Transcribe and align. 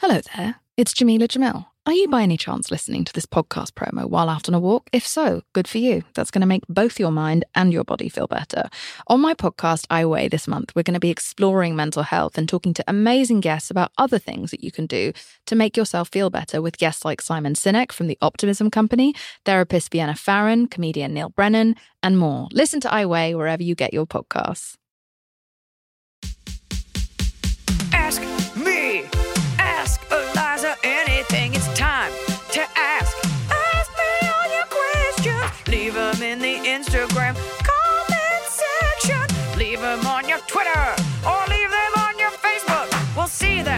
Hello 0.00 0.20
there, 0.36 0.54
it's 0.76 0.94
Jameela 0.94 1.26
Jamil. 1.26 1.66
Are 1.84 1.92
you 1.92 2.06
by 2.06 2.22
any 2.22 2.36
chance 2.36 2.70
listening 2.70 3.04
to 3.04 3.12
this 3.12 3.26
podcast 3.26 3.72
promo 3.72 4.08
while 4.08 4.28
out 4.28 4.48
on 4.48 4.54
a 4.54 4.60
walk? 4.60 4.88
If 4.92 5.04
so, 5.04 5.42
good 5.54 5.66
for 5.66 5.78
you. 5.78 6.04
That's 6.14 6.30
going 6.30 6.42
to 6.42 6.46
make 6.46 6.62
both 6.68 7.00
your 7.00 7.10
mind 7.10 7.44
and 7.56 7.72
your 7.72 7.82
body 7.82 8.08
feel 8.08 8.28
better. 8.28 8.68
On 9.08 9.20
my 9.20 9.34
podcast, 9.34 9.86
I 9.90 10.04
Weigh, 10.04 10.28
this 10.28 10.46
month, 10.46 10.72
we're 10.76 10.84
going 10.84 10.94
to 10.94 11.00
be 11.00 11.10
exploring 11.10 11.74
mental 11.74 12.04
health 12.04 12.38
and 12.38 12.48
talking 12.48 12.74
to 12.74 12.84
amazing 12.86 13.40
guests 13.40 13.72
about 13.72 13.90
other 13.98 14.20
things 14.20 14.52
that 14.52 14.62
you 14.62 14.70
can 14.70 14.86
do 14.86 15.12
to 15.46 15.56
make 15.56 15.76
yourself 15.76 16.10
feel 16.10 16.30
better 16.30 16.62
with 16.62 16.78
guests 16.78 17.04
like 17.04 17.20
Simon 17.20 17.54
Sinek 17.54 17.90
from 17.90 18.06
the 18.06 18.18
Optimism 18.22 18.70
Company, 18.70 19.16
therapist 19.44 19.90
Vienna 19.90 20.14
Pharaon, 20.14 20.68
comedian 20.68 21.12
Neal 21.12 21.30
Brennan, 21.30 21.74
and 22.04 22.16
more. 22.16 22.46
Listen 22.52 22.78
to 22.82 22.94
I 22.94 23.04
Weigh 23.04 23.34
wherever 23.34 23.64
you 23.64 23.74
get 23.74 23.92
your 23.92 24.06
podcasts. 24.06 24.76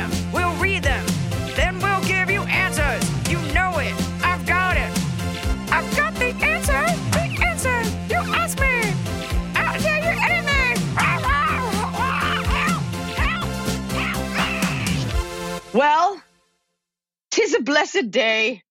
Them, 0.00 0.32
we'll 0.32 0.54
read 0.56 0.82
them, 0.82 1.04
then 1.56 1.78
we'll 1.78 2.02
give 2.04 2.30
you 2.30 2.42
answers. 2.42 3.02
You 3.30 3.38
know 3.52 3.78
it, 3.78 3.94
I've 4.24 4.44
got 4.46 4.76
it. 4.76 4.90
I've 5.70 5.96
got 5.96 6.14
the 6.14 6.32
answer, 6.44 6.82
the 7.12 7.26
answer. 7.44 7.82
You 8.08 8.20
ask 8.34 8.58
me, 8.58 8.94
I'll 9.54 9.80
tell 9.80 10.02
you 10.02 10.20
anything. 10.22 10.60
Well, 15.72 16.20
tis 17.30 17.54
a 17.54 17.60
blessed 17.60 18.10
day 18.10 18.62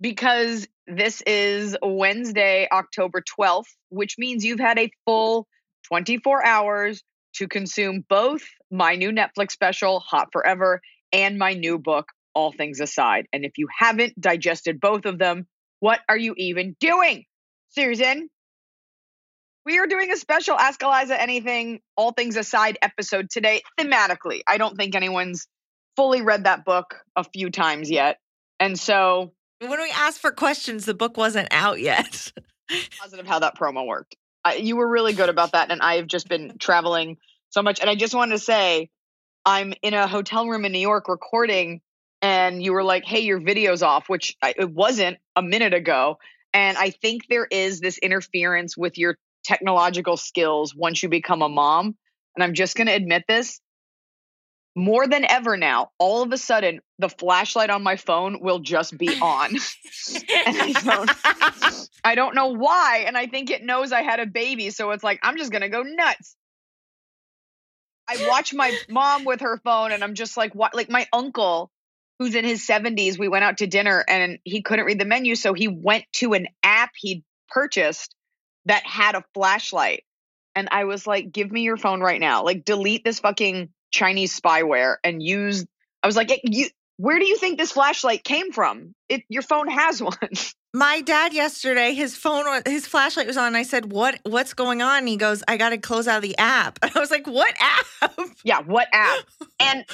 because 0.00 0.66
this 0.86 1.22
is 1.26 1.76
Wednesday, 1.82 2.68
October 2.70 3.22
12th, 3.38 3.66
which 3.90 4.16
means 4.16 4.44
you've 4.44 4.60
had 4.60 4.78
a 4.78 4.90
full 5.04 5.46
24 5.88 6.44
hours 6.44 7.02
to 7.36 7.48
consume 7.48 8.04
both 8.08 8.42
my 8.70 8.96
new 8.96 9.10
Netflix 9.10 9.52
special, 9.52 10.00
Hot 10.00 10.28
Forever, 10.32 10.80
and 11.12 11.38
my 11.38 11.52
new 11.52 11.78
book, 11.78 12.12
All 12.34 12.52
Things 12.52 12.80
Aside. 12.80 13.26
And 13.32 13.44
if 13.44 13.58
you 13.58 13.68
haven't 13.78 14.20
digested 14.20 14.80
both 14.80 15.04
of 15.04 15.18
them, 15.18 15.46
what 15.80 16.00
are 16.08 16.16
you 16.16 16.34
even 16.36 16.76
doing? 16.80 17.24
Susan, 17.70 18.28
we 19.66 19.78
are 19.78 19.86
doing 19.86 20.12
a 20.12 20.16
special 20.16 20.56
Ask 20.56 20.82
Eliza 20.82 21.20
Anything, 21.20 21.80
All 21.96 22.12
Things 22.12 22.36
Aside 22.36 22.78
episode 22.80 23.28
today, 23.30 23.62
thematically. 23.78 24.40
I 24.46 24.58
don't 24.58 24.76
think 24.76 24.94
anyone's 24.94 25.46
fully 25.96 26.22
read 26.22 26.44
that 26.44 26.64
book 26.64 26.94
a 27.16 27.24
few 27.24 27.50
times 27.50 27.90
yet. 27.90 28.18
And 28.60 28.78
so, 28.78 29.32
When 29.60 29.80
we 29.80 29.90
asked 29.94 30.20
for 30.20 30.30
questions, 30.30 30.84
the 30.84 30.94
book 30.94 31.16
wasn't 31.16 31.48
out 31.50 31.80
yet. 31.80 32.32
positive 33.00 33.26
how 33.26 33.40
that 33.40 33.56
promo 33.58 33.86
worked. 33.86 34.16
I, 34.46 34.54
you 34.54 34.76
were 34.76 34.88
really 34.88 35.12
good 35.12 35.28
about 35.28 35.52
that. 35.52 35.72
And 35.72 35.82
I've 35.82 36.06
just 36.06 36.28
been 36.28 36.56
traveling 36.58 37.16
so 37.50 37.62
much. 37.62 37.80
And 37.80 37.90
I 37.90 37.96
just 37.96 38.14
wanted 38.14 38.36
to 38.36 38.38
say, 38.38 38.90
I'm 39.44 39.74
in 39.82 39.92
a 39.92 40.06
hotel 40.06 40.46
room 40.46 40.64
in 40.64 40.70
New 40.70 40.78
York 40.78 41.08
recording, 41.08 41.80
and 42.22 42.62
you 42.62 42.72
were 42.72 42.84
like, 42.84 43.04
hey, 43.04 43.20
your 43.20 43.40
video's 43.40 43.82
off, 43.82 44.08
which 44.08 44.36
I, 44.40 44.54
it 44.56 44.70
wasn't 44.70 45.18
a 45.34 45.42
minute 45.42 45.74
ago. 45.74 46.18
And 46.54 46.78
I 46.78 46.90
think 46.90 47.22
there 47.28 47.46
is 47.50 47.80
this 47.80 47.98
interference 47.98 48.76
with 48.76 48.98
your 48.98 49.16
technological 49.44 50.16
skills 50.16 50.74
once 50.76 51.02
you 51.02 51.08
become 51.08 51.42
a 51.42 51.48
mom. 51.48 51.96
And 52.36 52.44
I'm 52.44 52.54
just 52.54 52.76
going 52.76 52.86
to 52.86 52.94
admit 52.94 53.24
this 53.26 53.60
more 54.76 55.08
than 55.08 55.24
ever 55.24 55.56
now, 55.56 55.90
all 55.98 56.22
of 56.22 56.30
a 56.32 56.38
sudden, 56.38 56.80
the 56.98 57.08
flashlight 57.08 57.70
on 57.70 57.82
my 57.82 57.96
phone 57.96 58.40
will 58.42 58.58
just 58.58 58.96
be 58.96 59.08
on. 59.08 59.56
I 62.04 62.14
don't, 62.14 62.34
know 62.34 62.48
why. 62.48 63.04
And 63.06 63.16
I 63.16 63.26
think 63.26 63.50
it 63.50 63.64
knows 63.64 63.90
I 63.90 64.02
had 64.02 64.20
a 64.20 64.26
baby. 64.26 64.68
So 64.68 64.90
it's 64.90 65.02
like, 65.02 65.18
I'm 65.22 65.38
just 65.38 65.50
going 65.50 65.62
to 65.62 65.70
go 65.70 65.82
nuts. 65.82 66.36
I 68.06 68.28
watch 68.28 68.52
my 68.52 68.76
mom 68.90 69.24
with 69.24 69.40
her 69.40 69.58
phone 69.64 69.92
and 69.92 70.04
I'm 70.04 70.14
just 70.14 70.36
like, 70.36 70.54
what? 70.54 70.74
Like 70.74 70.90
my 70.90 71.06
uncle, 71.10 71.70
who's 72.18 72.34
in 72.34 72.44
his 72.44 72.66
70s, 72.66 73.18
we 73.18 73.28
went 73.28 73.44
out 73.44 73.58
to 73.58 73.66
dinner 73.66 74.04
and 74.06 74.38
he 74.44 74.60
couldn't 74.60 74.84
read 74.84 75.00
the 75.00 75.06
menu. 75.06 75.36
So 75.36 75.54
he 75.54 75.68
went 75.68 76.04
to 76.16 76.34
an 76.34 76.48
app 76.62 76.90
he'd 76.96 77.24
purchased 77.48 78.14
that 78.66 78.84
had 78.84 79.14
a 79.14 79.24
flashlight. 79.32 80.04
And 80.54 80.68
I 80.70 80.84
was 80.84 81.06
like, 81.06 81.32
give 81.32 81.50
me 81.50 81.62
your 81.62 81.76
phone 81.78 82.00
right 82.00 82.20
now. 82.20 82.44
Like, 82.44 82.64
delete 82.64 83.04
this 83.04 83.20
fucking 83.20 83.70
Chinese 83.90 84.38
spyware 84.38 84.96
and 85.04 85.22
use. 85.22 85.66
I 86.02 86.06
was 86.06 86.16
like, 86.16 86.30
"Eh, 86.30 86.38
you, 86.44 86.68
where 86.96 87.18
do 87.18 87.26
you 87.26 87.36
think 87.36 87.58
this 87.58 87.72
flashlight 87.72 88.24
came 88.24 88.52
from? 88.52 88.94
It, 89.08 89.22
your 89.28 89.42
phone 89.42 89.68
has 89.68 90.02
one. 90.02 90.16
My 90.72 91.00
dad 91.00 91.32
yesterday, 91.32 91.94
his 91.94 92.16
phone, 92.16 92.44
his 92.66 92.86
flashlight 92.86 93.26
was 93.26 93.36
on. 93.36 93.48
And 93.48 93.56
I 93.56 93.62
said, 93.62 93.90
"What? 93.92 94.18
What's 94.24 94.54
going 94.54 94.82
on?" 94.82 94.98
And 94.98 95.08
he 95.08 95.16
goes, 95.16 95.42
"I 95.48 95.56
got 95.56 95.70
to 95.70 95.78
close 95.78 96.08
out 96.08 96.16
of 96.16 96.22
the 96.22 96.36
app." 96.38 96.78
And 96.82 96.92
I 96.94 97.00
was 97.00 97.10
like, 97.10 97.26
"What 97.26 97.54
app?" 97.58 98.20
yeah, 98.44 98.60
what 98.60 98.88
app? 98.92 99.24
And 99.60 99.84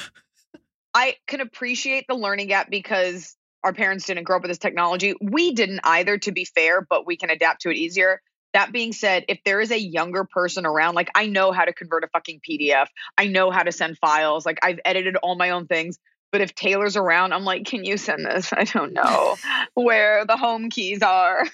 I 0.94 1.16
can 1.26 1.40
appreciate 1.40 2.06
the 2.08 2.14
learning 2.14 2.48
gap 2.48 2.68
because 2.68 3.36
our 3.64 3.72
parents 3.72 4.06
didn't 4.06 4.24
grow 4.24 4.36
up 4.36 4.42
with 4.42 4.50
this 4.50 4.58
technology. 4.58 5.14
We 5.20 5.52
didn't 5.52 5.80
either, 5.84 6.18
to 6.18 6.32
be 6.32 6.44
fair, 6.44 6.82
but 6.82 7.06
we 7.06 7.16
can 7.16 7.30
adapt 7.30 7.62
to 7.62 7.70
it 7.70 7.76
easier. 7.76 8.20
That 8.54 8.72
being 8.72 8.92
said, 8.92 9.24
if 9.28 9.40
there 9.44 9.60
is 9.60 9.70
a 9.70 9.80
younger 9.80 10.24
person 10.24 10.66
around, 10.66 10.94
like 10.94 11.10
I 11.14 11.26
know 11.26 11.52
how 11.52 11.64
to 11.64 11.72
convert 11.72 12.04
a 12.04 12.08
fucking 12.08 12.40
PDF, 12.48 12.86
I 13.16 13.26
know 13.26 13.50
how 13.50 13.62
to 13.62 13.72
send 13.72 13.98
files, 13.98 14.44
like 14.44 14.58
I've 14.62 14.80
edited 14.84 15.16
all 15.16 15.36
my 15.36 15.50
own 15.50 15.66
things. 15.66 15.98
But 16.32 16.40
if 16.40 16.54
Taylor's 16.54 16.96
around, 16.96 17.34
I'm 17.34 17.44
like, 17.44 17.66
can 17.66 17.84
you 17.84 17.98
send 17.98 18.24
this? 18.24 18.52
I 18.56 18.64
don't 18.64 18.94
know 18.94 19.36
where 19.74 20.24
the 20.24 20.36
home 20.36 20.70
keys 20.70 21.02
are. 21.02 21.46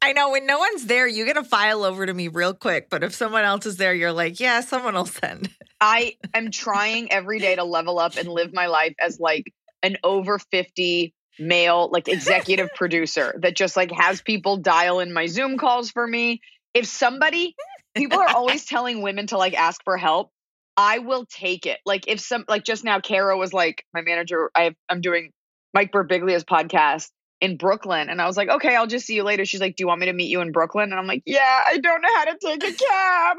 I 0.00 0.12
know 0.12 0.30
when 0.30 0.46
no 0.46 0.58
one's 0.58 0.86
there, 0.86 1.08
you 1.08 1.24
get 1.24 1.36
a 1.36 1.42
file 1.42 1.84
over 1.84 2.06
to 2.06 2.14
me 2.14 2.28
real 2.28 2.54
quick. 2.54 2.88
But 2.88 3.02
if 3.02 3.14
someone 3.14 3.44
else 3.44 3.66
is 3.66 3.76
there, 3.76 3.94
you're 3.94 4.12
like, 4.12 4.38
"Yeah, 4.38 4.60
someone 4.60 4.94
will 4.94 5.06
send." 5.06 5.50
I 5.80 6.16
am 6.34 6.50
trying 6.50 7.10
every 7.10 7.40
day 7.40 7.56
to 7.56 7.64
level 7.64 7.98
up 7.98 8.16
and 8.16 8.28
live 8.28 8.52
my 8.52 8.66
life 8.66 8.94
as 9.00 9.18
like 9.18 9.52
an 9.82 9.96
over 10.04 10.38
50 10.38 11.14
male, 11.38 11.88
like 11.92 12.08
executive 12.08 12.70
producer 12.76 13.34
that 13.42 13.56
just 13.56 13.76
like 13.76 13.90
has 13.92 14.20
people 14.20 14.56
dial 14.56 15.00
in 15.00 15.12
my 15.12 15.26
Zoom 15.26 15.58
calls 15.58 15.90
for 15.90 16.06
me. 16.06 16.40
If 16.72 16.86
somebody, 16.86 17.54
people 17.94 18.18
are 18.18 18.34
always 18.34 18.64
telling 18.66 19.02
women 19.02 19.26
to 19.28 19.38
like 19.38 19.54
ask 19.54 19.82
for 19.84 19.96
help. 19.96 20.30
I 20.76 20.98
will 20.98 21.24
take 21.26 21.66
it. 21.66 21.78
Like 21.86 22.08
if 22.08 22.18
some, 22.20 22.44
like 22.48 22.64
just 22.64 22.84
now, 22.84 23.00
Kara 23.00 23.36
was 23.36 23.52
like, 23.52 23.84
my 23.94 24.00
manager, 24.00 24.50
I 24.54 24.64
have, 24.64 24.74
I'm 24.88 25.00
doing 25.00 25.30
Mike 25.72 25.92
Birbiglia's 25.92 26.44
podcast 26.44 27.10
in 27.40 27.56
Brooklyn. 27.56 28.08
And 28.08 28.20
I 28.20 28.26
was 28.26 28.36
like, 28.36 28.48
okay, 28.48 28.74
I'll 28.74 28.86
just 28.86 29.06
see 29.06 29.14
you 29.14 29.22
later. 29.22 29.44
She's 29.44 29.60
like, 29.60 29.76
do 29.76 29.82
you 29.82 29.86
want 29.86 30.00
me 30.00 30.06
to 30.06 30.12
meet 30.12 30.30
you 30.30 30.40
in 30.40 30.50
Brooklyn? 30.50 30.90
And 30.90 30.98
I'm 30.98 31.06
like, 31.06 31.22
yeah, 31.26 31.60
I 31.66 31.78
don't 31.78 32.02
know 32.02 32.14
how 32.14 32.24
to 32.24 32.38
take 32.40 32.64
a 32.64 32.72
cab. 32.72 33.36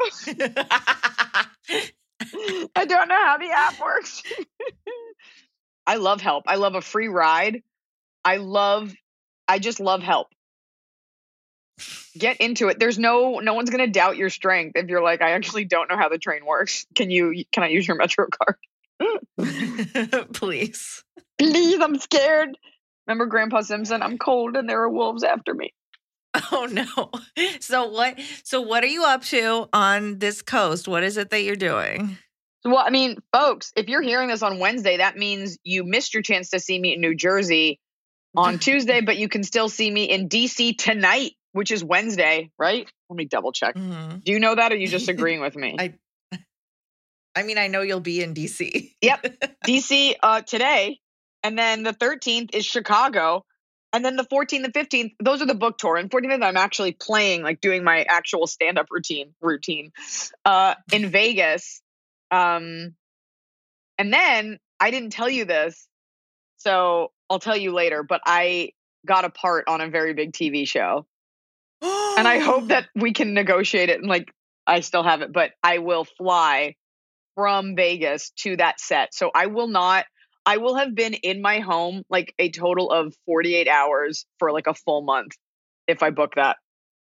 I 2.76 2.86
don't 2.86 3.10
know 3.10 3.26
how 3.26 3.38
the 3.38 3.50
app 3.52 3.80
works. 3.80 4.24
I 5.88 5.96
love 5.96 6.22
help. 6.22 6.46
I 6.48 6.56
love 6.56 6.76
a 6.76 6.82
free 6.82 7.08
ride. 7.08 7.62
I 8.26 8.38
love 8.38 8.94
I 9.48 9.60
just 9.60 9.80
love 9.80 10.02
help. 10.02 10.28
Get 12.18 12.38
into 12.38 12.70
it. 12.70 12.80
There's 12.80 12.98
no 12.98 13.40
no 13.40 13.54
one's 13.54 13.70
going 13.70 13.86
to 13.86 13.92
doubt 13.92 14.18
your 14.18 14.30
strength 14.30 14.76
if 14.76 14.88
you're 14.88 15.04
like 15.04 15.22
I 15.22 15.32
actually 15.32 15.66
don't 15.66 15.90
know 15.90 15.98
how 15.98 16.10
the 16.10 16.18
train 16.18 16.46
works. 16.46 16.86
Can 16.96 17.12
you 17.12 17.46
can 17.52 17.64
I 17.64 17.68
use 17.68 17.88
your 17.88 17.98
metro 17.98 18.28
card? 18.28 18.58
Mm. 19.40 20.32
Please. 20.34 21.04
Please, 21.38 21.80
I'm 21.80 22.00
scared. 22.00 22.58
Remember 23.08 23.28
Grandpa 23.28 23.62
Simpson? 23.62 24.02
I'm 24.02 24.18
cold 24.18 24.56
and 24.56 24.68
there 24.68 24.82
are 24.82 24.90
wolves 24.90 25.24
after 25.24 25.54
me. 25.54 25.74
Oh 26.52 26.68
no. 26.70 27.12
So 27.60 27.88
what? 27.88 28.20
So 28.44 28.62
what 28.62 28.84
are 28.84 28.88
you 28.88 29.04
up 29.04 29.24
to 29.26 29.68
on 29.74 30.20
this 30.20 30.42
coast? 30.42 30.88
What 30.88 31.04
is 31.04 31.18
it 31.18 31.30
that 31.32 31.44
you're 31.44 31.56
doing? 31.56 32.18
Well, 32.64 32.84
I 32.86 32.90
mean, 32.90 33.18
folks, 33.34 33.72
if 33.76 33.88
you're 33.90 34.02
hearing 34.02 34.30
this 34.30 34.42
on 34.42 34.60
Wednesday, 34.60 34.98
that 34.98 35.18
means 35.18 35.58
you 35.64 35.84
missed 35.84 36.14
your 36.14 36.24
chance 36.24 36.50
to 36.52 36.60
see 36.60 36.80
me 36.80 36.94
in 36.94 37.02
New 37.02 37.16
Jersey 37.16 37.80
on 38.38 38.60
Tuesday, 38.60 39.02
but 39.02 39.18
you 39.18 39.30
can 39.30 39.44
still 39.44 39.70
see 39.70 39.90
me 39.90 40.06
in 40.06 40.30
DC 40.30 40.78
tonight, 40.78 41.34
which 41.52 41.72
is 41.72 41.84
Wednesday, 41.84 42.52
right? 42.58 42.90
Let 43.10 43.18
me 43.18 43.26
double 43.26 43.52
check. 43.52 43.76
Mhm. 43.76 44.24
Do 44.24 44.32
you 44.32 44.40
know 44.40 44.56
that 44.56 44.72
or 44.72 44.76
are 44.76 44.78
you 44.78 44.88
just 44.88 45.10
agreeing 45.10 45.42
with 45.42 45.56
me? 45.56 45.76
I 45.78 45.94
I 47.36 47.44
mean, 47.44 47.58
I 47.58 47.68
know 47.68 47.82
you'll 47.82 48.00
be 48.00 48.24
in 48.24 48.34
DC. 48.34 48.94
Yep. 49.02 49.58
DC 49.68 50.16
uh, 50.24 50.42
today. 50.42 51.00
And 51.44 51.60
then 51.60 51.84
the 51.84 51.92
13th 51.92 52.56
is 52.56 52.66
Chicago. 52.66 53.46
And 53.92 54.04
then 54.04 54.16
the 54.16 54.24
14th 54.24 54.64
and 54.64 54.74
15th, 54.74 55.12
those 55.22 55.42
are 55.42 55.46
the 55.46 55.54
book 55.54 55.78
tour. 55.78 55.98
And 55.98 56.10
14th, 56.10 56.44
I'm 56.44 56.58
actually 56.58 56.94
playing, 56.94 57.44
like 57.44 57.62
doing 57.62 57.84
my 57.84 58.04
actual 58.04 58.48
stand 58.48 58.78
up 58.78 58.88
routine 58.90 59.34
routine 59.42 59.92
uh, 60.44 60.76
in 60.92 61.10
Vegas. 61.10 61.82
Um, 62.32 62.96
and 63.98 64.12
then 64.14 64.60
I 64.80 64.92
didn't 64.92 65.12
tell 65.12 65.30
you 65.30 65.46
this. 65.46 65.88
So 66.58 67.12
I'll 67.30 67.40
tell 67.40 67.58
you 67.58 67.74
later, 67.74 68.04
but 68.04 68.22
I 68.26 68.72
got 69.06 69.26
a 69.26 69.30
part 69.30 69.68
on 69.68 69.82
a 69.82 69.90
very 69.90 70.14
big 70.14 70.34
TV 70.34 70.68
show. 70.68 71.06
And 71.82 72.28
I 72.28 72.40
hope 72.40 72.70
that 72.70 72.88
we 72.96 73.14
can 73.14 73.34
negotiate 73.34 73.90
it 73.90 74.00
and 74.00 74.10
like 74.10 74.32
I 74.68 74.80
still 74.80 75.04
have 75.04 75.22
it, 75.22 75.32
but 75.32 75.52
I 75.64 75.80
will 75.80 76.06
fly 76.06 76.76
from 77.36 77.76
Vegas 77.76 78.32
to 78.38 78.56
that 78.58 78.80
set. 78.80 79.14
So 79.14 79.32
I 79.34 79.48
will 79.48 79.68
not 79.68 80.06
I 80.46 80.58
will 80.58 80.76
have 80.76 80.94
been 80.94 81.16
in 81.16 81.42
my 81.42 81.60
home 81.60 82.04
like 82.10 82.34
a 82.38 82.52
total 82.52 82.92
of 82.92 83.16
48 83.26 83.68
hours 83.68 84.26
for 84.38 84.52
like 84.52 84.68
a 84.68 84.76
full 84.76 85.02
month 85.02 85.32
if 85.88 86.04
I 86.04 86.12
book 86.12 86.36
that. 86.36 86.58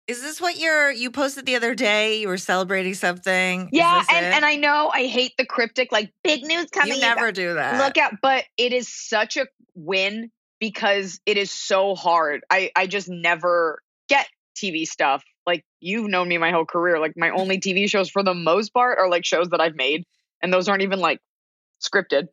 Is 0.06 0.20
this 0.20 0.40
what 0.40 0.58
you're 0.58 0.90
you 0.90 1.10
posted 1.10 1.46
the 1.46 1.56
other 1.56 1.74
day? 1.74 2.20
You 2.20 2.28
were 2.28 2.36
celebrating 2.36 2.94
something. 2.94 3.70
Yeah, 3.72 4.02
and, 4.10 4.26
it? 4.26 4.34
and 4.34 4.44
I 4.44 4.56
know 4.56 4.90
I 4.92 5.06
hate 5.06 5.32
the 5.38 5.46
cryptic 5.46 5.92
like 5.92 6.12
big 6.22 6.44
news 6.44 6.66
coming. 6.70 6.94
you 6.94 7.00
never 7.00 7.32
do 7.32 7.54
that. 7.54 7.82
look 7.82 7.96
out, 7.96 8.14
but 8.20 8.44
it 8.58 8.74
is 8.74 8.88
such 8.88 9.38
a 9.38 9.46
win 9.74 10.30
because 10.60 11.20
it 11.24 11.38
is 11.38 11.50
so 11.50 11.94
hard. 11.94 12.42
I 12.50 12.70
I 12.76 12.86
just 12.86 13.08
never 13.08 13.80
get 14.08 14.26
TV 14.54 14.86
stuff. 14.86 15.24
Like 15.46 15.64
you've 15.80 16.08
known 16.10 16.28
me 16.28 16.36
my 16.36 16.50
whole 16.50 16.66
career. 16.66 16.98
Like 16.98 17.14
my 17.16 17.30
only 17.30 17.58
TV 17.58 17.88
shows 17.88 18.10
for 18.10 18.22
the 18.22 18.34
most 18.34 18.74
part 18.74 18.98
are 18.98 19.08
like 19.08 19.24
shows 19.24 19.48
that 19.50 19.60
I've 19.60 19.74
made, 19.74 20.04
and 20.42 20.52
those 20.52 20.68
aren't 20.68 20.82
even 20.82 21.00
like 21.00 21.20
scripted. 21.82 22.28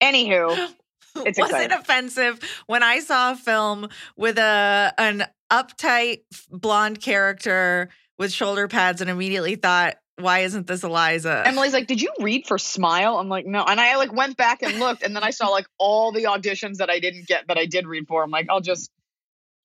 Anywho, 0.00 0.52
it's 1.16 1.40
was 1.40 1.48
exciting. 1.50 1.72
it 1.72 1.80
offensive 1.80 2.38
when 2.66 2.84
I 2.84 3.00
saw 3.00 3.32
a 3.32 3.36
film 3.36 3.88
with 4.16 4.38
a 4.38 4.94
an 4.96 5.26
uptight 5.50 6.20
blonde 6.50 7.00
character 7.00 7.90
with 8.18 8.32
shoulder 8.32 8.68
pads 8.68 9.00
and 9.00 9.10
immediately 9.10 9.56
thought, 9.56 9.96
why 10.16 10.40
isn't 10.40 10.66
this 10.66 10.82
Eliza? 10.84 11.42
Emily's 11.46 11.72
like, 11.72 11.86
"Did 11.86 12.02
you 12.02 12.12
read 12.20 12.46
for 12.46 12.58
Smile?" 12.58 13.16
I'm 13.18 13.28
like, 13.30 13.46
"No," 13.46 13.64
and 13.64 13.80
I 13.80 13.96
like 13.96 14.12
went 14.12 14.36
back 14.36 14.62
and 14.62 14.78
looked, 14.78 15.02
and 15.02 15.16
then 15.16 15.22
I 15.22 15.30
saw 15.30 15.48
like 15.48 15.66
all 15.78 16.12
the 16.12 16.24
auditions 16.24 16.76
that 16.76 16.90
I 16.90 16.98
didn't 16.98 17.26
get 17.26 17.48
that 17.48 17.56
I 17.56 17.64
did 17.64 17.86
read 17.86 18.06
for. 18.06 18.22
I'm 18.22 18.30
like, 18.30 18.46
I'll 18.50 18.60
just 18.60 18.90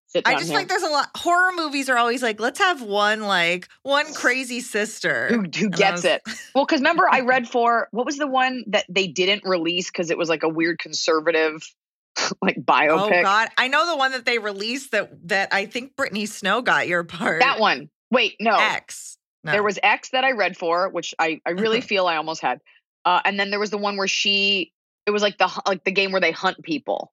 sit 0.08 0.24
down 0.24 0.36
I 0.36 0.38
just 0.38 0.50
here. 0.52 0.60
like 0.60 0.70
there's 0.70 0.84
a 0.84 0.88
lot 0.88 1.10
horror 1.18 1.52
movies 1.58 1.90
are 1.90 1.98
always 1.98 2.24
like, 2.24 2.40
let's 2.40 2.60
have 2.60 2.82
one 2.82 3.24
like 3.24 3.68
one 3.84 4.14
crazy 4.14 4.62
sister. 4.62 5.28
who, 5.28 5.42
who 5.42 5.70
gets 5.70 6.04
was- 6.04 6.06
it. 6.06 6.22
Well, 6.56 6.66
because 6.66 6.80
remember, 6.80 7.10
I 7.12 7.20
read 7.22 7.50
for 7.50 7.90
what 7.92 8.06
was 8.06 8.18
the 8.18 8.28
one 8.28 8.64
that 8.68 8.86
they 8.88 9.08
didn't 9.08 9.44
release 9.44 9.92
because 9.92 10.10
it 10.10 10.18
was 10.18 10.30
like 10.30 10.44
a 10.44 10.50
weird 10.50 10.80
conservative, 10.80 11.70
like 12.42 12.58
biopic. 12.58 13.20
Oh. 13.20 13.22
God. 13.24 13.50
I 13.58 13.68
know 13.68 13.86
the 13.88 13.98
one 13.98 14.12
that 14.12 14.26
they 14.26 14.38
released 14.40 14.92
that 14.92 15.12
that 15.28 15.50
I 15.54 15.66
think 15.66 15.96
Brittany 15.96 16.26
Snow 16.26 16.62
got 16.62 16.88
your 16.88 17.04
part. 17.04 17.42
That 17.42 17.60
one. 17.60 17.90
Wait, 18.12 18.36
no, 18.40 18.56
X. 18.58 19.18
No. 19.44 19.52
there 19.52 19.64
was 19.64 19.78
X 19.82 20.10
that 20.10 20.24
I 20.24 20.32
read 20.32 20.58
for, 20.58 20.90
which 20.90 21.14
I 21.20 21.42
I 21.46 21.52
really 21.52 21.82
feel 21.92 22.08
I 22.08 22.16
almost 22.18 22.42
had, 22.42 22.62
uh, 23.04 23.22
and 23.26 23.40
then 23.40 23.50
there 23.52 23.60
was 23.60 23.70
the 23.70 23.78
one 23.78 23.98
where 23.98 24.08
she. 24.08 24.72
It 25.06 25.12
was 25.12 25.22
like 25.22 25.38
the 25.38 25.52
like 25.68 25.84
the 25.84 25.92
game 25.92 26.12
where 26.12 26.22
they 26.22 26.32
hunt 26.32 26.64
people. 26.64 27.12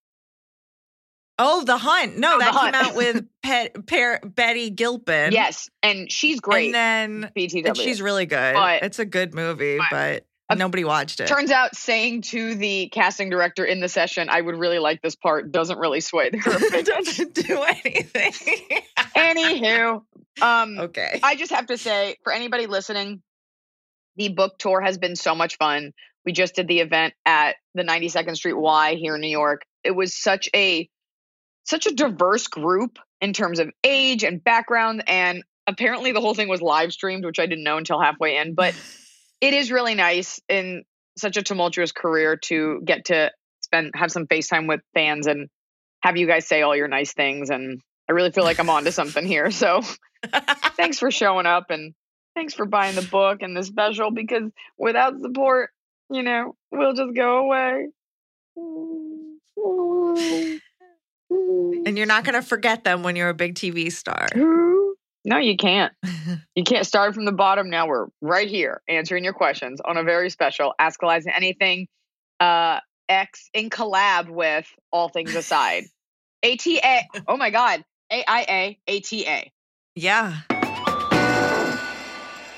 Oh, 1.39 1.65
The 1.65 1.77
Hunt. 1.79 2.19
No, 2.19 2.37
Oh, 2.37 2.39
that 2.39 2.55
Hunt. 2.55 2.75
came 2.75 2.85
out 2.87 2.95
with 2.95 3.25
Pet, 3.43 3.87
per, 3.87 4.21
Betty 4.23 4.71
Gilpin. 4.71 5.33
yes, 5.33 5.69
and 5.83 6.11
she's 6.13 6.41
great. 6.41 6.75
And 6.75 7.25
then 7.25 7.33
BTW. 7.37 7.67
and 7.69 7.77
she's 7.77 8.01
really 8.03 8.27
good. 8.27 8.55
But- 8.55 8.83
it's 8.83 8.99
a 8.99 9.05
good 9.07 9.35
movie, 9.35 9.79
but- 9.79 9.87
but 9.91 10.27
nobody 10.59 10.85
watched 10.85 11.21
it. 11.21 11.27
Turns 11.27 11.51
out, 11.51 11.77
saying 11.77 12.23
to 12.23 12.55
the 12.55 12.89
casting 12.89 13.31
director 13.31 13.65
in 13.65 13.81
the 13.81 13.89
session, 13.89 14.29
"I 14.29 14.41
would 14.41 14.57
really 14.57 14.79
like 14.79 15.03
this 15.03 15.15
part," 15.15 15.53
doesn't 15.53 15.79
really 15.79 16.01
sway 16.01 16.31
their 16.31 16.41
it 16.47 16.87
doesn't 16.87 17.35
do 17.35 17.63
anything. 17.63 18.83
Anywho, 19.17 20.03
um, 20.41 20.79
okay. 20.79 21.21
I 21.23 21.37
just 21.37 21.53
have 21.53 21.67
to 21.67 21.79
say, 21.79 22.17
for 22.25 22.33
anybody 22.33 22.67
listening, 22.67 23.23
the 24.17 24.31
book 24.31 24.59
tour 24.59 24.81
has 24.81 24.99
been 24.99 25.17
so 25.17 25.35
much 25.35 25.57
fun. 25.57 25.93
We 26.25 26.33
just 26.33 26.55
did 26.55 26.69
the 26.69 26.81
event 26.81 27.15
at 27.27 27.57
the 27.75 27.83
92nd 27.83 28.37
Street 28.37 28.55
Y 28.55 28.95
here 28.95 29.17
in 29.17 29.21
New 29.21 29.29
York. 29.29 29.63
It 29.85 29.93
was 29.93 30.17
such 30.17 30.49
a 30.55 30.89
such 31.65 31.87
a 31.87 31.95
diverse 31.95 32.49
group 32.49 32.99
in 33.21 33.33
terms 33.33 33.61
of 33.61 33.71
age 33.85 34.25
and 34.25 34.43
background 34.43 35.05
and 35.07 35.45
apparently 35.67 36.13
the 36.13 36.21
whole 36.21 36.35
thing 36.35 36.49
was 36.49 36.61
live 36.61 36.93
streamed, 36.93 37.25
which 37.25 37.39
I 37.39 37.47
didn't 37.47 37.65
know 37.65 37.77
until 37.77 38.01
halfway 38.01 38.37
in, 38.37 38.55
but 38.55 38.75
it 39.43 39.53
is 39.53 39.71
really 39.71 39.95
nice 39.95 40.41
in 40.49 40.85
such 41.19 41.37
a 41.37 41.43
tumultuous 41.43 41.93
career 41.93 42.37
to 42.37 42.81
get 42.85 43.07
to 43.07 43.31
spend 43.61 43.91
have 43.95 44.11
some 44.11 44.27
face 44.27 44.49
time 44.49 44.67
with 44.67 44.81
fans 44.95 45.27
and 45.27 45.49
have 46.01 46.17
you 46.17 46.27
guys 46.27 46.47
say 46.47 46.63
all 46.63 46.75
your 46.75 46.89
nice 46.89 47.13
things 47.13 47.51
and 47.51 47.83
I 48.09 48.13
really 48.13 48.31
feel 48.31 48.45
like 48.45 48.59
I'm 48.59 48.71
onto 48.71 48.91
something 48.93 49.27
here. 49.27 49.51
So 49.51 49.83
thanks 50.77 50.99
for 50.99 51.11
showing 51.11 51.47
up 51.47 51.67
and 51.71 51.93
thanks 52.35 52.55
for 52.55 52.65
buying 52.65 52.95
the 52.95 53.03
book 53.03 53.43
and 53.43 53.57
the 53.57 53.65
special 53.65 54.13
because 54.13 54.45
without 54.79 55.21
support, 55.21 55.71
you 56.09 56.23
know, 56.23 56.55
we'll 56.71 56.95
just 56.95 57.15
go 57.15 57.39
away. 57.39 57.89
and 61.31 61.99
you're 61.99 62.07
not 62.07 62.25
going 62.25 62.35
to 62.35 62.43
forget 62.43 62.85
them 62.85 63.03
when 63.03 63.17
you're 63.17 63.29
a 63.29 63.35
big 63.35 63.55
TV 63.55 63.91
star. 63.91 64.29
No, 65.25 65.39
you 65.39 65.57
can't. 65.57 65.93
You 66.55 66.65
can't 66.65 66.87
start 66.87 67.15
from 67.15 67.25
the 67.25 67.33
bottom. 67.33 67.71
Now 67.71 67.87
we're 67.87 68.09
right 68.21 68.47
here 68.49 68.83
answering 68.87 69.25
your 69.25 69.33
questions 69.33 69.81
on 69.83 69.97
a 69.97 70.03
very 70.03 70.29
special 70.29 70.75
Ask 70.79 71.03
Eliza 71.03 71.35
Anything 71.35 71.89
uh, 72.41 72.79
X 73.09 73.49
in 73.55 73.71
collab 73.71 74.29
with 74.29 74.67
All 74.93 75.09
Things 75.09 75.35
Aside. 75.35 75.85
ATA. 76.45 77.01
Oh 77.27 77.39
my 77.39 77.49
God. 77.51 77.85
AIA, 78.13 78.77
ATA. 78.87 79.51
yeah. 79.95 80.35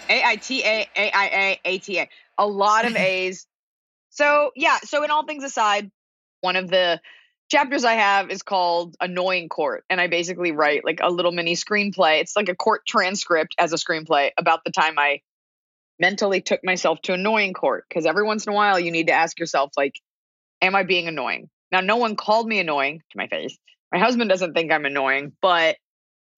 AITA, 0.08 0.86
AIA, 0.96 1.56
ATA. 1.64 2.08
A 2.38 2.46
lot 2.46 2.84
of 2.84 2.96
A's. 2.96 3.46
So, 4.10 4.50
yeah. 4.56 4.78
So, 4.84 5.04
in 5.04 5.10
all 5.10 5.24
things 5.24 5.44
aside, 5.44 5.90
one 6.40 6.56
of 6.56 6.68
the 6.68 7.00
chapters 7.54 7.84
I 7.84 7.92
have 7.92 8.30
is 8.30 8.42
called 8.42 8.96
Annoying 9.00 9.48
Court. 9.48 9.84
And 9.88 10.00
I 10.00 10.08
basically 10.08 10.50
write 10.50 10.84
like 10.84 10.98
a 11.00 11.08
little 11.08 11.30
mini 11.30 11.54
screenplay. 11.54 12.20
It's 12.20 12.34
like 12.34 12.48
a 12.48 12.56
court 12.56 12.82
transcript 12.84 13.54
as 13.60 13.72
a 13.72 13.76
screenplay 13.76 14.32
about 14.36 14.64
the 14.64 14.72
time 14.72 14.98
I 14.98 15.20
mentally 16.00 16.40
took 16.40 16.64
myself 16.64 17.00
to 17.02 17.12
annoying 17.12 17.52
court. 17.52 17.84
Because 17.88 18.06
every 18.06 18.24
once 18.24 18.44
in 18.44 18.52
a 18.52 18.56
while, 18.56 18.80
you 18.80 18.90
need 18.90 19.06
to 19.06 19.12
ask 19.12 19.38
yourself, 19.38 19.70
like, 19.76 19.94
am 20.60 20.74
I 20.74 20.82
being 20.82 21.06
annoying? 21.06 21.48
Now, 21.70 21.80
no 21.80 21.96
one 21.96 22.16
called 22.16 22.48
me 22.48 22.58
annoying 22.58 23.02
to 23.12 23.16
my 23.16 23.28
face. 23.28 23.56
My 23.92 24.00
husband 24.00 24.28
doesn't 24.30 24.54
think 24.54 24.72
I'm 24.72 24.84
annoying, 24.84 25.32
but 25.40 25.76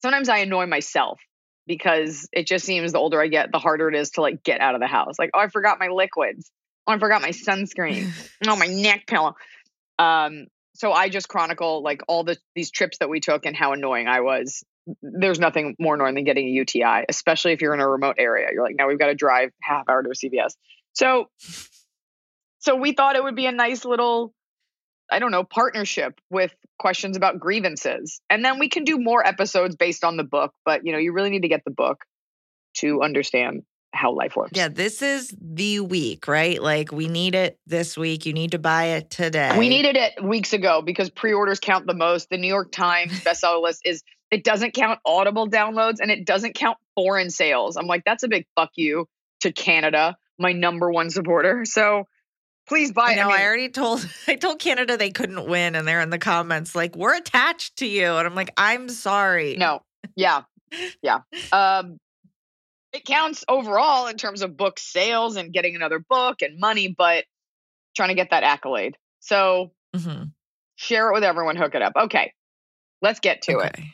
sometimes 0.02 0.28
I 0.28 0.38
annoy 0.38 0.66
myself 0.66 1.18
because 1.66 2.28
it 2.30 2.46
just 2.46 2.66
seems 2.66 2.92
the 2.92 2.98
older 2.98 3.22
I 3.22 3.28
get, 3.28 3.52
the 3.52 3.58
harder 3.58 3.88
it 3.88 3.94
is 3.94 4.10
to 4.12 4.20
like 4.20 4.42
get 4.42 4.60
out 4.60 4.74
of 4.74 4.82
the 4.82 4.86
house. 4.86 5.18
Like, 5.18 5.30
oh, 5.32 5.38
I 5.38 5.48
forgot 5.48 5.78
my 5.80 5.88
liquids. 5.88 6.50
Oh, 6.86 6.92
I 6.92 6.98
forgot 6.98 7.22
my 7.22 7.30
sunscreen. 7.30 8.12
oh, 8.46 8.56
my 8.56 8.66
neck 8.66 9.06
pillow. 9.06 9.34
Um, 9.98 10.48
so 10.76 10.92
I 10.92 11.08
just 11.08 11.28
chronicle 11.28 11.82
like 11.82 12.02
all 12.06 12.24
the 12.24 12.36
these 12.54 12.70
trips 12.70 12.98
that 12.98 13.08
we 13.08 13.20
took 13.20 13.46
and 13.46 13.56
how 13.56 13.72
annoying 13.72 14.08
I 14.08 14.20
was. 14.20 14.64
There's 15.02 15.40
nothing 15.40 15.74
more 15.80 15.94
annoying 15.94 16.14
than 16.14 16.24
getting 16.24 16.46
a 16.46 16.50
UTI, 16.50 17.06
especially 17.08 17.52
if 17.52 17.60
you're 17.60 17.74
in 17.74 17.80
a 17.80 17.88
remote 17.88 18.16
area. 18.18 18.48
You're 18.52 18.62
like, 18.62 18.76
now 18.76 18.86
we've 18.86 18.98
got 18.98 19.06
to 19.06 19.14
drive 19.14 19.50
half 19.60 19.88
hour 19.88 20.02
to 20.02 20.10
a 20.10 20.12
CVS. 20.12 20.54
So, 20.92 21.28
so 22.60 22.76
we 22.76 22.92
thought 22.92 23.16
it 23.16 23.24
would 23.24 23.34
be 23.34 23.46
a 23.46 23.52
nice 23.52 23.84
little, 23.84 24.32
I 25.10 25.18
don't 25.18 25.32
know, 25.32 25.42
partnership 25.42 26.20
with 26.30 26.54
questions 26.78 27.16
about 27.16 27.40
grievances, 27.40 28.20
and 28.30 28.44
then 28.44 28.58
we 28.58 28.68
can 28.68 28.84
do 28.84 28.98
more 28.98 29.26
episodes 29.26 29.74
based 29.74 30.04
on 30.04 30.16
the 30.16 30.24
book. 30.24 30.52
But 30.64 30.86
you 30.86 30.92
know, 30.92 30.98
you 30.98 31.12
really 31.12 31.30
need 31.30 31.42
to 31.42 31.48
get 31.48 31.64
the 31.64 31.72
book 31.72 32.04
to 32.78 33.02
understand 33.02 33.62
how 33.96 34.12
life 34.12 34.36
works. 34.36 34.52
Yeah, 34.54 34.68
this 34.68 35.02
is 35.02 35.34
the 35.40 35.80
week, 35.80 36.28
right? 36.28 36.62
Like 36.62 36.92
we 36.92 37.08
need 37.08 37.34
it 37.34 37.58
this 37.66 37.96
week. 37.96 38.26
You 38.26 38.32
need 38.32 38.52
to 38.52 38.58
buy 38.58 38.84
it 38.84 39.10
today. 39.10 39.56
We 39.58 39.68
needed 39.68 39.96
it 39.96 40.22
weeks 40.22 40.52
ago 40.52 40.82
because 40.82 41.10
pre-orders 41.10 41.60
count 41.60 41.86
the 41.86 41.94
most. 41.94 42.30
The 42.30 42.38
New 42.38 42.48
York 42.48 42.72
Times 42.72 43.12
bestseller 43.24 43.62
list 43.62 43.82
is 43.84 44.02
it 44.30 44.44
doesn't 44.44 44.74
count 44.74 45.00
audible 45.04 45.48
downloads 45.48 45.96
and 46.00 46.10
it 46.10 46.24
doesn't 46.24 46.54
count 46.54 46.78
foreign 46.94 47.30
sales. 47.30 47.76
I'm 47.76 47.86
like, 47.86 48.02
that's 48.04 48.22
a 48.22 48.28
big 48.28 48.46
fuck 48.56 48.70
you 48.76 49.06
to 49.40 49.52
Canada, 49.52 50.16
my 50.38 50.52
number 50.52 50.90
one 50.90 51.10
supporter. 51.10 51.64
So 51.64 52.06
please 52.68 52.92
buy 52.92 53.10
I 53.10 53.12
it. 53.12 53.16
know. 53.16 53.30
I, 53.30 53.38
mean, 53.38 53.46
already 53.46 53.68
told 53.68 54.08
I 54.26 54.34
told 54.36 54.58
Canada 54.58 54.96
they 54.96 55.10
couldn't 55.10 55.48
win, 55.48 55.74
and 55.74 55.86
they're 55.86 56.00
in 56.00 56.10
the 56.10 56.18
comments 56.18 56.74
like, 56.74 56.96
"We're 56.96 57.16
attached 57.16 57.76
to 57.76 57.86
you," 57.86 58.06
and 58.06 58.26
I'm 58.26 58.34
like, 58.34 58.52
"I'm 58.56 58.88
sorry." 58.88 59.56
no, 59.56 59.80
yeah, 60.14 60.42
yeah. 61.02 61.20
Um, 61.52 61.98
it 62.92 63.04
counts 63.04 63.44
overall 63.48 64.06
in 64.06 64.16
terms 64.16 64.42
of 64.42 64.56
book 64.56 64.78
sales 64.78 65.36
and 65.36 65.52
getting 65.52 65.76
another 65.76 65.98
book 65.98 66.42
and 66.42 66.58
money, 66.58 66.94
but 66.96 67.24
trying 67.94 68.08
to 68.10 68.14
get 68.14 68.30
that 68.30 68.42
accolade. 68.42 68.96
So 69.20 69.72
Mhm. 69.94 70.32
share 70.76 71.10
it 71.10 71.14
with 71.14 71.24
everyone, 71.24 71.56
hook 71.56 71.74
it 71.74 71.82
up. 71.82 71.94
Okay, 71.96 72.32
let's 73.02 73.20
get 73.20 73.42
to 73.42 73.58
it. 73.58 73.74
okay. 73.74 73.92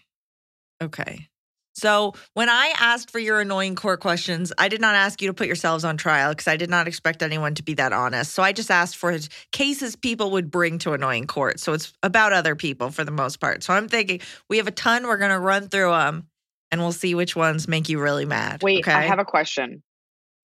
Okay. 0.82 1.28
So 1.74 2.12
when 2.34 2.50
I 2.50 2.74
asked 2.78 3.10
for 3.10 3.18
your 3.18 3.40
annoying 3.40 3.76
court 3.76 4.00
questions, 4.00 4.52
I 4.58 4.68
did 4.68 4.80
not 4.80 4.94
ask 4.94 5.22
you 5.22 5.28
to 5.28 5.34
put 5.34 5.46
yourselves 5.46 5.84
on 5.84 5.96
trial 5.96 6.32
because 6.32 6.46
I 6.46 6.56
did 6.56 6.68
not 6.68 6.86
expect 6.86 7.22
anyone 7.22 7.54
to 7.54 7.62
be 7.62 7.72
that 7.74 7.92
honest. 7.94 8.34
So 8.34 8.42
I 8.42 8.52
just 8.52 8.70
asked 8.70 8.96
for 8.96 9.18
cases 9.52 9.96
people 9.96 10.32
would 10.32 10.50
bring 10.50 10.78
to 10.80 10.92
annoying 10.92 11.26
court. 11.26 11.60
So 11.60 11.72
it's 11.72 11.92
about 12.02 12.32
other 12.34 12.54
people 12.54 12.90
for 12.90 13.04
the 13.04 13.10
most 13.10 13.40
part. 13.40 13.62
So 13.62 13.72
I'm 13.72 13.88
thinking 13.88 14.20
we 14.50 14.58
have 14.58 14.66
a 14.66 14.72
ton. 14.72 15.06
We're 15.06 15.16
going 15.16 15.30
to 15.30 15.38
run 15.38 15.68
through 15.68 15.92
them 15.92 16.28
and 16.72 16.80
we'll 16.80 16.90
see 16.90 17.14
which 17.14 17.36
ones 17.36 17.68
make 17.68 17.88
you 17.88 18.00
really 18.00 18.24
mad. 18.24 18.62
Wait, 18.62 18.80
okay? 18.80 18.92
I 18.92 19.02
have 19.02 19.18
a 19.20 19.24
question. 19.24 19.82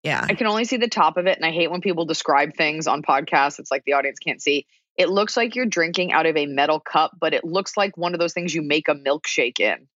yeah. 0.03 0.23
I 0.29 0.35
can 0.35 0.45
only 0.45 0.65
see 0.65 0.77
the 0.77 0.89
top 0.89 1.17
of 1.17 1.25
it, 1.25 1.37
and 1.37 1.45
I 1.45 1.51
hate 1.51 1.71
when 1.71 1.81
people 1.81 2.05
describe 2.05 2.53
things 2.55 2.85
on 2.85 3.01
podcasts. 3.01 3.57
It's 3.57 3.71
like 3.71 3.83
the 3.85 3.93
audience 3.93 4.19
can't 4.19 4.41
see. 4.41 4.67
It 4.97 5.09
looks 5.09 5.37
like 5.37 5.55
you're 5.55 5.65
drinking 5.65 6.11
out 6.11 6.25
of 6.25 6.35
a 6.37 6.45
metal 6.45 6.79
cup, 6.79 7.11
but 7.19 7.33
it 7.33 7.43
looks 7.43 7.77
like 7.77 7.95
one 7.97 8.13
of 8.13 8.19
those 8.19 8.33
things 8.33 8.53
you 8.53 8.61
make 8.61 8.87
a 8.87 8.95
milkshake 8.95 9.59
in. 9.59 9.87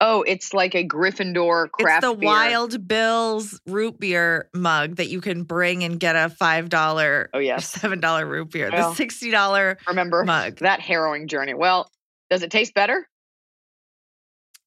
Oh, 0.00 0.22
it's 0.22 0.52
like 0.52 0.74
a 0.74 0.86
Gryffindor 0.86 1.70
craft 1.70 2.04
it's 2.04 2.12
the 2.12 2.18
beer. 2.18 2.28
Wild 2.28 2.86
Bill's 2.86 3.58
root 3.66 3.98
beer 3.98 4.50
mug 4.52 4.96
that 4.96 5.08
you 5.08 5.20
can 5.20 5.44
bring 5.44 5.82
and 5.82 5.98
get 5.98 6.14
a 6.14 6.28
five 6.28 6.68
dollar 6.68 7.30
Oh 7.32 7.38
yes, 7.38 7.68
seven 7.70 8.00
dollar 8.00 8.26
root 8.26 8.50
beer. 8.50 8.70
Well. 8.70 8.90
the 8.90 8.96
sixty 8.96 9.30
dollar 9.30 9.78
remember 9.88 10.24
mug. 10.24 10.58
that 10.58 10.80
harrowing 10.80 11.26
journey. 11.28 11.54
Well, 11.54 11.88
does 12.28 12.42
it 12.42 12.50
taste 12.50 12.74
better? 12.74 13.08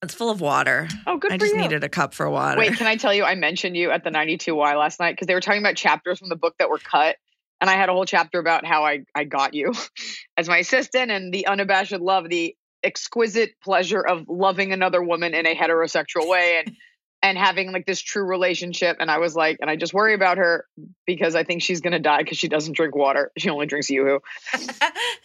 It's 0.02 0.14
full 0.14 0.30
of 0.30 0.40
water. 0.40 0.88
Oh, 1.06 1.16
good 1.16 1.32
I 1.32 1.38
just 1.38 1.54
you. 1.54 1.60
needed 1.60 1.82
a 1.82 1.88
cup 1.88 2.14
for 2.14 2.30
water. 2.30 2.58
Wait, 2.58 2.76
can 2.76 2.86
I 2.86 2.96
tell 2.96 3.12
you? 3.12 3.24
I 3.24 3.34
mentioned 3.34 3.76
you 3.76 3.90
at 3.90 4.04
the 4.04 4.10
92Y 4.10 4.78
last 4.78 5.00
night 5.00 5.12
because 5.12 5.26
they 5.26 5.34
were 5.34 5.40
talking 5.40 5.60
about 5.60 5.76
chapters 5.76 6.20
from 6.20 6.28
the 6.28 6.36
book 6.36 6.54
that 6.58 6.70
were 6.70 6.78
cut. 6.78 7.16
And 7.60 7.68
I 7.68 7.74
had 7.74 7.88
a 7.88 7.92
whole 7.92 8.04
chapter 8.04 8.38
about 8.38 8.64
how 8.64 8.84
I, 8.84 9.00
I 9.14 9.24
got 9.24 9.54
you 9.54 9.74
as 10.36 10.48
my 10.48 10.58
assistant 10.58 11.10
and 11.10 11.34
the 11.34 11.48
unabashed 11.48 11.92
love, 11.92 12.28
the 12.28 12.54
exquisite 12.84 13.50
pleasure 13.62 14.00
of 14.00 14.26
loving 14.28 14.72
another 14.72 15.02
woman 15.02 15.34
in 15.34 15.46
a 15.46 15.54
heterosexual 15.54 16.28
way 16.28 16.62
and 16.64 16.76
and 17.20 17.36
having 17.36 17.72
like 17.72 17.84
this 17.84 18.00
true 18.00 18.24
relationship. 18.24 18.98
And 19.00 19.10
I 19.10 19.18
was 19.18 19.34
like, 19.34 19.58
and 19.60 19.68
I 19.68 19.74
just 19.74 19.92
worry 19.92 20.14
about 20.14 20.38
her 20.38 20.66
because 21.04 21.34
I 21.34 21.42
think 21.42 21.62
she's 21.62 21.80
gonna 21.80 21.98
die 21.98 22.18
because 22.18 22.38
she 22.38 22.46
doesn't 22.46 22.76
drink 22.76 22.94
water. 22.94 23.32
She 23.36 23.50
only 23.50 23.66
drinks 23.66 23.90
yoo-hoo. 23.90 24.20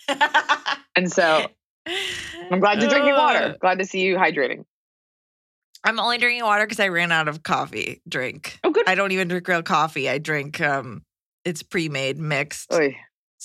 And 0.96 1.12
so 1.12 1.48
I'm 1.87 2.59
glad 2.59 2.81
you're 2.81 2.89
drinking 2.89 3.15
water. 3.15 3.55
Glad 3.59 3.79
to 3.79 3.85
see 3.85 4.01
you 4.01 4.15
hydrating. 4.15 4.65
I'm 5.83 5.99
only 5.99 6.17
drinking 6.17 6.43
water 6.43 6.65
because 6.65 6.79
I 6.79 6.87
ran 6.87 7.11
out 7.11 7.27
of 7.27 7.43
coffee 7.43 8.01
drink. 8.07 8.59
Oh, 8.63 8.71
good. 8.71 8.87
I 8.87 8.95
don't 8.95 9.11
even 9.11 9.27
drink 9.27 9.47
real 9.47 9.63
coffee. 9.63 10.09
I 10.09 10.17
drink 10.17 10.61
um 10.61 11.03
it's 11.43 11.61
pre-made, 11.61 12.17
mixed, 12.17 12.71
Oy. 12.73 12.95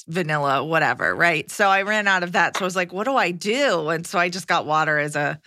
vanilla, 0.07 0.64
whatever, 0.64 1.14
right? 1.16 1.50
So 1.50 1.66
I 1.66 1.83
ran 1.83 2.07
out 2.07 2.23
of 2.23 2.33
that. 2.33 2.57
So 2.57 2.62
I 2.62 2.64
was 2.64 2.76
like, 2.76 2.92
what 2.92 3.04
do 3.04 3.16
I 3.16 3.33
do? 3.33 3.88
And 3.88 4.07
so 4.07 4.21
I 4.21 4.28
just 4.28 4.47
got 4.47 4.66
water 4.66 4.99
as 4.99 5.16
a 5.16 5.40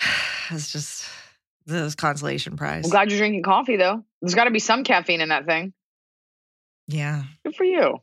it's 0.50 0.72
just 0.72 1.08
this 1.66 1.94
consolation 1.94 2.56
prize. 2.56 2.84
I'm 2.84 2.90
glad 2.90 3.10
you're 3.10 3.18
drinking 3.18 3.44
coffee 3.44 3.76
though. 3.76 4.04
There's 4.22 4.34
got 4.34 4.44
to 4.44 4.50
be 4.50 4.58
some 4.58 4.82
caffeine 4.82 5.20
in 5.20 5.28
that 5.28 5.46
thing. 5.46 5.72
yeah. 6.88 7.24
Good 7.44 7.54
for 7.54 7.64
you. 7.64 8.00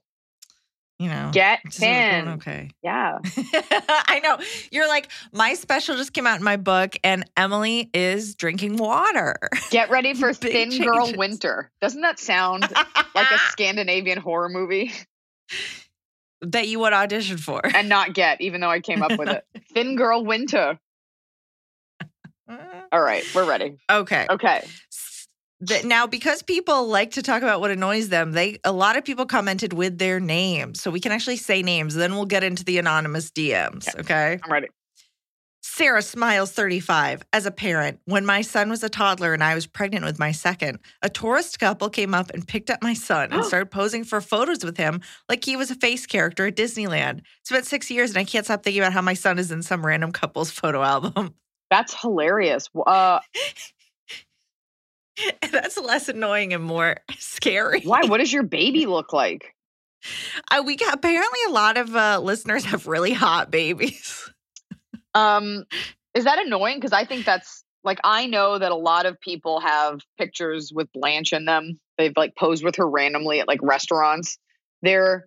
You 1.03 1.09
know. 1.09 1.31
Get 1.33 1.59
just 1.65 1.83
okay. 1.83 2.69
Yeah. 2.81 3.17
I 3.25 4.21
know. 4.23 4.37
You're 4.71 4.87
like, 4.87 5.09
my 5.33 5.53
special 5.53 5.97
just 5.97 6.13
came 6.13 6.25
out 6.25 6.37
in 6.37 6.45
my 6.45 6.55
book, 6.55 6.95
and 7.03 7.25
Emily 7.35 7.89
is 7.93 8.35
drinking 8.35 8.77
water. 8.77 9.35
Get 9.69 9.89
ready 9.89 10.13
for 10.19 10.33
Thin 10.33 10.81
Girl. 10.81 11.11
Winter. 11.17 11.69
Doesn't 11.81 11.99
that 12.03 12.19
sound 12.19 12.61
like 12.61 13.31
a 13.31 13.37
Scandinavian 13.49 14.17
horror 14.17 14.47
movie? 14.47 14.93
that 16.41 16.69
you 16.69 16.79
would 16.79 16.93
audition 16.93 17.37
for. 17.37 17.59
And 17.65 17.89
not 17.89 18.13
get, 18.13 18.39
even 18.39 18.61
though 18.61 18.69
I 18.69 18.79
came 18.79 19.03
up 19.03 19.19
with 19.19 19.27
it. 19.27 19.45
Thin 19.73 19.97
Girl 19.97 20.23
Winter. 20.23 20.79
All 22.93 23.01
right, 23.01 23.25
we're 23.35 23.47
ready. 23.49 23.75
okay. 23.91 24.25
Okay. 24.29 24.65
That- 25.67 25.85
now, 25.85 26.07
because 26.07 26.41
people 26.41 26.87
like 26.87 27.11
to 27.11 27.21
talk 27.21 27.41
about 27.41 27.61
what 27.61 27.71
annoys 27.71 28.09
them, 28.09 28.31
they 28.31 28.59
a 28.63 28.71
lot 28.71 28.97
of 28.97 29.03
people 29.03 29.25
commented 29.25 29.73
with 29.73 29.97
their 29.97 30.19
names, 30.19 30.81
so 30.81 30.91
we 30.91 30.99
can 30.99 31.11
actually 31.11 31.37
say 31.37 31.61
names. 31.61 31.95
Then 31.95 32.13
we'll 32.13 32.25
get 32.25 32.43
into 32.43 32.63
the 32.63 32.77
anonymous 32.77 33.31
DMs. 33.31 33.87
Okay. 33.99 34.39
I'm 34.43 34.51
ready. 34.51 34.67
Sarah 35.65 36.03
Smiles, 36.03 36.51
35. 36.51 37.23
As 37.33 37.47
a 37.47 37.51
parent, 37.51 37.99
when 38.05 38.27
my 38.27 38.41
son 38.41 38.69
was 38.69 38.83
a 38.83 38.89
toddler 38.89 39.33
and 39.33 39.43
I 39.43 39.55
was 39.55 39.65
pregnant 39.65 40.05
with 40.05 40.19
my 40.19 40.31
second, 40.31 40.77
a 41.01 41.09
tourist 41.09 41.57
couple 41.57 41.89
came 41.89 42.13
up 42.13 42.29
and 42.31 42.47
picked 42.47 42.69
up 42.69 42.83
my 42.83 42.93
son 42.93 43.31
and 43.31 43.43
started 43.45 43.71
posing 43.71 44.03
for 44.03 44.21
photos 44.21 44.63
with 44.63 44.77
him 44.77 45.01
like 45.29 45.43
he 45.43 45.55
was 45.55 45.71
a 45.71 45.75
face 45.75 46.05
character 46.05 46.45
at 46.45 46.55
Disneyland. 46.55 47.21
It's 47.41 47.49
been 47.49 47.63
six 47.63 47.89
years 47.89 48.11
and 48.11 48.19
I 48.19 48.23
can't 48.23 48.45
stop 48.45 48.61
thinking 48.61 48.83
about 48.83 48.93
how 48.93 49.01
my 49.01 49.15
son 49.15 49.39
is 49.39 49.51
in 49.51 49.63
some 49.63 49.83
random 49.83 50.11
couple's 50.11 50.51
photo 50.51 50.83
album. 50.83 51.33
That's 51.71 51.99
hilarious. 51.99 52.69
Uh, 52.85 53.19
That's 55.51 55.77
less 55.77 56.09
annoying 56.09 56.53
and 56.53 56.63
more 56.63 56.97
scary. 57.17 57.81
why? 57.81 58.01
What 58.05 58.19
does 58.19 58.33
your 58.33 58.43
baby 58.43 58.85
look 58.85 59.13
like? 59.13 59.53
Uh, 60.51 60.63
we 60.65 60.75
got 60.75 60.93
apparently 60.93 61.39
a 61.47 61.51
lot 61.51 61.77
of 61.77 61.95
uh, 61.95 62.19
listeners 62.21 62.65
have 62.65 62.87
really 62.87 63.13
hot 63.13 63.51
babies. 63.51 64.29
Um, 65.15 65.65
is 66.15 66.23
that 66.23 66.39
annoying? 66.39 66.77
Because 66.77 66.91
I 66.91 67.05
think 67.05 67.23
that's 67.23 67.63
like 67.83 67.99
I 68.03 68.25
know 68.25 68.57
that 68.57 68.71
a 68.71 68.75
lot 68.75 69.05
of 69.05 69.21
people 69.21 69.59
have 69.59 69.99
pictures 70.17 70.71
with 70.73 70.91
Blanche 70.91 71.33
in 71.33 71.45
them. 71.45 71.79
They've 71.99 72.17
like 72.17 72.35
posed 72.35 72.63
with 72.63 72.77
her 72.77 72.89
randomly 72.89 73.39
at 73.39 73.47
like 73.47 73.59
restaurants. 73.61 74.39
There, 74.81 75.25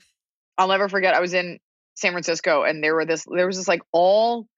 I'll 0.59 0.66
never 0.66 0.88
forget. 0.88 1.14
I 1.14 1.21
was 1.21 1.35
in 1.35 1.61
San 1.95 2.11
Francisco 2.11 2.64
and 2.64 2.83
there 2.83 2.97
were 2.97 3.05
this 3.05 3.25
there 3.33 3.47
was 3.47 3.57
this 3.59 3.69
like 3.69 3.83
all 3.93 4.49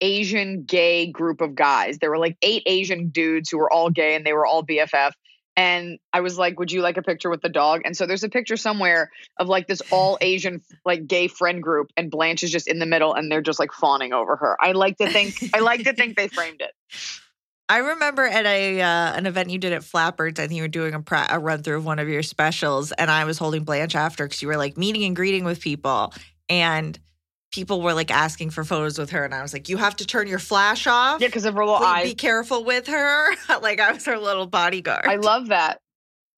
Asian 0.00 0.64
gay 0.64 1.10
group 1.10 1.40
of 1.40 1.54
guys. 1.54 1.98
There 1.98 2.10
were 2.10 2.18
like 2.18 2.36
eight 2.42 2.62
Asian 2.66 3.08
dudes 3.08 3.50
who 3.50 3.58
were 3.58 3.72
all 3.72 3.90
gay 3.90 4.14
and 4.14 4.24
they 4.24 4.32
were 4.32 4.46
all 4.46 4.64
BFF. 4.64 5.12
And 5.56 5.98
I 6.12 6.20
was 6.20 6.38
like, 6.38 6.56
"Would 6.60 6.70
you 6.70 6.82
like 6.82 6.98
a 6.98 7.02
picture 7.02 7.28
with 7.28 7.42
the 7.42 7.48
dog?" 7.48 7.82
And 7.84 7.96
so 7.96 8.06
there's 8.06 8.22
a 8.22 8.28
picture 8.28 8.56
somewhere 8.56 9.10
of 9.38 9.48
like 9.48 9.66
this 9.66 9.82
all 9.90 10.16
Asian 10.20 10.62
like 10.84 11.08
gay 11.08 11.26
friend 11.26 11.60
group, 11.60 11.90
and 11.96 12.12
Blanche 12.12 12.44
is 12.44 12.52
just 12.52 12.68
in 12.68 12.78
the 12.78 12.86
middle, 12.86 13.12
and 13.12 13.30
they're 13.30 13.42
just 13.42 13.58
like 13.58 13.72
fawning 13.72 14.12
over 14.12 14.36
her. 14.36 14.56
I 14.60 14.70
like 14.70 14.98
to 14.98 15.10
think 15.10 15.34
I 15.52 15.58
like 15.58 15.82
to 15.82 15.94
think 15.94 16.16
they 16.16 16.28
framed 16.28 16.60
it. 16.60 16.70
I 17.68 17.78
remember 17.78 18.24
at 18.24 18.46
a 18.46 18.80
uh, 18.80 19.12
an 19.14 19.26
event 19.26 19.50
you 19.50 19.58
did 19.58 19.72
at 19.72 19.82
Flappers, 19.82 20.34
I 20.38 20.46
think 20.46 20.52
you 20.52 20.62
were 20.62 20.68
doing 20.68 20.94
a, 20.94 21.26
a 21.30 21.38
run 21.40 21.64
through 21.64 21.78
of 21.78 21.84
one 21.84 21.98
of 21.98 22.08
your 22.08 22.22
specials, 22.22 22.92
and 22.92 23.10
I 23.10 23.24
was 23.24 23.36
holding 23.36 23.64
Blanche 23.64 23.96
after 23.96 24.26
because 24.26 24.40
you 24.40 24.46
were 24.46 24.56
like 24.56 24.78
meeting 24.78 25.04
and 25.04 25.16
greeting 25.16 25.44
with 25.44 25.60
people, 25.60 26.14
and 26.48 26.96
people 27.50 27.80
were 27.80 27.94
like 27.94 28.10
asking 28.10 28.50
for 28.50 28.64
photos 28.64 28.98
with 28.98 29.10
her, 29.10 29.24
and 29.24 29.34
I 29.34 29.42
was 29.42 29.52
like, 29.52 29.68
you 29.68 29.76
have 29.76 29.96
to 29.96 30.06
turn 30.06 30.26
your 30.26 30.38
flash 30.38 30.86
off. 30.86 31.20
Yeah, 31.20 31.28
because 31.28 31.44
of 31.44 31.54
her 31.54 31.64
little 31.64 31.78
Please 31.78 31.86
eyes. 31.86 32.08
Be 32.10 32.14
careful 32.14 32.64
with 32.64 32.86
her. 32.86 33.34
like 33.62 33.80
I 33.80 33.92
was 33.92 34.04
her 34.06 34.18
little 34.18 34.46
bodyguard. 34.46 35.06
I 35.06 35.16
love 35.16 35.48
that. 35.48 35.80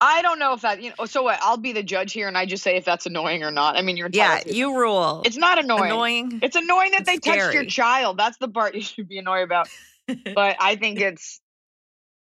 I 0.03 0.23
don't 0.23 0.39
know 0.39 0.53
if 0.53 0.61
that 0.61 0.81
you 0.81 0.93
know. 0.97 1.05
So 1.05 1.21
what? 1.21 1.39
I'll 1.43 1.57
be 1.57 1.73
the 1.73 1.83
judge 1.83 2.11
here, 2.11 2.27
and 2.27 2.35
I 2.35 2.47
just 2.47 2.63
say 2.63 2.75
if 2.75 2.85
that's 2.85 3.05
annoying 3.05 3.43
or 3.43 3.51
not. 3.51 3.77
I 3.77 3.83
mean, 3.83 3.97
you're 3.97 4.09
yeah, 4.11 4.41
you 4.47 4.75
rule. 4.75 5.21
It's 5.25 5.37
not 5.37 5.59
annoying. 5.59 5.91
annoying. 5.91 6.39
It's 6.41 6.55
annoying 6.55 6.91
that 6.91 7.01
It's 7.01 7.09
they 7.09 7.17
touched 7.17 7.53
your 7.53 7.65
child. 7.65 8.17
That's 8.17 8.37
the 8.37 8.47
part 8.47 8.73
you 8.75 8.81
should 8.81 9.07
be 9.07 9.19
annoyed 9.19 9.43
about. 9.43 9.69
but 10.07 10.57
I 10.59 10.75
think 10.75 10.99
it's 10.99 11.39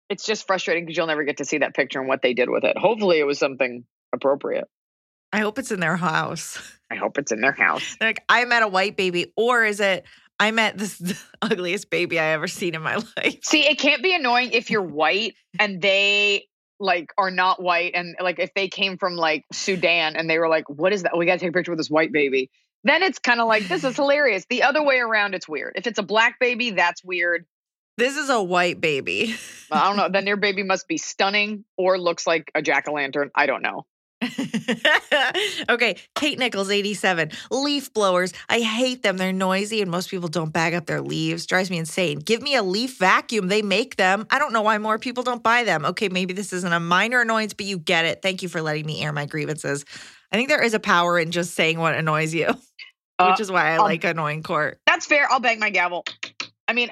it's 0.09 0.25
just 0.25 0.47
frustrating 0.47 0.85
because 0.85 0.97
you'll 0.97 1.07
never 1.07 1.23
get 1.23 1.37
to 1.37 1.45
see 1.45 1.59
that 1.59 1.75
picture 1.75 1.99
and 1.99 2.07
what 2.07 2.23
they 2.23 2.33
did 2.33 2.49
with 2.49 2.63
it. 2.63 2.77
Hopefully, 2.77 3.19
it 3.19 3.25
was 3.25 3.37
something 3.37 3.83
appropriate. 4.11 4.67
I 5.31 5.39
hope 5.39 5.59
it's 5.59 5.71
in 5.71 5.79
their 5.79 5.97
house. 5.97 6.57
I 6.89 6.95
hope 6.95 7.17
it's 7.17 7.31
in 7.31 7.41
their 7.41 7.51
house. 7.51 7.95
like 7.99 8.23
I 8.29 8.45
met 8.45 8.63
a 8.63 8.67
white 8.67 8.95
baby, 8.95 9.33
or 9.35 9.65
is 9.65 9.79
it 9.79 10.05
I 10.39 10.51
met 10.51 10.77
this 10.77 10.97
the 10.99 11.17
ugliest 11.41 11.89
baby 11.89 12.19
I 12.19 12.27
ever 12.27 12.47
seen 12.47 12.75
in 12.75 12.81
my 12.81 12.95
life? 12.95 13.39
See, 13.43 13.67
it 13.67 13.79
can't 13.79 14.01
be 14.03 14.13
annoying 14.13 14.51
if 14.51 14.69
you're 14.69 14.81
white 14.81 15.35
and 15.59 15.81
they 15.81 16.47
like 16.79 17.11
are 17.17 17.31
not 17.31 17.61
white 17.61 17.93
and 17.95 18.15
like 18.21 18.37
if 18.39 18.53
they 18.53 18.67
came 18.67 18.97
from 18.97 19.15
like 19.15 19.45
Sudan 19.51 20.15
and 20.15 20.29
they 20.29 20.37
were 20.37 20.47
like, 20.47 20.69
"What 20.69 20.93
is 20.93 21.03
that? 21.03 21.17
We 21.17 21.25
got 21.25 21.33
to 21.33 21.39
take 21.39 21.49
a 21.49 21.53
picture 21.53 21.71
with 21.71 21.79
this 21.79 21.89
white 21.89 22.11
baby." 22.11 22.49
Then 22.83 23.03
it's 23.03 23.19
kind 23.19 23.41
of 23.41 23.47
like 23.47 23.67
this 23.67 23.83
is 23.83 23.95
hilarious. 23.95 24.45
The 24.49 24.63
other 24.63 24.83
way 24.83 24.99
around, 24.99 25.33
it's 25.33 25.47
weird. 25.47 25.73
If 25.75 25.87
it's 25.87 25.99
a 25.99 26.03
black 26.03 26.39
baby, 26.39 26.71
that's 26.71 27.03
weird. 27.03 27.45
This 27.97 28.15
is 28.15 28.29
a 28.29 28.41
white 28.41 28.79
baby. 28.79 29.35
I 29.71 29.87
don't 29.87 29.97
know. 29.97 30.07
Then 30.11 30.23
their 30.23 30.37
baby 30.37 30.61
must 30.61 30.87
be 30.87 30.97
stunning 30.97 31.65
or 31.77 31.97
looks 31.97 32.27
like 32.27 32.51
a 32.53 32.61
jack 32.61 32.87
o' 32.87 32.93
lantern. 32.93 33.31
I 33.33 33.47
don't 33.47 33.63
know. 33.63 33.87
okay, 35.69 35.97
Kate 36.15 36.39
Nichols, 36.39 36.71
87. 36.71 37.31
Leaf 37.51 37.93
blowers. 37.93 38.33
I 38.49 38.59
hate 38.61 39.03
them. 39.03 39.17
They're 39.17 39.31
noisy 39.31 39.81
and 39.81 39.91
most 39.91 40.09
people 40.09 40.27
don't 40.27 40.51
bag 40.51 40.73
up 40.73 40.87
their 40.87 41.01
leaves. 41.01 41.45
Drives 41.45 41.69
me 41.69 41.77
insane. 41.77 42.19
Give 42.19 42.41
me 42.41 42.55
a 42.55 42.63
leaf 42.63 42.97
vacuum. 42.97 43.47
They 43.47 43.61
make 43.61 43.95
them. 43.97 44.25
I 44.31 44.39
don't 44.39 44.53
know 44.53 44.63
why 44.63 44.77
more 44.79 44.97
people 44.97 45.23
don't 45.23 45.43
buy 45.43 45.63
them. 45.63 45.85
Okay, 45.85 46.09
maybe 46.09 46.33
this 46.33 46.51
isn't 46.51 46.73
a 46.73 46.79
minor 46.79 47.21
annoyance, 47.21 47.53
but 47.53 47.65
you 47.67 47.77
get 47.77 48.05
it. 48.05 48.21
Thank 48.21 48.41
you 48.41 48.49
for 48.49 48.61
letting 48.61 48.85
me 48.85 49.03
air 49.03 49.13
my 49.13 49.25
grievances. 49.25 49.85
I 50.31 50.35
think 50.35 50.49
there 50.49 50.63
is 50.63 50.73
a 50.73 50.79
power 50.79 51.19
in 51.19 51.31
just 51.31 51.53
saying 51.53 51.77
what 51.79 51.95
annoys 51.95 52.33
you, 52.33 52.47
Uh, 53.19 53.29
which 53.31 53.39
is 53.39 53.51
why 53.51 53.71
I 53.71 53.77
um, 53.77 53.83
like 53.83 54.03
annoying 54.03 54.43
court. 54.43 54.79
That's 54.85 55.07
fair. 55.07 55.27
I'll 55.31 55.39
bang 55.39 55.59
my 55.59 55.71
gavel. 55.71 56.05
I 56.67 56.73
mean, 56.73 56.91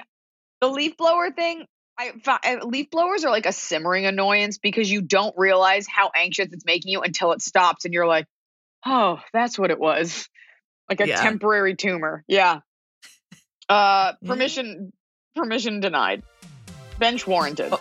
the 0.60 0.66
leaf 0.68 0.96
blower 0.96 1.30
thing. 1.30 1.66
I 1.98 2.12
fi- 2.22 2.38
uh, 2.44 2.66
leaf 2.66 2.90
blowers 2.90 3.24
are 3.24 3.30
like 3.30 3.46
a 3.46 3.52
simmering 3.52 4.04
annoyance 4.06 4.58
because 4.58 4.90
you 4.90 5.00
don't 5.00 5.34
realize 5.36 5.86
how 5.88 6.10
anxious 6.14 6.48
it's 6.52 6.64
making 6.66 6.92
you 6.92 7.00
until 7.00 7.32
it 7.32 7.40
stops, 7.40 7.84
and 7.86 7.94
you're 7.94 8.06
like, 8.06 8.26
"Oh, 8.84 9.20
that's 9.32 9.58
what 9.58 9.70
it 9.70 9.78
was." 9.78 10.28
Like 10.90 11.00
a 11.00 11.08
Yeah. 11.08 11.16
temporary 11.22 11.74
tumor. 11.74 12.22
Yeah. 12.28 12.60
Uh, 13.68 14.12
permission. 14.24 14.92
Permission 15.34 15.80
denied. 15.80 16.22
Bench 16.98 17.26
warranted. 17.26 17.72
Oh. 17.72 17.80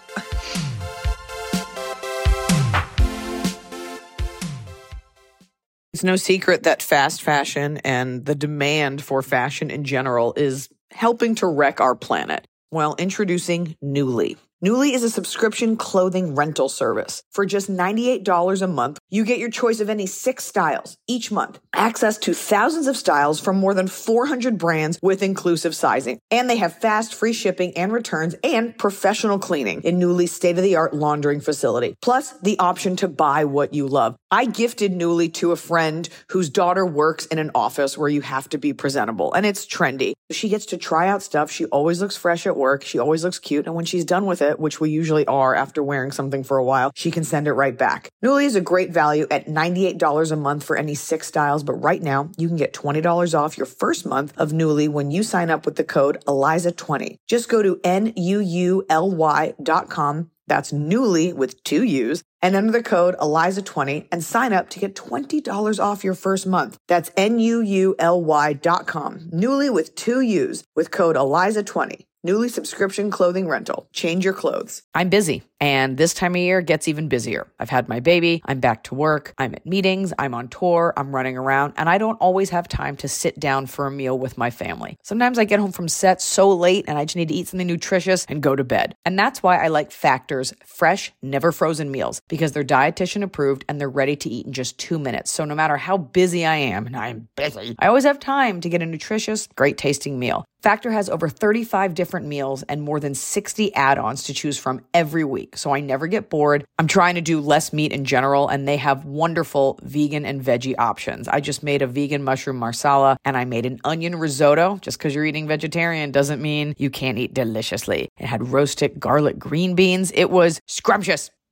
It's 5.93 6.03
no 6.03 6.17
secret 6.17 6.63
that 6.63 6.81
fast 6.81 7.21
fashion 7.21 7.77
and 7.77 8.25
the 8.25 8.35
demand 8.35 9.01
for 9.01 9.21
fashion 9.21 9.71
in 9.71 9.85
general 9.85 10.33
is 10.35 10.67
helping 10.91 11.35
to 11.35 11.47
wreck 11.47 11.79
our 11.79 11.95
planet. 11.95 12.47
Well, 12.75 12.95
introducing 12.99 13.77
Nuuly. 13.81 14.35
Nuuly 14.63 14.93
is 14.93 15.03
a 15.03 15.09
subscription 15.09 15.75
clothing 15.75 16.33
rental 16.33 16.69
service. 16.69 17.21
For 17.33 17.45
just 17.45 17.69
$98 17.69 18.61
a 18.61 18.67
month, 18.67 18.99
you 19.09 19.25
get 19.25 19.37
your 19.37 19.49
choice 19.49 19.81
of 19.81 19.89
any 19.89 20.05
six 20.05 20.45
styles 20.45 20.95
each 21.07 21.29
month, 21.29 21.59
access 21.73 22.17
to 22.19 22.33
thousands 22.33 22.87
of 22.87 22.95
styles 22.95 23.41
from 23.41 23.57
more 23.57 23.73
than 23.73 23.89
400 23.89 24.57
brands 24.57 24.97
with 25.01 25.21
inclusive 25.21 25.75
sizing. 25.75 26.19
And 26.31 26.49
they 26.49 26.55
have 26.55 26.79
fast, 26.79 27.13
free 27.13 27.33
shipping 27.33 27.75
and 27.75 27.91
returns 27.91 28.33
and 28.45 28.77
professional 28.77 29.39
cleaning 29.39 29.81
in 29.81 29.99
Nuuly's 29.99 30.31
state 30.31 30.57
of 30.57 30.63
the 30.63 30.77
art 30.77 30.93
laundering 30.93 31.41
facility. 31.41 31.95
Plus, 32.01 32.31
the 32.39 32.57
option 32.57 32.95
to 32.95 33.09
buy 33.09 33.43
what 33.43 33.73
you 33.73 33.87
love. 33.87 34.15
I 34.31 34.45
gifted 34.45 34.93
Nuuly 34.93 35.33
to 35.33 35.51
a 35.51 35.57
friend 35.57 36.07
whose 36.29 36.49
daughter 36.49 36.85
works 36.85 37.25
in 37.25 37.39
an 37.39 37.51
office 37.53 37.97
where 37.97 38.09
you 38.09 38.21
have 38.21 38.47
to 38.49 38.57
be 38.57 38.71
presentable 38.71 39.33
and 39.33 39.45
it's 39.45 39.65
trendy. 39.65 40.13
She 40.31 40.47
gets 40.47 40.67
to 40.67 40.77
try 40.77 41.09
out 41.09 41.21
stuff. 41.21 41.51
She 41.51 41.65
always 41.65 42.01
looks 42.01 42.15
fresh 42.15 42.47
at 42.47 42.55
work. 42.55 42.85
She 42.85 42.99
always 42.99 43.25
looks 43.25 43.37
cute. 43.37 43.65
And 43.65 43.75
when 43.75 43.85
she's 43.85 44.05
done 44.05 44.25
with 44.25 44.41
it, 44.41 44.44
which 44.53 44.79
we 44.79 44.89
usually 44.89 45.25
are 45.25 45.55
after 45.55 45.83
wearing 45.83 46.11
something 46.11 46.43
for 46.43 46.57
a 46.57 46.63
while, 46.63 46.91
she 46.95 47.11
can 47.11 47.23
send 47.23 47.47
it 47.47 47.53
right 47.53 47.77
back. 47.77 48.09
Nuuly 48.23 48.45
is 48.45 48.55
a 48.55 48.61
great 48.61 48.91
value 48.91 49.27
at 49.29 49.47
$98 49.47 50.31
a 50.31 50.35
month 50.35 50.63
for 50.63 50.77
any 50.77 50.95
six 50.95 51.27
styles, 51.27 51.63
but 51.63 51.73
right 51.73 52.01
now 52.01 52.29
you 52.37 52.47
can 52.47 52.57
get 52.57 52.73
$20 52.73 53.37
off 53.37 53.57
your 53.57 53.65
first 53.65 54.05
month 54.05 54.33
of 54.37 54.51
Nuuly 54.51 54.87
when 54.89 55.11
you 55.11 55.23
sign 55.23 55.49
up 55.49 55.65
with 55.65 55.75
the 55.75 55.83
code 55.83 56.23
ELIZA20. 56.25 57.17
Just 57.27 57.49
go 57.49 57.61
to 57.61 57.79
N-U-U-L-Y 57.83 59.53
dot 59.61 59.89
com. 59.89 60.31
That's 60.47 60.71
Nuuly 60.71 61.33
with 61.33 61.63
two 61.63 61.83
U's 61.83 62.23
and 62.41 62.55
enter 62.55 62.71
the 62.71 62.83
code 62.83 63.15
ELIZA20 63.17 64.07
and 64.11 64.23
sign 64.23 64.53
up 64.53 64.69
to 64.69 64.79
get 64.79 64.95
$20 64.95 65.83
off 65.83 66.03
your 66.03 66.13
first 66.13 66.45
month. 66.45 66.77
That's 66.87 67.11
N-U-U-L-Y 67.17 68.53
dot 68.53 68.85
com. 68.85 69.19
Nuuly 69.33 69.73
with 69.73 69.95
two 69.95 70.21
U's 70.21 70.63
with 70.75 70.91
code 70.91 71.15
ELIZA20. 71.15 72.05
Nuuly 72.25 72.49
subscription 72.49 73.11
clothing 73.11 73.47
rental. 73.47 73.87
Change 73.93 74.25
your 74.25 74.33
clothes. 74.33 74.81
I'm 74.95 75.09
busy, 75.09 75.43
and 75.59 75.95
this 75.95 76.11
time 76.11 76.33
of 76.33 76.41
year 76.41 76.59
gets 76.59 76.87
even 76.87 77.07
busier. 77.07 77.45
I've 77.59 77.69
had 77.69 77.87
my 77.87 77.99
baby, 77.99 78.41
I'm 78.45 78.59
back 78.59 78.85
to 78.85 78.95
work, 78.95 79.35
I'm 79.37 79.53
at 79.53 79.67
meetings, 79.67 80.11
I'm 80.17 80.33
on 80.33 80.47
tour, 80.47 80.91
I'm 80.97 81.13
running 81.13 81.37
around, 81.37 81.73
and 81.77 81.87
I 81.87 81.99
don't 81.99 82.15
always 82.15 82.49
have 82.49 82.67
time 82.67 82.97
to 82.97 83.07
sit 83.07 83.39
down 83.39 83.67
for 83.67 83.85
a 83.85 83.91
meal 83.91 84.17
with 84.17 84.39
my 84.39 84.49
family. 84.49 84.97
Sometimes 85.03 85.37
I 85.37 85.43
get 85.43 85.59
home 85.59 85.71
from 85.71 85.87
set 85.87 86.19
so 86.19 86.51
late 86.51 86.85
and 86.87 86.97
I 86.97 87.05
just 87.05 87.15
need 87.15 87.27
to 87.27 87.35
eat 87.35 87.47
something 87.47 87.67
nutritious 87.67 88.25
and 88.27 88.41
go 88.41 88.55
to 88.55 88.63
bed. 88.63 88.95
And 89.05 89.19
that's 89.19 89.43
why 89.43 89.63
I 89.63 89.67
like 89.67 89.91
Factor's 89.91 90.51
fresh, 90.65 91.13
never 91.21 91.51
frozen 91.51 91.91
meals 91.91 92.23
because 92.27 92.53
they're 92.53 92.63
dietitian 92.63 93.21
approved 93.21 93.65
and 93.69 93.79
they're 93.79 93.87
ready 93.87 94.15
to 94.15 94.29
eat 94.29 94.47
in 94.47 94.53
just 94.53 94.79
two 94.79 94.97
minutes. 94.97 95.29
So 95.29 95.45
no 95.45 95.53
matter 95.53 95.77
how 95.77 95.97
busy 95.97 96.43
I 96.43 96.55
am, 96.55 96.87
and 96.87 96.97
I'm 96.97 97.27
busy, 97.35 97.75
I 97.77 97.85
always 97.85 98.05
have 98.05 98.19
time 98.19 98.61
to 98.61 98.69
get 98.69 98.81
a 98.81 98.85
nutritious, 98.87 99.47
great 99.55 99.77
tasting 99.77 100.17
meal. 100.17 100.43
Factor 100.65 100.89
has 100.89 101.09
over 101.09 101.29
35 101.29 101.93
different 101.93 102.25
meals 102.25 102.63
and 102.63 102.81
more 102.81 102.99
than 102.99 103.13
60 103.13 103.71
add 103.75 103.99
ons 103.99 104.23
to 104.23 104.33
choose 104.33 104.57
from 104.57 104.83
every 104.95 105.23
week. 105.23 105.57
So 105.57 105.75
I 105.75 105.79
never 105.79 106.07
get 106.07 106.31
bored. 106.31 106.65
I'm 106.79 106.87
trying 106.87 107.13
to 107.13 107.21
do 107.21 107.39
less 107.39 107.71
meat 107.71 107.91
in 107.91 108.03
general, 108.03 108.47
and 108.47 108.67
they 108.67 108.77
have 108.77 109.05
wonderful 109.05 109.77
vegan 109.83 110.25
and 110.25 110.41
veggie 110.43 110.73
options. 110.79 111.27
I 111.27 111.39
just 111.39 111.61
made 111.61 111.83
a 111.83 111.85
vegan 111.85 112.23
mushroom 112.23 112.57
marsala 112.57 113.15
and 113.23 113.37
I 113.37 113.45
made 113.45 113.67
an 113.67 113.79
onion 113.83 114.15
risotto. 114.15 114.79
Just 114.81 114.97
because 114.97 115.13
you're 115.13 115.25
eating 115.25 115.47
vegetarian 115.47 116.11
doesn't 116.11 116.41
mean 116.41 116.73
you 116.79 116.89
can't 116.89 117.19
eat 117.19 117.35
deliciously. 117.35 118.09
It 118.17 118.25
had 118.25 118.47
roasted 118.47 118.99
garlic 118.99 119.37
green 119.37 119.75
beans. 119.75 120.11
It 120.15 120.31
was 120.31 120.59
scrumptious. 120.65 121.29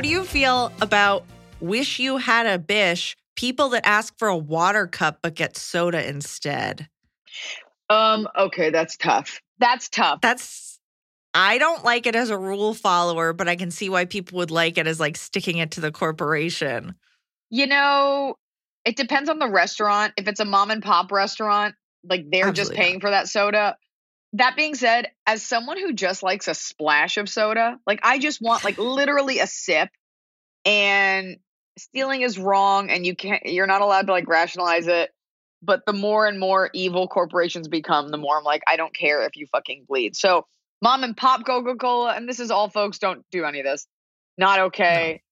How 0.00 0.02
do 0.02 0.08
you 0.08 0.24
feel 0.24 0.72
about 0.80 1.26
wish 1.60 1.98
you 1.98 2.16
had 2.16 2.46
a 2.46 2.58
bish? 2.58 3.18
People 3.36 3.68
that 3.68 3.86
ask 3.86 4.18
for 4.18 4.28
a 4.28 4.36
water 4.36 4.86
cup 4.86 5.18
but 5.22 5.34
get 5.34 5.58
soda 5.58 6.08
instead. 6.08 6.88
Um, 7.90 8.26
okay, 8.34 8.70
that's 8.70 8.96
tough. 8.96 9.42
That's 9.58 9.90
tough. 9.90 10.22
That's 10.22 10.80
I 11.34 11.58
don't 11.58 11.84
like 11.84 12.06
it 12.06 12.16
as 12.16 12.30
a 12.30 12.38
rule 12.38 12.72
follower, 12.72 13.34
but 13.34 13.46
I 13.46 13.56
can 13.56 13.70
see 13.70 13.90
why 13.90 14.06
people 14.06 14.38
would 14.38 14.50
like 14.50 14.78
it 14.78 14.86
as 14.86 14.98
like 14.98 15.18
sticking 15.18 15.58
it 15.58 15.72
to 15.72 15.82
the 15.82 15.92
corporation. 15.92 16.94
You 17.50 17.66
know, 17.66 18.36
it 18.86 18.96
depends 18.96 19.28
on 19.28 19.38
the 19.38 19.50
restaurant. 19.50 20.14
If 20.16 20.28
it's 20.28 20.40
a 20.40 20.46
mom 20.46 20.70
and 20.70 20.82
pop 20.82 21.12
restaurant, 21.12 21.74
like 22.08 22.24
they're 22.30 22.52
just 22.52 22.70
Absolutely 22.70 22.76
paying 22.76 23.00
for 23.00 23.10
that 23.10 23.28
soda. 23.28 23.76
That 24.34 24.56
being 24.56 24.74
said, 24.74 25.08
as 25.26 25.42
someone 25.42 25.78
who 25.78 25.92
just 25.92 26.22
likes 26.22 26.46
a 26.46 26.54
splash 26.54 27.16
of 27.16 27.28
soda, 27.28 27.78
like 27.86 28.00
I 28.02 28.18
just 28.18 28.40
want 28.40 28.64
like 28.64 28.78
literally 28.78 29.40
a 29.40 29.46
sip 29.46 29.88
and 30.64 31.38
stealing 31.78 32.22
is 32.22 32.38
wrong 32.38 32.90
and 32.90 33.04
you 33.04 33.16
can't 33.16 33.44
you're 33.46 33.66
not 33.66 33.82
allowed 33.82 34.06
to 34.06 34.12
like 34.12 34.28
rationalize 34.28 34.86
it. 34.86 35.10
But 35.62 35.84
the 35.84 35.92
more 35.92 36.26
and 36.26 36.40
more 36.40 36.70
evil 36.72 37.06
corporations 37.06 37.68
become, 37.68 38.08
the 38.08 38.16
more 38.16 38.38
I'm 38.38 38.44
like, 38.44 38.62
I 38.66 38.76
don't 38.76 38.94
care 38.94 39.26
if 39.26 39.36
you 39.36 39.46
fucking 39.52 39.84
bleed. 39.88 40.16
So 40.16 40.46
mom 40.80 41.04
and 41.04 41.16
pop 41.16 41.44
Coca-Cola, 41.44 42.14
and 42.14 42.26
this 42.28 42.40
is 42.40 42.50
all 42.50 42.70
folks, 42.70 42.98
don't 42.98 43.26
do 43.30 43.44
any 43.44 43.60
of 43.60 43.66
this. 43.66 43.86
Not 44.38 44.58
okay. 44.60 45.22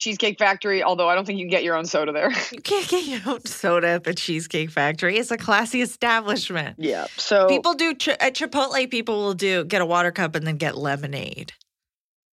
Cheesecake 0.00 0.38
Factory, 0.38 0.82
although 0.82 1.08
I 1.08 1.14
don't 1.14 1.24
think 1.26 1.38
you 1.38 1.44
can 1.44 1.50
get 1.50 1.62
your 1.62 1.76
own 1.76 1.84
soda 1.84 2.10
there. 2.12 2.32
You 2.52 2.60
can't 2.60 2.88
get 2.88 3.04
your 3.04 3.20
own 3.26 3.44
soda 3.44 3.88
at 3.88 4.04
the 4.04 4.14
Cheesecake 4.14 4.70
Factory. 4.70 5.16
It's 5.18 5.30
a 5.30 5.36
classy 5.36 5.82
establishment. 5.82 6.76
yeah. 6.78 7.06
So 7.16 7.46
People 7.48 7.74
do 7.74 7.90
at 7.90 8.34
Chipotle. 8.34 8.90
People 8.90 9.18
will 9.18 9.34
do 9.34 9.64
get 9.64 9.82
a 9.82 9.86
water 9.86 10.10
cup 10.10 10.34
and 10.34 10.46
then 10.46 10.56
get 10.56 10.76
lemonade. 10.76 11.52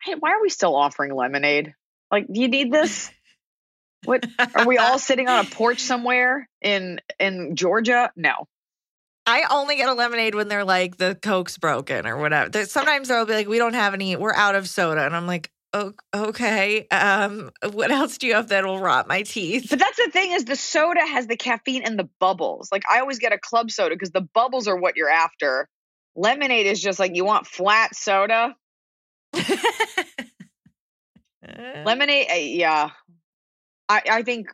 hey, 0.03 0.15
why 0.19 0.31
are 0.33 0.41
we 0.41 0.49
still 0.49 0.75
offering 0.77 1.13
lemonade? 1.15 1.75
Like, 2.11 2.27
do 2.33 2.41
you 2.41 2.49
need 2.49 2.73
this? 2.73 3.11
What 4.05 4.25
are 4.55 4.67
we 4.67 4.79
all 4.79 5.01
sitting 5.01 5.27
on 5.27 5.45
a 5.45 5.49
porch 5.49 5.81
somewhere 5.81 6.49
in 6.63 7.01
in 7.19 7.57
Georgia? 7.57 8.13
No. 8.15 8.47
I 9.27 9.45
only 9.51 9.75
get 9.77 9.89
a 9.89 9.95
lemonade 9.95 10.37
when 10.37 10.47
they're 10.47 10.65
like 10.65 10.97
the 10.99 11.19
Coke's 11.21 11.59
broken 11.59 12.07
or 12.07 12.17
whatever. 12.19 12.65
Sometimes 12.67 13.09
they'll 13.09 13.27
be 13.27 13.33
like, 13.33 13.49
"We 13.49 13.59
don't 13.59 13.75
have 13.75 13.95
any. 13.95 14.15
We're 14.15 14.35
out 14.35 14.55
of 14.55 14.69
soda," 14.69 15.05
and 15.05 15.17
I'm 15.17 15.27
like, 15.27 15.51
"Oh, 15.51 15.56
okay. 16.15 16.87
Um, 16.89 17.51
what 17.73 17.91
else 17.91 18.19
do 18.19 18.27
you 18.27 18.35
have 18.35 18.49
that'll 18.49 18.79
rot 18.81 19.09
my 19.09 19.23
teeth?" 19.23 19.67
But 19.71 19.79
that's 19.79 19.97
the 19.97 20.11
thing 20.11 20.33
is 20.33 20.45
the 20.45 20.57
soda 20.57 21.01
has 21.01 21.27
the 21.27 21.37
caffeine 21.37 21.83
and 21.83 21.99
the 21.99 22.09
bubbles. 22.21 22.69
Like 22.71 22.83
I 22.91 23.01
always 23.01 23.19
get 23.19 23.33
a 23.33 23.39
club 23.39 23.71
soda 23.71 23.95
because 23.95 24.11
the 24.11 24.27
bubbles 24.35 24.69
are 24.69 24.77
what 24.77 24.97
you're 24.97 25.11
after. 25.11 25.69
Lemonade 26.15 26.67
is 26.67 26.81
just 26.81 26.99
like 26.99 27.15
you 27.15 27.25
want 27.25 27.47
flat 27.47 27.95
soda. 27.95 28.55
Lemonade, 31.85 32.27
uh, 32.31 32.35
yeah. 32.35 32.91
I 33.89 34.03
I 34.11 34.23
think 34.23 34.49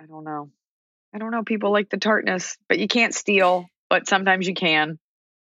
I 0.00 0.06
don't 0.06 0.24
know. 0.24 0.50
I 1.14 1.18
don't 1.18 1.30
know. 1.30 1.44
People 1.44 1.72
like 1.72 1.90
the 1.90 1.96
tartness, 1.96 2.58
but 2.68 2.78
you 2.78 2.88
can't 2.88 3.14
steal. 3.14 3.66
But 3.88 4.08
sometimes 4.08 4.48
you 4.48 4.54
can. 4.54 4.98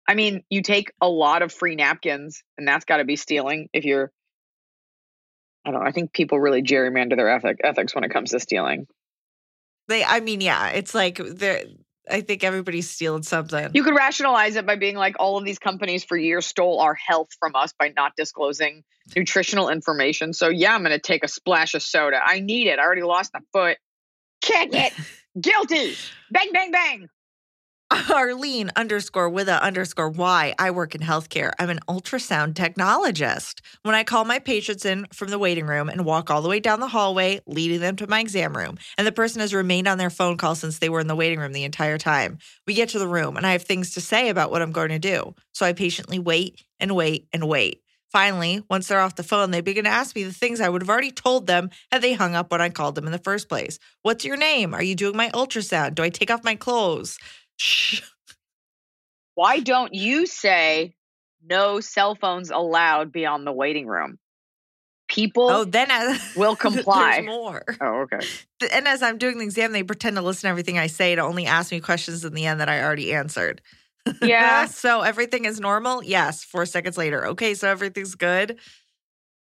I 0.08 0.14
mean, 0.14 0.42
you 0.48 0.62
take 0.62 0.92
a 1.02 1.08
lot 1.08 1.42
of 1.42 1.52
free 1.52 1.76
napkins, 1.76 2.42
and 2.56 2.66
that's 2.66 2.86
got 2.86 2.96
to 2.96 3.04
be 3.04 3.16
stealing. 3.16 3.68
If 3.74 3.84
you're, 3.84 4.10
I 5.64 5.70
don't 5.70 5.80
know. 5.80 5.86
I 5.86 5.92
think 5.92 6.12
people 6.12 6.38
really 6.40 6.62
gerrymander 6.62 7.16
their 7.16 7.28
ethic, 7.28 7.58
ethics 7.62 7.94
when 7.94 8.04
it 8.04 8.10
comes 8.10 8.30
to 8.30 8.40
stealing. 8.40 8.86
They, 9.88 10.04
I 10.04 10.20
mean, 10.20 10.40
yeah, 10.40 10.68
it's 10.68 10.94
like 10.94 11.16
they're. 11.16 11.64
I 12.10 12.22
think 12.22 12.42
everybody's 12.42 12.88
stealing 12.88 13.22
something. 13.22 13.70
You 13.74 13.82
could 13.82 13.94
rationalize 13.94 14.56
it 14.56 14.64
by 14.64 14.76
being 14.76 14.96
like, 14.96 15.16
all 15.18 15.36
of 15.36 15.44
these 15.44 15.58
companies 15.58 16.04
for 16.04 16.16
years 16.16 16.46
stole 16.46 16.80
our 16.80 16.94
health 16.94 17.28
from 17.38 17.54
us 17.54 17.74
by 17.78 17.92
not 17.94 18.12
disclosing 18.16 18.82
nutritional 19.14 19.68
information. 19.68 20.32
So 20.32 20.48
yeah, 20.48 20.74
I'm 20.74 20.80
going 20.80 20.92
to 20.92 20.98
take 20.98 21.22
a 21.22 21.28
splash 21.28 21.74
of 21.74 21.82
soda. 21.82 22.18
I 22.24 22.40
need 22.40 22.66
it. 22.68 22.78
I 22.78 22.82
already 22.82 23.02
lost 23.02 23.32
a 23.34 23.40
foot. 23.52 23.76
Kick 24.40 24.70
it. 24.72 24.94
Guilty. 25.40 25.96
Bang, 26.30 26.48
bang, 26.52 26.70
bang. 26.70 27.08
Arlene 28.14 28.70
underscore 28.76 29.30
with 29.30 29.48
a 29.48 29.62
underscore 29.62 30.10
Y. 30.10 30.54
I 30.58 30.70
work 30.70 30.94
in 30.94 31.00
healthcare. 31.00 31.52
I'm 31.58 31.70
an 31.70 31.80
ultrasound 31.88 32.52
technologist. 32.52 33.60
When 33.82 33.94
I 33.94 34.04
call 34.04 34.26
my 34.26 34.38
patients 34.38 34.84
in 34.84 35.06
from 35.12 35.30
the 35.30 35.38
waiting 35.38 35.66
room 35.66 35.88
and 35.88 36.04
walk 36.04 36.30
all 36.30 36.42
the 36.42 36.50
way 36.50 36.60
down 36.60 36.80
the 36.80 36.88
hallway, 36.88 37.40
leading 37.46 37.80
them 37.80 37.96
to 37.96 38.06
my 38.06 38.20
exam 38.20 38.54
room, 38.54 38.76
and 38.98 39.06
the 39.06 39.12
person 39.12 39.40
has 39.40 39.54
remained 39.54 39.88
on 39.88 39.96
their 39.96 40.10
phone 40.10 40.36
call 40.36 40.54
since 40.54 40.78
they 40.78 40.90
were 40.90 41.00
in 41.00 41.06
the 41.06 41.16
waiting 41.16 41.38
room 41.38 41.52
the 41.54 41.64
entire 41.64 41.96
time, 41.96 42.38
we 42.66 42.74
get 42.74 42.90
to 42.90 42.98
the 42.98 43.08
room 43.08 43.38
and 43.38 43.46
I 43.46 43.52
have 43.52 43.62
things 43.62 43.92
to 43.94 44.02
say 44.02 44.28
about 44.28 44.50
what 44.50 44.60
I'm 44.60 44.72
going 44.72 44.90
to 44.90 44.98
do. 44.98 45.34
So 45.52 45.64
I 45.64 45.72
patiently 45.72 46.18
wait 46.18 46.62
and 46.78 46.94
wait 46.94 47.26
and 47.32 47.48
wait. 47.48 47.80
Finally, 48.10 48.62
once 48.70 48.88
they're 48.88 49.00
off 49.00 49.16
the 49.16 49.22
phone, 49.22 49.50
they 49.50 49.60
begin 49.60 49.84
to 49.84 49.90
ask 49.90 50.16
me 50.16 50.24
the 50.24 50.32
things 50.32 50.60
I 50.62 50.68
would 50.70 50.80
have 50.80 50.88
already 50.88 51.10
told 51.10 51.46
them 51.46 51.68
had 51.92 52.00
they 52.00 52.14
hung 52.14 52.34
up 52.34 52.50
when 52.50 52.60
I 52.60 52.70
called 52.70 52.94
them 52.94 53.04
in 53.04 53.12
the 53.12 53.18
first 53.18 53.50
place. 53.50 53.78
What's 54.00 54.24
your 54.24 54.38
name? 54.38 54.72
Are 54.72 54.82
you 54.82 54.94
doing 54.94 55.14
my 55.14 55.28
ultrasound? 55.30 55.94
Do 55.94 56.02
I 56.02 56.08
take 56.08 56.30
off 56.30 56.42
my 56.42 56.54
clothes? 56.54 57.18
Why 59.34 59.60
don't 59.60 59.94
you 59.94 60.26
say 60.26 60.94
no 61.44 61.80
cell 61.80 62.14
phones 62.16 62.50
allowed 62.50 63.12
beyond 63.12 63.46
the 63.46 63.52
waiting 63.52 63.86
room? 63.86 64.18
People 65.08 65.48
Oh, 65.48 65.64
then 65.64 65.90
I, 65.90 66.18
will 66.36 66.56
comply. 66.66 67.22
More. 67.24 67.64
Oh, 67.80 68.00
okay. 68.02 68.18
And 68.72 68.86
as 68.86 69.02
I'm 69.02 69.16
doing 69.16 69.38
the 69.38 69.44
exam, 69.44 69.72
they 69.72 69.82
pretend 69.82 70.16
to 70.16 70.22
listen 70.22 70.42
to 70.42 70.48
everything 70.50 70.78
I 70.78 70.86
say 70.88 71.14
to 71.14 71.22
only 71.22 71.46
ask 71.46 71.72
me 71.72 71.80
questions 71.80 72.24
in 72.24 72.34
the 72.34 72.46
end 72.46 72.60
that 72.60 72.68
I 72.68 72.82
already 72.82 73.12
answered. 73.14 73.62
Yeah. 74.22 74.64
so 74.64 75.02
everything 75.02 75.44
is 75.44 75.60
normal? 75.60 76.02
Yes. 76.02 76.42
Four 76.42 76.64
seconds 76.64 76.96
later. 76.96 77.26
Okay, 77.28 77.52
so 77.52 77.68
everything's 77.68 78.14
good. 78.14 78.58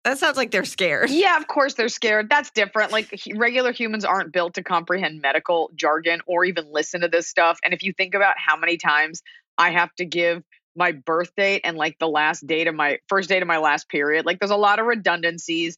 That 0.03 0.17
sounds 0.17 0.35
like 0.35 0.51
they're 0.51 0.65
scared. 0.65 1.09
Yeah, 1.21 1.37
of 1.37 1.47
course 1.47 1.75
they're 1.75 1.89
scared. 1.89 2.29
That's 2.29 2.49
different. 2.51 2.91
Like 2.91 3.21
regular 3.35 3.71
humans 3.71 4.05
aren't 4.05 4.33
built 4.33 4.55
to 4.55 4.63
comprehend 4.63 5.21
medical 5.21 5.69
jargon 5.75 6.21
or 6.25 6.43
even 6.45 6.71
listen 6.71 7.01
to 7.01 7.07
this 7.07 7.27
stuff. 7.27 7.59
And 7.63 7.73
if 7.73 7.83
you 7.83 7.93
think 7.93 8.15
about 8.15 8.35
how 8.37 8.57
many 8.57 8.77
times 8.77 9.21
I 9.57 9.71
have 9.71 9.93
to 9.95 10.05
give 10.05 10.41
my 10.75 10.93
birth 10.93 11.31
date 11.35 11.61
and 11.63 11.77
like 11.77 11.99
the 11.99 12.07
last 12.07 12.47
date 12.47 12.67
of 12.67 12.73
my 12.73 12.97
first 13.07 13.29
date 13.29 13.43
of 13.43 13.47
my 13.47 13.59
last 13.59 13.87
period, 13.89 14.25
like 14.25 14.39
there's 14.39 14.51
a 14.51 14.55
lot 14.55 14.79
of 14.79 14.87
redundancies. 14.87 15.77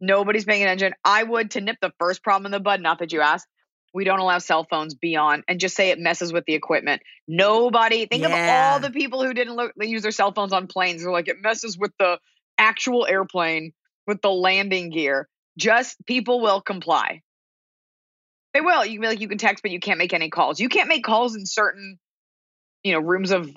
Nobody's 0.00 0.44
paying 0.44 0.62
attention. 0.62 0.92
I 1.04 1.22
would 1.22 1.52
to 1.52 1.60
nip 1.62 1.76
the 1.80 1.92
first 1.98 2.22
problem 2.22 2.46
in 2.46 2.52
the 2.52 2.60
bud, 2.60 2.82
not 2.82 2.98
that 2.98 3.12
you 3.12 3.20
asked. 3.20 3.46
We 3.94 4.04
don't 4.04 4.18
allow 4.18 4.38
cell 4.38 4.66
phones 4.68 4.94
beyond 4.94 5.44
and 5.48 5.60
just 5.60 5.76
say 5.76 5.90
it 5.90 5.98
messes 5.98 6.32
with 6.32 6.44
the 6.46 6.54
equipment. 6.54 7.02
Nobody 7.28 8.06
think 8.06 8.24
of 8.24 8.32
all 8.32 8.80
the 8.80 8.90
people 8.90 9.22
who 9.22 9.32
didn't 9.32 9.54
look 9.54 9.72
they 9.78 9.86
use 9.86 10.02
their 10.02 10.10
cell 10.10 10.32
phones 10.32 10.52
on 10.52 10.66
planes. 10.66 11.02
They're 11.02 11.12
like, 11.12 11.28
it 11.28 11.36
messes 11.40 11.78
with 11.78 11.92
the 11.98 12.18
actual 12.62 13.06
airplane 13.06 13.72
with 14.06 14.22
the 14.22 14.30
landing 14.30 14.90
gear. 14.90 15.28
Just 15.58 15.96
people 16.06 16.40
will 16.40 16.60
comply. 16.62 17.22
They 18.54 18.60
will. 18.60 18.84
You 18.84 18.92
can 18.92 19.00
be 19.00 19.06
like, 19.08 19.20
you 19.20 19.28
can 19.28 19.38
text, 19.38 19.62
but 19.62 19.70
you 19.70 19.80
can't 19.80 19.98
make 19.98 20.12
any 20.14 20.30
calls. 20.30 20.60
You 20.60 20.68
can't 20.68 20.88
make 20.88 21.04
calls 21.04 21.34
in 21.36 21.44
certain, 21.46 21.98
you 22.84 22.92
know, 22.92 23.00
rooms 23.00 23.30
of 23.32 23.50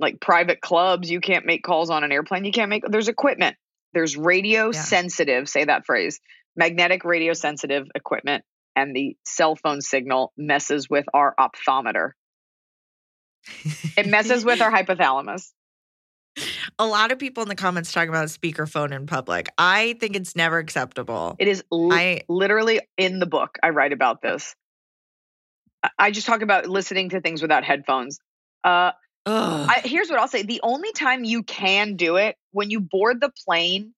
like 0.00 0.20
private 0.20 0.60
clubs. 0.60 1.10
You 1.10 1.20
can't 1.20 1.46
make 1.46 1.62
calls 1.62 1.90
on 1.90 2.02
an 2.04 2.12
airplane. 2.12 2.44
You 2.44 2.52
can't 2.52 2.68
make. 2.70 2.82
There's 2.86 3.08
equipment. 3.08 3.56
There's 3.94 4.16
radio 4.16 4.66
Yeah. 4.66 4.72
sensitive. 4.72 5.48
Say 5.48 5.64
that 5.64 5.86
phrase. 5.86 6.20
Magnetic 6.56 7.04
radio 7.04 7.34
sensitive 7.34 7.86
equipment, 7.94 8.44
and 8.74 8.94
the 8.94 9.16
cell 9.24 9.54
phone 9.54 9.80
signal 9.80 10.32
messes 10.36 10.88
with 10.90 11.04
our 11.14 11.34
ophthometer. 11.38 12.10
It 13.96 14.06
messes 14.06 14.44
with 14.44 14.60
our 14.60 14.70
hypothalamus. 14.76 15.52
a 16.78 16.86
lot 16.86 17.12
of 17.12 17.18
people 17.18 17.42
in 17.42 17.48
the 17.48 17.54
comments 17.54 17.92
talking 17.92 18.08
about 18.08 18.28
speakerphone 18.28 18.92
in 18.92 19.06
public. 19.06 19.48
I 19.58 19.96
think 20.00 20.16
it's 20.16 20.36
never 20.36 20.58
acceptable. 20.58 21.36
It 21.38 21.48
is 21.48 21.62
li- 21.70 21.96
I- 21.96 22.22
literally 22.28 22.80
in 22.96 23.18
the 23.18 23.26
book. 23.26 23.58
I 23.62 23.70
write 23.70 23.92
about 23.92 24.22
this. 24.22 24.54
I- 25.82 25.90
I 25.98 26.10
just 26.10 26.26
talk 26.26 26.42
about 26.42 26.66
listening 26.66 27.10
to 27.10 27.20
things 27.20 27.42
without 27.42 27.64
headphones. 27.64 28.18
Uh, 28.64 28.92
I, 29.68 29.82
here's 29.84 30.08
what 30.08 30.18
I'll 30.18 30.28
say: 30.28 30.42
the 30.42 30.60
only 30.62 30.92
time 30.92 31.24
you 31.24 31.42
can 31.42 31.96
do 31.96 32.16
it 32.16 32.36
when 32.52 32.70
you 32.70 32.80
board 32.80 33.20
the 33.20 33.30
plane 33.46 33.94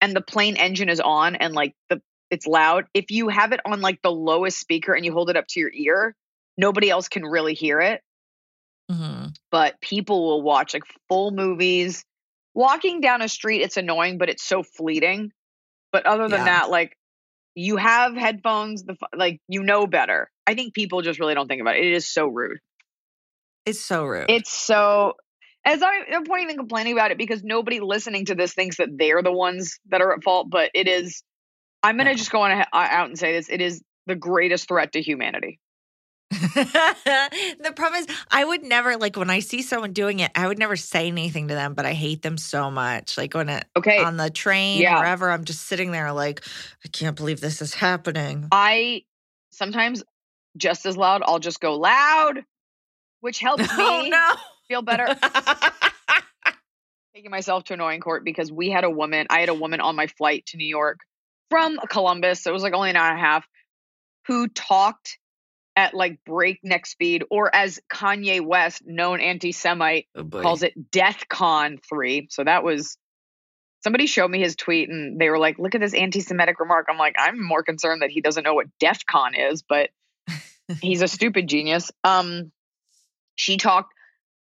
and 0.00 0.14
the 0.14 0.20
plane 0.20 0.56
engine 0.56 0.88
is 0.88 1.00
on 1.00 1.36
and 1.36 1.54
like 1.54 1.74
the 1.88 2.00
it's 2.30 2.46
loud. 2.46 2.84
If 2.94 3.10
you 3.10 3.28
have 3.28 3.52
it 3.52 3.60
on 3.64 3.80
like 3.80 4.00
the 4.02 4.12
lowest 4.12 4.58
speaker 4.58 4.92
and 4.94 5.04
you 5.04 5.12
hold 5.12 5.30
it 5.30 5.36
up 5.36 5.46
to 5.48 5.60
your 5.60 5.72
ear, 5.74 6.14
nobody 6.56 6.88
else 6.88 7.08
can 7.08 7.24
really 7.24 7.54
hear 7.54 7.80
it. 7.80 8.00
Mhm. 8.90 9.34
But 9.50 9.80
people 9.80 10.26
will 10.26 10.42
watch 10.42 10.74
like 10.74 10.84
full 11.08 11.30
movies. 11.30 12.04
Walking 12.54 13.00
down 13.00 13.22
a 13.22 13.28
street, 13.28 13.62
it's 13.62 13.76
annoying, 13.76 14.18
but 14.18 14.28
it's 14.28 14.42
so 14.42 14.62
fleeting. 14.62 15.32
But 15.92 16.06
other 16.06 16.24
than 16.24 16.40
Yeah. 16.40 16.44
that, 16.44 16.70
like 16.70 16.96
you 17.54 17.76
have 17.76 18.14
headphones, 18.16 18.84
the 18.84 18.96
like 19.14 19.40
you 19.48 19.62
know 19.62 19.86
better. 19.86 20.30
I 20.46 20.54
think 20.54 20.74
people 20.74 21.02
just 21.02 21.20
really 21.20 21.34
don't 21.34 21.48
think 21.48 21.60
about 21.60 21.76
it. 21.76 21.84
It 21.86 21.92
is 21.92 22.08
so 22.12 22.26
rude. 22.26 22.58
It's 23.66 23.80
so 23.84 24.04
rude. 24.04 24.26
It's 24.28 24.52
so 24.52 25.14
as 25.64 25.82
I, 25.82 26.04
I'm 26.12 26.24
pointing 26.24 26.50
and 26.50 26.58
complaining 26.58 26.94
about 26.94 27.10
it 27.10 27.18
because 27.18 27.42
nobody 27.44 27.80
listening 27.80 28.24
to 28.26 28.34
this 28.34 28.54
thinks 28.54 28.78
that 28.78 28.88
they're 28.96 29.22
the 29.22 29.32
ones 29.32 29.78
that 29.90 30.00
are 30.00 30.14
at 30.14 30.24
fault, 30.24 30.48
but 30.50 30.70
it 30.74 30.88
is. 30.88 31.22
I'm 31.82 31.96
gonna 31.96 32.10
No. 32.10 32.16
just 32.16 32.30
go 32.30 32.42
on 32.42 32.64
out 32.72 33.08
and 33.08 33.18
say 33.18 33.32
this: 33.32 33.48
it 33.50 33.60
is 33.60 33.82
the 34.06 34.16
greatest 34.16 34.68
threat 34.68 34.92
to 34.92 35.02
humanity. 35.02 35.58
the 36.30 37.72
problem 37.74 38.00
is, 38.02 38.06
I 38.30 38.44
would 38.44 38.62
never 38.62 38.96
like 38.96 39.16
when 39.16 39.30
I 39.30 39.40
see 39.40 39.62
someone 39.62 39.92
doing 39.92 40.20
it. 40.20 40.30
I 40.36 40.46
would 40.46 40.58
never 40.58 40.76
say 40.76 41.08
anything 41.08 41.48
to 41.48 41.54
them, 41.54 41.74
but 41.74 41.86
I 41.86 41.92
hate 41.92 42.22
them 42.22 42.38
so 42.38 42.70
much. 42.70 43.18
Like 43.18 43.34
when 43.34 43.48
it 43.48 43.64
Okay, 43.76 43.98
on 43.98 44.16
the 44.16 44.30
train, 44.30 44.80
Yeah. 44.80 44.98
wherever, 44.98 45.30
I'm 45.30 45.44
just 45.44 45.62
sitting 45.62 45.90
there 45.90 46.12
like, 46.12 46.44
I 46.84 46.88
can't 46.88 47.16
believe 47.16 47.40
this 47.40 47.60
is 47.60 47.74
happening. 47.74 48.46
I 48.52 49.02
sometimes 49.50 50.04
just 50.56 50.86
as 50.86 50.96
loud. 50.96 51.22
I'll 51.24 51.40
just 51.40 51.60
go 51.60 51.76
loud, 51.76 52.44
which 53.20 53.38
helps 53.40 53.64
oh, 53.68 53.76
me 53.76 53.84
Oh 53.84 54.08
no! 54.08 54.34
feel 54.68 54.82
better. 54.82 55.08
taking 57.14 57.30
myself 57.32 57.64
to 57.64 57.74
annoying 57.74 58.00
court 58.00 58.24
because 58.24 58.52
we 58.52 58.70
had 58.70 58.84
a 58.84 58.90
woman. 58.90 59.26
I 59.30 59.40
had 59.40 59.48
a 59.48 59.54
woman 59.54 59.80
on 59.80 59.96
my 59.96 60.06
flight 60.06 60.46
to 60.46 60.56
New 60.56 60.66
York 60.66 61.00
from 61.50 61.76
Columbus. 61.88 62.42
So 62.44 62.50
it 62.50 62.52
was 62.52 62.62
like 62.62 62.72
only 62.72 62.90
an 62.90 62.96
hour 62.96 63.10
and 63.10 63.18
a 63.18 63.20
half. 63.20 63.46
Who 64.28 64.46
talked 64.48 65.18
at 65.80 65.94
like 65.94 66.22
breakneck 66.26 66.84
speed, 66.84 67.24
or 67.30 67.52
as 67.54 67.80
Kanye 67.90 68.44
West, 68.44 68.82
known 68.84 69.18
anti-Semite, 69.18 70.08
Oh, 70.14 70.24
calls 70.24 70.62
it 70.62 70.90
Death 70.90 71.24
Con 71.26 71.78
three. 71.88 72.26
So 72.28 72.44
that 72.44 72.62
was 72.62 72.98
somebody 73.82 74.06
showed 74.06 74.30
me 74.30 74.40
his 74.40 74.56
tweet 74.56 74.90
and 74.90 75.18
they 75.18 75.30
were 75.30 75.38
like, 75.38 75.58
"Look 75.58 75.74
at 75.74 75.80
this 75.80 75.94
anti-Semitic 75.94 76.60
remark." 76.60 76.88
I'm 76.90 76.98
like, 76.98 77.16
I'm 77.18 77.42
more 77.42 77.62
concerned 77.62 78.02
that 78.02 78.10
he 78.10 78.20
doesn't 78.20 78.44
know 78.44 78.52
what 78.52 78.66
DEF 78.78 79.06
CON 79.06 79.34
is, 79.34 79.62
but 79.62 79.88
he's 80.82 81.00
a 81.00 81.08
stupid 81.08 81.48
genius. 81.48 81.90
Um, 82.04 82.52
she 83.36 83.56
talked 83.56 83.94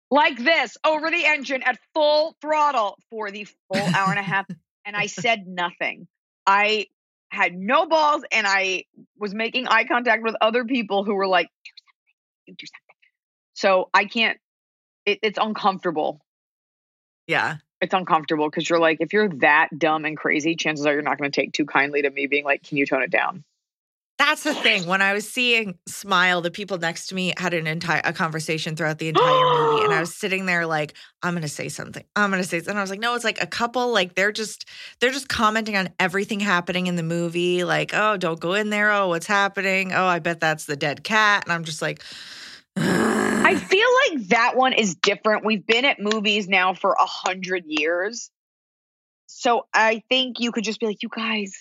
like 0.09 0.41
this 0.41 0.77
over 0.85 1.11
the 1.11 1.25
engine 1.25 1.61
at 1.61 1.77
full 1.93 2.37
throttle 2.39 2.97
for 3.09 3.31
the 3.31 3.43
full 3.43 3.83
hour 3.83 4.11
and 4.11 4.19
a 4.19 4.23
half, 4.23 4.45
and 4.85 4.95
I 4.95 5.07
said 5.07 5.45
nothing. 5.45 6.07
I 6.45 6.85
had 7.29 7.53
no 7.53 7.85
balls, 7.87 8.23
and 8.31 8.47
I 8.47 8.85
was 9.17 9.33
making 9.33 9.67
eye 9.67 9.85
contact 9.85 10.23
with 10.23 10.35
other 10.41 10.65
people 10.65 11.03
who 11.03 11.15
were 11.15 11.27
like, 11.27 11.47
"Do 11.47 11.71
something, 11.77 12.13
you 12.47 12.55
do 12.55 12.65
something." 12.65 12.95
So 13.53 13.89
I 13.93 14.05
can't. 14.05 14.37
It, 15.05 15.19
it's 15.21 15.39
uncomfortable 15.41 16.21
yeah. 17.27 17.57
it's 17.81 17.93
uncomfortable 17.93 18.49
because 18.49 18.69
you're 18.69 18.79
like, 18.79 18.97
if 19.01 19.13
you're 19.13 19.29
that 19.39 19.69
dumb 19.77 20.05
and 20.05 20.17
crazy, 20.17 20.55
chances 20.55 20.85
are 20.85 20.93
you're 20.93 21.01
not 21.01 21.17
going 21.17 21.29
to 21.29 21.41
take 21.41 21.53
too 21.53 21.65
kindly 21.65 22.01
to 22.01 22.09
me 22.09 22.25
being 22.25 22.45
like, 22.45 22.63
can 22.63 22.77
you 22.77 22.85
tone 22.85 23.03
it 23.03 23.11
down? 23.11 23.43
That's 24.17 24.41
the 24.41 24.55
thing. 24.55 24.87
When 24.87 25.01
I 25.03 25.13
was 25.13 25.29
seeing 25.29 25.77
Smile, 25.87 26.41
the 26.41 26.49
people 26.49 26.79
next 26.79 27.07
to 27.07 27.15
me 27.15 27.33
had 27.37 27.53
an 27.53 27.67
entire 27.67 28.01
a 28.03 28.13
conversation 28.13 28.75
throughout 28.75 28.97
the 28.97 29.09
entire 29.09 29.23
movie, 29.23 29.85
and 29.85 29.93
I 29.93 29.99
was 29.99 30.13
sitting 30.15 30.47
there 30.47 30.65
like, 30.65 30.95
"I'm 31.21 31.33
going 31.33 31.43
to 31.43 31.47
say 31.47 31.69
something. 31.69 32.03
I'm 32.15 32.31
going 32.31 32.41
to 32.41 32.47
say." 32.47 32.57
Something. 32.57 32.71
And 32.71 32.79
I 32.79 32.81
was 32.81 32.89
like, 32.89 32.99
"No, 32.99 33.13
it's 33.13 33.23
like 33.23 33.41
a 33.41 33.47
couple. 33.47 33.91
Like 33.91 34.15
they're 34.15 34.31
just 34.31 34.67
they're 34.99 35.11
just 35.11 35.29
commenting 35.29 35.75
on 35.77 35.89
everything 35.99 36.39
happening 36.39 36.87
in 36.87 36.95
the 36.95 37.03
movie. 37.03 37.63
Like, 37.63 37.91
oh, 37.93 38.17
don't 38.17 38.39
go 38.39 38.53
in 38.53 38.71
there. 38.71 38.91
Oh, 38.91 39.09
what's 39.09 39.27
happening? 39.27 39.93
Oh, 39.93 40.05
I 40.05 40.17
bet 40.17 40.39
that's 40.39 40.65
the 40.65 40.75
dead 40.75 41.03
cat." 41.03 41.43
And 41.45 41.53
I'm 41.53 41.63
just 41.63 41.83
like, 41.83 42.03
I 42.75 43.55
feel 43.55 43.87
like 44.09 44.27
that 44.29 44.55
one 44.55 44.73
is 44.73 44.95
different. 44.95 45.45
We've 45.45 45.65
been 45.65 45.85
at 45.85 45.99
movies 45.99 46.47
now 46.47 46.73
for 46.73 46.93
a 46.93 47.05
hundred 47.05 47.65
years. 47.67 48.31
So 49.27 49.67
I 49.73 50.01
think 50.09 50.39
you 50.39 50.51
could 50.51 50.63
just 50.63 50.79
be 50.79 50.87
like, 50.87 51.03
you 51.03 51.09
guys, 51.15 51.53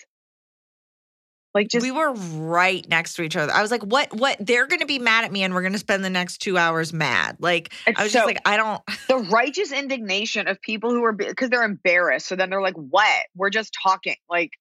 Like 1.57 1.69
just 1.69 1.83
we 1.83 1.89
were 1.89 2.11
right 2.13 2.87
next 2.87 3.15
to 3.15 3.23
each 3.23 3.35
other. 3.35 3.51
I 3.51 3.63
was 3.63 3.71
like, 3.71 3.81
what? 3.81 4.13
What? 4.13 4.37
They're 4.39 4.67
going 4.67 4.81
to 4.81 4.85
be 4.85 4.99
mad 4.99 5.25
at 5.25 5.31
me 5.31 5.41
and 5.41 5.55
we're 5.55 5.61
going 5.63 5.73
to 5.73 5.79
spend 5.79 6.05
the 6.05 6.09
next 6.11 6.37
two 6.37 6.55
hours 6.55 6.93
mad. 6.93 7.37
Like, 7.39 7.73
I 7.87 8.03
was 8.03 8.11
so- 8.11 8.19
just 8.19 8.27
like, 8.27 8.39
I 8.45 8.57
don't. 8.57 8.79
the 9.07 9.17
righteous 9.17 9.71
indignation 9.71 10.47
of 10.47 10.61
people 10.61 10.91
who 10.91 11.03
are 11.03 11.13
because 11.13 11.49
they're 11.49 11.63
embarrassed. 11.63 12.27
So 12.27 12.35
then 12.35 12.51
they're 12.51 12.61
like, 12.61 12.75
"What? 12.75 13.21
We're 13.35 13.49
just 13.49 13.75
talking." 13.81 14.13
Like, 14.29 14.51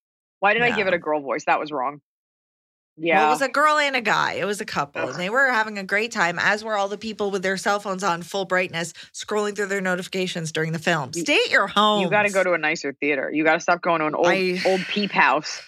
why 0.41 0.55
did 0.55 0.63
I 0.63 0.75
give 0.75 0.87
it 0.87 0.95
a 0.95 0.99
girl 0.99 1.21
voice? 1.21 1.45
That 1.45 1.61
was 1.61 1.71
wrong. 1.71 2.01
Well, 2.99 3.07
Yeah. 3.07 3.27
it 3.27 3.29
was 3.29 3.43
a 3.43 3.49
girl 3.51 3.77
and 3.77 3.95
a 3.95 4.01
guy. 4.01 4.35
It 4.35 4.47
was 4.47 4.63
a 4.63 4.65
couple. 4.65 5.03
Ugh. 5.03 5.11
And 5.11 5.19
they 5.19 5.29
were 5.29 5.51
having 5.53 5.77
a 5.77 5.85
great 5.85 6.13
time, 6.13 6.39
as 6.41 6.65
were 6.65 6.79
all 6.79 6.89
the 6.89 6.97
people 6.97 7.31
with 7.31 7.43
their 7.43 7.59
cell 7.59 7.79
phones 7.79 8.03
on 8.03 8.23
full 8.23 8.47
brightness, 8.47 8.95
scrolling 9.13 9.55
through 9.55 9.67
their 9.67 9.83
notifications 9.83 10.51
during 10.51 10.73
the 10.73 10.79
film. 10.79 11.11
You- 11.15 11.21
Stay 11.21 11.37
at 11.45 11.51
your 11.51 11.67
home. 11.67 12.01
you 12.03 12.09
got 12.09 12.23
to 12.23 12.31
go 12.33 12.43
to 12.43 12.55
a 12.55 12.59
nicer 12.59 12.95
theater. 12.95 13.31
You 13.31 13.45
got 13.45 13.53
to 13.55 13.61
stop 13.61 13.83
going 13.83 14.01
to 14.01 14.07
an 14.07 14.15
old 14.15 14.29
I- 14.29 14.63
old 14.65 14.81
peep 14.89 15.11
house. 15.11 15.61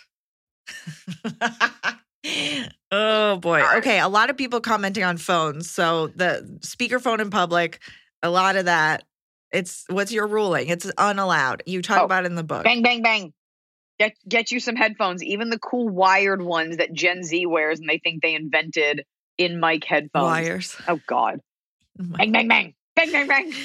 oh 2.90 3.36
boy. 3.38 3.62
Okay, 3.76 3.98
a 4.00 4.08
lot 4.08 4.30
of 4.30 4.36
people 4.36 4.60
commenting 4.60 5.04
on 5.04 5.16
phones. 5.16 5.70
So 5.70 6.08
the 6.08 6.58
speakerphone 6.60 7.20
in 7.20 7.30
public, 7.30 7.80
a 8.22 8.30
lot 8.30 8.56
of 8.56 8.66
that. 8.66 9.04
It's 9.50 9.84
what's 9.88 10.12
your 10.12 10.26
ruling? 10.26 10.68
It's 10.68 10.90
unallowed. 10.98 11.62
You 11.66 11.80
talk 11.80 12.02
Oh, 12.02 12.04
about 12.04 12.24
it 12.24 12.26
in 12.26 12.34
the 12.34 12.44
book. 12.44 12.64
Bang 12.64 12.82
bang 12.82 13.02
bang. 13.02 13.32
Get 13.98 14.12
get 14.28 14.50
you 14.50 14.60
some 14.60 14.76
headphones, 14.76 15.22
even 15.22 15.50
the 15.50 15.58
cool 15.58 15.88
wired 15.88 16.42
ones 16.42 16.76
that 16.76 16.92
Gen 16.92 17.22
Z 17.24 17.46
wears 17.46 17.80
and 17.80 17.88
they 17.88 17.98
think 17.98 18.22
they 18.22 18.34
invented 18.34 19.04
in 19.38 19.58
mic 19.58 19.84
headphones. 19.84 20.24
Wires. 20.24 20.76
Oh 20.86 21.00
god. 21.06 21.40
Oh 21.98 22.04
Bang 22.16 22.32
bang 22.32 22.48
bang. 22.48 22.74
Bang 22.94 23.10
bang 23.12 23.26
bang. 23.26 23.52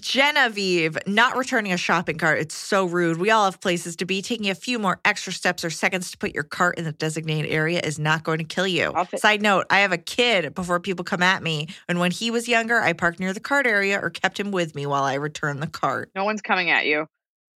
Genevieve, 0.00 0.98
not 1.06 1.36
returning 1.36 1.72
a 1.72 1.76
shopping 1.76 2.18
cart. 2.18 2.38
It's 2.38 2.54
so 2.54 2.84
rude. 2.84 3.18
We 3.18 3.30
all 3.30 3.46
have 3.46 3.60
places 3.60 3.96
to 3.96 4.04
be. 4.04 4.22
Taking 4.22 4.50
a 4.50 4.54
few 4.54 4.78
more 4.78 5.00
extra 5.04 5.32
steps 5.32 5.64
or 5.64 5.70
seconds 5.70 6.10
to 6.10 6.18
put 6.18 6.34
your 6.34 6.44
cart 6.44 6.78
in 6.78 6.84
the 6.84 6.92
designated 6.92 7.50
area 7.50 7.80
is 7.82 7.98
not 7.98 8.24
going 8.24 8.38
to 8.38 8.44
kill 8.44 8.66
you. 8.66 8.92
Side 9.16 9.40
note, 9.40 9.66
I 9.70 9.80
have 9.80 9.92
a 9.92 9.98
kid 9.98 10.54
before 10.54 10.80
people 10.80 11.04
come 11.04 11.22
at 11.22 11.42
me. 11.42 11.68
And 11.88 11.98
when 11.98 12.10
he 12.10 12.30
was 12.30 12.48
younger, 12.48 12.80
I 12.80 12.92
parked 12.92 13.20
near 13.20 13.32
the 13.32 13.40
cart 13.40 13.66
area 13.66 13.98
or 14.00 14.10
kept 14.10 14.38
him 14.38 14.50
with 14.50 14.74
me 14.74 14.86
while 14.86 15.04
I 15.04 15.14
returned 15.14 15.62
the 15.62 15.66
cart. 15.66 16.10
No 16.14 16.24
one's 16.24 16.42
coming 16.42 16.70
at 16.70 16.86
you. 16.86 17.06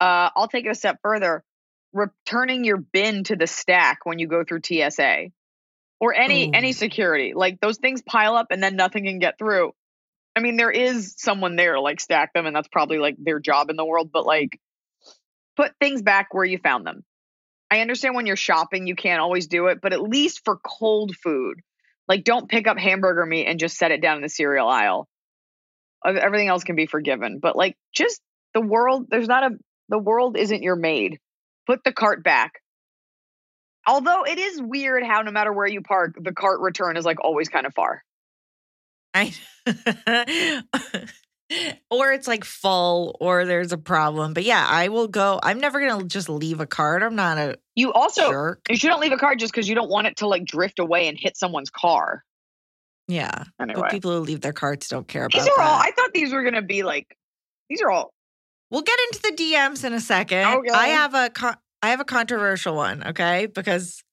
Uh, 0.00 0.30
I'll 0.34 0.48
take 0.48 0.64
it 0.64 0.70
a 0.70 0.74
step 0.74 0.98
further. 1.02 1.44
Returning 1.92 2.64
your 2.64 2.78
bin 2.78 3.24
to 3.24 3.36
the 3.36 3.46
stack 3.46 4.06
when 4.06 4.18
you 4.18 4.28
go 4.28 4.44
through 4.44 4.60
TSA 4.64 5.26
or 6.00 6.14
any 6.14 6.48
Ooh. 6.48 6.52
any 6.54 6.72
security, 6.72 7.32
like 7.34 7.60
those 7.60 7.78
things 7.78 8.00
pile 8.00 8.36
up 8.36 8.46
and 8.50 8.62
then 8.62 8.76
nothing 8.76 9.04
can 9.04 9.18
get 9.18 9.38
through. 9.38 9.72
I 10.40 10.42
mean, 10.42 10.56
there 10.56 10.70
is 10.70 11.16
someone 11.18 11.54
there 11.56 11.78
like 11.78 12.00
stack 12.00 12.32
them, 12.32 12.46
and 12.46 12.56
that's 12.56 12.68
probably 12.68 12.96
like 12.96 13.16
their 13.18 13.40
job 13.40 13.68
in 13.68 13.76
the 13.76 13.84
world. 13.84 14.10
But 14.10 14.24
like, 14.24 14.58
put 15.54 15.72
things 15.78 16.00
back 16.00 16.32
where 16.32 16.46
you 16.46 16.56
found 16.56 16.86
them. 16.86 17.04
I 17.70 17.80
understand 17.80 18.14
when 18.14 18.24
you're 18.24 18.36
shopping, 18.36 18.86
you 18.86 18.96
can't 18.96 19.20
always 19.20 19.48
do 19.48 19.66
it, 19.66 19.80
but 19.82 19.92
at 19.92 20.00
least 20.00 20.40
for 20.46 20.56
cold 20.56 21.14
food, 21.14 21.60
like 22.08 22.24
don't 22.24 22.48
pick 22.48 22.66
up 22.66 22.78
hamburger 22.78 23.26
meat 23.26 23.48
and 23.48 23.60
just 23.60 23.76
set 23.76 23.90
it 23.90 24.00
down 24.00 24.16
in 24.16 24.22
the 24.22 24.30
cereal 24.30 24.66
aisle. 24.66 25.08
Everything 26.06 26.48
else 26.48 26.64
can 26.64 26.74
be 26.74 26.86
forgiven, 26.86 27.38
but 27.38 27.54
like 27.54 27.76
just 27.92 28.22
the 28.54 28.62
world, 28.62 29.08
there's 29.10 29.28
not 29.28 29.52
a 29.52 29.56
the 29.90 29.98
world 29.98 30.38
isn't 30.38 30.62
your 30.62 30.76
maid. 30.76 31.18
Put 31.66 31.84
the 31.84 31.92
cart 31.92 32.24
back. 32.24 32.62
Although 33.86 34.24
it 34.24 34.38
is 34.38 34.58
weird 34.62 35.04
how 35.04 35.20
no 35.20 35.32
matter 35.32 35.52
where 35.52 35.66
you 35.66 35.82
park, 35.82 36.14
the 36.18 36.32
cart 36.32 36.60
return 36.60 36.96
is 36.96 37.04
like 37.04 37.18
always 37.22 37.50
kind 37.50 37.66
of 37.66 37.74
far. 37.74 38.02
I 39.14 39.32
or 41.90 42.12
it's 42.12 42.28
like 42.28 42.44
full 42.44 43.16
or 43.20 43.44
there's 43.44 43.72
a 43.72 43.78
problem. 43.78 44.34
But 44.34 44.44
yeah, 44.44 44.64
I 44.68 44.88
will 44.88 45.08
go. 45.08 45.40
I'm 45.42 45.58
never 45.58 45.80
going 45.80 46.00
to 46.00 46.06
just 46.06 46.28
leave 46.28 46.60
a 46.60 46.66
card. 46.66 47.02
I'm 47.02 47.16
not 47.16 47.38
a 47.38 47.58
You 47.74 47.92
also 47.92 48.30
jerk. 48.30 48.60
you 48.70 48.76
shouldn't 48.76 49.00
leave 49.00 49.12
a 49.12 49.16
card 49.16 49.38
just 49.40 49.52
because 49.52 49.68
you 49.68 49.74
don't 49.74 49.90
want 49.90 50.06
it 50.06 50.16
to 50.18 50.26
like 50.28 50.44
drift 50.44 50.78
away 50.78 51.08
and 51.08 51.18
hit 51.18 51.36
someone's 51.36 51.70
car. 51.70 52.24
Yeah. 53.08 53.44
Anyway, 53.60 53.80
But 53.80 53.90
people 53.90 54.12
who 54.12 54.20
leave 54.20 54.40
their 54.40 54.52
carts 54.52 54.88
don't 54.88 55.08
care 55.08 55.24
about 55.24 55.32
these 55.32 55.48
are 55.48 55.60
all. 55.60 55.78
that. 55.78 55.86
I 55.88 55.90
thought 55.90 56.12
these 56.14 56.32
were 56.32 56.44
gonna 56.44 56.62
be 56.62 56.84
like. 56.84 57.16
These 57.68 57.82
are 57.82 57.90
all. 57.90 58.12
We'll 58.70 58.82
get 58.82 58.98
into 59.08 59.22
the 59.22 59.32
DMs 59.42 59.84
in 59.84 59.92
a 59.92 60.00
second. 60.00 60.46
Okay. 60.46 60.70
I 60.70 60.88
have 60.88 61.14
a 61.14 61.30
con- 61.30 61.56
I 61.82 61.88
have 61.90 61.98
a 62.00 62.04
controversial 62.04 62.76
one, 62.76 63.02
okay? 63.08 63.46
Because 63.46 64.04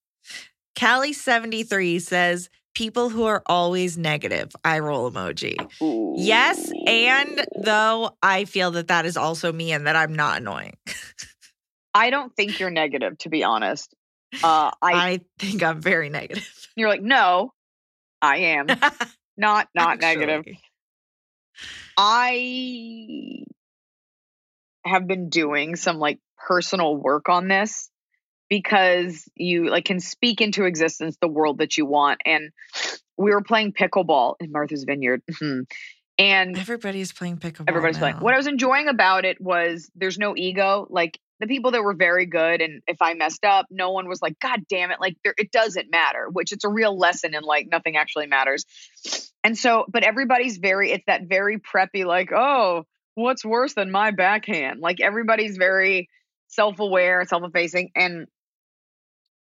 Callie73 0.80 2.02
says 2.02 2.50
people 2.78 3.10
who 3.10 3.26
are 3.26 3.42
always 3.48 3.98
negative. 3.98 4.56
I 4.64 4.78
roll 4.80 5.10
emoji. 5.12 5.56
Yes, 6.16 6.72
and 6.86 7.44
though 7.56 8.16
I 8.22 8.46
feel 8.46 8.70
that 8.72 8.90
that 8.90 9.08
is 9.08 9.18
also 9.18 9.52
me 9.52 9.72
and 9.72 9.88
that 9.88 9.96
I'm 9.96 10.14
not 10.14 10.42
annoying. 10.42 10.78
I 11.96 12.12
don't 12.12 12.32
think 12.36 12.60
you're 12.60 12.70
negative, 12.70 13.18
to 13.20 13.30
be 13.30 13.44
honest. 13.44 13.96
Uh, 14.44 14.70
I, 14.80 14.94
I 14.94 15.20
think 15.40 15.64
I'm 15.64 15.82
very 15.82 16.10
negative. 16.10 16.48
you're 16.76 16.90
like 16.90 17.02
no, 17.02 17.52
I 18.22 18.38
am 18.38 18.68
not 19.36 19.70
not 19.76 20.00
negative. 20.00 20.46
I 21.98 23.44
have 24.86 25.08
been 25.08 25.30
doing 25.30 25.76
some 25.76 25.98
like 25.98 26.20
personal 26.48 26.96
work 26.96 27.28
on 27.28 27.48
this 27.48 27.90
because 28.50 29.28
you 29.36 29.70
like 29.70 29.86
can 29.86 30.00
speak 30.00 30.42
into 30.42 30.66
existence 30.66 31.18
the 31.22 31.28
world 31.28 31.60
that 31.60 31.78
you 31.78 31.86
want. 31.86 32.22
And 32.26 32.52
we 33.18 33.32
were 33.32 33.42
playing 33.42 33.74
pickleball 33.74 34.36
in 34.40 34.52
Martha's 34.52 34.84
Vineyard. 34.84 35.22
Mhm. 35.32 35.66
And 36.20 36.58
Everybody's 36.58 37.12
playing 37.14 37.38
pickleball. 37.38 37.66
everybody's 37.68 37.98
playing. 38.00 38.18
What 38.18 38.34
I 38.34 38.38
was 38.38 38.48
enjoying 38.48 38.88
about 38.88 39.24
it 39.26 39.40
was 39.40 39.92
there's 39.96 40.18
no 40.18 40.36
ego. 40.36 40.88
Like 40.90 41.20
the 41.40 41.46
people 41.46 41.70
that 41.72 41.84
were 41.84 41.94
very 41.94 42.26
good, 42.26 42.62
and 42.62 42.82
if 42.88 42.98
I 43.00 43.14
messed 43.14 43.46
up, 43.46 43.68
no 43.70 43.92
one 43.92 44.08
was 44.08 44.20
like, 44.24 44.40
"God 44.40 44.62
damn 44.68 44.90
it!" 44.90 45.00
Like 45.00 45.18
there, 45.24 45.36
it 45.38 45.52
doesn't 45.52 45.92
matter. 45.92 46.28
Which 46.32 46.52
it's 46.52 46.64
a 46.64 46.70
real 46.70 46.98
lesson 46.98 47.36
in 47.36 47.44
like 47.44 47.68
nothing 47.70 47.96
actually 47.98 48.26
matters. 48.26 48.66
And 49.44 49.56
so, 49.56 49.86
but 49.88 50.04
everybody's 50.04 50.58
very. 50.58 50.92
It's 50.92 51.04
that 51.06 51.24
very 51.30 51.60
preppy, 51.60 52.04
like, 52.06 52.32
"Oh, 52.32 52.86
what's 53.14 53.46
worse 53.46 53.76
than 53.76 53.92
my 53.92 54.10
backhand?" 54.10 54.80
Like 54.80 55.00
everybody's 55.00 55.58
very 55.58 56.10
self-aware, 56.48 57.26
self-effacing, 57.28 57.92
and 57.96 58.26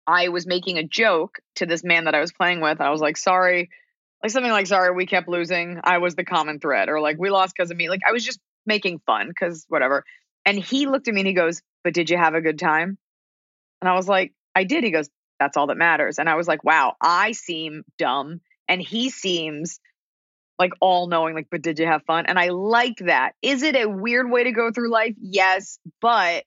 I 0.06 0.28
was 0.28 0.46
making 0.46 0.78
a 0.78 0.84
joke 0.84 1.38
to 1.56 1.66
this 1.66 1.82
man 1.84 2.04
that 2.04 2.14
I 2.14 2.20
was 2.20 2.32
playing 2.32 2.60
with. 2.60 2.80
I 2.80 2.90
was 2.90 3.00
like, 3.00 3.16
"Sorry." 3.16 3.70
like 4.22 4.32
something 4.32 4.52
like 4.52 4.66
sorry 4.66 4.94
we 4.94 5.06
kept 5.06 5.28
losing. 5.28 5.80
I 5.84 5.98
was 5.98 6.14
the 6.14 6.24
common 6.24 6.58
thread 6.58 6.88
or 6.88 7.00
like 7.00 7.18
we 7.18 7.30
lost 7.30 7.54
because 7.56 7.70
of 7.70 7.76
me. 7.76 7.88
Like 7.88 8.00
i 8.06 8.12
was 8.12 8.24
just 8.24 8.40
making 8.64 9.00
fun 9.06 9.28
because 9.28 9.64
whatever. 9.68 10.04
And 10.44 10.58
he 10.58 10.86
looked 10.86 11.08
at 11.08 11.14
me 11.14 11.20
and 11.20 11.28
he 11.28 11.34
goes 11.34 11.62
but 11.84 11.94
did 11.94 12.10
you 12.10 12.16
have 12.16 12.34
a 12.34 12.40
good 12.40 12.58
time? 12.58 12.98
And 13.80 13.88
i 13.88 13.94
was 13.94 14.08
like 14.08 14.32
i 14.54 14.64
did. 14.64 14.84
He 14.84 14.90
goes 14.90 15.08
that's 15.38 15.56
all 15.56 15.68
that 15.68 15.76
matters. 15.76 16.18
And 16.18 16.28
i 16.28 16.34
was 16.34 16.48
like 16.48 16.64
wow 16.64 16.94
i 17.00 17.32
seem 17.32 17.84
dumb 17.98 18.40
and 18.68 18.80
he 18.80 19.10
seems 19.10 19.80
like 20.58 20.72
all 20.80 21.06
knowing 21.06 21.34
like 21.34 21.48
but 21.50 21.62
did 21.62 21.78
you 21.78 21.86
have 21.86 22.02
fun? 22.04 22.26
And 22.26 22.38
i 22.38 22.48
like 22.48 22.96
that. 22.98 23.34
Is 23.42 23.62
it 23.62 23.76
a 23.76 23.88
weird 23.88 24.30
way 24.30 24.44
to 24.44 24.52
go 24.52 24.70
through 24.72 24.90
life? 24.90 25.14
Yes 25.20 25.78
but 26.00 26.44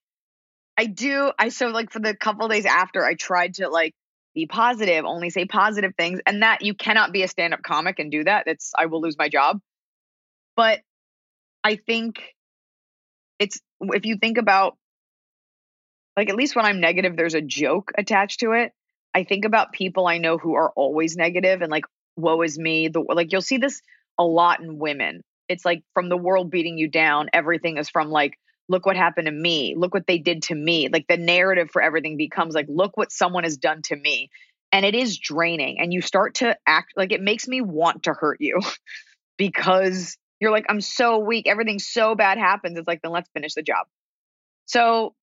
i 0.80 0.86
do 0.86 1.32
i 1.38 1.50
so 1.50 1.68
like 1.68 1.92
for 1.92 2.00
the 2.00 2.16
couple 2.16 2.48
days 2.48 2.66
after 2.66 3.06
i 3.06 3.14
tried 3.14 3.56
to 3.56 3.70
like 3.70 3.94
be 4.36 4.46
positive, 4.46 5.06
only 5.06 5.30
say 5.30 5.46
positive 5.46 5.94
things, 5.96 6.20
and 6.26 6.44
that 6.44 6.62
you 6.62 6.74
cannot 6.74 7.12
be 7.12 7.24
a 7.24 7.28
stand 7.28 7.54
up 7.54 7.62
comic 7.62 8.00
and 8.00 8.12
do 8.12 8.24
that. 8.24 8.44
It's, 8.48 8.72
I 8.78 8.86
will 8.86 9.02
lose 9.02 9.18
my 9.18 9.30
job. 9.30 9.60
But 10.56 10.80
I 11.64 11.76
think 11.76 12.22
it's, 13.40 13.60
if 13.82 14.06
you 14.06 14.18
think 14.18 14.38
about, 14.38 14.78
like, 16.16 16.30
at 16.30 16.36
least 16.36 16.56
when 16.56 16.66
I'm 16.66 16.80
negative, 16.80 17.16
there's 17.16 17.34
a 17.34 17.42
joke 17.42 17.92
attached 17.98 18.42
to 18.42 18.52
it. 18.52 18.72
I 19.14 19.24
think 19.24 19.46
about 19.46 19.74
people 19.74 20.06
I 20.06 20.20
know 20.20 20.38
who 20.38 20.56
are 20.56 20.72
always 20.76 21.18
negative 21.18 21.62
and 21.62 21.72
like, 21.72 21.86
woe 22.16 22.42
is 22.42 22.58
me. 22.60 22.90
The, 22.90 23.02
like, 23.02 23.32
you'll 23.32 23.42
see 23.42 23.58
this 23.58 23.82
a 24.18 24.24
lot 24.24 24.60
in 24.60 24.78
women. 24.78 25.22
It's 25.48 25.66
like 25.66 25.84
from 25.94 26.10
the 26.10 26.18
world 26.18 26.52
beating 26.52 26.78
you 26.78 26.88
down, 26.88 27.30
everything 27.34 27.78
is 27.78 27.90
from 27.90 28.10
like, 28.10 28.38
look 28.70 28.86
what 28.86 28.96
happened 28.96 29.26
to 29.26 29.32
me. 29.32 29.74
Look 29.76 29.94
what 29.94 30.08
they 30.08 30.20
did 30.20 30.44
to 30.44 30.56
me. 30.56 30.88
Like 30.88 31.08
the 31.10 31.18
narrative 31.18 31.70
for 31.72 31.82
everything 31.82 32.16
becomes 32.16 32.54
like 32.54 32.68
look 32.70 32.96
what 32.96 33.12
someone 33.12 33.44
has 33.44 33.58
done 33.58 33.82
to 33.84 33.96
me. 33.96 34.30
And 34.72 34.86
it 34.86 34.94
is 34.94 35.18
draining 35.18 35.80
and 35.80 35.92
you 35.92 36.02
start 36.02 36.36
to 36.36 36.56
act 36.66 36.94
like 36.96 37.12
it 37.12 37.22
makes 37.22 37.48
me 37.48 37.60
want 37.60 38.04
to 38.04 38.14
hurt 38.14 38.38
you 38.40 38.62
because 39.38 40.16
you're 40.40 40.52
like 40.52 40.68
i'm 40.70 40.80
so 40.82 41.18
weak. 41.18 41.48
Everything 41.48 41.80
so 41.80 42.16
bad 42.16 42.38
happens. 42.38 42.78
It's 42.78 42.88
like 42.88 43.02
then 43.02 43.12
let's 43.12 43.30
finish 43.34 43.56
the 43.56 43.64
job. 43.64 43.88
So 44.68 45.16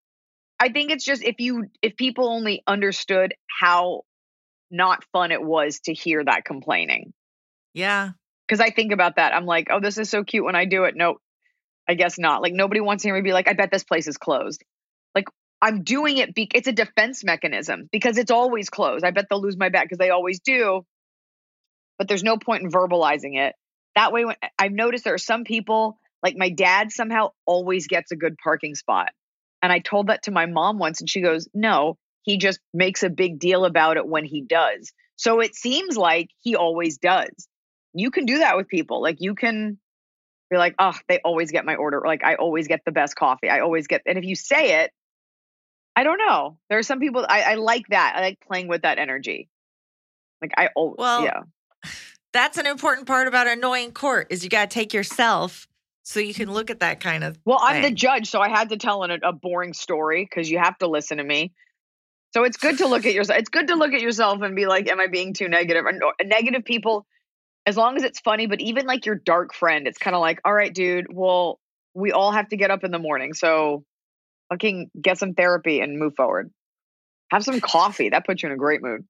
i 0.60 0.70
think 0.70 0.90
it's 0.90 1.06
just 1.06 1.24
if 1.24 1.36
you 1.40 1.66
if 1.84 1.96
people 1.96 2.28
only 2.28 2.64
understood 2.66 3.36
how 3.48 4.02
not 4.72 5.04
fun 5.14 5.32
it 5.32 5.44
was 5.44 5.80
to 5.82 5.94
hear 5.94 6.24
that 6.24 6.44
complaining. 6.44 7.14
Yeah. 7.76 8.12
because 8.48 8.60
i 8.60 8.72
think 8.72 8.92
about 8.92 9.18
that. 9.18 9.36
I'm 9.36 9.46
like 9.46 9.68
oh 9.70 9.80
this 9.80 10.00
is 10.00 10.10
so 10.10 10.24
cute 10.24 10.44
when 10.44 10.56
i 10.56 10.66
do 10.66 10.86
it. 10.86 10.96
No 10.96 11.20
I 11.88 11.93
guess 11.95 12.17
not. 12.17 12.41
Like 12.41 12.54
nobody 12.54 12.82
wants 12.82 13.04
to 13.04 13.10
hear 13.10 13.15
me 13.15 13.21
be 13.21 13.34
like, 13.34 13.48
I 13.48 13.54
bet 13.54 13.71
this 13.71 13.84
place 13.84 14.08
is 14.08 14.17
closed. 14.17 14.63
Like 15.13 15.26
I'm 15.62 15.84
doing 15.84 16.17
it. 16.17 16.34
Be- 16.34 16.50
it's 16.54 16.67
a 16.67 16.74
defense 16.74 17.24
mechanism 17.24 17.89
because 17.91 18.17
it's 18.17 18.32
always 18.32 18.69
closed. 18.69 19.06
I 19.06 19.12
bet 19.12 19.26
they'll 19.30 19.41
lose 19.41 19.58
my 19.58 19.69
bet 19.69 19.84
because 19.84 19.98
they 19.98 20.10
always 20.10 20.39
do. 20.39 20.86
But 21.98 22.08
there's 22.08 22.24
no 22.24 22.38
point 22.38 22.63
in 22.63 22.71
verbalizing 22.71 23.38
it. 23.38 23.56
That 23.95 24.12
way, 24.12 24.26
when 24.26 24.36
I've 24.60 24.74
noticed 24.74 25.06
there 25.06 25.13
are 25.13 25.17
some 25.17 25.45
people, 25.45 25.98
like 26.21 26.36
my 26.36 26.50
dad, 26.50 26.91
somehow 26.91 27.30
always 27.45 27.88
gets 27.88 28.12
a 28.12 28.17
good 28.17 28.36
parking 28.43 28.76
spot. 28.76 29.12
And 29.62 29.71
I 29.71 29.80
told 29.80 30.08
that 30.08 30.24
to 30.24 30.32
my 30.32 30.45
mom 30.45 30.78
once, 30.78 31.00
and 31.00 31.10
she 31.10 31.21
goes, 31.21 31.48
"No, 31.54 31.98
he 32.26 32.38
just 32.38 32.60
makes 32.74 33.04
a 33.04 33.10
big 33.10 33.39
deal 33.39 33.65
about 33.65 33.98
it 33.98 34.06
when 34.06 34.26
he 34.26 34.41
does. 34.41 34.91
So 35.15 35.39
it 35.39 35.56
seems 35.56 35.95
like 35.95 36.30
he 36.41 36.56
always 36.56 36.98
does. 36.98 37.48
You 37.93 38.12
can 38.12 38.26
do 38.26 38.39
that 38.39 38.58
with 38.58 38.67
people. 38.67 39.02
Like 39.02 39.17
you 39.19 39.36
can 39.36 39.80
be 40.50 40.58
like, 40.58 40.76
oh, 40.80 40.94
they 41.08 41.20
always 41.24 41.52
get 41.52 41.66
my 41.66 41.76
order. 41.76 42.02
Like 42.06 42.24
I 42.24 42.36
always 42.36 42.68
get 42.68 42.82
the 42.86 42.92
best 42.92 43.16
coffee. 43.16 43.50
I 43.50 43.62
always 43.62 43.88
get, 43.88 44.02
and 44.06 44.18
if 44.18 44.24
you 44.24 44.36
say 44.36 44.84
it, 44.84 44.92
I 45.96 46.04
don't 46.04 46.18
know. 46.18 46.58
There 46.70 46.78
are 46.78 46.84
some 46.84 47.00
people 47.00 47.26
I, 47.28 47.42
I 47.42 47.56
like 47.56 47.88
that. 47.90 48.14
I 48.16 48.22
like 48.22 48.40
playing 48.46 48.68
with 48.68 48.84
that 48.84 49.00
energy. 49.00 49.50
Like 50.42 50.52
I, 50.58 50.70
always, 50.76 50.98
Well, 50.98 51.24
yeah. 51.24 51.42
That's 52.34 52.58
an 52.58 52.68
important 52.68 53.08
part 53.08 53.30
about 53.30 53.48
annoying 53.48 53.94
court 53.94 54.28
is 54.30 54.44
you 54.44 54.50
got 54.50 54.70
to 54.70 54.74
take 54.74 54.94
yourself 54.94 55.70
so 56.04 56.20
you 56.20 56.34
can 56.34 56.52
look 56.52 56.70
at 56.70 56.82
that 56.82 57.00
kind 57.00 57.24
of. 57.24 57.40
Well, 57.46 57.60
I'm 57.62 57.82
the 57.82 57.92
judge, 57.92 58.30
so 58.30 58.42
I 58.42 58.50
had 58.50 58.70
to 58.70 58.78
tell 58.78 59.04
an, 59.04 59.20
a 59.24 59.32
boring 59.32 59.74
story 59.74 60.24
because 60.24 60.52
you 60.52 60.60
have 60.60 60.78
to 60.80 60.88
listen 60.88 61.18
to 61.18 61.24
me. 61.24 61.54
So 62.34 62.44
it's 62.44 62.58
good 62.58 62.80
to 62.80 62.88
look 62.88 63.06
at 63.06 63.14
yourself. 63.14 63.40
It's 63.40 63.50
good 63.50 63.68
to 63.70 63.76
look 63.76 63.94
at 63.94 64.02
yourself 64.02 64.42
and 64.42 64.54
be 64.56 64.66
like, 64.66 64.90
"Am 64.90 65.00
I 65.00 65.08
being 65.08 65.34
too 65.34 65.48
negative?" 65.48 65.86
And 65.86 66.02
negative 66.26 66.66
people, 66.66 67.08
as 67.65 67.78
long 67.78 67.97
as 67.97 68.04
it's 68.04 68.19
funny, 68.19 68.45
but 68.47 68.62
even 68.62 68.86
like 68.86 69.06
your 69.06 69.15
dark 69.15 69.54
friend, 69.54 69.88
it's 69.88 69.97
kind 69.97 70.15
of 70.15 70.21
like, 70.21 70.39
"All 70.45 70.54
right, 70.54 70.73
dude. 70.73 71.08
Well, 71.12 71.60
we 71.93 72.12
all 72.12 72.32
have 72.32 72.49
to 72.49 72.58
get 72.58 72.71
up 72.71 72.84
in 72.84 72.91
the 72.91 72.99
morning, 72.99 73.34
so 73.34 73.84
fucking 74.49 74.91
get 75.01 75.17
some 75.17 75.34
therapy 75.34 75.80
and 75.80 75.97
move 75.97 76.13
forward. 76.15 76.51
Have 77.32 77.43
some 77.43 77.60
coffee. 77.60 78.10
That 78.10 78.25
puts 78.25 78.43
you 78.43 78.49
in 78.49 78.54
a 78.54 78.58
great 78.58 78.82
mood." 78.82 79.06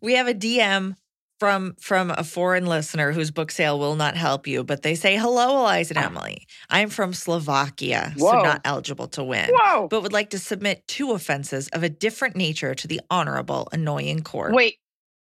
We 0.00 0.14
have 0.14 0.28
a 0.28 0.34
DM 0.34 0.96
from 1.38 1.74
from 1.80 2.10
a 2.10 2.24
foreign 2.24 2.66
listener 2.66 3.12
whose 3.12 3.30
book 3.30 3.50
sale 3.50 3.78
will 3.78 3.96
not 3.96 4.16
help 4.16 4.46
you, 4.46 4.64
but 4.64 4.82
they 4.82 4.94
say, 4.94 5.16
"Hello, 5.16 5.58
Eliza 5.58 5.94
and 5.94 6.04
ah. 6.04 6.06
Emily. 6.06 6.46
I'm 6.70 6.88
from 6.88 7.12
Slovakia, 7.12 8.14
so 8.16 8.42
not 8.42 8.62
eligible 8.64 9.08
to 9.08 9.24
win." 9.24 9.50
Whoa! 9.52 9.88
But 9.88 10.02
would 10.02 10.12
like 10.12 10.30
to 10.30 10.38
submit 10.38 10.86
two 10.88 11.12
offenses 11.12 11.68
of 11.68 11.82
a 11.82 11.88
different 11.88 12.36
nature 12.36 12.74
to 12.74 12.88
the 12.88 13.00
honorable, 13.10 13.68
annoying 13.72 14.22
court. 14.22 14.54
Wait, 14.54 14.78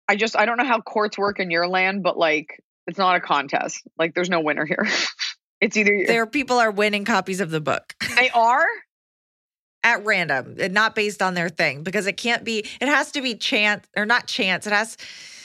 I 0.08 0.16
just 0.16 0.38
I 0.38 0.46
don't 0.46 0.58
know 0.58 0.66
how 0.66 0.82
courts 0.82 1.18
work 1.18 1.40
in 1.40 1.52
your 1.52 1.68
land, 1.68 2.04
but 2.04 2.18
like 2.18 2.64
it's 2.88 2.98
not 2.98 3.16
a 3.16 3.20
contest. 3.20 3.82
Like 3.98 4.14
there's 4.16 4.30
no 4.30 4.40
winner 4.40 4.66
here. 4.66 4.88
it's 5.62 5.76
either 5.76 6.04
There 6.08 6.26
people 6.26 6.58
are 6.58 6.72
winning 6.72 7.06
copies 7.06 7.42
of 7.42 7.50
the 7.50 7.62
book. 7.62 7.94
they 8.16 8.30
are. 8.30 8.66
at 9.84 10.06
random 10.06 10.56
and 10.60 10.74
not 10.74 10.96
based 10.96 11.22
on 11.22 11.34
their 11.34 11.50
thing 11.50 11.84
because 11.84 12.08
it 12.08 12.18
can't 12.18 12.44
be 12.44 12.60
it 12.82 12.88
has 12.88 13.12
to 13.14 13.22
be 13.22 13.36
chance 13.36 13.88
or 13.96 14.06
not 14.06 14.28
chance 14.28 14.66
it 14.68 14.74
has 14.74 14.98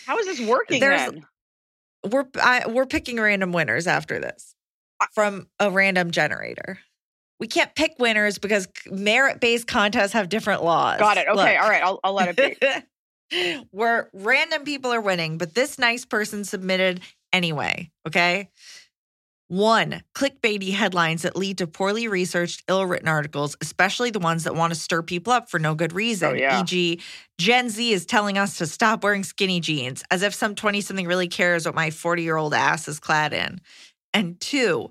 How 0.07 0.19
is 0.19 0.27
this 0.27 0.41
working 0.41 0.81
then? 0.81 1.27
we're 2.11 2.27
I, 2.41 2.65
we're 2.69 2.87
picking 2.87 3.21
random 3.21 3.53
winners 3.53 3.87
after 3.87 4.19
this 4.19 4.55
from 5.13 5.49
a 5.61 5.71
random 5.71 6.11
generator 6.11 6.79
we 7.39 7.47
can't 7.47 7.75
pick 7.75 7.97
winners 7.99 8.39
because 8.39 8.69
merit-based 8.91 9.67
contests 9.67 10.13
have 10.13 10.29
different 10.29 10.65
laws 10.65 10.99
Got 10.99 11.19
it. 11.19 11.27
Okay. 11.29 11.55
Look. 11.55 11.63
All 11.63 11.69
right. 11.69 11.83
I'll, 11.83 12.01
I'll 12.05 12.15
let 12.15 12.37
it 12.39 12.61
be. 12.61 12.67
where 13.71 14.11
random 14.13 14.65
people 14.65 14.93
are 14.93 15.01
winning 15.01 15.39
but 15.39 15.55
this 15.55 15.79
nice 15.79 16.05
person 16.05 16.45
submitted 16.45 17.01
anyway 17.33 17.91
okay 18.07 18.49
one, 19.53 20.03
clickbaity 20.15 20.73
headlines 20.73 21.21
that 21.23 21.37
lead 21.37 21.59
to 21.59 21.67
poorly 21.67 22.09
researched, 22.09 22.63
ill 22.69 22.87
written 22.87 23.07
articles, 23.07 23.55
especially 23.61 24.09
the 24.09 24.19
ones 24.19 24.45
that 24.45 24.55
want 24.55 24.73
to 24.73 24.81
stir 24.81 25.03
people 25.03 25.31
up 25.31 25.51
for 25.51 25.59
no 25.59 25.75
good 25.75 25.93
oh, 25.93 25.97
reason. 25.97 26.31
Oh, 26.31 26.33
yeah. 26.33 26.63
E.g., 26.63 27.03
Gen 27.37 27.69
Z 27.69 27.93
is 27.93 28.07
telling 28.07 28.39
us 28.39 28.57
to 28.57 28.67
stop 28.67 29.05
wearing 29.05 29.25
skinny 29.25 29.61
jeans, 29.61 30.05
as 30.11 30.23
if 30.23 30.33
some 30.33 30.55
20 30.55 30.81
something 30.81 31.07
really 31.07 31.29
cares 31.29 31.67
what 31.67 31.75
my 31.75 31.91
40 31.91 32.23
year 32.23 32.39
old 32.39 32.55
ass 32.55 32.89
is 32.89 32.99
clad 32.99 33.35
in. 33.35 33.61
And 34.15 34.41
two, 34.41 34.91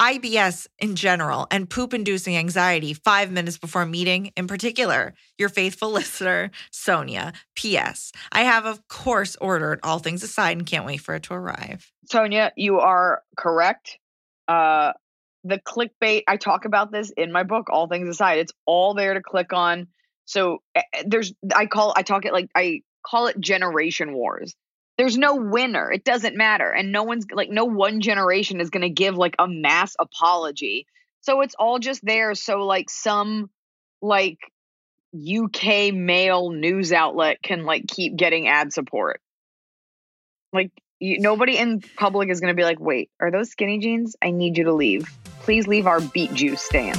IBS 0.00 0.66
in 0.78 0.96
general 0.96 1.46
and 1.50 1.68
poop 1.68 1.94
inducing 1.94 2.36
anxiety 2.36 2.92
five 2.92 3.30
minutes 3.30 3.58
before 3.58 3.86
meeting, 3.86 4.32
in 4.36 4.46
particular. 4.46 5.14
Your 5.38 5.48
faithful 5.48 5.90
listener, 5.92 6.50
Sonia. 6.70 7.32
P.S. 7.54 8.12
I 8.32 8.42
have, 8.42 8.66
of 8.66 8.86
course, 8.88 9.36
ordered 9.40 9.80
all 9.82 9.98
things 9.98 10.22
aside 10.22 10.56
and 10.56 10.66
can't 10.66 10.84
wait 10.84 10.98
for 10.98 11.14
it 11.14 11.24
to 11.24 11.34
arrive. 11.34 11.90
Sonia, 12.10 12.52
you 12.56 12.80
are 12.80 13.22
correct. 13.36 13.98
Uh, 14.46 14.92
the 15.44 15.58
clickbait, 15.58 16.22
I 16.28 16.36
talk 16.36 16.64
about 16.64 16.92
this 16.92 17.10
in 17.16 17.32
my 17.32 17.44
book, 17.44 17.68
All 17.70 17.86
Things 17.86 18.08
Aside. 18.08 18.38
It's 18.38 18.52
all 18.66 18.94
there 18.94 19.14
to 19.14 19.22
click 19.22 19.52
on. 19.52 19.88
So 20.24 20.58
eh, 20.74 20.82
eh, 20.92 21.02
there's, 21.06 21.32
I 21.54 21.66
call, 21.66 21.94
I 21.96 22.02
talk 22.02 22.24
it 22.24 22.32
like, 22.32 22.50
I 22.54 22.82
call 23.04 23.28
it 23.28 23.40
generation 23.40 24.12
wars. 24.12 24.54
There's 24.98 25.18
no 25.18 25.36
winner. 25.36 25.92
It 25.92 26.04
doesn't 26.04 26.36
matter. 26.36 26.70
And 26.70 26.90
no 26.90 27.02
one's 27.02 27.26
like, 27.30 27.50
no 27.50 27.66
one 27.66 28.00
generation 28.00 28.60
is 28.60 28.70
going 28.70 28.82
to 28.82 28.90
give 28.90 29.16
like 29.16 29.34
a 29.38 29.46
mass 29.46 29.94
apology. 29.98 30.86
So 31.20 31.42
it's 31.42 31.54
all 31.58 31.78
just 31.78 32.04
there. 32.04 32.34
So 32.34 32.64
like 32.64 32.88
some 32.88 33.50
like 34.00 34.38
UK 35.14 35.92
Mail 35.92 36.50
news 36.50 36.92
outlet 36.92 37.42
can 37.42 37.64
like 37.64 37.86
keep 37.86 38.16
getting 38.16 38.48
ad 38.48 38.72
support. 38.72 39.20
Like 40.52 40.70
you, 40.98 41.20
nobody 41.20 41.58
in 41.58 41.80
public 41.80 42.30
is 42.30 42.40
going 42.40 42.54
to 42.54 42.56
be 42.56 42.64
like, 42.64 42.80
"Wait, 42.80 43.10
are 43.20 43.30
those 43.30 43.50
skinny 43.50 43.78
jeans? 43.78 44.16
I 44.22 44.30
need 44.30 44.56
you 44.56 44.64
to 44.64 44.72
leave. 44.72 45.08
Please 45.40 45.66
leave 45.66 45.86
our 45.86 46.00
beet 46.00 46.32
juice 46.32 46.62
stand." 46.62 46.98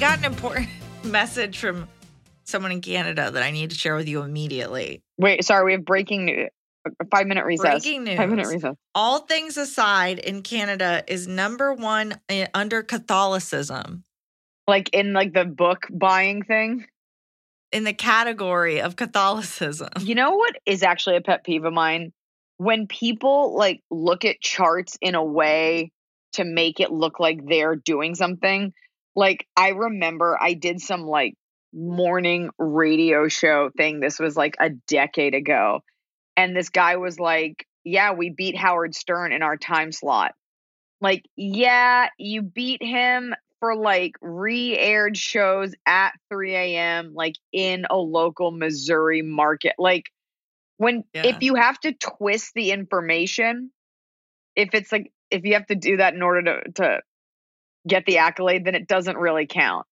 Got 0.00 0.18
an 0.18 0.24
important 0.24 0.68
message 1.04 1.58
from 1.58 1.88
someone 2.44 2.72
in 2.72 2.80
Canada 2.80 3.30
that 3.30 3.42
I 3.42 3.50
need 3.50 3.70
to 3.70 3.76
share 3.76 3.94
with 3.96 4.08
you 4.08 4.22
immediately. 4.22 5.02
Wait, 5.18 5.44
sorry, 5.44 5.64
we 5.64 5.72
have 5.72 5.84
breaking 5.84 6.24
news. 6.26 6.48
Uh, 6.86 7.04
five 7.10 7.26
minute 7.26 7.44
recess. 7.44 7.82
Breaking 7.84 8.04
news. 8.04 8.16
Five 8.16 8.30
minute 8.30 8.46
recess. 8.46 8.74
All 8.94 9.20
things 9.20 9.56
aside, 9.56 10.18
in 10.18 10.42
Canada 10.42 11.04
is 11.06 11.28
number 11.28 11.74
one 11.74 12.18
i- 12.30 12.48
under 12.54 12.82
Catholicism 12.82 14.04
Like 14.66 14.88
in 14.94 15.12
like 15.12 15.34
the 15.34 15.44
book 15.44 15.86
buying 15.90 16.42
thing. 16.42 16.86
in 17.70 17.84
the 17.84 17.92
category 17.92 18.80
of 18.80 18.96
Catholicism. 18.96 19.90
You 20.00 20.14
know 20.14 20.30
what 20.32 20.56
is 20.66 20.82
actually 20.82 21.16
a 21.16 21.20
pet 21.20 21.44
peeve 21.44 21.64
of 21.64 21.72
mine? 21.74 22.12
When 22.56 22.86
people 22.86 23.54
like 23.56 23.82
look 23.90 24.24
at 24.24 24.40
charts 24.40 24.96
in 25.02 25.14
a 25.14 25.24
way 25.24 25.92
to 26.32 26.44
make 26.44 26.80
it 26.80 26.90
look 26.90 27.20
like 27.20 27.40
they're 27.46 27.76
doing 27.76 28.14
something. 28.14 28.72
Like 29.16 29.46
I 29.56 29.70
remember 29.70 30.38
I 30.40 30.54
did 30.54 30.80
some 30.80 31.02
like 31.02 31.34
morning 31.72 32.50
radio 32.58 33.28
show 33.28 33.70
thing. 33.76 34.00
This 34.00 34.18
was 34.18 34.36
like 34.36 34.56
a 34.60 34.70
decade 34.88 35.34
ago. 35.34 35.80
And 36.36 36.56
this 36.56 36.70
guy 36.70 36.96
was 36.96 37.18
like, 37.18 37.66
Yeah, 37.84 38.12
we 38.12 38.30
beat 38.30 38.56
Howard 38.56 38.94
Stern 38.94 39.32
in 39.32 39.42
our 39.42 39.56
time 39.56 39.92
slot. 39.92 40.34
Like, 41.00 41.24
yeah, 41.36 42.08
you 42.18 42.42
beat 42.42 42.82
him 42.82 43.34
for 43.58 43.74
like 43.76 44.12
re 44.20 44.76
aired 44.76 45.16
shows 45.16 45.74
at 45.86 46.12
3 46.30 46.54
a.m., 46.54 47.12
like 47.14 47.34
in 47.52 47.86
a 47.90 47.96
local 47.96 48.50
Missouri 48.50 49.22
market. 49.22 49.74
Like, 49.78 50.04
when 50.76 51.04
Yeah. 51.14 51.26
if 51.26 51.42
you 51.42 51.54
have 51.54 51.78
to 51.80 51.92
twist 51.92 52.52
the 52.54 52.72
information, 52.72 53.70
if 54.56 54.70
it's 54.74 54.90
like, 54.92 55.12
if 55.30 55.44
you 55.44 55.54
have 55.54 55.66
to 55.66 55.74
do 55.74 55.98
that 55.98 56.14
in 56.14 56.22
order 56.22 56.42
to, 56.42 56.72
to 56.72 57.00
get 57.86 58.04
the 58.06 58.18
accolade, 58.18 58.64
then 58.64 58.74
it 58.74 58.86
doesn't 58.86 59.16
really 59.16 59.46
count. 59.46 59.86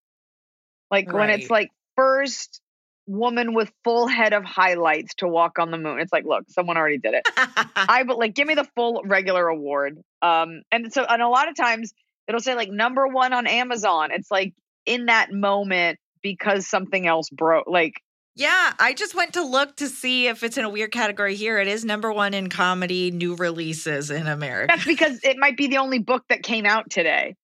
Like 0.90 1.12
when 1.12 1.30
it's 1.30 1.50
like 1.50 1.70
first 1.96 2.60
woman 3.06 3.54
with 3.54 3.72
full 3.84 4.06
head 4.06 4.34
of 4.34 4.44
highlights 4.44 5.14
to 5.16 5.26
walk 5.26 5.58
on 5.58 5.70
the 5.70 5.78
moon. 5.78 5.98
It's 5.98 6.12
like, 6.12 6.24
look, 6.26 6.44
someone 6.48 6.76
already 6.76 6.98
did 6.98 7.14
it. 7.14 7.26
I 7.76 8.04
but 8.04 8.18
like 8.18 8.34
give 8.34 8.46
me 8.46 8.54
the 8.54 8.68
full 8.76 9.02
regular 9.04 9.48
award. 9.48 9.98
Um 10.22 10.62
and 10.70 10.92
so 10.92 11.04
and 11.04 11.22
a 11.22 11.28
lot 11.28 11.48
of 11.48 11.56
times 11.56 11.92
it'll 12.28 12.40
say 12.40 12.54
like 12.54 12.70
number 12.70 13.06
1 13.06 13.32
on 13.32 13.46
Amazon. 13.46 14.10
It's 14.12 14.30
like 14.30 14.54
in 14.84 15.06
that 15.06 15.32
moment 15.32 15.98
because 16.22 16.66
something 16.66 17.06
else 17.06 17.30
broke 17.30 17.66
like 17.66 17.94
yeah, 18.36 18.72
I 18.78 18.94
just 18.94 19.16
went 19.16 19.32
to 19.32 19.42
look 19.42 19.74
to 19.76 19.88
see 19.88 20.28
if 20.28 20.44
it's 20.44 20.56
in 20.56 20.64
a 20.64 20.68
weird 20.68 20.92
category 20.92 21.34
here. 21.34 21.58
It 21.58 21.66
is 21.66 21.84
number 21.84 22.12
one 22.12 22.34
in 22.34 22.48
comedy 22.48 23.10
new 23.10 23.34
releases 23.34 24.12
in 24.12 24.28
America. 24.28 24.72
that's 24.72 24.86
because 24.86 25.18
it 25.24 25.38
might 25.38 25.56
be 25.56 25.66
the 25.66 25.78
only 25.78 25.98
book 25.98 26.22
that 26.28 26.44
came 26.44 26.64
out 26.64 26.88
today. 26.88 27.34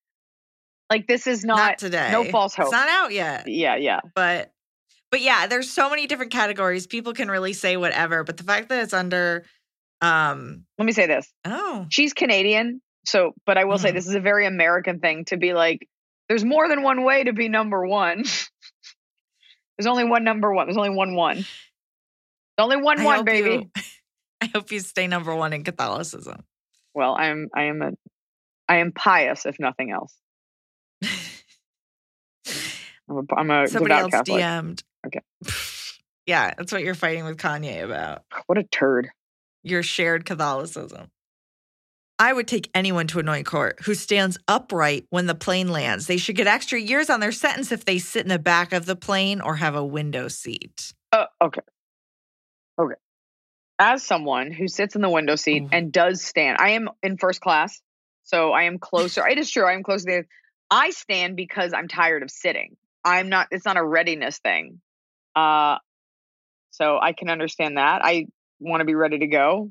Like 0.90 1.06
this 1.06 1.26
is 1.26 1.44
not, 1.44 1.56
Not 1.56 1.78
today. 1.78 2.10
no 2.12 2.24
false 2.24 2.54
hope. 2.54 2.66
It's 2.66 2.72
not 2.72 2.88
out 2.88 3.12
yet. 3.12 3.48
yeah, 3.48 3.76
yeah. 3.76 4.00
but 4.14 4.52
But 5.10 5.22
yeah, 5.22 5.46
there's 5.46 5.70
so 5.70 5.88
many 5.90 6.06
different 6.06 6.30
categories. 6.32 6.86
People 6.86 7.12
can 7.14 7.30
really 7.30 7.52
say 7.54 7.76
whatever, 7.76 8.22
but 8.24 8.36
the 8.36 8.44
fact 8.44 8.68
that 8.68 8.82
it's 8.82 8.92
under 8.92 9.44
um 10.02 10.64
Let 10.78 10.84
me 10.84 10.92
say 10.92 11.06
this. 11.06 11.32
oh, 11.46 11.86
She's 11.88 12.12
Canadian, 12.12 12.80
so 13.06 13.32
but 13.46 13.56
I 13.58 13.64
will 13.64 13.78
say 13.78 13.90
Mhm. 13.90 13.94
this 13.94 14.06
is 14.06 14.14
a 14.14 14.20
very 14.20 14.46
American 14.46 15.00
thing 15.00 15.24
to 15.26 15.36
be 15.36 15.52
like 15.54 15.88
there's 16.28 16.44
more 16.44 16.68
than 16.68 16.82
one 16.82 17.04
way 17.04 17.24
to 17.24 17.32
be 17.32 17.48
number 17.48 17.86
1. 17.86 18.22
there's 19.78 19.86
only 19.86 20.04
one 20.04 20.24
number 20.24 20.52
1. 20.52 20.66
There's 20.66 20.76
only 20.76 20.90
one 20.90 21.14
one. 21.14 21.36
There's 21.36 21.46
only 22.60 22.76
one 22.76 23.00
I 23.00 23.04
one, 23.04 23.24
baby. 23.24 23.50
you- 23.50 23.70
I 24.40 24.46
hope 24.54 24.70
you 24.70 24.80
stay 24.80 25.06
number 25.06 25.34
one 25.34 25.52
in 25.54 25.64
Catholicism. 25.64 26.44
Well, 26.94 27.14
I 27.14 27.26
am 27.28 27.48
I 27.54 27.64
am 27.64 27.80
a 27.82 27.92
I 28.68 28.76
am 28.78 28.92
pious 28.92 29.46
if 29.46 29.58
nothing 29.58 29.90
else. 29.90 30.14
I'm 33.08 33.16
a, 33.18 33.22
I'm 33.36 33.50
a 33.50 33.66
Somebody 33.68 33.94
else 33.94 34.10
Catholic. 34.10 34.42
DM'd. 34.42 34.82
Okay. 35.06 35.20
Yeah, 36.26 36.54
that's 36.56 36.72
what 36.72 36.82
you're 36.82 36.94
fighting 36.94 37.26
with 37.26 37.36
Kanye 37.36 37.84
about. 37.84 38.22
What 38.46 38.56
a 38.56 38.62
turd. 38.62 39.10
Your 39.62 39.82
shared 39.82 40.24
Catholicism. 40.24 41.10
I 42.18 42.32
would 42.32 42.48
take 42.48 42.70
anyone 42.74 43.06
to 43.08 43.18
annoying 43.18 43.44
court 43.44 43.80
who 43.84 43.92
stands 43.94 44.38
upright 44.48 45.04
when 45.10 45.26
the 45.26 45.34
plane 45.34 45.68
lands. 45.68 46.06
They 46.06 46.16
should 46.16 46.36
get 46.36 46.46
extra 46.46 46.80
years 46.80 47.10
on 47.10 47.20
their 47.20 47.30
sentence 47.30 47.72
if 47.72 47.84
they 47.84 47.98
sit 47.98 48.22
in 48.22 48.28
the 48.28 48.38
back 48.38 48.72
of 48.72 48.86
the 48.86 48.96
plane 48.96 49.42
or 49.42 49.56
have 49.56 49.74
a 49.74 49.84
window 49.84 50.28
seat. 50.28 50.94
Uh, 51.12 51.26
okay. 51.42 51.60
Okay. 52.80 52.94
As 53.78 54.02
someone 54.02 54.50
who 54.50 54.66
sits 54.66 54.94
in 54.96 55.02
the 55.02 55.10
window 55.10 55.36
seat 55.36 55.64
Mhm. 55.64 55.68
and 55.72 55.92
does 55.92 56.22
stand, 56.22 56.56
I 56.58 56.70
am 56.70 56.88
in 57.02 57.18
first 57.18 57.42
class, 57.42 57.82
so 58.22 58.52
I 58.52 58.62
am 58.62 58.78
closer. 58.78 59.26
it 59.28 59.36
is 59.36 59.50
true, 59.50 59.66
I 59.66 59.74
am 59.74 59.82
closer. 59.82 60.22
To, 60.22 60.28
I 60.70 60.88
stand 60.88 61.36
because 61.36 61.74
I'm 61.74 61.88
tired 61.88 62.22
of 62.22 62.30
sitting. 62.30 62.78
I'm 63.04 63.28
not. 63.28 63.48
It's 63.50 63.64
not 63.64 63.76
a 63.76 63.84
readiness 63.84 64.38
thing. 64.38 64.80
Uh, 65.36 65.78
so 66.70 66.98
I 67.00 67.12
can 67.12 67.28
understand 67.28 67.76
that. 67.76 68.04
I 68.04 68.26
want 68.60 68.80
to 68.80 68.84
be 68.84 68.94
ready 68.94 69.18
to 69.18 69.26
go. 69.26 69.70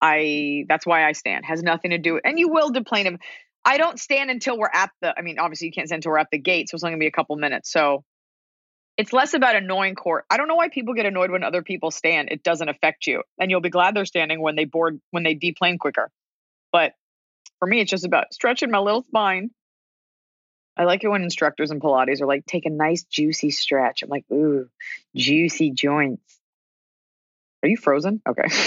I. 0.00 0.64
That's 0.68 0.86
why 0.86 1.06
I 1.06 1.12
stand. 1.12 1.44
Has 1.44 1.62
nothing 1.62 1.92
to 1.92 1.98
do. 1.98 2.20
And 2.22 2.38
you 2.38 2.48
will 2.48 2.70
deplane 2.70 3.06
him. 3.06 3.18
I 3.64 3.78
don't 3.78 3.98
stand 3.98 4.30
until 4.30 4.58
we're 4.58 4.70
at 4.72 4.90
the. 5.00 5.14
I 5.16 5.22
mean, 5.22 5.38
obviously 5.38 5.68
you 5.68 5.72
can't 5.72 5.86
stand 5.86 6.00
until 6.00 6.12
we're 6.12 6.18
at 6.18 6.28
the 6.32 6.38
gate, 6.38 6.68
so 6.68 6.74
it's 6.74 6.84
only 6.84 6.92
gonna 6.92 7.00
be 7.00 7.06
a 7.06 7.12
couple 7.12 7.36
minutes. 7.36 7.70
So 7.70 8.04
it's 8.96 9.12
less 9.12 9.34
about 9.34 9.56
annoying 9.56 9.94
court. 9.94 10.24
I 10.30 10.36
don't 10.36 10.48
know 10.48 10.54
why 10.54 10.68
people 10.68 10.94
get 10.94 11.06
annoyed 11.06 11.30
when 11.30 11.44
other 11.44 11.62
people 11.62 11.90
stand. 11.90 12.28
It 12.30 12.42
doesn't 12.42 12.68
affect 12.68 13.06
you. 13.06 13.22
And 13.38 13.50
you'll 13.50 13.60
be 13.60 13.70
glad 13.70 13.94
they're 13.94 14.04
standing 14.04 14.40
when 14.40 14.56
they 14.56 14.64
board 14.64 15.00
when 15.10 15.22
they 15.22 15.34
deplane 15.34 15.78
quicker. 15.78 16.10
But 16.72 16.92
for 17.58 17.66
me, 17.66 17.80
it's 17.80 17.90
just 17.90 18.04
about 18.04 18.34
stretching 18.34 18.70
my 18.70 18.78
little 18.78 19.02
spine. 19.02 19.50
I 20.76 20.84
like 20.84 21.04
it 21.04 21.08
when 21.08 21.22
instructors 21.22 21.70
in 21.70 21.80
Pilates 21.80 22.20
are 22.20 22.26
like, 22.26 22.46
take 22.46 22.66
a 22.66 22.70
nice 22.70 23.04
juicy 23.04 23.50
stretch. 23.50 24.02
I'm 24.02 24.08
like, 24.08 24.24
ooh, 24.32 24.68
juicy 25.14 25.70
joints. 25.70 26.38
Are 27.62 27.68
you 27.68 27.76
frozen? 27.76 28.20
Okay. 28.28 28.48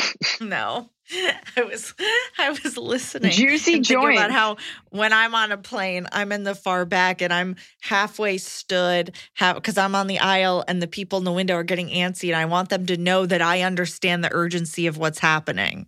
No, 0.42 0.90
I 1.56 1.64
was 1.64 1.94
I 2.38 2.50
was 2.50 2.78
listening. 2.78 3.32
Juicy 3.32 3.82
thinking 3.82 4.18
about 4.18 4.32
how 4.32 4.58
when 4.90 5.14
I'm 5.14 5.34
on 5.36 5.52
a 5.52 5.58
plane, 5.58 6.08
I'm 6.12 6.32
in 6.32 6.44
the 6.44 6.56
far 6.56 6.86
back 6.86 7.22
and 7.22 7.32
I'm 7.32 7.56
halfway 7.82 8.38
stood 8.38 9.16
because 9.40 9.78
I'm 9.78 9.96
on 9.96 10.08
the 10.08 10.20
aisle 10.20 10.64
and 10.68 10.82
the 10.82 10.88
people 10.88 11.20
in 11.20 11.26
the 11.26 11.32
window 11.32 11.56
are 11.56 11.64
getting 11.64 11.88
antsy, 11.90 12.30
and 12.30 12.36
I 12.36 12.46
want 12.46 12.70
them 12.70 12.86
to 12.88 12.98
know 12.98 13.26
that 13.26 13.42
I 13.42 13.62
understand 13.62 14.24
the 14.24 14.34
urgency 14.34 14.88
of 14.88 14.98
what's 14.98 15.20
happening. 15.20 15.88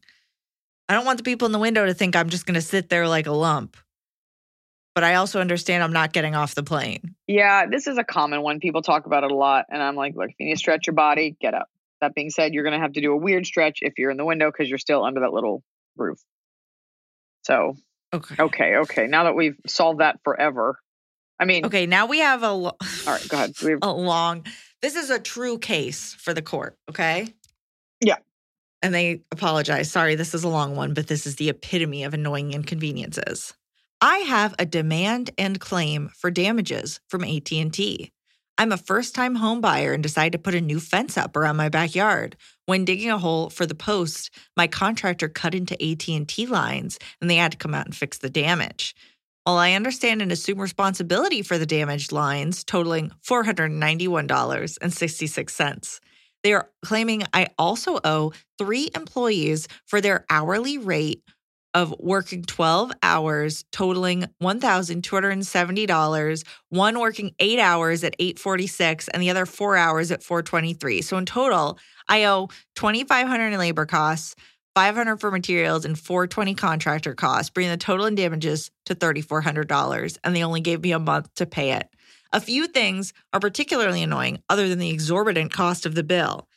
I 0.88 0.94
don't 0.94 1.06
want 1.06 1.18
the 1.18 1.24
people 1.24 1.46
in 1.46 1.52
the 1.52 1.60
window 1.60 1.86
to 1.86 1.94
think 1.94 2.16
I'm 2.16 2.30
just 2.30 2.46
going 2.46 2.56
to 2.56 2.62
sit 2.62 2.90
there 2.90 3.08
like 3.08 3.28
a 3.28 3.32
lump. 3.32 3.76
But 4.98 5.04
I 5.04 5.14
also 5.14 5.40
understand 5.40 5.84
I'm 5.84 5.94
not 5.94 6.12
getting 6.12 6.34
off 6.34 6.56
the 6.56 6.64
plane. 6.64 7.14
Yeah, 7.28 7.68
this 7.68 7.86
is 7.86 8.00
a 8.00 8.04
common 8.04 8.42
one. 8.42 8.60
People 8.60 8.82
talk 8.82 9.06
about 9.06 9.24
it 9.24 9.30
a 9.30 9.36
lot. 9.36 9.66
And 9.70 9.80
I'm 9.80 9.96
like, 9.96 10.16
look, 10.16 10.32
if 10.32 10.36
you 10.40 10.48
need 10.48 10.54
to 10.56 10.58
stretch 10.58 10.88
your 10.88 10.96
body, 10.96 11.38
get 11.40 11.54
up. 11.54 11.70
That 12.02 12.16
being 12.16 12.32
said, 12.32 12.52
you're 12.56 12.64
going 12.64 12.74
to 12.74 12.80
have 12.80 12.94
to 12.94 13.02
do 13.02 13.12
a 13.12 13.16
weird 13.16 13.46
stretch 13.46 13.78
if 13.84 13.94
you're 14.00 14.10
in 14.10 14.18
the 14.18 14.26
window 14.26 14.50
because 14.52 14.68
you're 14.68 14.80
still 14.80 15.04
under 15.06 15.20
that 15.20 15.32
little 15.34 15.62
roof. 15.98 16.18
So, 17.44 17.76
Okay. 18.12 18.38
okay, 18.40 18.76
okay. 18.78 19.06
Now 19.06 19.26
that 19.26 19.36
we've 19.36 19.56
solved 19.68 20.00
that 20.00 20.18
forever, 20.24 20.80
I 21.40 21.46
mean, 21.46 21.68
Okay. 21.68 21.86
Now 21.86 22.08
we 22.08 22.18
have 22.18 22.42
a. 22.42 22.52
Lo- 22.52 22.72
all 23.06 23.14
right, 23.14 23.28
go 23.30 23.38
ahead. 23.38 23.54
We 23.64 23.74
have, 23.74 23.80
a 23.84 23.92
long 23.92 24.46
this 24.82 24.96
is 24.96 25.12
a 25.12 25.20
true 25.20 25.60
case 25.60 26.16
for 26.16 26.34
the 26.34 26.42
court 26.42 26.76
okay 26.90 27.36
Yeah. 28.02 28.16
and 28.82 28.96
they 28.96 29.22
apologize 29.32 29.92
sorry 29.92 30.16
this 30.16 30.34
is 30.34 30.44
a 30.44 30.50
long 30.50 30.76
one 30.76 30.96
but 30.96 31.06
this 31.06 31.28
is 31.28 31.36
the 31.36 31.50
epitome 31.50 32.04
of 32.04 32.16
annoying 32.16 32.54
inconveniences 32.54 33.54
i 34.02 34.18
have 34.20 34.56
a 34.60 34.66
demand 34.66 35.32
and 35.38 35.60
claim 35.60 36.10
for 36.16 36.32
damages 36.32 37.00
from 37.08 37.24
at&t 37.24 38.12
i'm 38.58 38.72
a 38.72 38.78
first-time 38.78 39.36
home 39.36 39.62
buyer 39.62 39.94
and 39.94 40.04
decided 40.04 40.34
to 40.34 40.40
put 40.40 40.56
a 40.56 40.62
new 40.62 40.80
fence 40.80 41.18
up 41.18 41.36
around 41.36 41.58
my 41.58 41.70
backyard. 41.70 42.36
When 42.66 42.86
digging 42.86 43.10
a 43.10 43.18
hole 43.18 43.50
for 43.50 43.66
the 43.66 43.76
post 43.76 44.30
my 44.56 44.68
contractor 44.68 45.30
cut 45.30 45.56
into 45.56 45.82
at&t 45.82 46.46
lines 46.48 47.00
and 47.22 47.30
they 47.30 47.38
had 47.38 47.54
to 47.54 47.58
come 47.58 47.74
out 47.74 47.86
and 47.86 47.96
fix 47.96 48.18
the 48.18 48.30
damage. 48.30 48.94
While 49.48 49.58
I 49.58 49.74
understand 49.74 50.22
and 50.22 50.30
assume 50.30 50.60
responsibility 50.60 51.42
for 51.42 51.58
the 51.58 51.66
damaged 51.66 52.12
lines, 52.12 52.66
totaling 52.66 53.14
$491.66, 53.26 56.00
they 56.44 56.52
are 56.52 56.70
claiming 56.84 57.24
I 57.34 57.48
also 57.58 58.02
owe 58.04 58.34
three 58.58 58.90
employees 58.94 59.70
for 59.86 60.02
their 60.02 60.26
hourly 60.30 60.78
rate 60.78 61.24
of 61.78 61.94
working 62.00 62.42
12 62.42 62.92
hours, 63.04 63.64
totaling 63.72 64.26
$1,270, 64.42 66.44
one 66.70 67.00
working 67.00 67.36
eight 67.38 67.60
hours 67.60 68.04
at 68.04 68.16
846 68.18 69.08
and 69.10 69.22
the 69.22 69.30
other 69.30 69.46
four 69.46 69.78
hours 69.78 70.12
at 70.12 70.24
423. 70.24 71.04
So 71.04 71.18
in 71.18 71.28
total, 71.28 71.78
I 72.10 72.24
owe 72.24 72.48
2500 72.78 73.54
in 73.54 73.60
labor 73.60 73.86
costs, 73.86 74.36
500 74.74 75.18
for 75.18 75.30
materials 75.30 75.86
and 75.86 76.00
420 76.00 76.56
contractor 76.56 77.14
costs, 77.14 77.52
bringing 77.52 77.70
the 77.70 77.78
total 77.78 78.08
in 78.08 78.16
damages 78.16 78.72
to 78.88 78.96
$3,400. 78.96 80.18
And 80.24 80.36
they 80.36 80.44
only 80.44 80.62
gave 80.62 80.82
me 80.82 80.94
a 80.94 81.00
month 81.00 81.32
to 81.36 81.46
pay 81.46 81.74
it. 81.74 81.88
A 82.34 82.42
few 82.42 82.66
things 82.66 83.14
are 83.34 83.40
particularly 83.40 84.02
annoying 84.02 84.42
other 84.50 84.68
than 84.68 84.80
the 84.80 84.90
exorbitant 84.90 85.54
cost 85.54 85.86
of 85.86 85.94
the 85.94 86.04
bill. 86.04 86.48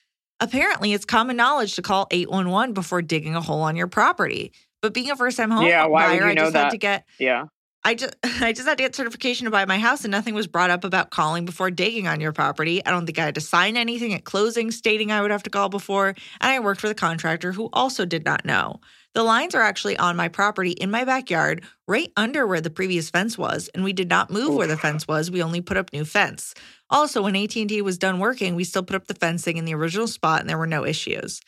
Apparently, 0.43 0.95
it's 0.95 1.05
common 1.05 1.37
knowledge 1.37 1.75
to 1.75 1.83
call 1.83 2.07
811 2.11 2.73
before 2.73 3.03
digging 3.03 3.37
a 3.37 3.43
hole 3.43 3.61
on 3.61 3.77
your 3.77 3.87
property. 3.87 4.53
But 4.83 4.95
being 4.95 5.11
a 5.11 5.17
first 5.17 5.37
time 5.37 5.51
home 5.51 5.67
Yeah, 5.67 5.87
why 5.87 6.13
would 6.13 6.19
buyer, 6.19 6.27
you 6.27 6.31
I 6.31 6.35
know 6.35 6.43
just 6.43 6.57
had 6.57 6.71
to 6.71 6.79
get 6.79 7.05
yeah. 7.19 7.47
I 7.83 7.95
just 7.95 8.15
I 8.25 8.53
just 8.53 8.69
had 8.69 8.79
to 8.79 8.85
get 8.85 8.95
certification 8.95 9.47
to 9.47 9.51
buy 9.51 9.65
my 9.65 9.79
house 9.79 10.05
and 10.05 10.11
nothing 10.11 10.35
was 10.35 10.47
brought 10.47 10.71
up 10.71 10.85
about 10.85 11.11
calling 11.11 11.45
before 11.45 11.71
digging 11.71 12.07
on 12.07 12.21
your 12.21 12.33
property. 12.33 12.85
I 12.85 12.91
don't 12.91 13.07
think 13.07 13.19
I 13.19 13.25
had 13.25 13.35
to 13.37 13.41
sign 13.41 13.77
anything 13.77 14.15
at 14.15 14.25
closing 14.25 14.71
stating 14.71 15.13
I 15.13 15.23
would 15.23 15.31
have 15.31 15.43
to 15.45 15.51
call 15.51 15.69
before, 15.69 16.09
and 16.09 16.17
I 16.41 16.61
worked 16.61 16.83
with 16.83 16.93
a 16.93 16.97
contractor 16.97 17.53
who 17.53 17.69
also 17.73 18.05
did 18.05 18.25
not 18.25 18.45
know. 18.45 18.81
The 19.13 19.25
lines 19.25 19.57
are 19.57 19.63
actually 19.63 19.97
on 19.97 20.15
my 20.15 20.29
property 20.29 20.71
in 20.71 20.89
my 20.91 21.05
backyard, 21.05 21.65
right 21.89 22.13
under 22.17 22.47
where 22.47 22.61
the 22.61 22.71
previous 22.71 23.11
fence 23.11 23.37
was, 23.37 23.69
and 23.75 23.83
we 23.83 23.93
did 23.93 24.09
not 24.09 24.31
move 24.31 24.55
where 24.55 24.69
the 24.69 24.77
fence 24.77 25.09
was. 25.09 25.33
We 25.33 25.43
only 25.43 25.61
put 25.61 25.77
up 25.77 25.93
new 25.93 26.05
fence. 26.05 26.55
Also, 26.91 27.23
when 27.23 27.35
AT&T 27.35 27.83
was 27.83 27.99
done 27.99 28.21
working, 28.21 28.55
we 28.55 28.63
still 28.63 28.85
put 28.85 28.95
up 28.95 29.09
the 29.09 29.15
fencing 29.15 29.57
in 29.57 29.65
the 29.65 29.75
original 29.75 30.07
spot 30.07 30.41
and 30.41 30.49
there 30.49 30.59
were 30.59 30.67
no 30.67 30.85
issues. 30.85 31.41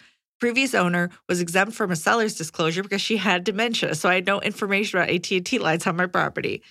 Previous 0.42 0.74
owner 0.74 1.08
was 1.28 1.40
exempt 1.40 1.72
from 1.72 1.92
a 1.92 1.94
seller's 1.94 2.34
disclosure 2.34 2.82
because 2.82 3.00
she 3.00 3.16
had 3.16 3.44
dementia, 3.44 3.94
so 3.94 4.08
I 4.08 4.16
had 4.16 4.26
no 4.26 4.40
information 4.40 4.98
about 4.98 5.08
AT&T 5.08 5.56
lines 5.60 5.86
on 5.86 5.94
my 5.94 6.06
property. 6.06 6.64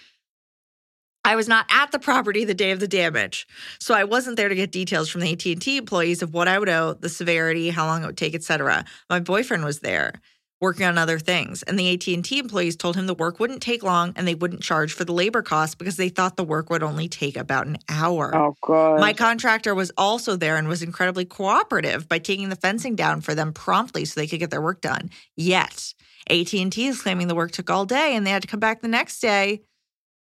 I 1.24 1.38
was 1.38 1.47
not 1.47 1.67
at 1.69 1.93
the 1.93 1.97
property 1.97 2.43
the 2.43 2.53
day 2.53 2.72
of 2.72 2.82
the 2.82 2.88
damage, 2.89 3.47
so 3.80 3.93
I 3.93 4.03
wasn't 4.03 4.36
there 4.36 4.49
to 4.49 4.55
get 4.55 4.74
details 4.74 5.07
from 5.07 5.22
the 5.22 5.32
AT&T 5.32 5.78
employees 5.78 6.22
of 6.22 6.34
what 6.34 6.49
I 6.49 6.59
would 6.59 6.67
owe, 6.67 6.95
the 6.95 7.07
severity, 7.07 7.69
how 7.69 7.86
long 7.86 8.03
it 8.03 8.07
would 8.07 8.17
take, 8.17 8.36
etc. 8.36 8.84
My 9.09 9.22
boyfriend 9.22 9.63
was 9.63 9.80
there 9.80 10.15
working 10.62 10.86
on 10.86 10.97
other 10.97 11.20
things, 11.20 11.64
and 11.64 11.78
the 11.78 11.93
AT&T 11.93 12.38
employees 12.38 12.76
told 12.76 12.95
him 12.95 13.07
the 13.07 13.16
work 13.16 13.39
wouldn't 13.39 13.62
take 13.62 13.84
long 13.84 14.14
and 14.16 14.28
they 14.28 14.36
wouldn't 14.36 14.62
charge 14.62 14.93
for 14.93 15.03
the 15.03 15.12
labor 15.12 15.41
costs 15.41 15.76
because 15.76 15.97
they 15.97 16.09
thought 16.09 16.38
the 16.38 16.43
work 16.43 16.70
would 16.70 16.84
only 16.84 17.09
take 17.09 17.36
about 17.36 17.68
an 17.68 17.78
hour. 17.89 18.34
Oh, 18.36 18.55
God. 18.62 18.99
My 18.99 19.14
contractor 19.14 19.74
was 19.74 19.91
also 19.97 20.36
there 20.36 20.57
and 20.57 20.68
was 20.68 20.84
incredibly 20.84 21.26
cooperative 21.26 22.07
by 22.07 22.20
taking 22.20 22.49
the 22.49 22.55
fencing 22.55 22.95
down 22.95 23.22
for 23.22 23.34
them 23.34 23.51
promptly 23.51 24.05
so 24.05 24.20
they 24.20 24.28
could 24.28 24.39
get 24.39 24.51
their 24.51 24.62
work 24.62 24.82
done. 24.82 25.09
Yet, 25.36 25.93
AT&T 26.30 26.88
is 26.88 27.01
claiming 27.01 27.28
the 27.28 27.36
work 27.36 27.51
took 27.51 27.70
all 27.70 27.86
day 27.86 28.16
and 28.16 28.26
they 28.26 28.32
had 28.32 28.43
to 28.43 28.47
come 28.47 28.59
back 28.59 28.82
the 28.82 28.88
next 28.88 29.20
day. 29.20 29.64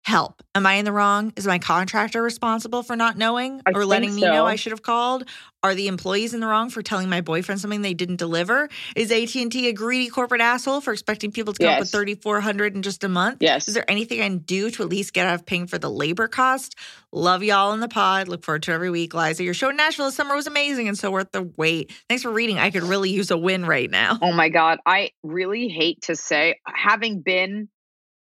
Help. 0.05 0.43
Am 0.57 0.67
I 0.67 0.75
in 0.75 0.85
the 0.85 0.91
wrong? 0.93 1.33
Is 1.37 1.47
my 1.47 1.61
contractor 1.61 2.21
responsible 2.21 2.83
for 2.83 2.97
not 2.97 3.17
knowing 3.17 3.63
I 3.65 3.71
or 3.73 3.87
letting 3.87 4.13
me 4.13 4.23
know. 4.23 4.45
I 4.47 4.57
should 4.57 4.73
have 4.73 4.83
called? 4.83 5.25
Are 5.63 5.77
the 5.77 5.87
employees 5.87 6.35
in 6.35 6.41
the 6.41 6.49
wrong 6.49 6.71
for 6.71 6.83
telling 6.83 7.09
my 7.09 7.21
boyfriend 7.21 7.61
something 7.61 7.83
they 7.83 7.95
didn't 7.95 8.17
deliver? 8.17 8.69
Is 8.97 9.13
AT&T 9.13 9.69
a 9.69 9.73
greedy 9.73 10.09
corporate 10.09 10.41
asshole 10.41 10.81
for 10.81 10.93
expecting 10.93 11.31
people 11.31 11.53
to 11.53 11.63
come 11.63 11.75
up 11.75 11.79
with 11.79 11.87
Yes. 11.87 11.93
3400 11.93 12.75
in 12.75 12.83
just 12.83 13.05
a 13.05 13.09
month? 13.09 13.39
yes. 13.41 13.69
Is 13.69 13.75
there 13.75 13.89
anything 13.89 14.21
I 14.21 14.25
can 14.25 14.39
do 14.39 14.73
to 14.73 14.83
at 14.83 14.89
least 14.89 15.13
get 15.13 15.29
out 15.29 15.37
of 15.37 15.47
paying 15.47 15.69
for 15.69 15.79
the 15.79 15.89
labor 15.89 16.27
cost? 16.27 16.75
Love 17.13 17.45
y'all 17.45 17.73
in 17.73 17.79
the 17.79 17.89
pod. 17.89 18.27
Look 18.27 18.45
forward 18.45 18.65
to 18.65 18.73
every 18.73 18.91
week. 18.91 19.15
Liza, 19.15 19.45
your 19.45 19.55
show 19.55 19.69
in 19.69 19.77
Nashville 19.77 20.07
this 20.07 20.17
summer 20.17 20.35
was 20.35 20.49
amazing 20.49 20.89
and 20.89 20.99
so 20.99 21.13
worth 21.13 21.31
the 21.31 21.43
wait. 21.57 21.93
Thanks 22.09 22.25
for 22.25 22.33
reading. 22.33 22.59
I 22.59 22.71
could 22.73 22.83
really 22.83 23.11
use 23.11 23.31
a 23.31 23.39
win 23.39 23.65
right 23.65 23.89
now. 23.89 24.19
Oh 24.21 24.33
my 24.33 24.49
God. 24.49 24.81
I 24.85 25.13
really 25.23 25.69
hate 25.69 26.03
to 26.03 26.17
say, 26.17 26.59
having 26.67 27.21
been, 27.21 27.69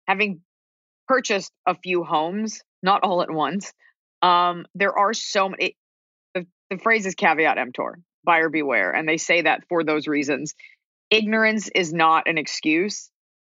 having 0.06 0.42
purchased 1.12 1.51
a 1.68 1.76
few 1.76 2.05
homes, 2.05 2.62
not 2.82 3.03
all 3.03 3.22
at 3.22 3.30
once, 3.30 3.74
um, 4.22 4.66
there 4.76 4.97
are 4.97 5.14
so 5.14 5.49
many. 5.49 5.76
The, 6.34 6.47
the 6.70 6.78
phrase 6.78 7.05
is 7.05 7.16
caveat 7.16 7.57
emptor, 7.57 7.99
buyer 8.24 8.47
beware. 8.47 8.91
And 8.91 9.09
they 9.09 9.18
say 9.18 9.41
that 9.41 9.64
for 9.68 9.84
those 9.84 10.07
reasons. 10.07 10.53
Ignorance 11.09 11.70
is 11.76 11.91
not 11.91 12.30
an 12.30 12.38
excuse 12.38 13.09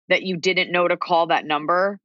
that 0.10 0.22
you 0.22 0.38
didn't 0.38 0.72
know 0.72 0.88
to 0.88 0.98
call 0.98 1.28
that 1.28 1.46
number. 1.46 2.00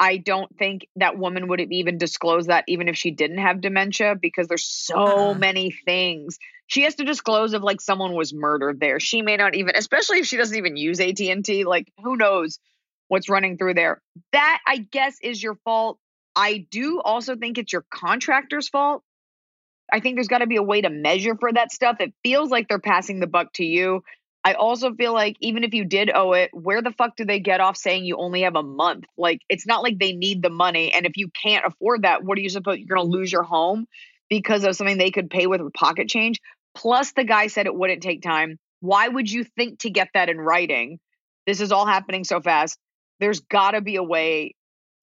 I 0.00 0.16
don't 0.16 0.52
think 0.58 0.88
that 0.96 1.16
woman 1.16 1.46
would 1.46 1.60
have 1.60 1.70
even 1.70 1.98
disclosed 1.98 2.48
that 2.48 2.64
even 2.66 2.88
if 2.88 2.96
she 2.96 3.12
didn't 3.12 3.38
have 3.38 3.60
dementia 3.60 4.16
because 4.20 4.48
there's 4.48 4.64
so 4.64 4.96
Uh-uh. 4.96 5.34
many 5.34 5.70
things 5.70 6.38
she 6.66 6.82
has 6.82 6.96
to 6.96 7.04
disclose 7.04 7.54
if 7.54 7.62
like 7.62 7.80
someone 7.80 8.14
was 8.14 8.34
murdered 8.34 8.80
there. 8.80 8.98
She 8.98 9.22
may 9.22 9.36
not 9.36 9.54
even, 9.54 9.76
especially 9.76 10.18
if 10.18 10.26
she 10.26 10.36
doesn't 10.36 10.56
even 10.56 10.76
use 10.76 11.00
AT&T, 11.00 11.64
like 11.64 11.90
who 12.02 12.16
knows 12.16 12.58
what's 13.08 13.28
running 13.28 13.58
through 13.58 13.74
there. 13.74 14.00
That 14.32 14.60
I 14.66 14.78
guess 14.78 15.16
is 15.22 15.42
your 15.42 15.56
fault. 15.64 15.98
I 16.36 16.66
do 16.70 17.00
also 17.00 17.36
think 17.36 17.58
it's 17.58 17.72
your 17.72 17.84
contractor's 17.92 18.68
fault. 18.68 19.02
I 19.92 20.00
think 20.00 20.16
there's 20.16 20.28
got 20.28 20.38
to 20.38 20.46
be 20.46 20.56
a 20.56 20.62
way 20.62 20.82
to 20.82 20.90
measure 20.90 21.34
for 21.34 21.52
that 21.52 21.72
stuff. 21.72 21.96
It 22.00 22.12
feels 22.22 22.50
like 22.50 22.68
they're 22.68 22.78
passing 22.78 23.20
the 23.20 23.26
buck 23.26 23.52
to 23.54 23.64
you. 23.64 24.02
I 24.44 24.52
also 24.52 24.94
feel 24.94 25.12
like 25.12 25.36
even 25.40 25.64
if 25.64 25.74
you 25.74 25.84
did 25.84 26.10
owe 26.14 26.32
it, 26.32 26.50
where 26.52 26.80
the 26.80 26.92
fuck 26.92 27.16
do 27.16 27.24
they 27.24 27.40
get 27.40 27.60
off 27.60 27.76
saying 27.76 28.04
you 28.04 28.16
only 28.16 28.42
have 28.42 28.54
a 28.54 28.62
month? 28.62 29.04
Like 29.16 29.40
it's 29.48 29.66
not 29.66 29.82
like 29.82 29.98
they 29.98 30.12
need 30.12 30.42
the 30.42 30.50
money. 30.50 30.92
And 30.94 31.06
if 31.06 31.16
you 31.16 31.28
can't 31.42 31.66
afford 31.66 32.02
that, 32.02 32.22
what 32.22 32.38
are 32.38 32.40
you 32.40 32.48
supposed 32.48 32.76
to 32.76 32.80
you're 32.80 32.96
gonna 32.96 33.08
lose 33.08 33.32
your 33.32 33.42
home 33.42 33.86
because 34.30 34.64
of 34.64 34.76
something 34.76 34.96
they 34.96 35.10
could 35.10 35.30
pay 35.30 35.46
with 35.46 35.60
pocket 35.72 36.08
change? 36.08 36.40
Plus 36.74 37.12
the 37.12 37.24
guy 37.24 37.48
said 37.48 37.66
it 37.66 37.74
wouldn't 37.74 38.02
take 38.02 38.22
time. 38.22 38.58
Why 38.80 39.08
would 39.08 39.30
you 39.30 39.42
think 39.42 39.80
to 39.80 39.90
get 39.90 40.08
that 40.14 40.28
in 40.28 40.38
writing? 40.38 41.00
This 41.46 41.60
is 41.60 41.72
all 41.72 41.86
happening 41.86 42.24
so 42.24 42.40
fast. 42.40 42.78
There's 43.20 43.40
gotta 43.40 43.80
be 43.80 43.96
a 43.96 44.02
way, 44.02 44.54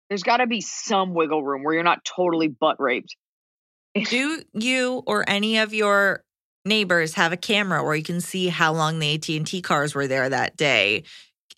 there's 0.08 0.22
gotta 0.22 0.46
be 0.46 0.60
some 0.60 1.14
wiggle 1.14 1.42
room 1.42 1.62
where 1.64 1.74
you're 1.74 1.82
not 1.82 2.04
totally 2.04 2.48
butt 2.48 2.76
raped. 2.80 3.16
Do 4.08 4.42
you 4.52 5.02
or 5.06 5.24
any 5.28 5.58
of 5.58 5.72
your 5.74 6.22
neighbors 6.64 7.14
have 7.14 7.32
a 7.32 7.36
camera 7.36 7.82
where 7.82 7.94
you 7.94 8.02
can 8.02 8.20
see 8.20 8.48
how 8.48 8.72
long 8.72 8.98
the 8.98 9.14
AT&T 9.14 9.62
cars 9.62 9.94
were 9.94 10.06
there 10.06 10.28
that 10.28 10.56
day? 10.56 11.04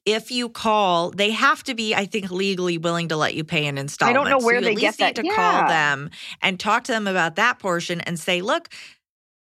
If 0.05 0.31
you 0.31 0.49
call, 0.49 1.11
they 1.11 1.33
have 1.33 1.63
to 1.65 1.75
be, 1.75 1.95
I 1.95 2.07
think, 2.07 2.31
legally 2.31 2.79
willing 2.79 3.09
to 3.09 3.17
let 3.17 3.35
you 3.35 3.45
pay 3.45 3.67
an 3.67 3.77
installment. 3.77 4.17
I 4.17 4.31
don't 4.31 4.31
know 4.31 4.47
where 4.47 4.61
so 4.61 4.65
they 4.65 4.73
at 4.73 4.79
get 4.79 4.87
least 4.87 4.99
that. 5.01 5.07
need 5.07 5.17
to 5.17 5.27
Yeah. 5.27 5.35
call 5.35 5.69
them 5.69 6.11
and 6.41 6.59
talk 6.59 6.85
to 6.85 6.93
them 6.93 7.07
about 7.07 7.37
that 7.37 7.59
portion 7.59 8.01
and 8.03 8.19
say, 8.19 8.41
look, 8.41 8.69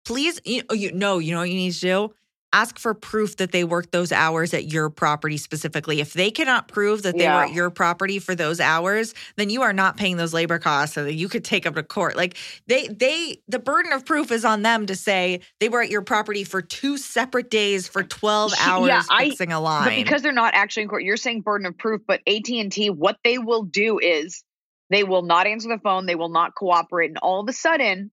please, 0.05 0.41
you, 0.45 0.63
oh, 0.69 0.75
you 0.75 0.93
no, 0.93 1.19
you 1.19 1.33
know 1.33 1.41
what 1.41 1.49
you 1.49 1.57
need 1.57 1.73
to 1.73 1.81
do? 1.81 2.15
Ask 2.55 2.79
for 2.79 2.93
proof 2.93 3.37
that 3.39 3.51
they 3.53 3.65
worked 3.65 3.93
those 3.93 4.13
hours 4.13 4.53
at 4.53 4.71
your 4.71 4.91
property 4.91 5.37
specifically. 5.39 6.01
If 6.01 6.13
they 6.13 6.31
cannot 6.31 6.69
prove 6.69 7.03
that 7.03 7.17
they 7.17 7.25
Yeah. 7.25 7.37
were 7.37 7.45
at 7.45 7.53
your 7.55 7.71
property 7.71 8.19
for 8.19 8.35
those 8.35 8.61
hours, 8.61 9.15
then 9.37 9.49
you 9.49 9.63
are 9.63 9.73
not 9.73 9.97
paying 9.97 10.19
those 10.19 10.35
labor 10.35 10.59
costs 10.59 10.95
so 10.95 11.05
that 11.05 11.15
you 11.15 11.29
could 11.29 11.45
take 11.45 11.65
them 11.65 11.75
to 11.75 11.83
court. 11.83 12.15
Like 12.17 12.37
they 12.67 12.89
they 12.89 13.39
the 13.49 13.59
burden 13.59 13.93
of 13.93 14.05
proof 14.05 14.31
is 14.31 14.45
on 14.45 14.63
them 14.63 14.87
to 14.87 14.95
say 14.95 15.41
they 15.61 15.69
were 15.71 15.81
at 15.83 15.89
your 15.91 16.03
property 16.03 16.45
for 16.45 16.61
two 16.61 16.99
separate 16.99 17.51
days 17.51 17.89
for 17.89 18.03
12 18.03 18.53
hours 18.61 18.89
yeah, 18.89 19.03
I- 19.09 19.29
fixing 19.31 19.51
a 19.53 19.57
But 19.57 19.63
line. 19.63 20.05
because 20.05 20.21
they're 20.23 20.33
not 20.33 20.55
actually 20.55 20.83
in 20.85 20.89
court, 20.91 21.05
you're 21.05 21.17
saying 21.17 21.41
burden 21.41 21.67
of 21.67 21.79
proof. 21.79 22.03
But 22.07 22.21
AT 22.27 22.61
and 22.61 22.71
T, 22.71 22.91
what 22.91 23.17
they 23.25 23.39
will 23.39 23.63
do 23.63 23.99
is 23.99 24.45
they 24.91 25.05
will 25.05 25.23
not 25.23 25.47
answer 25.47 25.69
the 25.69 25.79
phone. 25.79 26.05
They 26.05 26.17
will 26.17 26.29
not 26.29 26.55
cooperate, 26.55 27.09
and 27.09 27.19
all 27.19 27.41
of 27.41 27.49
a 27.49 27.53
sudden, 27.55 28.11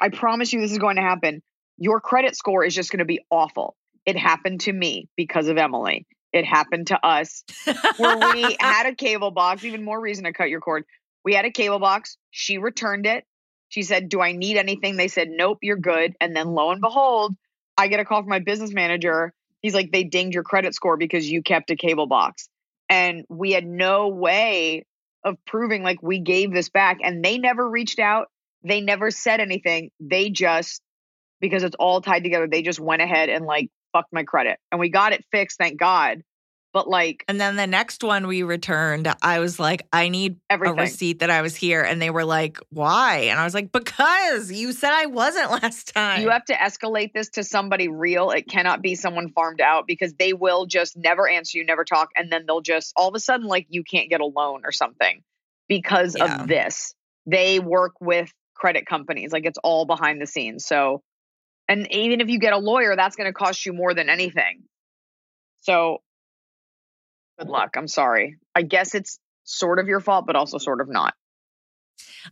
I 0.00 0.08
promise 0.08 0.52
you, 0.52 0.60
this 0.62 0.72
is 0.72 0.78
going 0.78 0.96
to 0.96 1.02
happen. 1.02 1.42
Your 1.80 2.00
credit 2.00 2.36
score 2.36 2.62
is 2.62 2.74
just 2.74 2.92
going 2.92 2.98
to 2.98 3.06
be 3.06 3.20
awful. 3.30 3.74
It 4.04 4.16
happened 4.16 4.60
to 4.62 4.72
me 4.72 5.08
because 5.16 5.48
of 5.48 5.56
Emily. 5.56 6.06
It 6.32 6.44
happened 6.44 6.88
to 6.88 7.04
us 7.04 7.42
where 7.96 8.16
we 8.32 8.56
had 8.60 8.86
a 8.86 8.94
cable 8.94 9.30
box. 9.30 9.64
Even 9.64 9.82
more 9.82 10.00
reason 10.00 10.24
to 10.24 10.32
cut 10.32 10.50
your 10.50 10.60
cord. 10.60 10.84
We 11.24 11.34
had 11.34 11.46
a 11.46 11.50
cable 11.50 11.78
box. 11.78 12.18
She 12.30 12.58
returned 12.58 13.06
it. 13.06 13.24
She 13.68 13.82
said, 13.82 14.08
"Do 14.08 14.20
I 14.20 14.32
need 14.32 14.56
anything?" 14.56 14.96
They 14.96 15.08
said, 15.08 15.28
"Nope, 15.30 15.58
you're 15.62 15.76
good." 15.76 16.14
And 16.20 16.36
then 16.36 16.48
lo 16.48 16.70
and 16.70 16.80
behold, 16.80 17.34
I 17.76 17.88
get 17.88 17.98
a 17.98 18.04
call 18.04 18.20
from 18.20 18.28
my 18.28 18.38
business 18.38 18.72
manager. 18.72 19.32
He's 19.60 19.74
like, 19.74 19.90
"They 19.90 20.04
dinged 20.04 20.34
your 20.34 20.44
credit 20.44 20.74
score 20.74 20.96
because 20.96 21.28
you 21.28 21.42
kept 21.42 21.70
a 21.70 21.76
cable 21.76 22.06
box." 22.06 22.48
And 22.88 23.24
we 23.28 23.52
had 23.52 23.66
no 23.66 24.08
way 24.08 24.84
of 25.24 25.36
proving 25.46 25.82
like 25.82 26.02
we 26.02 26.18
gave 26.20 26.52
this 26.52 26.68
back 26.68 26.98
and 27.02 27.24
they 27.24 27.38
never 27.38 27.68
reached 27.68 27.98
out. 27.98 28.28
They 28.62 28.80
never 28.80 29.10
said 29.10 29.40
anything. 29.40 29.90
They 30.00 30.30
just 30.30 30.82
because 31.40 31.62
it's 31.62 31.76
all 31.78 32.00
tied 32.00 32.22
together, 32.22 32.46
they 32.46 32.62
just 32.62 32.80
went 32.80 33.02
ahead 33.02 33.28
and 33.28 33.44
like 33.44 33.70
fucked 33.92 34.12
my 34.12 34.24
credit. 34.24 34.58
And 34.70 34.80
we 34.80 34.88
got 34.88 35.12
it 35.12 35.24
fixed, 35.32 35.58
thank 35.58 35.78
God. 35.78 36.22
But 36.72 36.86
like 36.86 37.24
and 37.26 37.40
then 37.40 37.56
the 37.56 37.66
next 37.66 38.04
one 38.04 38.28
we 38.28 38.44
returned, 38.44 39.12
I 39.22 39.40
was 39.40 39.58
like, 39.58 39.88
I 39.92 40.08
need 40.08 40.36
everything. 40.48 40.78
a 40.78 40.82
receipt 40.82 41.18
that 41.18 41.28
I 41.28 41.42
was 41.42 41.56
here. 41.56 41.82
And 41.82 42.00
they 42.00 42.10
were 42.10 42.24
like, 42.24 42.58
why? 42.70 43.22
And 43.30 43.40
I 43.40 43.44
was 43.44 43.54
like, 43.54 43.72
because 43.72 44.52
you 44.52 44.72
said 44.72 44.92
I 44.92 45.06
wasn't 45.06 45.50
last 45.62 45.92
time. 45.92 46.22
You 46.22 46.30
have 46.30 46.44
to 46.44 46.54
escalate 46.54 47.12
this 47.12 47.30
to 47.30 47.42
somebody 47.42 47.88
real. 47.88 48.30
It 48.30 48.42
cannot 48.48 48.82
be 48.82 48.94
someone 48.94 49.30
farmed 49.32 49.60
out 49.60 49.88
because 49.88 50.14
they 50.14 50.32
will 50.32 50.66
just 50.66 50.96
never 50.96 51.28
answer 51.28 51.58
you, 51.58 51.66
never 51.66 51.84
talk, 51.84 52.10
and 52.14 52.30
then 52.30 52.44
they'll 52.46 52.60
just 52.60 52.92
all 52.94 53.08
of 53.08 53.16
a 53.16 53.20
sudden 53.20 53.48
like 53.48 53.66
you 53.68 53.82
can't 53.82 54.08
get 54.08 54.20
a 54.20 54.26
loan 54.26 54.62
or 54.64 54.70
something 54.70 55.22
because 55.68 56.14
Yeah. 56.16 56.42
of 56.42 56.46
this. 56.48 56.94
They 57.26 57.58
work 57.58 57.94
with 58.00 58.32
credit 58.54 58.86
companies, 58.86 59.32
like 59.32 59.44
it's 59.44 59.58
all 59.64 59.86
behind 59.86 60.20
the 60.20 60.26
scenes. 60.26 60.64
So, 60.66 61.02
and 61.70 61.86
even 61.92 62.20
if 62.20 62.28
you 62.28 62.40
get 62.40 62.52
a 62.52 62.58
lawyer, 62.58 62.96
that's 62.96 63.14
going 63.14 63.28
to 63.28 63.32
cost 63.32 63.64
you 63.64 63.72
more 63.72 63.94
than 63.94 64.08
anything. 64.08 64.64
So, 65.60 65.98
good 67.38 67.48
luck. 67.48 67.76
I'm 67.76 67.86
sorry. 67.86 68.38
I 68.56 68.62
guess 68.62 68.96
it's 68.96 69.20
sort 69.44 69.78
of 69.78 69.86
your 69.86 70.00
fault, 70.00 70.26
but 70.26 70.34
also 70.34 70.58
sort 70.58 70.80
of 70.80 70.88
not. 70.88 71.14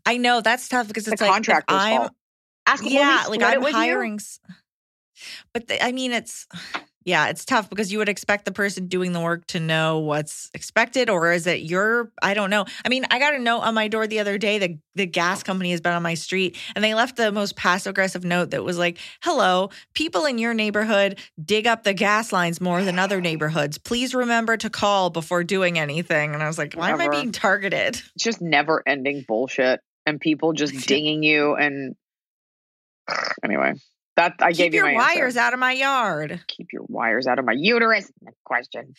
I 0.04 0.16
know 0.16 0.40
that's 0.40 0.68
tough 0.68 0.88
because 0.88 1.04
The 1.04 1.12
it's 1.12 1.20
like 1.20 1.28
if 1.28 1.34
contractor's 1.34 1.78
I'm 1.78 1.98
fault. 1.98 2.12
Ask 2.66 2.84
yeah, 2.84 3.26
like 3.28 3.42
I'm 3.42 3.62
hiring. 3.62 4.18
But 5.54 5.68
the, 5.68 5.84
I 5.84 5.92
mean, 5.92 6.10
it's 6.10 6.46
yeah, 7.08 7.30
it's 7.30 7.46
tough 7.46 7.70
because 7.70 7.90
you 7.90 7.96
would 8.00 8.10
expect 8.10 8.44
the 8.44 8.52
person 8.52 8.86
doing 8.86 9.12
the 9.14 9.20
work 9.20 9.46
to 9.46 9.60
know 9.60 10.00
what's 10.00 10.50
expected, 10.52 11.08
or 11.08 11.32
is 11.32 11.46
it 11.46 11.62
your? 11.62 12.12
I 12.20 12.34
don't 12.34 12.50
know. 12.50 12.66
I 12.84 12.90
mean, 12.90 13.06
I 13.10 13.18
got 13.18 13.32
a 13.32 13.38
note 13.38 13.60
on 13.60 13.72
my 13.72 13.88
door 13.88 14.06
the 14.06 14.20
other 14.20 14.36
day. 14.36 14.58
The 14.58 14.78
the 14.94 15.06
gas 15.06 15.42
company 15.42 15.70
has 15.70 15.80
been 15.80 15.94
on 15.94 16.02
my 16.02 16.12
street, 16.12 16.58
and 16.74 16.84
they 16.84 16.92
left 16.92 17.16
the 17.16 17.32
most 17.32 17.56
passive 17.56 17.92
aggressive 17.92 18.26
note 18.26 18.50
that 18.50 18.62
was 18.62 18.76
like, 18.76 18.98
"Hello, 19.22 19.70
people 19.94 20.26
in 20.26 20.36
your 20.36 20.52
neighborhood 20.52 21.18
dig 21.42 21.66
up 21.66 21.82
the 21.82 21.94
gas 21.94 22.30
lines 22.30 22.60
more 22.60 22.84
than 22.84 22.98
other 22.98 23.22
neighborhoods. 23.22 23.78
Please 23.78 24.14
remember 24.14 24.58
to 24.58 24.68
call 24.68 25.08
before 25.08 25.44
doing 25.44 25.78
anything." 25.78 26.34
And 26.34 26.42
I 26.42 26.46
was 26.46 26.58
like, 26.58 26.74
"Why 26.74 26.90
am 26.90 27.00
I 27.00 27.08
being 27.08 27.32
targeted?" 27.32 28.02
it's 28.14 28.22
just 28.22 28.42
never 28.42 28.82
ending 28.86 29.24
bullshit 29.26 29.80
and 30.04 30.20
people 30.20 30.52
just 30.52 30.74
dinging 30.86 31.22
you 31.22 31.54
and 31.54 31.96
anyway 33.42 33.72
that 34.18 34.34
i 34.40 34.50
Keep 34.52 34.58
gave 34.58 34.74
you 34.74 34.84
your 34.86 34.94
wires 34.94 35.36
answer. 35.36 35.40
out 35.46 35.54
of 35.54 35.60
my 35.60 35.72
yard. 35.72 36.40
keep 36.46 36.68
your 36.72 36.84
wires 36.88 37.26
out 37.26 37.38
of 37.38 37.44
my 37.44 37.54
uterus 37.56 38.10
Next 38.22 38.42
question 38.44 38.94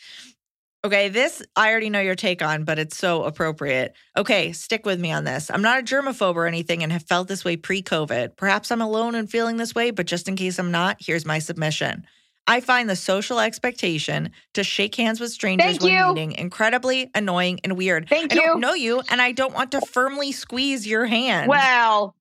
Okay, 0.85 1.09
this 1.09 1.43
I 1.57 1.71
already 1.71 1.89
know 1.89 1.99
your 1.99 2.15
take 2.15 2.41
on, 2.41 2.63
but 2.63 2.79
it's 2.79 2.95
so 2.95 3.23
appropriate. 3.25 3.93
Okay, 4.15 4.53
stick 4.53 4.85
with 4.85 4.97
me 4.97 5.11
on 5.11 5.25
this. 5.25 5.51
I'm 5.51 5.61
not 5.61 5.77
a 5.79 5.83
germaphobe 5.83 6.35
or 6.35 6.47
anything 6.47 6.83
and 6.83 6.91
have 6.93 7.03
felt 7.03 7.27
this 7.27 7.43
way 7.43 7.57
pre 7.57 7.81
COVID. 7.83 8.37
Perhaps 8.37 8.71
I'm 8.71 8.81
alone 8.81 9.13
in 9.13 9.27
feeling 9.27 9.57
this 9.57 9.75
way, 9.75 9.91
but 9.91 10.05
just 10.05 10.29
in 10.29 10.37
case 10.37 10.57
I'm 10.57 10.71
not, 10.71 10.95
here's 11.01 11.25
my 11.25 11.39
submission. 11.39 12.05
I 12.47 12.61
find 12.61 12.89
the 12.89 12.95
social 12.95 13.41
expectation 13.41 14.31
to 14.53 14.63
shake 14.63 14.95
hands 14.95 15.19
with 15.19 15.31
strangers 15.31 15.65
Thank 15.79 15.81
when 15.81 15.91
you. 15.91 16.13
meeting 16.13 16.31
incredibly 16.31 17.11
annoying 17.13 17.59
and 17.65 17.75
weird. 17.75 18.07
Thank 18.07 18.33
you. 18.33 18.41
I 18.41 18.45
don't 18.45 18.61
know 18.61 18.73
you 18.73 19.01
and 19.11 19.21
I 19.21 19.33
don't 19.33 19.53
want 19.53 19.71
to 19.73 19.81
firmly 19.81 20.31
squeeze 20.31 20.87
your 20.87 21.05
hand. 21.05 21.49
well 21.49 22.15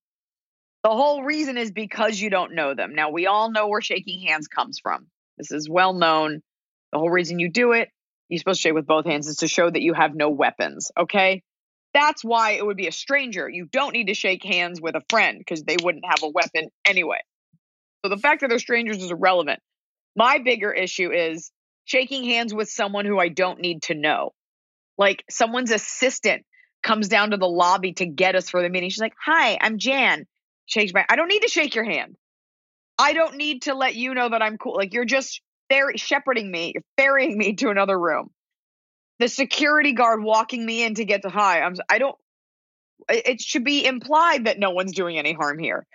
the 0.85 0.91
whole 0.91 1.23
reason 1.23 1.57
is 1.59 1.71
because 1.71 2.21
you 2.21 2.31
don't 2.31 2.55
know 2.55 2.75
them. 2.75 2.95
Now 2.95 3.11
we 3.11 3.27
all 3.27 3.51
know 3.51 3.69
where 3.69 3.81
shaking 3.81 4.27
hands 4.27 4.49
comes 4.49 4.79
from. 4.79 5.07
This 5.37 5.51
is 5.51 5.69
well 5.69 5.93
known. 5.93 6.43
The 6.93 6.99
whole 6.99 7.11
reason 7.11 7.39
you 7.39 7.51
do 7.51 7.73
it 7.73 7.91
you're 8.29 8.39
supposed 8.39 8.61
to 8.61 8.69
shake 8.69 8.75
with 8.75 8.87
both 8.87 9.07
hands 9.07 9.27
is 9.27 9.39
to 9.39 9.49
show 9.49 9.69
that 9.71 9.83
you 9.83 9.95
have 9.95 10.15
no 10.15 10.31
weapons 10.31 10.91
okay? 10.99 11.43
That's 11.95 12.23
why 12.23 12.53
it 12.53 12.65
would 12.65 12.77
be 12.77 12.87
a 12.87 12.93
stranger. 12.93 13.49
You 13.49 13.67
don't 13.73 13.95
need 13.95 14.09
to 14.09 14.15
shake 14.15 14.45
hands 14.45 14.81
with 14.81 14.95
a 14.95 15.03
friend 15.09 15.39
because 15.39 15.63
they 15.63 15.77
wouldn't 15.83 16.05
have 16.07 16.23
a 16.23 16.29
weapon 16.29 16.69
anyway. 16.85 17.21
So 18.05 18.11
the 18.11 18.19
fact 18.19 18.43
that 18.43 18.49
they're 18.49 18.59
strangers 18.59 19.03
is 19.03 19.11
irrelevant. 19.11 19.61
My 20.15 20.39
bigger 20.39 20.71
issue 20.71 21.11
is 21.11 21.51
shaking 21.85 22.25
hands 22.25 22.53
with 22.53 22.69
someone 22.69 23.07
who 23.07 23.19
i 23.19 23.29
don't 23.29 23.61
need 23.61 23.83
to 23.85 23.95
know. 23.95 24.33
Like 24.99 25.25
someone's 25.31 25.71
assistant 25.71 26.45
comes 26.83 27.09
down 27.09 27.31
to 27.31 27.39
the 27.39 27.49
lobby 27.49 27.95
to 27.95 28.07
get 28.07 28.35
us 28.35 28.51
for 28.51 28.63
the 28.63 28.69
meeting. 28.69 28.91
She's 28.91 29.01
like 29.01 29.15
hi 29.25 29.59
i'm 29.61 29.79
jan 29.79 30.27
shakes 30.69 30.93
my 30.95 31.05
i 31.09 31.17
don't 31.17 31.29
need 31.29 31.43
to 31.43 31.49
shake 31.49 31.75
your 31.75 31.85
hand. 31.85 32.17
I 33.01 33.13
don't 33.13 33.37
need 33.37 33.63
to 33.63 33.75
let 33.75 33.95
you 33.95 34.15
know 34.15 34.29
that 34.29 34.43
i'm 34.43 34.59
cool 34.59 34.77
like 34.77 34.93
you're 34.93 35.05
just 35.05 35.41
ferry 35.69 35.97
shepherding 35.97 36.51
me 36.51 36.73
you're 36.75 36.85
ferrying 36.97 37.37
me 37.37 37.55
to 37.55 37.71
another 37.71 37.99
room. 37.99 38.31
The 39.19 39.29
security 39.29 39.93
guard 39.93 40.23
walking 40.23 40.65
me 40.65 40.85
in 40.85 40.95
to 40.95 41.05
get 41.05 41.23
to 41.23 41.29
high. 41.29 41.63
i'm 41.63 41.75
i 41.89 41.99
don't 41.99 42.17
it 43.09 43.41
should 43.41 43.65
be 43.65 43.87
implied 43.87 44.45
that 44.45 44.59
no 44.59 44.71
one's 44.71 44.93
doing 44.93 45.19
any 45.19 45.33
harm 45.33 45.59
here. 45.59 45.87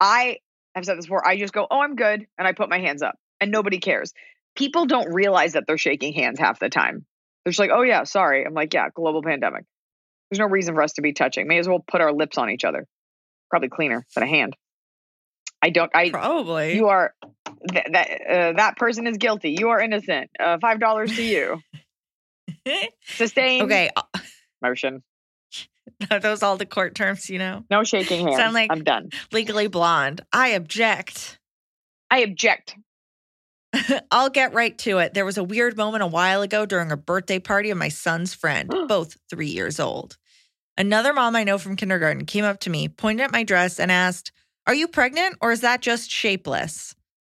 I 0.00 0.38
have 0.74 0.84
said 0.84 0.96
this 0.96 1.06
before 1.06 1.26
i 1.26 1.36
just 1.38 1.52
go 1.52 1.66
oh 1.70 1.80
i'm 1.80 1.96
good 1.96 2.26
and 2.38 2.48
i 2.48 2.52
put 2.52 2.70
my 2.70 2.78
hands 2.78 3.02
up 3.02 3.16
and 3.40 3.50
nobody 3.50 3.78
cares. 3.78 4.12
People 4.56 4.86
don't 4.86 5.12
realize 5.12 5.52
that 5.52 5.64
they're 5.66 5.76
shaking 5.76 6.14
hands 6.14 6.38
half 6.38 6.58
the 6.58 6.70
time. 6.70 7.04
They're 7.44 7.50
just 7.50 7.60
like 7.60 7.70
oh 7.72 7.82
yeah 7.82 8.04
sorry 8.04 8.44
i'm 8.46 8.54
like 8.54 8.72
yeah 8.72 8.88
global 8.94 9.22
pandemic. 9.22 9.64
There's 10.30 10.40
no 10.40 10.46
reason 10.46 10.74
for 10.74 10.82
us 10.82 10.94
to 10.94 11.02
be 11.02 11.12
touching 11.12 11.46
may 11.46 11.58
as 11.58 11.68
well 11.68 11.84
put 11.86 12.00
our 12.00 12.12
lips 12.12 12.38
on 12.38 12.50
each 12.50 12.64
other 12.64 12.86
probably 13.50 13.68
cleaner 13.68 14.04
than 14.14 14.24
a 14.24 14.26
hand 14.28 14.56
I 15.62 15.70
don't. 15.70 15.90
I 15.94 16.10
Probably. 16.10 16.76
you 16.76 16.88
are 16.88 17.14
th- 17.72 17.86
that 17.92 18.08
uh, 18.30 18.52
that 18.52 18.76
person 18.76 19.06
is 19.06 19.16
guilty. 19.16 19.56
You 19.58 19.70
are 19.70 19.80
innocent. 19.80 20.30
Uh, 20.38 20.58
Five 20.60 20.78
dollars 20.78 21.16
to 21.16 21.22
you. 21.22 21.60
Sustained. 23.06 23.62
okay. 23.64 23.90
Motion. 24.62 25.02
Are 26.10 26.20
those 26.20 26.42
all 26.42 26.56
the 26.56 26.66
court 26.66 26.94
terms, 26.94 27.30
you 27.30 27.38
know? 27.38 27.64
No 27.70 27.84
shaking 27.84 28.26
hands. 28.26 28.36
Sound 28.36 28.54
like- 28.54 28.70
I'm 28.70 28.84
done. 28.84 29.08
Legally 29.32 29.66
blonde. 29.66 30.20
I 30.32 30.48
object. 30.48 31.38
I 32.10 32.18
object. 32.20 32.76
I'll 34.10 34.30
get 34.30 34.52
right 34.54 34.76
to 34.80 34.98
it. 34.98 35.14
There 35.14 35.24
was 35.24 35.38
a 35.38 35.44
weird 35.44 35.76
moment 35.76 36.02
a 36.02 36.06
while 36.06 36.42
ago 36.42 36.66
during 36.66 36.92
a 36.92 36.96
birthday 36.96 37.38
party 37.38 37.70
of 37.70 37.78
my 37.78 37.88
son's 37.88 38.34
friend, 38.34 38.68
both 38.88 39.16
three 39.30 39.48
years 39.48 39.80
old. 39.80 40.16
Another 40.78 41.12
mom 41.12 41.34
I 41.36 41.44
know 41.44 41.58
from 41.58 41.76
kindergarten 41.76 42.26
came 42.26 42.44
up 42.44 42.60
to 42.60 42.70
me, 42.70 42.88
pointed 42.88 43.24
at 43.24 43.32
my 43.32 43.44
dress, 43.44 43.80
and 43.80 43.90
asked, 43.90 44.32
Are 44.66 44.74
you 44.74 44.88
pregnant 44.88 45.36
or 45.40 45.52
is 45.52 45.62
that 45.62 45.80
just 45.80 46.10
shapeless? 46.10 46.94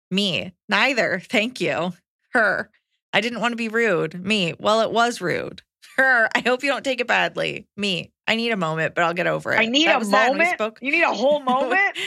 Me, 0.10 0.54
neither. 0.70 1.20
Thank 1.30 1.62
you. 1.62 1.94
Her, 2.32 2.70
I 3.14 3.22
didn't 3.22 3.42
want 3.42 3.52
to 3.52 3.58
be 3.58 3.70
rude. 3.70 4.24
Me, 4.24 4.54
well, 4.60 4.82
it 4.82 4.92
was 4.92 5.22
rude. 5.22 5.62
Her, 5.98 6.30
I 6.36 6.40
hope 6.40 6.64
you 6.64 6.70
don't 6.70 6.84
take 6.84 7.02
it 7.02 7.08
badly. 7.08 7.68
Me, 7.76 8.12
I 8.28 8.36
need 8.36 8.52
a 8.52 8.58
moment, 8.58 8.96
but 8.96 9.04
I'll 9.04 9.14
get 9.14 9.28
over 9.28 9.54
it. 9.54 9.60
I 9.60 9.66
need 9.66 9.88
That 9.88 9.96
a 9.96 10.00
was 10.00 10.10
that, 10.12 10.30
and 10.30 10.40
we 10.40 10.46
moment. 10.46 10.78
You 10.82 10.92
need 10.92 11.04
a 11.04 11.14
whole 11.14 11.40
moment. 11.44 11.98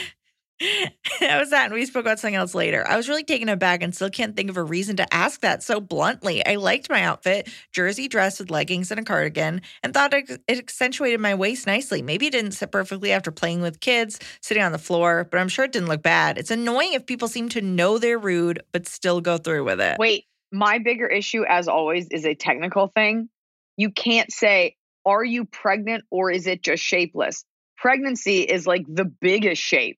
that 1.19 1.39
was 1.39 1.49
that. 1.49 1.65
And 1.65 1.73
we 1.73 1.85
spoke 1.85 2.01
about 2.01 2.19
something 2.19 2.35
else 2.35 2.53
later. 2.53 2.87
I 2.87 2.95
was 2.95 3.09
really 3.09 3.23
taken 3.23 3.49
aback 3.49 3.81
and 3.81 3.95
still 3.95 4.09
can't 4.09 4.35
think 4.35 4.49
of 4.49 4.57
a 4.57 4.63
reason 4.63 4.95
to 4.97 5.13
ask 5.13 5.41
that 5.41 5.63
so 5.63 5.79
bluntly. 5.81 6.45
I 6.45 6.55
liked 6.55 6.89
my 6.89 7.01
outfit, 7.01 7.49
jersey 7.71 8.07
dress 8.07 8.39
with 8.39 8.51
leggings 8.51 8.91
and 8.91 8.99
a 8.99 9.03
cardigan, 9.03 9.61
and 9.81 9.93
thought 9.93 10.13
it, 10.13 10.41
accentuated 10.47 11.19
my 11.19 11.33
waist 11.33 11.65
nicely. 11.65 12.01
Maybe 12.01 12.27
it 12.27 12.31
didn't 12.31 12.51
sit 12.51 12.71
perfectly 12.71 13.11
after 13.11 13.31
playing 13.31 13.61
with 13.61 13.79
kids, 13.79 14.19
sitting 14.41 14.61
on 14.61 14.71
the 14.71 14.77
floor, 14.77 15.27
but 15.29 15.39
I'm 15.39 15.49
sure 15.49 15.65
it 15.65 15.71
didn't 15.71 15.89
look 15.89 16.03
bad. 16.03 16.37
It's 16.37 16.51
annoying 16.51 16.93
if 16.93 17.05
people 17.05 17.27
seem 17.27 17.49
to 17.49 17.61
know 17.61 17.97
they're 17.97 18.19
rude, 18.19 18.61
but 18.71 18.87
still 18.87 19.21
go 19.21 19.37
through 19.37 19.63
with 19.63 19.81
it. 19.81 19.97
Wait, 19.97 20.25
my 20.51 20.77
bigger 20.79 21.07
issue, 21.07 21.43
as 21.47 21.67
always, 21.67 22.07
is 22.11 22.25
a 22.25 22.35
technical 22.35 22.87
thing. 22.87 23.29
You 23.77 23.89
can't 23.89 24.31
say, 24.31 24.75
"Are 25.05 25.23
you 25.23 25.45
pregnant?" 25.45 26.03
or 26.11 26.29
"Is 26.29 26.45
it 26.45 26.61
just 26.61 26.83
shapeless?" 26.83 27.45
Pregnancy 27.77 28.41
is 28.41 28.67
like 28.67 28.85
the 28.87 29.05
biggest 29.05 29.61
shape. 29.61 29.97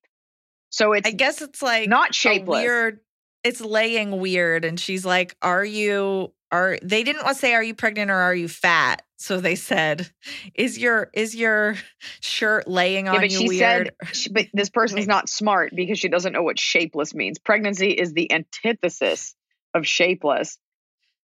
So 0.74 0.94
it's 0.94 1.08
I 1.08 1.12
guess 1.12 1.40
it's 1.44 1.62
like 1.62 1.88
not 1.88 2.16
shapeless. 2.16 2.64
weird. 2.64 3.00
It's 3.44 3.62
laying 3.62 4.20
weird, 4.20 4.66
and 4.66 4.80
she's 4.80 5.06
like, 5.06 5.38
"Are 5.44 5.64
you? 5.64 6.34
Are 6.52 6.80
they 6.82 7.04
didn't 7.04 7.24
want 7.24 7.36
to 7.36 7.40
say, 7.40 7.54
are 7.54 7.62
you 7.64 7.76
pregnant 7.76 8.10
or 8.10 8.16
are 8.16 8.34
you 8.34 8.48
fat?" 8.48 9.04
So 9.18 9.40
they 9.40 9.54
said, 9.54 10.10
"Is 10.56 10.80
your 10.80 11.12
is 11.14 11.36
your 11.36 11.76
shirt 12.22 12.68
laying 12.68 13.08
on 13.08 13.14
Yeah, 13.14 13.22
but 13.22 13.30
you 13.30 13.38
she 13.38 13.48
weird?" 13.50 13.92
said, 14.02 14.16
she- 14.16 14.32
but 14.32 14.48
this 14.52 14.70
person's 14.72 15.06
not 15.06 15.30
smart 15.30 15.74
because 15.76 16.00
she 16.00 16.08
doesn't 16.10 16.34
know 16.34 16.42
what 16.42 16.58
shapeless 16.60 17.14
means. 17.14 17.38
Pregnancy 17.38 17.92
is 17.92 18.14
the 18.14 18.32
antithesis 18.32 19.36
of 19.76 19.86
shapeless. 19.86 20.58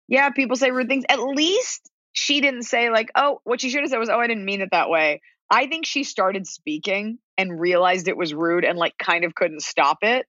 Yeah, 0.08 0.30
people 0.30 0.56
say 0.56 0.70
rude 0.70 0.88
things. 0.88 1.06
At 1.10 1.20
least 1.20 1.90
she 2.14 2.42
didn't 2.42 2.64
say, 2.64 2.92
like, 2.92 3.10
oh, 3.16 3.40
what 3.44 3.60
she 3.60 3.72
should 3.72 3.82
have 3.82 3.90
said 3.90 3.98
was, 3.98 4.10
oh, 4.10 4.20
I 4.20 4.28
didn't 4.28 4.46
mean 4.46 4.62
it 4.62 4.70
that 4.72 4.90
way. 4.90 5.22
I 5.52 5.68
think 5.68 5.86
she 5.86 6.04
started 6.04 6.48
speaking 6.48 7.20
and 7.38 7.60
realized 7.60 8.08
it 8.08 8.18
was 8.18 8.34
rude 8.34 8.64
and, 8.66 8.78
like, 8.78 8.98
kind 8.98 9.26
of 9.26 9.36
couldn't 9.36 9.62
stop 9.62 10.00
it. 10.02 10.26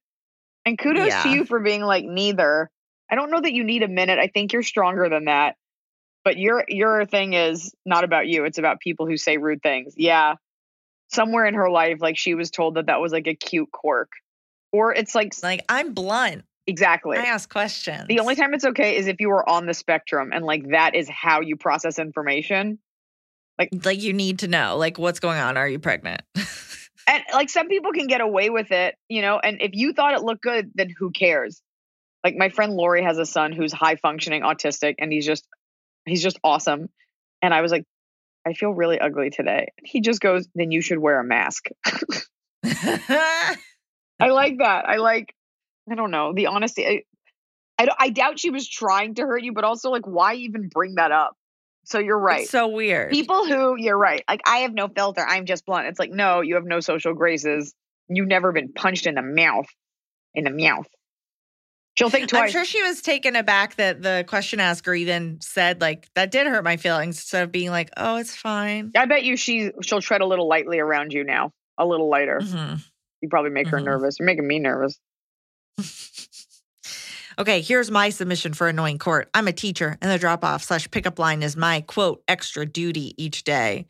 And 0.65 0.77
kudos 0.77 1.23
to 1.23 1.29
you 1.29 1.45
for 1.45 1.59
being 1.59 1.81
like, 1.81 2.05
neither. 2.05 2.69
I 3.11 3.15
don't 3.15 3.31
know 3.31 3.41
that 3.41 3.53
you 3.53 3.63
need 3.63 3.83
a 3.83 3.87
minute. 3.87 4.19
I 4.19 4.27
think 4.27 4.53
you're 4.53 4.63
stronger 4.63 5.09
than 5.09 5.25
that. 5.25 5.55
But 6.23 6.37
your 6.37 6.63
your 6.69 7.05
thing 7.05 7.33
is 7.33 7.73
not 7.85 8.05
about 8.05 8.27
you. 8.27 8.45
It's 8.45 8.57
about 8.57 8.79
people 8.79 9.07
who 9.07 9.17
say 9.17 9.35
rude 9.37 9.61
things. 9.61 9.93
Yeah, 9.97 10.35
somewhere 11.11 11.45
in 11.45 11.53
her 11.53 11.69
life, 11.69 11.97
like 11.99 12.17
she 12.17 12.33
was 12.33 12.49
told 12.49 12.75
that 12.75 12.85
that 12.85 13.01
was 13.01 13.11
like 13.11 13.27
a 13.27 13.35
cute 13.35 13.71
quirk, 13.73 14.09
or 14.71 14.93
it's 14.93 15.13
like 15.15 15.33
like 15.43 15.65
I'm 15.67 15.93
blunt. 15.93 16.45
exactly. 16.65 17.17
I 17.17 17.23
ask 17.23 17.51
questions. 17.51 18.05
The 18.07 18.19
only 18.21 18.35
time 18.35 18.53
it's 18.53 18.63
okay 18.63 18.95
is 18.95 19.07
if 19.07 19.17
you 19.19 19.29
are 19.31 19.47
on 19.47 19.65
the 19.65 19.73
spectrum 19.73 20.31
and 20.33 20.45
like 20.45 20.69
that 20.69 20.95
is 20.95 21.09
how 21.09 21.41
you 21.41 21.57
process 21.57 21.99
information. 21.99 22.79
Like 23.57 23.69
like 23.83 24.01
you 24.01 24.13
need 24.13 24.39
to 24.39 24.47
know, 24.47 24.77
like 24.77 24.97
what's 24.97 25.19
going 25.19 25.39
on. 25.39 25.57
Are 25.57 25.67
you 25.67 25.79
pregnant? 25.79 26.21
And 27.05 27.21
like 27.33 27.49
some 27.49 27.67
people 27.67 27.91
can 27.91 28.07
get 28.07 28.21
away 28.21 28.49
with 28.49 28.71
it, 28.71 28.95
you 29.09 29.21
know, 29.21 29.37
and 29.37 29.61
if 29.61 29.71
you 29.73 29.93
thought 29.93 30.13
it 30.13 30.23
looked 30.23 30.41
good, 30.41 30.71
then 30.73 30.89
who 30.97 31.11
cares? 31.11 31.61
Like 32.23 32.35
my 32.37 32.49
friend 32.49 32.73
Lori 32.73 33.03
has 33.03 33.17
a 33.17 33.25
son 33.25 33.51
who's 33.51 33.73
high 33.73 33.97
functioning 33.97 34.43
autistic 34.43 34.95
and 34.99 35.11
he's 35.11 35.25
just 35.25 35.45
he's 36.05 36.23
just 36.23 36.39
awesome. 36.43 36.89
And 37.41 37.53
I 37.53 37.61
was 37.61 37.71
like, 37.71 37.83
I 38.47 38.53
feel 38.53 38.71
really 38.71 38.99
ugly 38.99 39.29
today. 39.29 39.69
He 39.83 40.01
just 40.01 40.21
goes, 40.21 40.47
then 40.55 40.71
you 40.71 40.81
should 40.81 40.97
wear 40.97 41.19
a 41.19 41.23
mask. 41.23 41.65
I 42.65 43.57
like 44.19 44.57
that. 44.59 44.87
I 44.87 44.97
like, 44.97 45.33
I 45.89 45.95
don't 45.95 46.11
know, 46.11 46.33
the 46.33 46.47
honesty. 46.47 46.85
I, 46.87 47.03
I, 47.77 47.87
I 47.99 48.09
doubt 48.09 48.39
she 48.39 48.49
was 48.49 48.67
trying 48.67 49.15
to 49.15 49.23
hurt 49.23 49.43
you, 49.43 49.53
but 49.53 49.63
also 49.63 49.89
like, 49.89 50.07
why 50.07 50.35
even 50.35 50.69
bring 50.69 50.95
that 50.95 51.11
up? 51.11 51.35
So 51.85 51.99
you're 51.99 52.17
right. 52.19 52.41
It's 52.41 52.49
so 52.51 52.67
weird. 52.69 53.11
People 53.11 53.45
who, 53.45 53.75
you're 53.77 53.97
right, 53.97 54.23
like, 54.27 54.41
I 54.45 54.59
have 54.59 54.73
no 54.73 54.87
filter. 54.87 55.25
I'm 55.25 55.45
just 55.45 55.65
blunt. 55.65 55.87
It's 55.87 55.99
like, 55.99 56.11
no, 56.11 56.41
you 56.41 56.55
have 56.55 56.65
no 56.65 56.79
social 56.79 57.13
graces. 57.13 57.73
You've 58.07 58.27
never 58.27 58.51
been 58.51 58.71
punched 58.73 59.05
in 59.05 59.15
the 59.15 59.21
mouth. 59.21 59.65
In 60.33 60.45
the 60.45 60.49
mouth. 60.51 60.87
She'll 61.95 62.09
think 62.09 62.29
twice. 62.29 62.43
I'm 62.43 62.49
sure 62.51 62.65
she 62.65 62.81
was 62.81 63.01
taken 63.01 63.35
aback 63.35 63.75
that 63.75 64.01
the 64.01 64.25
question 64.27 64.59
asker 64.59 64.95
even 64.95 65.39
said 65.41 65.79
like 65.79 66.07
that 66.15 66.31
did 66.31 66.47
hurt 66.47 66.63
my 66.63 66.77
feelings 66.77 67.17
instead 67.17 67.43
of 67.43 67.51
being 67.51 67.69
like, 67.69 67.91
oh, 67.97 68.15
it's 68.15 68.35
fine. 68.35 68.91
I 68.95 69.05
bet 69.05 69.23
you 69.23 69.37
she 69.37 69.69
she'll 69.83 70.01
tread 70.01 70.21
a 70.21 70.25
little 70.25 70.47
lightly 70.47 70.79
around 70.79 71.13
you 71.13 71.23
now, 71.23 71.51
a 71.77 71.85
little 71.85 72.09
lighter. 72.09 72.39
Mhm. 72.41 72.83
You 73.21 73.29
probably 73.29 73.51
make 73.51 73.67
her 73.67 73.79
Mhm. 73.79 73.83
nervous. 73.85 74.15
You're 74.17 74.25
making 74.25 74.47
me 74.47 74.57
nervous. 74.57 74.99
Okay, 77.39 77.61
here's 77.61 77.89
my 77.89 78.09
submission 78.09 78.53
for 78.53 78.67
annoying 78.67 78.99
court. 78.99 79.29
I'm 79.33 79.47
a 79.47 79.51
teacher, 79.53 79.97
and 80.01 80.11
the 80.11 80.19
drop 80.19 80.43
off 80.43 80.63
slash 80.63 80.89
pickup 80.91 81.17
line 81.17 81.41
is 81.41 81.57
my 81.57 81.81
quote 81.81 82.23
extra 82.27 82.65
duty 82.65 83.13
each 83.17 83.43
day. 83.43 83.87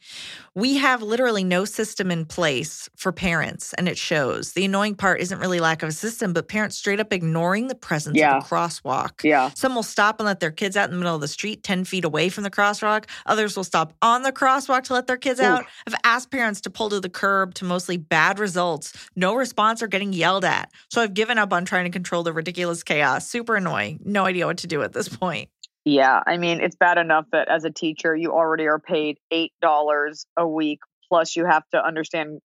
We 0.56 0.78
have 0.78 1.02
literally 1.02 1.44
no 1.44 1.66
system 1.66 2.12
in 2.12 2.26
place 2.26 2.90
for 2.96 3.12
parents, 3.12 3.74
and 3.74 3.90
it 3.90 3.98
shows. 3.98 4.54
The 4.54 4.66
annoying 4.66 4.96
part 4.96 5.20
isn't 5.20 5.40
really 5.40 5.60
lack 5.60 5.84
of 5.84 5.90
a 5.90 5.94
system, 5.94 6.32
but 6.32 6.48
parents 6.48 6.78
straight 6.78 7.00
up 7.00 7.12
ignoring 7.12 7.68
the 7.68 7.76
presence 7.76 8.18
Yeah. 8.18 8.38
of 8.38 8.44
a 8.44 8.48
crosswalk. 8.48 9.24
Yeah. 9.24 9.50
Some 9.56 9.76
will 9.76 9.84
stop 9.84 10.20
and 10.20 10.26
let 10.28 10.40
their 10.40 10.52
kids 10.52 10.78
out 10.78 10.86
in 10.86 10.92
the 10.92 10.98
middle 10.98 11.16
of 11.16 11.22
the 11.22 11.28
street, 11.28 11.64
10 11.64 11.84
feet 11.86 12.06
away 12.06 12.30
from 12.30 12.44
the 12.44 12.52
crosswalk. 12.52 13.06
Others 13.26 13.58
will 13.58 13.64
stop 13.64 13.94
on 14.02 14.22
the 14.22 14.32
crosswalk 14.32 14.84
to 14.84 14.94
let 14.94 15.08
their 15.08 15.18
kids 15.18 15.40
Ooh. 15.40 15.44
out. 15.46 15.66
I've 15.88 15.96
asked 16.04 16.30
parents 16.32 16.62
to 16.62 16.70
pull 16.70 16.90
to 16.92 17.00
the 17.00 17.10
curb 17.10 17.56
to 17.56 17.66
mostly 17.66 17.98
bad 17.98 18.38
results, 18.40 18.94
no 19.16 19.34
response 19.36 19.82
or 19.82 19.88
getting 19.88 20.14
yelled 20.14 20.46
at. 20.46 20.72
So 20.90 21.02
I've 21.02 21.14
given 21.16 21.38
up 21.40 21.52
on 21.52 21.66
trying 21.66 21.86
to 21.86 21.90
control 21.90 22.24
the 22.24 22.32
ridiculous 22.32 22.84
chaos. 22.84 23.28
Super 23.34 23.56
annoying. 23.56 24.00
No 24.06 24.26
idea 24.26 24.46
what 24.46 24.60
to 24.60 24.68
do 24.68 24.84
at 24.84 24.94
this 24.94 25.10
point. 25.10 25.50
Yeah, 25.86 26.22
I 26.24 26.38
mean, 26.38 26.62
it's 26.62 26.76
bad 26.76 27.00
enough 27.00 27.26
that 27.32 27.50
as 27.50 27.66
a 27.66 27.72
teacher, 27.72 28.16
you 28.16 28.32
already 28.32 28.68
are 28.68 28.78
paid 28.78 29.18
$8 29.34 30.26
a 30.38 30.48
week, 30.48 30.82
plus 31.10 31.36
you 31.36 31.44
have 31.44 31.68
to 31.72 31.84
understand 31.84 32.42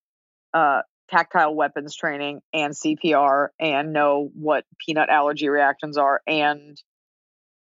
uh, 0.55 0.81
tactile 1.11 1.55
weapons 1.55 1.95
training 1.95 2.41
and 2.55 2.73
CPR 2.73 3.49
and 3.61 3.93
know 3.93 4.31
what 4.33 4.65
peanut 4.79 5.11
allergy 5.11 5.51
reactions 5.51 5.99
are, 5.99 6.23
and 6.27 6.83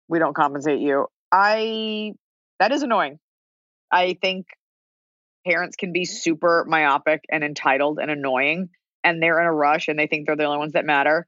we 0.08 0.18
don't 0.18 0.34
compensate 0.34 0.80
you. 0.80 1.08
I, 1.34 2.14
that 2.62 2.72
is 2.72 2.82
annoying. 2.82 3.20
I 3.92 4.18
think 4.22 4.46
parents 5.46 5.76
can 5.76 5.92
be 5.92 6.06
super 6.06 6.64
myopic 6.66 7.26
and 7.30 7.44
entitled 7.44 8.00
and 8.00 8.10
annoying, 8.10 8.70
and 9.04 9.22
they're 9.22 9.42
in 9.42 9.48
a 9.48 9.54
rush 9.54 9.90
and 9.90 10.00
they 10.00 10.08
think 10.08 10.28
they're 10.28 10.38
the 10.38 10.46
only 10.46 10.60
ones 10.60 10.74
that 10.74 10.86
matter 10.86 11.28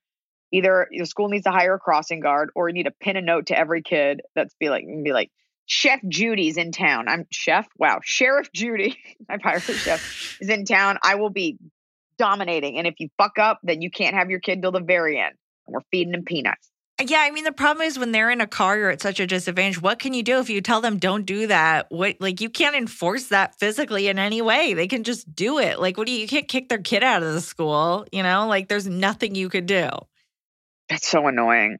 either 0.53 0.87
the 0.91 1.05
school 1.05 1.27
needs 1.27 1.43
to 1.43 1.51
hire 1.51 1.73
a 1.73 1.79
crossing 1.79 2.19
guard 2.21 2.51
or 2.55 2.69
you 2.69 2.73
need 2.73 2.83
to 2.83 2.91
pin 2.91 3.17
a 3.17 3.21
note 3.21 3.47
to 3.47 3.57
every 3.57 3.81
kid 3.81 4.21
that's 4.35 4.53
be 4.59 4.69
like 4.69 4.85
be 5.03 5.11
like 5.11 5.31
chef 5.65 5.99
judy's 6.07 6.57
in 6.57 6.71
town 6.71 7.07
i'm 7.09 7.25
chef 7.31 7.67
wow 7.77 7.99
sheriff 8.03 8.49
judy 8.53 8.97
my 9.27 9.37
pirate 9.37 9.61
chef 9.61 10.37
is 10.39 10.49
in 10.49 10.63
town 10.63 10.97
i 11.03 11.15
will 11.15 11.29
be 11.29 11.57
dominating 12.17 12.77
and 12.77 12.87
if 12.87 12.95
you 12.99 13.09
fuck 13.17 13.39
up 13.39 13.59
then 13.63 13.81
you 13.81 13.89
can't 13.89 14.15
have 14.15 14.29
your 14.29 14.39
kid 14.39 14.61
till 14.61 14.71
the 14.71 14.79
very 14.79 15.19
end 15.19 15.33
and 15.65 15.73
we're 15.73 15.81
feeding 15.91 16.11
them 16.11 16.23
peanuts 16.23 16.69
uh, 16.99 17.05
Yeah, 17.07 17.21
I 17.21 17.31
mean 17.31 17.43
the 17.43 17.51
problem 17.51 17.87
is 17.87 17.97
when 17.97 18.11
they're 18.11 18.29
in 18.29 18.39
a 18.39 18.45
car, 18.45 18.77
you're 18.77 18.91
at 18.91 19.01
such 19.01 19.19
a 19.19 19.25
disadvantage. 19.25 19.81
What 19.81 19.97
can 19.97 20.13
you 20.13 20.21
do 20.21 20.37
if 20.37 20.47
you 20.47 20.61
tell 20.61 20.79
them 20.79 20.99
don't 20.99 21.25
do 21.25 21.47
that? 21.47 21.87
What 21.89 22.17
like 22.19 22.39
you 22.39 22.51
can't 22.51 22.75
enforce 22.75 23.29
that 23.29 23.57
physically 23.59 24.09
in 24.09 24.19
any 24.19 24.43
way. 24.43 24.75
They 24.75 24.87
can 24.87 25.03
just 25.03 25.33
do 25.35 25.57
it. 25.57 25.79
Like 25.79 25.97
what 25.97 26.05
do 26.05 26.13
you 26.13 26.19
you 26.19 26.27
can't 26.27 26.47
kick 26.47 26.69
their 26.69 26.77
kid 26.77 27.01
out 27.01 27.23
of 27.23 27.33
the 27.33 27.41
school, 27.41 28.05
you 28.11 28.21
know? 28.21 28.47
Like 28.47 28.67
there's 28.67 28.85
nothing 28.85 29.33
you 29.33 29.49
could 29.49 29.65
do. 29.65 29.89
That's 30.93 31.07
so 31.07 31.27
annoying 31.27 31.77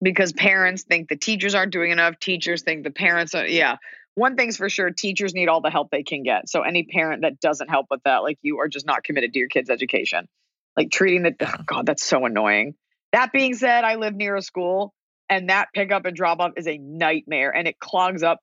because 0.00 0.32
parents 0.32 0.84
think 0.84 1.08
the 1.08 1.16
teachers 1.16 1.54
aren't 1.54 1.72
doing 1.72 1.90
enough. 1.90 2.18
Teachers 2.20 2.62
think 2.62 2.84
the 2.84 2.90
parents 2.90 3.34
are 3.34 3.46
yeah. 3.46 3.76
One 4.14 4.36
thing's 4.36 4.56
for 4.56 4.68
sure 4.68 4.90
teachers 4.90 5.34
need 5.34 5.48
all 5.48 5.62
the 5.62 5.70
help 5.70 5.90
they 5.90 6.02
can 6.02 6.22
get. 6.22 6.48
So 6.48 6.62
any 6.62 6.84
parent 6.84 7.22
that 7.22 7.40
doesn't 7.40 7.68
help 7.68 7.86
with 7.90 8.02
that 8.04 8.18
like 8.18 8.38
you 8.42 8.60
are 8.60 8.68
just 8.68 8.86
not 8.86 9.04
committed 9.04 9.32
to 9.32 9.38
your 9.38 9.48
kids 9.48 9.68
education. 9.68 10.28
Like 10.76 10.90
treating 10.90 11.22
the 11.22 11.34
oh 11.40 11.62
god 11.66 11.86
that's 11.86 12.04
so 12.04 12.24
annoying. 12.24 12.74
That 13.12 13.32
being 13.32 13.54
said 13.54 13.84
i 13.84 13.96
live 13.96 14.14
near 14.14 14.36
a 14.36 14.42
school 14.42 14.94
and 15.28 15.48
that 15.48 15.68
pickup 15.74 16.04
and 16.04 16.16
drop 16.16 16.40
off 16.40 16.52
is 16.56 16.68
a 16.68 16.78
nightmare 16.78 17.54
and 17.54 17.66
it 17.66 17.78
clogs 17.78 18.22
up 18.22 18.38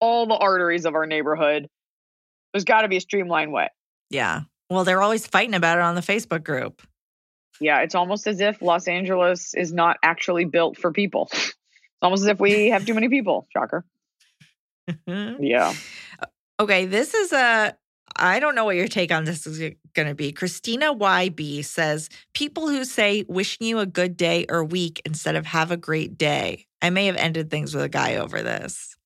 all 0.00 0.26
the 0.26 0.36
arteries 0.36 0.84
of 0.84 0.94
our 0.94 1.06
neighborhood. 1.06 1.66
There's 2.52 2.64
got 2.64 2.82
to 2.82 2.88
be 2.88 2.98
a 2.98 3.00
streamlined 3.00 3.52
way. 3.52 3.68
Yeah. 4.10 4.42
Well, 4.70 4.84
they're 4.84 5.02
always 5.02 5.26
fighting 5.26 5.54
about 5.54 5.78
it 5.78 5.82
on 5.82 5.94
the 5.94 6.02
Facebook 6.02 6.44
group. 6.44 6.82
Yeah, 7.60 7.80
it's 7.80 7.94
almost 7.94 8.26
as 8.26 8.40
if 8.40 8.62
Los 8.62 8.88
Angeles 8.88 9.54
is 9.54 9.72
not 9.72 9.96
actually 10.02 10.44
built 10.44 10.76
for 10.78 10.92
people. 10.92 11.30
It's 11.98 12.04
almost 12.04 12.22
as 12.22 12.28
if 12.28 12.38
we 12.38 12.68
have 12.68 12.86
too 12.86 12.94
many 12.94 13.08
people. 13.08 13.48
Shocker. 13.52 13.84
Yeah. 15.08 15.74
Uh, 16.22 16.26
okay, 16.60 16.86
this 16.86 17.12
is 17.12 17.32
a. 17.32 17.76
I 18.14 18.38
don't 18.38 18.54
know 18.54 18.64
what 18.64 18.76
your 18.76 18.86
take 18.86 19.10
on 19.10 19.24
this 19.24 19.48
is 19.48 19.74
going 19.94 20.06
to 20.08 20.14
be. 20.14 20.30
Christina 20.30 20.94
YB 20.94 21.64
says 21.64 22.08
people 22.34 22.68
who 22.68 22.84
say 22.84 23.24
wishing 23.28 23.66
you 23.66 23.80
a 23.80 23.86
good 23.86 24.16
day 24.16 24.46
or 24.48 24.62
week 24.64 25.02
instead 25.04 25.34
of 25.34 25.44
have 25.46 25.72
a 25.72 25.76
great 25.76 26.16
day. 26.16 26.66
I 26.80 26.90
may 26.90 27.06
have 27.06 27.16
ended 27.16 27.50
things 27.50 27.74
with 27.74 27.82
a 27.84 27.88
guy 27.88 28.16
over 28.16 28.42
this. 28.42 28.96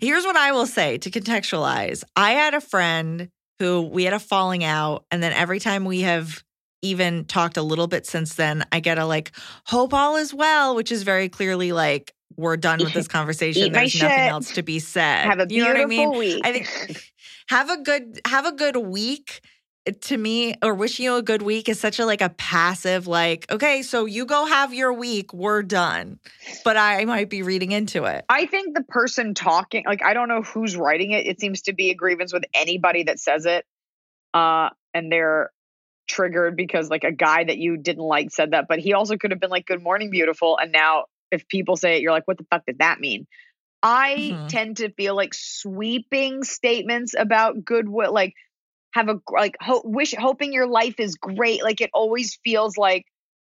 Here's 0.00 0.24
what 0.24 0.36
I 0.36 0.50
will 0.50 0.66
say 0.66 0.98
to 0.98 1.10
contextualize. 1.10 2.02
I 2.16 2.32
had 2.32 2.54
a 2.54 2.60
friend 2.60 3.30
who 3.58 3.82
we 3.82 4.04
had 4.04 4.14
a 4.14 4.18
falling 4.18 4.64
out, 4.64 5.04
and 5.10 5.22
then 5.22 5.32
every 5.32 5.60
time 5.60 5.84
we 5.84 6.00
have 6.00 6.42
even 6.88 7.24
talked 7.24 7.56
a 7.56 7.62
little 7.62 7.86
bit 7.86 8.06
since 8.06 8.34
then, 8.34 8.64
I 8.72 8.80
get 8.80 8.98
a 8.98 9.06
like, 9.06 9.32
hope 9.64 9.94
all 9.94 10.16
is 10.16 10.32
well, 10.32 10.74
which 10.74 10.90
is 10.92 11.02
very 11.02 11.28
clearly 11.28 11.72
like, 11.72 12.12
we're 12.36 12.56
done 12.56 12.80
with 12.80 12.92
this 12.92 13.08
conversation. 13.18 13.72
There's 13.72 14.00
nothing 14.00 14.18
shit. 14.18 14.30
else 14.30 14.52
to 14.54 14.62
be 14.62 14.78
said. 14.78 15.24
Have 15.24 15.40
a 15.40 15.46
you 15.48 15.64
know 15.64 15.72
beautiful 15.72 15.82
I 15.82 15.86
mean? 15.86 16.18
week. 16.18 16.46
I 16.46 16.52
think 16.60 17.12
have 17.48 17.70
a 17.70 17.78
good 17.78 18.20
have 18.26 18.46
a 18.46 18.52
good 18.52 18.76
week 18.76 19.40
eh, 19.86 19.92
to 20.02 20.16
me 20.18 20.54
or 20.62 20.74
wishing 20.74 21.04
you 21.04 21.16
a 21.16 21.22
good 21.22 21.42
week 21.42 21.68
is 21.68 21.80
such 21.80 21.98
a 21.98 22.04
like 22.04 22.20
a 22.20 22.30
passive 22.30 23.06
like 23.06 23.50
okay 23.50 23.82
so 23.82 24.04
you 24.04 24.26
go 24.26 24.44
have 24.44 24.74
your 24.74 24.92
week 24.92 25.32
we're 25.32 25.62
done 25.62 26.18
but 26.64 26.76
i 26.76 27.04
might 27.04 27.30
be 27.30 27.42
reading 27.42 27.70
into 27.70 28.04
it 28.04 28.24
I 28.28 28.46
think 28.46 28.74
the 28.74 28.82
person 28.82 29.34
talking, 29.34 29.84
like 29.86 30.02
I 30.04 30.12
don't 30.14 30.28
know 30.28 30.42
who's 30.42 30.76
writing 30.76 31.12
it. 31.12 31.26
It 31.26 31.40
seems 31.40 31.62
to 31.62 31.72
be 31.72 31.90
a 31.90 31.94
grievance 31.94 32.32
with 32.32 32.44
anybody 32.54 33.04
that 33.04 33.18
says 33.20 33.46
it. 33.46 33.64
Uh, 34.34 34.70
and 34.92 35.10
they're 35.10 35.50
triggered 36.06 36.56
because 36.56 36.88
like 36.90 37.04
a 37.04 37.12
guy 37.12 37.44
that 37.44 37.58
you 37.58 37.76
didn't 37.76 38.02
like 38.04 38.30
said 38.30 38.52
that, 38.52 38.66
but 38.68 38.78
he 38.78 38.92
also 38.94 39.16
could 39.16 39.30
have 39.30 39.40
been 39.40 39.50
like, 39.50 39.66
Good 39.66 39.82
morning, 39.82 40.10
beautiful. 40.10 40.58
And 40.58 40.72
now 40.72 41.04
if 41.30 41.48
people 41.48 41.76
say 41.76 41.96
it, 41.96 42.02
you're 42.02 42.12
like, 42.12 42.26
What 42.26 42.38
the 42.38 42.46
fuck 42.50 42.66
did 42.66 42.78
that 42.78 43.00
mean? 43.00 43.26
I 43.82 44.32
Mhm. 44.32 44.48
tend 44.48 44.76
to 44.78 44.90
feel 44.92 45.14
like 45.14 45.34
sweeping 45.34 46.42
statements 46.42 47.14
about 47.16 47.64
goodwill, 47.64 48.12
like 48.12 48.34
have 48.92 49.08
a 49.08 49.20
like 49.30 49.56
ho- 49.60 49.82
wish 49.84 50.14
hoping 50.18 50.52
your 50.52 50.66
life 50.66 50.98
is 50.98 51.16
great. 51.16 51.62
Like 51.62 51.80
it 51.80 51.90
always 51.92 52.38
feels 52.44 52.76
like 52.76 53.04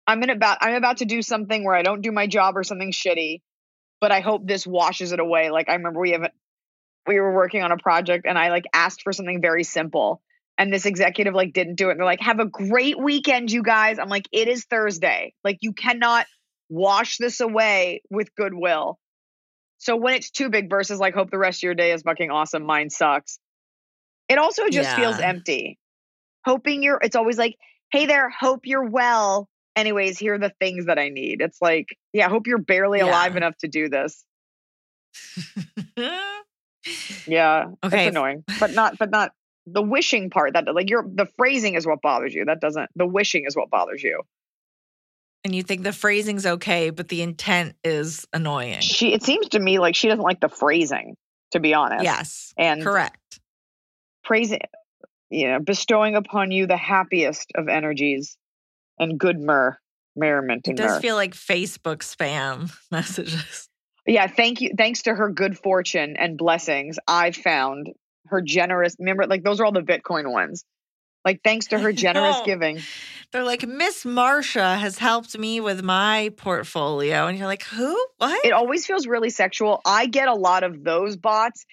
I'm 0.05 0.21
in 0.23 0.29
about 0.29 0.57
I'm 0.61 0.75
about 0.75 0.97
to 0.97 1.05
do 1.05 1.21
something 1.21 1.63
where 1.63 1.75
I 1.75 1.83
don't 1.83 2.01
do 2.01 2.11
my 2.11 2.27
job 2.27 2.57
or 2.57 2.63
something 2.63 2.91
shitty, 2.91 3.41
but 4.01 4.11
I 4.11 4.19
hope 4.19 4.45
this 4.45 4.67
washes 4.67 5.11
it 5.13 5.19
away. 5.19 5.49
Like 5.49 5.69
I 5.69 5.75
remember 5.75 5.99
we 5.99 6.11
haven't 6.11 6.33
we 7.07 7.19
were 7.19 7.33
working 7.33 7.63
on 7.63 7.71
a 7.71 7.77
project 7.77 8.25
and 8.27 8.37
I 8.37 8.49
like 8.49 8.65
asked 8.73 9.01
for 9.03 9.13
something 9.13 9.41
very 9.41 9.63
simple 9.63 10.21
and 10.59 10.71
this 10.73 10.85
executive 10.85 11.33
like 11.33 11.53
didn't 11.53 11.75
do 11.75 11.87
it. 11.87 11.91
And 11.91 11.99
they're 12.01 12.05
like, 12.05 12.21
have 12.21 12.39
a 12.39 12.45
great 12.45 12.99
weekend, 12.99 13.49
you 13.49 13.63
guys. 13.63 13.97
I'm 13.97 14.09
like, 14.09 14.27
it 14.33 14.49
is 14.49 14.65
Thursday. 14.65 15.33
Like 15.43 15.57
you 15.61 15.71
cannot 15.71 16.27
wash 16.69 17.17
this 17.17 17.39
away 17.39 18.01
with 18.11 18.35
goodwill. 18.35 18.99
So 19.77 19.95
when 19.95 20.15
it's 20.15 20.29
too 20.29 20.49
big 20.49 20.69
versus 20.69 20.99
like 20.99 21.15
hope 21.15 21.31
the 21.31 21.37
rest 21.37 21.59
of 21.59 21.63
your 21.63 21.75
day 21.75 21.93
is 21.93 22.01
fucking 22.01 22.29
awesome, 22.29 22.65
mine 22.65 22.89
sucks. 22.89 23.39
It 24.27 24.37
also 24.37 24.67
just 24.69 24.95
feels 24.95 25.17
empty. 25.17 25.79
Hoping 26.45 26.83
you're 26.83 26.99
it's 27.01 27.15
always 27.15 27.37
like, 27.37 27.55
hey 27.91 28.05
there, 28.05 28.29
hope 28.29 28.61
you're 28.65 28.87
well. 28.87 29.47
Anyways, 29.77 30.19
here 30.19 30.33
are 30.33 30.39
the 30.39 30.51
things 30.59 30.87
that 30.87 30.99
I 30.99 31.07
need. 31.07 31.41
It's 31.41 31.61
like, 31.61 31.87
yeah, 32.11 32.27
hope 32.27 32.47
you're 32.47 32.57
barely 32.57 32.99
Yeah. 32.99 33.05
alive 33.05 33.37
enough 33.37 33.55
to 33.61 33.69
do 33.69 33.87
this. 33.87 34.25
Yeah. 37.27 37.65
Okay. 37.83 38.07
It's 38.07 38.15
annoying. 38.15 38.43
But 38.59 38.73
not 38.73 38.97
but 38.97 39.09
not 39.11 39.31
the 39.73 39.81
wishing 39.81 40.29
part 40.29 40.53
that 40.53 40.65
like 40.73 40.89
you're 40.89 41.05
the 41.07 41.25
phrasing 41.37 41.75
is 41.75 41.85
what 41.85 42.01
bothers 42.01 42.33
you. 42.33 42.45
That 42.45 42.59
doesn't 42.61 42.89
the 42.95 43.05
wishing 43.05 43.45
is 43.45 43.55
what 43.55 43.69
bothers 43.69 44.03
you. 44.03 44.21
and 45.43 45.55
you 45.55 45.63
think 45.63 45.83
the 45.83 45.93
phrasing's 45.93 46.45
okay 46.45 46.89
but 46.89 47.07
the 47.07 47.21
intent 47.21 47.75
is 47.83 48.25
annoying 48.33 48.81
She 48.81 49.13
it 49.13 49.23
seems 49.23 49.49
to 49.49 49.59
me 49.59 49.79
like 49.79 49.95
she 49.95 50.07
doesn't 50.07 50.23
like 50.23 50.39
the 50.39 50.49
phrasing, 50.49 51.15
to 51.51 51.59
be 51.59 51.73
honest. 51.73 52.03
yes 52.03 52.53
And 52.57 52.81
correct 52.81 53.39
praising 54.23 54.59
you 55.31 55.47
know, 55.47 55.59
bestowing 55.59 56.15
upon 56.15 56.49
you 56.51 56.65
the 56.65 56.77
happiest 56.77 57.51
of 57.55 57.67
energies 57.67 58.35
and 58.97 59.19
good 59.19 59.39
myrrh, 59.39 59.77
merriment 60.15 60.67
it 60.67 60.75
does 60.75 60.99
feel 60.99 61.15
like 61.15 61.33
facebook 61.33 61.99
spam 61.99 62.71
messages 62.91 63.69
yeah, 64.05 64.25
thank 64.25 64.61
you. 64.61 64.71
Thanks 64.75 65.03
to 65.03 65.13
her 65.13 65.29
good 65.29 65.55
fortune 65.57 66.15
and 66.17 66.35
blessings, 66.35 66.97
I 67.07 67.29
found 67.29 67.89
her 68.29 68.41
generous. 68.41 68.95
Remember, 68.99 69.27
like 69.27 69.43
those 69.43 69.59
are 69.59 69.65
all 69.65 69.71
the 69.71 69.81
Bitcoin 69.81 70.31
ones. 70.31 70.63
Like 71.25 71.41
thanks 71.43 71.67
to 71.67 71.79
her 71.79 71.91
generous 72.05 72.37
giving. 72.45 72.79
they're 73.31 73.43
like 73.43 73.67
miss 73.67 74.03
marsha 74.03 74.77
has 74.77 74.97
helped 74.97 75.37
me 75.37 75.59
with 75.59 75.83
my 75.83 76.31
portfolio 76.37 77.27
and 77.27 77.37
you're 77.37 77.45
like 77.45 77.63
who 77.63 77.93
what 78.17 78.45
It 78.45 78.53
always 78.53 78.85
feels 78.85 79.05
really 79.05 79.29
sexual. 79.29 79.81
I 79.85 80.07
get 80.07 80.27
a 80.27 80.33
lot 80.33 80.63
of 80.63 80.83
those 80.83 81.17
bots, 81.17 81.65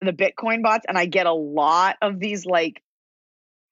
the 0.00 0.12
Bitcoin 0.12 0.62
bots, 0.62 0.86
and 0.88 0.96
I 0.96 1.06
get 1.06 1.26
a 1.26 1.32
lot 1.32 1.96
of 2.00 2.18
these 2.18 2.46
like 2.46 2.82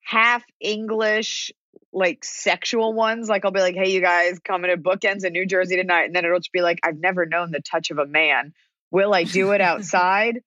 half 0.01 0.43
English, 0.61 1.51
like 1.91 2.23
sexual 2.23 2.93
ones. 2.93 3.27
Like 3.27 3.43
I'll 3.45 3.51
be 3.51 3.59
like, 3.59 3.75
hey, 3.75 3.89
you 3.91 4.01
guys 4.01 4.39
coming 4.39 4.69
to 4.69 4.77
bookends 4.77 5.25
in 5.25 5.33
New 5.33 5.45
Jersey 5.45 5.75
tonight. 5.75 6.05
And 6.05 6.15
then 6.15 6.23
it'll 6.25 6.39
just 6.39 6.51
be 6.53 6.61
like, 6.61 6.79
I've 6.83 6.99
never 6.99 7.25
known 7.25 7.51
the 7.51 7.61
touch 7.61 7.89
of 7.89 7.97
a 7.97 8.05
man. 8.05 8.53
Will 8.91 9.13
I 9.13 9.23
do 9.23 9.51
it 9.51 9.61
outside? 9.71 10.41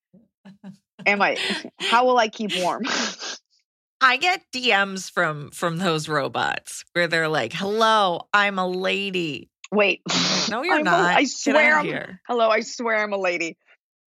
Am 1.06 1.22
I 1.22 1.38
how 1.78 2.06
will 2.06 2.18
I 2.18 2.28
keep 2.28 2.52
warm? 2.56 2.84
I 4.00 4.16
get 4.16 4.42
DMs 4.54 5.10
from 5.10 5.50
from 5.50 5.78
those 5.78 6.08
robots 6.08 6.84
where 6.92 7.08
they're 7.08 7.28
like, 7.28 7.52
"Hello, 7.52 8.28
I'm 8.32 8.58
a 8.58 8.66
lady." 8.66 9.50
Wait. 9.72 10.02
No, 10.48 10.62
you're 10.64 10.76
I'm 10.76 10.84
not. 10.84 11.16
I 11.16 11.24
swear 11.24 11.78
I'm 11.78 11.84
here. 11.84 12.20
Hello, 12.26 12.48
I 12.48 12.60
swear 12.60 13.02
I'm 13.02 13.12
a 13.12 13.18
lady. 13.18 13.56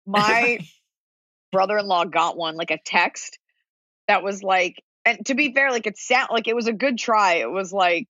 My 0.05 0.59
brother-in-law 1.51 2.05
got 2.05 2.37
one 2.37 2.55
like 2.55 2.71
a 2.71 2.79
text 2.83 3.37
that 4.07 4.23
was 4.23 4.41
like 4.41 4.81
and 5.05 5.25
to 5.25 5.35
be 5.35 5.53
fair 5.53 5.71
like 5.71 5.87
it 5.87 5.97
sound 5.97 6.29
like 6.31 6.47
it 6.47 6.55
was 6.55 6.67
a 6.67 6.73
good 6.73 6.97
try. 6.97 7.35
It 7.35 7.51
was 7.51 7.73
like 7.73 8.07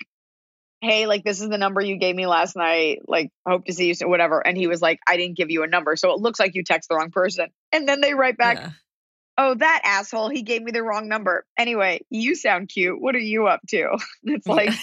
hey, 0.82 1.06
like 1.06 1.24
this 1.24 1.42
is 1.42 1.50
the 1.50 1.58
number 1.58 1.80
you 1.80 1.98
gave 1.98 2.16
me 2.16 2.26
last 2.26 2.56
night. 2.56 3.00
Like 3.08 3.32
hope 3.48 3.66
to 3.66 3.74
see 3.74 3.88
you 3.88 3.94
soon 3.94 4.10
whatever. 4.10 4.46
And 4.46 4.58
he 4.58 4.68
was 4.68 4.82
like 4.82 5.00
I 5.08 5.16
didn't 5.18 5.38
give 5.38 5.52
you 5.52 5.64
a 5.64 5.68
number. 5.68 5.96
So 5.96 6.12
it 6.12 6.20
looks 6.20 6.40
like 6.40 6.56
you 6.56 6.64
text 6.64 6.90
the 6.90 6.96
wrong 6.96 7.12
person. 7.12 7.48
And 7.72 7.88
then 7.88 8.02
they 8.02 8.14
write 8.14 8.38
back, 8.38 8.58
Yeah. 8.58 8.70
"Oh, 9.38 9.54
that 9.56 9.82
asshole, 9.84 10.30
he 10.30 10.42
gave 10.42 10.62
me 10.64 10.72
the 10.72 10.84
wrong 10.84 11.08
number." 11.08 11.46
Anyway, 11.58 12.02
you 12.10 12.36
sound 12.36 12.70
cute. 12.70 13.00
What 13.00 13.16
are 13.16 13.20
you 13.20 13.48
up 13.48 13.62
to? 13.70 13.98
it's 14.24 14.48
like 14.48 14.74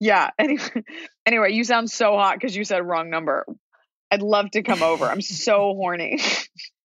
yeah. 0.00 0.30
Anyway, 0.38 0.84
anyway, 1.26 1.52
you 1.52 1.64
sound 1.64 1.90
so 1.90 2.16
hot 2.16 2.34
because 2.34 2.56
you 2.56 2.64
said 2.64 2.86
wrong 2.86 3.08
number. 3.08 3.46
I'd 4.10 4.22
love 4.22 4.50
to 4.50 4.62
come 4.62 4.82
over. 4.82 5.06
I'm 5.06 5.22
so 5.22 5.74
horny. 5.74 6.18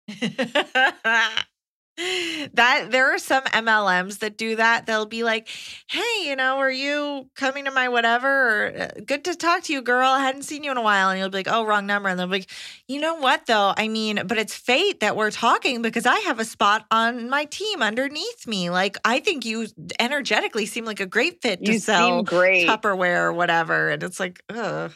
that 1.96 2.88
there 2.90 3.14
are 3.14 3.18
some 3.18 3.44
MLMs 3.44 4.18
that 4.18 4.36
do 4.36 4.56
that. 4.56 4.86
They'll 4.86 5.06
be 5.06 5.22
like, 5.22 5.48
"Hey, 5.88 6.24
you 6.26 6.34
know, 6.34 6.58
are 6.58 6.70
you 6.70 7.30
coming 7.36 7.66
to 7.66 7.70
my 7.70 7.88
whatever? 7.88 8.28
Or, 8.28 8.76
uh, 8.76 8.88
good 9.06 9.24
to 9.24 9.36
talk 9.36 9.62
to 9.64 9.72
you, 9.72 9.80
girl. 9.80 10.08
I 10.08 10.20
hadn't 10.20 10.42
seen 10.42 10.64
you 10.64 10.72
in 10.72 10.76
a 10.76 10.82
while." 10.82 11.10
And 11.10 11.20
you'll 11.20 11.28
be 11.28 11.38
like, 11.38 11.48
"Oh, 11.48 11.64
wrong 11.64 11.86
number." 11.86 12.08
And 12.08 12.18
they'll 12.18 12.26
be 12.26 12.38
like, 12.38 12.50
"You 12.88 13.00
know 13.00 13.14
what, 13.14 13.46
though? 13.46 13.74
I 13.76 13.86
mean, 13.88 14.22
but 14.26 14.38
it's 14.38 14.54
fate 14.54 15.00
that 15.00 15.14
we're 15.16 15.30
talking 15.30 15.82
because 15.82 16.04
I 16.04 16.18
have 16.20 16.40
a 16.40 16.44
spot 16.44 16.84
on 16.90 17.30
my 17.30 17.44
team 17.44 17.80
underneath 17.82 18.46
me. 18.46 18.70
Like, 18.70 18.96
I 19.04 19.20
think 19.20 19.44
you 19.44 19.68
energetically 20.00 20.66
seem 20.66 20.84
like 20.84 21.00
a 21.00 21.06
great 21.06 21.42
fit 21.42 21.64
to 21.64 21.72
You 21.72 21.78
sell 21.78 22.22
great. 22.24 22.66
Tupperware 22.68 23.22
or 23.22 23.32
whatever." 23.32 23.90
And 23.90 24.02
it's 24.02 24.18
like, 24.18 24.42
ugh, 24.48 24.92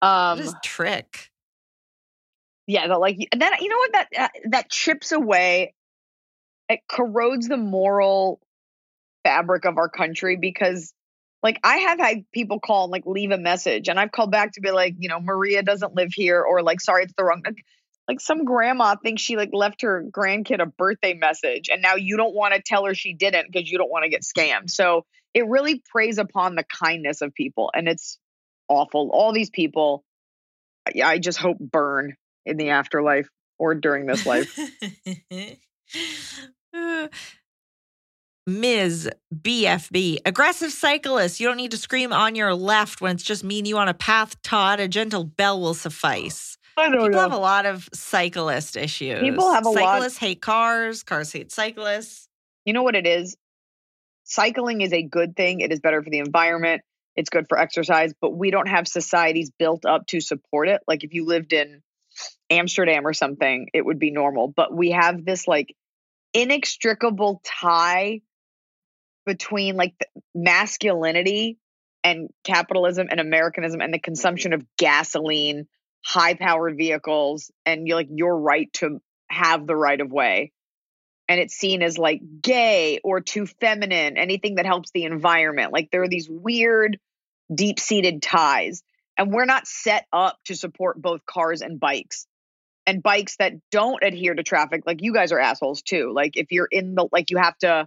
Um, 0.00 0.44
what 0.44 0.62
trick? 0.62 1.30
yeah, 2.66 2.86
the, 2.86 2.98
like, 2.98 3.16
and 3.32 3.40
then 3.40 3.52
you 3.60 3.68
know 3.68 3.76
what 3.78 3.92
that 3.92 4.08
uh, 4.16 4.28
that 4.50 4.70
chips 4.70 5.10
away. 5.12 5.74
It 6.68 6.80
corrodes 6.88 7.48
the 7.48 7.56
moral 7.56 8.40
fabric 9.24 9.64
of 9.64 9.78
our 9.78 9.88
country 9.88 10.36
because, 10.36 10.92
like, 11.42 11.58
I 11.64 11.78
have 11.78 11.98
had 11.98 12.24
people 12.32 12.60
call 12.60 12.84
and 12.84 12.92
like 12.92 13.06
leave 13.06 13.30
a 13.30 13.38
message, 13.38 13.88
and 13.88 13.98
I've 13.98 14.12
called 14.12 14.30
back 14.30 14.52
to 14.52 14.60
be 14.60 14.70
like, 14.70 14.94
you 14.98 15.08
know, 15.08 15.20
Maria 15.20 15.62
doesn't 15.62 15.94
live 15.94 16.10
here, 16.12 16.42
or 16.42 16.62
like, 16.62 16.80
sorry, 16.80 17.04
it's 17.04 17.14
the 17.16 17.24
wrong. 17.24 17.42
Like, 17.44 17.64
like 18.08 18.20
some 18.20 18.44
grandma 18.44 18.96
thinks 19.02 19.20
she 19.20 19.36
like 19.36 19.50
left 19.52 19.82
her 19.82 20.04
grandkid 20.10 20.62
a 20.62 20.66
birthday 20.66 21.14
message, 21.14 21.68
and 21.70 21.82
now 21.82 21.94
you 21.94 22.16
don't 22.16 22.34
want 22.34 22.54
to 22.54 22.62
tell 22.64 22.84
her 22.86 22.94
she 22.94 23.14
didn't 23.14 23.52
because 23.52 23.70
you 23.70 23.78
don't 23.78 23.90
want 23.90 24.04
to 24.04 24.08
get 24.08 24.22
scammed. 24.22 24.70
So 24.70 25.04
it 25.34 25.46
really 25.46 25.82
preys 25.90 26.18
upon 26.18 26.54
the 26.54 26.64
kindness 26.64 27.20
of 27.20 27.34
people, 27.34 27.70
and 27.74 27.86
it's 27.88 28.18
awful. 28.68 29.10
All 29.12 29.32
these 29.32 29.50
people, 29.50 30.04
I, 30.86 31.02
I 31.02 31.18
just 31.18 31.38
hope 31.38 31.58
burn 31.58 32.14
in 32.46 32.56
the 32.56 32.70
afterlife 32.70 33.28
or 33.58 33.74
during 33.74 34.06
this 34.06 34.24
life. 34.24 34.58
Ms. 38.46 39.10
BFB, 39.34 40.18
aggressive 40.24 40.72
cyclist. 40.72 41.38
You 41.38 41.46
don't 41.48 41.58
need 41.58 41.72
to 41.72 41.76
scream 41.76 42.12
on 42.14 42.34
your 42.34 42.54
left 42.54 43.00
when 43.02 43.12
it's 43.14 43.22
just 43.22 43.44
me 43.44 43.58
and 43.58 43.68
you 43.68 43.76
on 43.76 43.88
a 43.88 43.94
path, 43.94 44.40
Todd. 44.42 44.80
A 44.80 44.88
gentle 44.88 45.24
bell 45.24 45.60
will 45.60 45.74
suffice. 45.74 46.56
I 46.76 46.88
don't 46.88 47.06
People 47.08 47.20
have 47.20 47.32
a 47.32 47.38
lot 47.38 47.66
of 47.66 47.88
cyclist 47.92 48.76
issues. 48.76 49.20
People 49.20 49.52
have 49.52 49.66
a 49.66 49.70
lot- 49.70 49.96
Cyclists 49.98 50.18
hate 50.18 50.40
cars, 50.40 51.02
cars 51.02 51.32
hate 51.32 51.52
cyclists. 51.52 52.28
you 52.64 52.72
know 52.72 52.82
what 52.82 52.94
it 52.96 53.06
is? 53.06 53.36
Cycling 54.24 54.80
is 54.82 54.92
a 54.92 55.02
good 55.02 55.36
thing. 55.36 55.60
It 55.60 55.72
is 55.72 55.80
better 55.80 56.02
for 56.02 56.08
the 56.10 56.18
environment. 56.18 56.82
It's 57.16 57.30
good 57.30 57.46
for 57.48 57.58
exercise, 57.58 58.12
but 58.20 58.30
we 58.30 58.50
don't 58.50 58.68
have 58.68 58.86
societies 58.86 59.50
built 59.58 59.84
up 59.84 60.06
to 60.08 60.20
support 60.20 60.68
it. 60.68 60.80
Like 60.86 61.02
if 61.02 61.12
you 61.12 61.24
lived 61.26 61.52
in 61.52 61.82
Amsterdam 62.48 63.06
or 63.06 63.12
something, 63.12 63.68
it 63.74 63.84
would 63.84 63.98
be 63.98 64.10
normal. 64.10 64.48
But 64.48 64.72
we 64.72 64.90
have 64.92 65.24
this 65.24 65.48
like 65.48 65.74
inextricable 66.38 67.40
tie 67.44 68.20
between 69.26 69.76
like 69.76 69.94
masculinity 70.34 71.58
and 72.04 72.30
capitalism 72.44 73.08
and 73.10 73.18
Americanism 73.18 73.80
and 73.80 73.92
the 73.92 73.98
mm-hmm. 73.98 74.04
consumption 74.04 74.52
of 74.52 74.64
gasoline, 74.76 75.66
high 76.04 76.34
powered 76.34 76.76
vehicles, 76.76 77.50
and 77.66 77.86
you're 77.86 77.96
like 77.96 78.08
your 78.10 78.38
right 78.38 78.72
to 78.74 79.00
have 79.28 79.66
the 79.66 79.76
right 79.76 80.00
of 80.00 80.12
way. 80.12 80.52
And 81.28 81.40
it's 81.40 81.54
seen 81.54 81.82
as 81.82 81.98
like 81.98 82.22
gay 82.40 83.00
or 83.02 83.20
too 83.20 83.44
feminine, 83.46 84.16
anything 84.16 84.54
that 84.54 84.64
helps 84.64 84.90
the 84.92 85.04
environment. 85.04 85.72
Like 85.72 85.90
there 85.90 86.02
are 86.02 86.08
these 86.08 86.28
weird, 86.30 86.98
deep 87.52 87.78
seated 87.80 88.22
ties. 88.22 88.82
And 89.18 89.32
we're 89.32 89.44
not 89.44 89.66
set 89.66 90.06
up 90.12 90.38
to 90.44 90.54
support 90.54 91.02
both 91.02 91.26
cars 91.26 91.60
and 91.60 91.80
bikes. 91.80 92.26
And 92.88 93.02
bikes 93.02 93.36
that 93.36 93.52
don't 93.70 94.02
adhere 94.02 94.34
to 94.34 94.42
traffic, 94.42 94.84
like 94.86 95.02
you 95.02 95.12
guys 95.12 95.30
are 95.30 95.38
assholes 95.38 95.82
too. 95.82 96.10
Like 96.14 96.38
if 96.38 96.52
you're 96.52 96.68
in 96.70 96.94
the, 96.94 97.06
like 97.12 97.30
you 97.30 97.36
have 97.36 97.56
to 97.58 97.86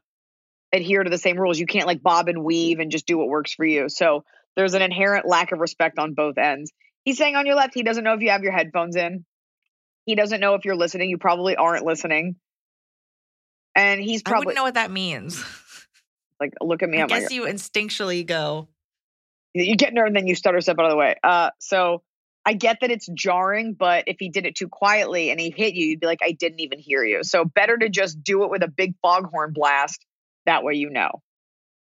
adhere 0.71 1.03
to 1.03 1.09
the 1.09 1.17
same 1.17 1.37
rules. 1.37 1.59
You 1.59 1.65
can't 1.65 1.87
like 1.87 2.01
bob 2.01 2.27
and 2.27 2.43
weave 2.43 2.79
and 2.79 2.91
just 2.91 3.05
do 3.05 3.17
what 3.17 3.27
works 3.27 3.53
for 3.53 3.65
you. 3.65 3.89
So 3.89 4.23
there's 4.55 4.73
an 4.73 4.81
inherent 4.81 5.27
lack 5.27 5.51
of 5.51 5.59
respect 5.59 5.99
on 5.99 6.13
both 6.13 6.37
ends. 6.37 6.71
He's 7.03 7.17
saying 7.17 7.35
on 7.35 7.45
your 7.45 7.55
left, 7.55 7.73
he 7.73 7.83
doesn't 7.83 8.03
know 8.03 8.13
if 8.13 8.21
you 8.21 8.29
have 8.29 8.43
your 8.43 8.51
headphones 8.51 8.95
in. 8.95 9.25
He 10.05 10.15
doesn't 10.15 10.39
know 10.39 10.55
if 10.55 10.65
you're 10.65 10.75
listening. 10.75 11.09
You 11.09 11.17
probably 11.17 11.55
aren't 11.55 11.85
listening. 11.85 12.35
And 13.75 14.01
he's 14.01 14.21
I 14.25 14.29
probably 14.29 14.47
wouldn't 14.47 14.57
know 14.57 14.63
what 14.63 14.73
that 14.75 14.91
means. 14.91 15.43
like, 16.39 16.53
look 16.61 16.83
at 16.83 16.89
me. 16.89 17.01
I 17.01 17.07
guess 17.07 17.31
you 17.31 17.43
instinctually 17.43 18.25
go, 18.25 18.67
you 19.53 19.75
get 19.75 19.93
nerve 19.93 20.07
and 20.07 20.15
then 20.15 20.27
you 20.27 20.35
stutter 20.35 20.61
step 20.61 20.77
out 20.79 20.85
of 20.85 20.91
the 20.91 20.97
way. 20.97 21.15
Uh, 21.23 21.51
so 21.59 22.03
I 22.45 22.53
get 22.53 22.79
that 22.81 22.89
it's 22.89 23.07
jarring, 23.13 23.73
but 23.73 24.05
if 24.07 24.17
he 24.19 24.29
did 24.29 24.45
it 24.45 24.55
too 24.55 24.67
quietly 24.67 25.29
and 25.29 25.39
he 25.39 25.51
hit 25.55 25.75
you, 25.75 25.85
you'd 25.85 25.99
be 25.99 26.07
like, 26.07 26.21
I 26.23 26.31
didn't 26.31 26.59
even 26.59 26.79
hear 26.79 27.03
you. 27.03 27.23
So 27.23 27.45
better 27.45 27.77
to 27.77 27.87
just 27.89 28.23
do 28.23 28.43
it 28.43 28.49
with 28.49 28.63
a 28.63 28.67
big 28.67 28.95
foghorn 29.01 29.53
blast. 29.53 30.03
That 30.47 30.63
way 30.63 30.73
you 30.73 30.89
know. 30.89 31.21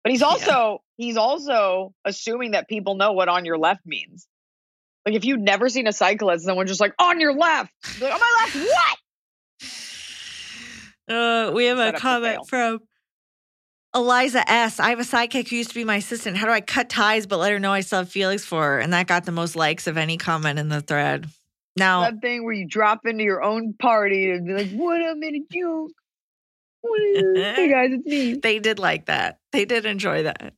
But 0.03 0.13
he's 0.13 0.21
Yeah. 0.21 0.27
also 0.27 0.83
he's 0.99 1.17
also 1.17 1.95
assuming 2.05 2.51
that 2.51 2.69
people 2.69 2.95
know 2.95 3.13
what 3.13 3.29
on 3.31 3.47
your 3.47 3.57
left 3.57 3.87
means. 3.87 4.27
Like 5.07 5.15
if 5.15 5.25
you've 5.25 5.41
never 5.41 5.69
seen 5.71 5.87
a 5.87 5.93
cyclist, 5.93 6.45
someone 6.45 6.67
just 6.67 6.81
like 6.81 6.95
on 6.99 7.21
your 7.21 7.33
left, 7.35 7.73
like 8.01 8.13
on 8.13 8.21
my 8.21 8.45
left, 8.45 8.57
what? 8.57 8.99
Uh, 11.07 11.51
we 11.55 11.67
have 11.67 11.77
Set 11.77 11.95
a 11.97 11.99
comment 11.99 12.49
from 12.49 12.81
Eliza 13.95 14.49
S. 14.51 14.81
I 14.81 14.91
have 14.91 14.99
a 15.01 15.05
sidekick 15.05 15.49
who 15.49 15.57
used 15.57 15.71
to 15.71 15.75
be 15.75 15.85
my 15.85 15.97
assistant. 15.97 16.37
How 16.37 16.47
do 16.47 16.53
I 16.53 16.61
cut 16.61 16.89
ties 16.89 17.27
but 17.27 17.39
let 17.39 17.53
her 17.53 17.61
know 17.61 17.73
I 17.73 17.81
still 17.81 18.01
have 18.01 18.09
feelings 18.09 18.45
for 18.45 18.63
her? 18.63 18.79
And 18.81 18.93
that 18.93 19.07
got 19.07 19.25
the 19.25 19.33
most 19.33 19.55
likes 19.57 19.87
of 19.87 19.97
any 19.97 20.17
comment 20.17 20.59
in 20.59 20.69
the 20.69 20.81
thread. 20.81 21.27
Now, 21.77 22.03
That 22.03 22.21
thing 22.21 22.45
where 22.45 22.53
you 22.55 22.67
drop 22.67 23.07
into 23.07 23.25
your 23.25 23.43
own 23.43 23.75
party 23.75 24.31
and 24.31 24.47
be 24.47 24.53
like, 24.55 24.71
"What 24.73 25.01
up, 25.01 25.17
in 25.23 25.35
a 25.35 25.41
joke? 25.53 25.91
What 26.83 27.01
is- 27.01 27.57
hey 27.57 27.69
guys, 27.69 27.91
it's 27.93 28.07
me." 28.07 28.35
they 28.43 28.59
did 28.59 28.79
like 28.79 29.07
that. 29.07 29.39
They 29.53 29.65
did 29.65 29.87
enjoy 29.87 30.25
that. 30.25 30.55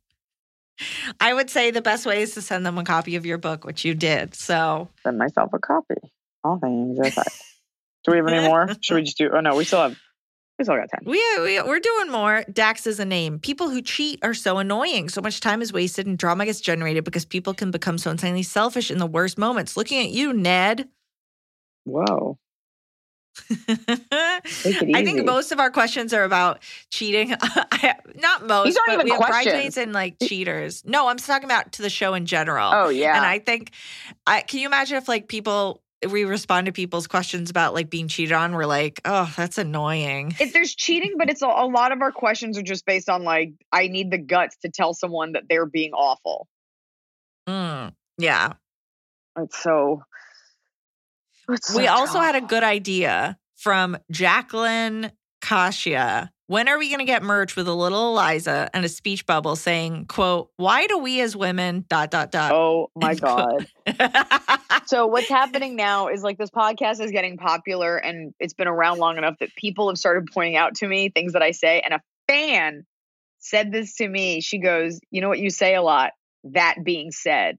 I 1.20 1.32
would 1.32 1.48
say 1.48 1.70
the 1.70 1.80
best 1.80 2.04
way 2.04 2.20
is 2.20 2.34
to 2.34 2.42
send 2.42 2.66
them 2.66 2.76
a 2.76 2.84
copy 2.84 3.16
of 3.16 3.24
your 3.24 3.38
book, 3.38 3.64
which 3.64 3.84
you 3.84 3.94
did. 3.94 4.34
So, 4.34 4.90
send 5.02 5.16
myself 5.16 5.50
a 5.54 5.58
copy. 5.58 5.94
All 6.44 6.58
things 6.58 6.98
aside. 6.98 7.24
Do 8.04 8.12
we 8.12 8.18
have 8.18 8.26
any 8.28 8.46
more? 8.46 8.68
Should 8.82 8.94
we 8.94 9.02
just 9.02 9.18
do? 9.18 9.30
Oh 9.32 9.40
no, 9.40 9.56
we 9.56 9.64
still 9.64 9.82
have. 9.82 9.98
We 10.58 10.64
still 10.64 10.76
got 10.76 10.90
time. 10.90 11.02
We, 11.04 11.22
we 11.40 11.60
we're 11.62 11.80
doing 11.80 12.10
more. 12.10 12.44
Dax 12.50 12.86
is 12.86 12.98
a 12.98 13.04
name. 13.04 13.38
People 13.38 13.68
who 13.68 13.82
cheat 13.82 14.18
are 14.22 14.32
so 14.34 14.56
annoying. 14.58 15.08
So 15.10 15.20
much 15.20 15.40
time 15.40 15.60
is 15.60 15.72
wasted 15.72 16.06
and 16.06 16.16
drama 16.16 16.46
gets 16.46 16.60
generated 16.60 17.04
because 17.04 17.24
people 17.26 17.52
can 17.52 17.70
become 17.70 17.98
so 17.98 18.10
insanely 18.10 18.42
selfish 18.42 18.90
in 18.90 18.96
the 18.98 19.06
worst 19.06 19.36
moments. 19.36 19.76
Looking 19.76 20.02
at 20.02 20.10
you, 20.12 20.32
Ned. 20.32 20.88
Whoa. 21.84 22.38
I 23.50 24.40
Take 24.62 24.82
it 24.82 24.88
easy. 24.88 25.04
think 25.04 25.24
most 25.26 25.52
of 25.52 25.60
our 25.60 25.70
questions 25.70 26.14
are 26.14 26.24
about 26.24 26.62
cheating. 26.90 27.30
Not 28.14 28.46
most, 28.46 28.64
These 28.64 28.76
aren't 28.78 28.92
even 28.94 29.04
we 29.04 29.10
have 29.10 29.20
questions. 29.20 29.76
and 29.76 29.92
like 29.92 30.16
cheaters. 30.22 30.82
No, 30.86 31.08
I'm 31.08 31.18
talking 31.18 31.44
about 31.44 31.72
to 31.72 31.82
the 31.82 31.90
show 31.90 32.14
in 32.14 32.24
general. 32.24 32.70
Oh 32.72 32.88
yeah. 32.88 33.14
And 33.14 33.26
I 33.26 33.38
think, 33.40 33.72
I 34.26 34.40
can 34.40 34.60
you 34.60 34.66
imagine 34.66 34.96
if 34.96 35.06
like 35.06 35.28
people, 35.28 35.82
we 36.10 36.24
respond 36.24 36.66
to 36.66 36.72
people's 36.72 37.06
questions 37.06 37.50
about 37.50 37.74
like 37.74 37.88
being 37.90 38.08
cheated 38.08 38.32
on, 38.32 38.52
we're 38.54 38.66
like, 38.66 39.00
oh, 39.04 39.32
that's 39.36 39.58
annoying. 39.58 40.34
if 40.38 40.52
there's 40.52 40.74
cheating, 40.74 41.14
but 41.18 41.30
it's 41.30 41.42
a, 41.42 41.46
a 41.46 41.66
lot 41.66 41.92
of 41.92 42.02
our 42.02 42.12
questions 42.12 42.58
are 42.58 42.62
just 42.62 42.84
based 42.84 43.08
on 43.08 43.24
like, 43.24 43.52
I 43.72 43.88
need 43.88 44.10
the 44.10 44.18
guts 44.18 44.56
to 44.62 44.68
tell 44.68 44.92
someone 44.94 45.32
that 45.32 45.44
they're 45.48 45.66
being 45.66 45.92
awful. 45.92 46.48
Mm, 47.48 47.94
yeah. 48.18 48.54
It's 49.38 49.62
so. 49.62 50.02
It's 51.48 51.74
We 51.74 51.86
so 51.86 51.92
also 51.92 52.14
tough. 52.14 52.24
had 52.24 52.36
a 52.36 52.40
good 52.46 52.64
idea 52.64 53.38
from 53.56 53.96
Jacqueline 54.10 55.12
Kasia. 55.40 56.30
When 56.48 56.68
are 56.68 56.78
we 56.78 56.88
going 56.88 57.00
to 57.00 57.04
get 57.04 57.22
merch 57.24 57.56
with 57.56 57.66
a 57.66 57.74
little 57.74 58.10
Eliza 58.10 58.70
and 58.72 58.84
a 58.84 58.88
speech 58.88 59.26
bubble 59.26 59.56
saying, 59.56 60.06
quote, 60.06 60.50
why 60.56 60.86
do 60.86 60.98
we 60.98 61.20
as 61.20 61.34
women, 61.34 61.84
dot, 61.88 62.10
dot, 62.12 62.30
dot. 62.30 62.52
Oh 62.52 62.90
my 62.96 63.14
god. 63.14 63.66
So 64.86 65.08
what's 65.08 65.28
happening 65.28 65.74
now 65.74 66.08
is 66.08 66.22
like 66.22 66.38
this 66.38 66.50
podcast 66.50 67.00
is 67.00 67.10
getting 67.10 67.38
popular 67.38 67.96
and 67.96 68.32
it's 68.38 68.54
been 68.54 68.68
around 68.68 68.98
long 68.98 69.18
enough 69.18 69.34
that 69.40 69.54
people 69.56 69.88
have 69.88 69.98
started 69.98 70.28
pointing 70.32 70.56
out 70.56 70.76
to 70.76 70.86
me 70.86 71.08
things 71.08 71.32
that 71.32 71.42
I 71.42 71.50
say 71.50 71.80
and 71.80 71.92
a 71.92 72.00
fan 72.28 72.86
said 73.40 73.72
this 73.72 73.96
to 73.96 74.08
me. 74.08 74.40
She 74.40 74.58
goes, 74.58 75.00
"You 75.10 75.20
know 75.20 75.28
what 75.28 75.40
you 75.40 75.50
say 75.50 75.74
a 75.74 75.82
lot, 75.82 76.12
that 76.44 76.76
being 76.84 77.10
said." 77.10 77.56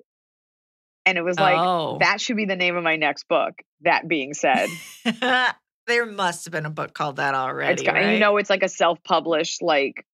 And 1.05 1.17
it 1.17 1.21
was 1.21 1.37
like 1.37 1.57
oh. 1.57 1.97
that 1.99 2.21
should 2.21 2.37
be 2.37 2.45
the 2.45 2.55
name 2.55 2.77
of 2.77 2.83
my 2.83 2.95
next 2.95 3.27
book. 3.27 3.53
That 3.81 4.07
being 4.07 4.33
said. 4.33 4.69
there 5.87 6.05
must 6.05 6.45
have 6.45 6.51
been 6.51 6.65
a 6.65 6.71
book 6.71 6.93
called 6.93 7.17
that 7.17 7.33
already. 7.33 7.73
it's 7.73 7.83
got, 7.83 7.93
right? 7.95 8.13
you 8.13 8.19
know 8.19 8.37
it's 8.37 8.49
like 8.49 8.63
a 8.63 8.69
self-published 8.69 9.61
like 9.61 10.05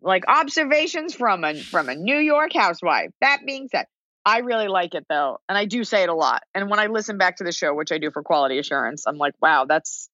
like 0.00 0.24
observations 0.28 1.14
from 1.14 1.44
a 1.44 1.54
from 1.54 1.88
a 1.88 1.94
New 1.94 2.18
York 2.18 2.52
housewife. 2.52 3.10
That 3.20 3.40
being 3.46 3.68
said, 3.68 3.86
I 4.24 4.38
really 4.38 4.68
like 4.68 4.94
it 4.94 5.06
though, 5.08 5.38
and 5.48 5.56
I 5.56 5.64
do 5.64 5.84
say 5.84 6.02
it 6.02 6.08
a 6.08 6.14
lot. 6.14 6.42
And 6.54 6.70
when 6.70 6.80
I 6.80 6.86
listen 6.86 7.18
back 7.18 7.36
to 7.36 7.44
the 7.44 7.52
show, 7.52 7.74
which 7.74 7.92
I 7.92 7.98
do 7.98 8.10
for 8.10 8.22
quality 8.22 8.58
assurance, 8.58 9.06
I'm 9.06 9.18
like, 9.18 9.34
wow, 9.40 9.64
that's 9.66 10.08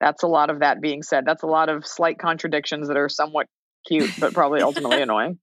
that's 0.00 0.22
a 0.22 0.26
lot 0.26 0.50
of 0.50 0.60
that 0.60 0.80
being 0.80 1.02
said. 1.02 1.24
That's 1.26 1.42
a 1.42 1.46
lot 1.46 1.68
of 1.68 1.86
slight 1.86 2.18
contradictions 2.18 2.88
that 2.88 2.96
are 2.96 3.08
somewhat 3.08 3.46
cute, 3.86 4.10
but 4.18 4.34
probably 4.34 4.60
ultimately 4.60 5.02
annoying. 5.02 5.38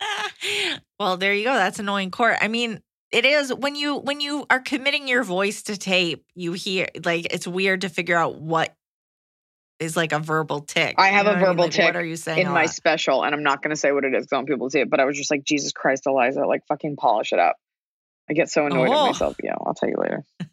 well, 0.98 1.16
there 1.16 1.34
you 1.34 1.44
go. 1.44 1.54
That's 1.54 1.78
annoying 1.78 2.10
court. 2.10 2.36
I 2.40 2.48
mean, 2.48 2.80
it 3.12 3.24
is 3.24 3.52
when 3.54 3.74
you 3.74 3.96
when 3.96 4.20
you 4.20 4.46
are 4.50 4.60
committing 4.60 5.06
your 5.08 5.22
voice 5.22 5.62
to 5.64 5.76
tape, 5.76 6.24
you 6.34 6.52
hear 6.52 6.88
like 7.04 7.32
it's 7.32 7.46
weird 7.46 7.82
to 7.82 7.88
figure 7.88 8.16
out 8.16 8.40
what 8.40 8.74
is 9.78 9.96
like 9.96 10.12
a 10.12 10.18
verbal 10.18 10.60
tick. 10.60 10.94
I 10.98 11.08
You 11.10 11.14
have 11.16 11.26
know 11.26 11.32
a 11.32 11.34
what 11.34 11.38
mean? 11.40 11.46
verbal 11.48 11.64
Like, 11.64 11.72
tick 11.72 11.84
What 11.84 11.96
are 11.96 12.04
you 12.04 12.16
saying? 12.16 12.38
In 12.46 12.48
my 12.52 12.62
lot? 12.62 12.70
special, 12.74 13.22
and 13.24 13.34
I'm 13.34 13.42
not 13.42 13.62
going 13.62 13.70
to 13.70 13.76
say 13.76 13.92
what 13.92 14.04
it 14.04 14.14
is 14.14 14.22
because 14.24 14.32
I 14.32 14.36
want 14.36 14.48
people 14.48 14.68
to 14.68 14.70
see 14.72 14.80
it, 14.80 14.88
but 14.90 15.00
I 15.00 15.04
was 15.04 15.16
just 15.16 15.30
like, 15.30 15.44
Jesus 15.44 15.72
Christ, 15.72 16.04
Eliza, 16.06 16.40
like 16.46 16.66
fucking 16.66 16.96
polish 16.96 17.32
it 17.32 17.38
up. 17.38 17.56
I 18.28 18.32
get 18.32 18.48
so 18.50 18.64
annoyed 18.66 18.88
Oh. 18.88 19.04
at 19.04 19.06
myself. 19.12 19.36
Yeah, 19.42 19.54
I'll 19.64 19.74
tell 19.74 19.88
you 19.88 19.96
later. 19.98 20.24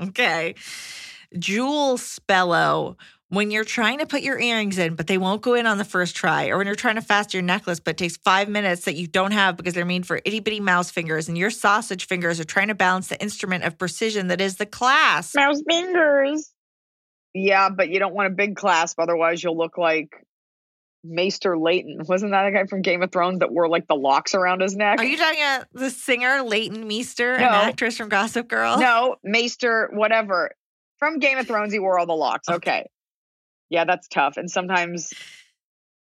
Okay. 0.00 0.54
Jewel 1.36 1.98
Spello, 1.98 2.94
when 3.30 3.50
you're 3.50 3.64
trying 3.64 3.98
to 3.98 4.06
put 4.06 4.22
your 4.22 4.38
earrings 4.38 4.78
in, 4.78 4.94
but 4.94 5.06
they 5.06 5.18
won't 5.18 5.42
go 5.42 5.52
in 5.54 5.66
on 5.66 5.76
the 5.78 5.84
first 5.84 6.16
try, 6.16 6.48
or 6.48 6.56
when 6.58 6.66
you're 6.66 6.74
trying 6.76 6.94
to 6.94 7.02
fast 7.02 7.34
your 7.34 7.42
necklace, 7.42 7.78
but 7.78 7.90
it 7.92 7.96
takes 7.98 8.16
five 8.16 8.48
minutes 8.48 8.84
that 8.86 8.94
you 8.94 9.06
don't 9.06 9.32
have 9.32 9.56
because 9.56 9.74
they're 9.74 9.84
made 9.84 10.06
for 10.06 10.20
itty 10.24 10.40
bitty 10.40 10.60
mouse 10.60 10.90
fingers, 10.90 11.28
and 11.28 11.36
your 11.36 11.50
sausage 11.50 12.06
fingers 12.06 12.40
are 12.40 12.44
trying 12.44 12.68
to 12.68 12.74
balance 12.74 13.08
the 13.08 13.20
instrument 13.20 13.64
of 13.64 13.76
precision 13.78 14.28
that 14.28 14.40
is 14.40 14.56
the 14.56 14.66
class. 14.66 15.34
Mouse 15.34 15.60
fingers. 15.68 16.50
Yeah, 17.34 17.68
but 17.68 17.90
you 17.90 17.98
don't 17.98 18.14
want 18.14 18.28
a 18.28 18.34
big 18.34 18.56
clasp, 18.56 18.98
otherwise 18.98 19.42
you'll 19.42 19.58
look 19.58 19.76
like 19.76 20.08
Maester 21.04 21.56
Leighton. 21.58 22.00
Wasn't 22.08 22.32
that 22.32 22.46
a 22.46 22.50
guy 22.50 22.64
from 22.64 22.80
Game 22.82 23.02
of 23.02 23.12
Thrones 23.12 23.40
that 23.40 23.52
wore 23.52 23.68
like 23.68 23.86
the 23.86 23.94
locks 23.94 24.34
around 24.34 24.62
his 24.62 24.74
neck? 24.74 24.98
Are 24.98 25.04
you 25.04 25.16
talking 25.18 25.40
about 25.40 25.66
the 25.72 25.90
singer 25.90 26.42
Leighton 26.42 26.88
Meester, 26.88 27.34
an 27.34 27.42
No. 27.42 27.48
actress 27.48 27.96
from 27.98 28.08
Gossip 28.08 28.48
Girl? 28.48 28.78
no, 28.78 29.16
Maester, 29.22 29.90
whatever. 29.92 30.50
From 30.98 31.18
Game 31.18 31.38
of 31.38 31.46
Thrones, 31.46 31.72
he 31.72 31.78
wore 31.78 31.98
all 31.98 32.06
the 32.06 32.12
locks. 32.14 32.48
Okay. 32.48 32.86
Yeah, 33.70 33.84
that's 33.84 34.08
tough. 34.08 34.36
And 34.36 34.50
sometimes 34.50 35.12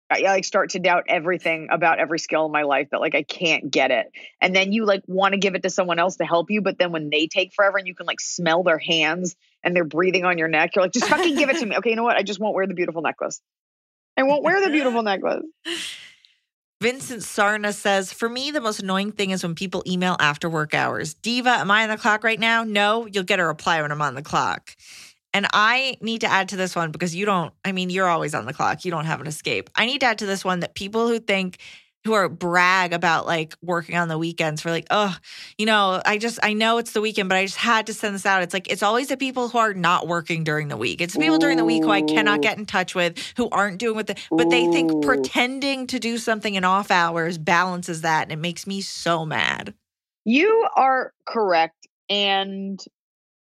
I 0.09 0.21
I, 0.21 0.21
like 0.21 0.45
start 0.45 0.71
to 0.71 0.79
doubt 0.79 1.05
everything 1.07 1.67
about 1.71 1.99
every 1.99 2.19
skill 2.19 2.45
in 2.45 2.51
my 2.51 2.63
life 2.63 2.89
that 2.91 2.99
like 2.99 3.15
I 3.15 3.23
can't 3.23 3.69
get 3.69 3.91
it. 3.91 4.07
And 4.41 4.55
then 4.55 4.71
you 4.71 4.85
like 4.85 5.03
want 5.07 5.33
to 5.33 5.39
give 5.39 5.55
it 5.55 5.63
to 5.63 5.69
someone 5.69 5.99
else 5.99 6.17
to 6.17 6.25
help 6.25 6.49
you, 6.49 6.61
but 6.61 6.77
then 6.79 6.91
when 6.91 7.09
they 7.09 7.27
take 7.27 7.53
forever 7.53 7.77
and 7.77 7.87
you 7.87 7.95
can 7.95 8.05
like 8.05 8.19
smell 8.19 8.63
their 8.63 8.79
hands 8.79 9.35
and 9.63 9.75
they're 9.75 9.83
breathing 9.83 10.25
on 10.25 10.37
your 10.37 10.47
neck, 10.47 10.75
you're 10.75 10.83
like, 10.83 10.93
just 10.93 11.07
fucking 11.07 11.35
give 11.35 11.49
it 11.49 11.59
to 11.59 11.65
me. 11.65 11.77
Okay, 11.77 11.91
you 11.91 11.95
know 11.95 12.03
what? 12.03 12.17
I 12.17 12.23
just 12.23 12.39
won't 12.39 12.55
wear 12.55 12.65
the 12.65 12.73
beautiful 12.73 13.01
necklace. 13.01 13.41
I 14.17 14.23
won't 14.23 14.43
wear 14.43 14.61
the 14.61 14.71
beautiful 14.71 15.03
necklace. 15.03 15.43
Vincent 16.81 17.23
Sarna 17.23 17.73
says, 17.73 18.13
For 18.13 18.29
me, 18.29 18.51
the 18.51 18.61
most 18.61 18.81
annoying 18.81 19.11
thing 19.11 19.31
is 19.31 19.43
when 19.43 19.53
people 19.53 19.83
email 19.85 20.15
after 20.17 20.49
work 20.49 20.73
hours. 20.73 21.13
Diva, 21.13 21.49
am 21.49 21.69
I 21.69 21.83
on 21.83 21.89
the 21.89 21.97
clock 21.97 22.23
right 22.23 22.39
now? 22.39 22.63
No, 22.63 23.05
you'll 23.05 23.25
get 23.25 23.39
a 23.39 23.45
reply 23.45 23.81
when 23.81 23.91
I'm 23.91 24.01
on 24.01 24.15
the 24.15 24.21
clock. 24.21 24.77
And 25.33 25.47
I 25.53 25.97
need 26.01 26.21
to 26.21 26.27
add 26.27 26.49
to 26.49 26.57
this 26.57 26.75
one 26.75 26.91
because 26.91 27.15
you 27.15 27.25
don't, 27.25 27.53
I 27.63 27.71
mean, 27.71 27.89
you're 27.89 28.07
always 28.07 28.33
on 28.33 28.45
the 28.45 28.53
clock. 28.53 28.83
You 28.83 28.91
don't 28.91 29.05
have 29.05 29.21
an 29.21 29.27
escape. 29.27 29.69
I 29.75 29.85
need 29.85 29.99
to 29.99 30.07
add 30.07 30.19
to 30.19 30.25
this 30.25 30.43
one 30.43 30.61
that 30.61 30.73
people 30.73 31.07
who 31.07 31.19
think 31.19 31.59
who 32.05 32.13
are 32.13 32.29
brag 32.29 32.93
about 32.93 33.25
like 33.25 33.55
working 33.61 33.97
on 33.97 34.07
the 34.07 34.17
weekends 34.17 34.61
for 34.61 34.69
like, 34.69 34.87
oh, 34.89 35.15
you 35.57 35.65
know, 35.65 36.01
I 36.05 36.17
just 36.17 36.39
I 36.41 36.53
know 36.53 36.77
it's 36.77 36.93
the 36.93 37.01
weekend, 37.01 37.29
but 37.29 37.37
I 37.37 37.45
just 37.45 37.57
had 37.57 37.87
to 37.87 37.93
send 37.93 38.15
this 38.15 38.25
out. 38.25 38.41
It's 38.41 38.53
like 38.53 38.71
it's 38.71 38.83
always 38.83 39.09
the 39.09 39.17
people 39.17 39.49
who 39.49 39.57
are 39.57 39.73
not 39.73 40.07
working 40.07 40.43
during 40.43 40.69
the 40.69 40.77
week. 40.77 41.01
It's 41.01 41.13
the 41.13 41.19
people 41.19 41.37
during 41.37 41.57
the 41.57 41.65
week 41.65 41.83
who 41.83 41.91
I 41.91 42.01
cannot 42.01 42.41
get 42.41 42.57
in 42.57 42.65
touch 42.65 42.95
with, 42.95 43.33
who 43.35 43.49
aren't 43.49 43.79
doing 43.79 43.95
what 43.95 44.07
the 44.07 44.15
but 44.31 44.49
they 44.49 44.65
think 44.67 45.03
pretending 45.03 45.87
to 45.87 45.99
do 45.99 46.17
something 46.17 46.55
in 46.55 46.63
off 46.63 46.89
hours 46.89 47.37
balances 47.37 48.01
that, 48.01 48.23
and 48.23 48.31
it 48.31 48.39
makes 48.39 48.65
me 48.65 48.81
so 48.81 49.25
mad. 49.25 49.73
You 50.23 50.67
are 50.75 51.13
correct. 51.27 51.87
And 52.09 52.79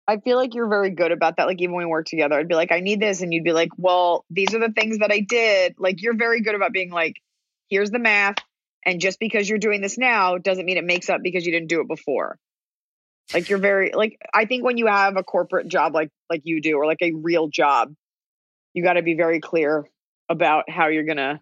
I 0.08 0.18
feel 0.18 0.36
like 0.36 0.54
you're 0.54 0.68
very 0.68 0.90
good 0.90 1.12
about 1.12 1.36
that. 1.36 1.46
Like, 1.46 1.60
even 1.60 1.74
when 1.74 1.86
we 1.86 1.90
work 1.90 2.06
together, 2.06 2.34
I'd 2.36 2.48
be 2.48 2.54
like, 2.54 2.72
I 2.72 2.80
need 2.80 3.00
this. 3.00 3.22
And 3.22 3.32
you'd 3.32 3.44
be 3.44 3.52
like, 3.52 3.70
well, 3.76 4.24
these 4.30 4.54
are 4.54 4.58
the 4.58 4.72
things 4.72 4.98
that 4.98 5.12
I 5.12 5.20
did. 5.20 5.76
Like, 5.78 6.02
you're 6.02 6.16
very 6.16 6.42
good 6.42 6.54
about 6.54 6.72
being 6.72 6.90
like, 6.90 7.14
here's 7.68 7.90
the 7.90 7.98
math. 7.98 8.36
And 8.84 9.00
just 9.00 9.20
because 9.20 9.48
you're 9.48 9.58
doing 9.58 9.80
this 9.80 9.96
now 9.96 10.38
doesn't 10.38 10.66
mean 10.66 10.76
it 10.76 10.84
makes 10.84 11.08
up 11.08 11.20
because 11.22 11.46
you 11.46 11.52
didn't 11.52 11.68
do 11.68 11.80
it 11.80 11.88
before. 11.88 12.36
Like, 13.32 13.48
you're 13.48 13.60
very, 13.60 13.92
like, 13.94 14.18
I 14.34 14.44
think 14.46 14.64
when 14.64 14.76
you 14.76 14.88
have 14.88 15.16
a 15.16 15.22
corporate 15.22 15.68
job 15.68 15.94
like, 15.94 16.10
like 16.28 16.42
you 16.44 16.60
do, 16.60 16.76
or 16.76 16.86
like 16.86 17.00
a 17.00 17.12
real 17.12 17.48
job, 17.48 17.94
you 18.74 18.82
got 18.82 18.94
to 18.94 19.02
be 19.02 19.14
very 19.14 19.40
clear 19.40 19.88
about 20.28 20.68
how 20.68 20.88
you're 20.88 21.04
to 21.04 21.40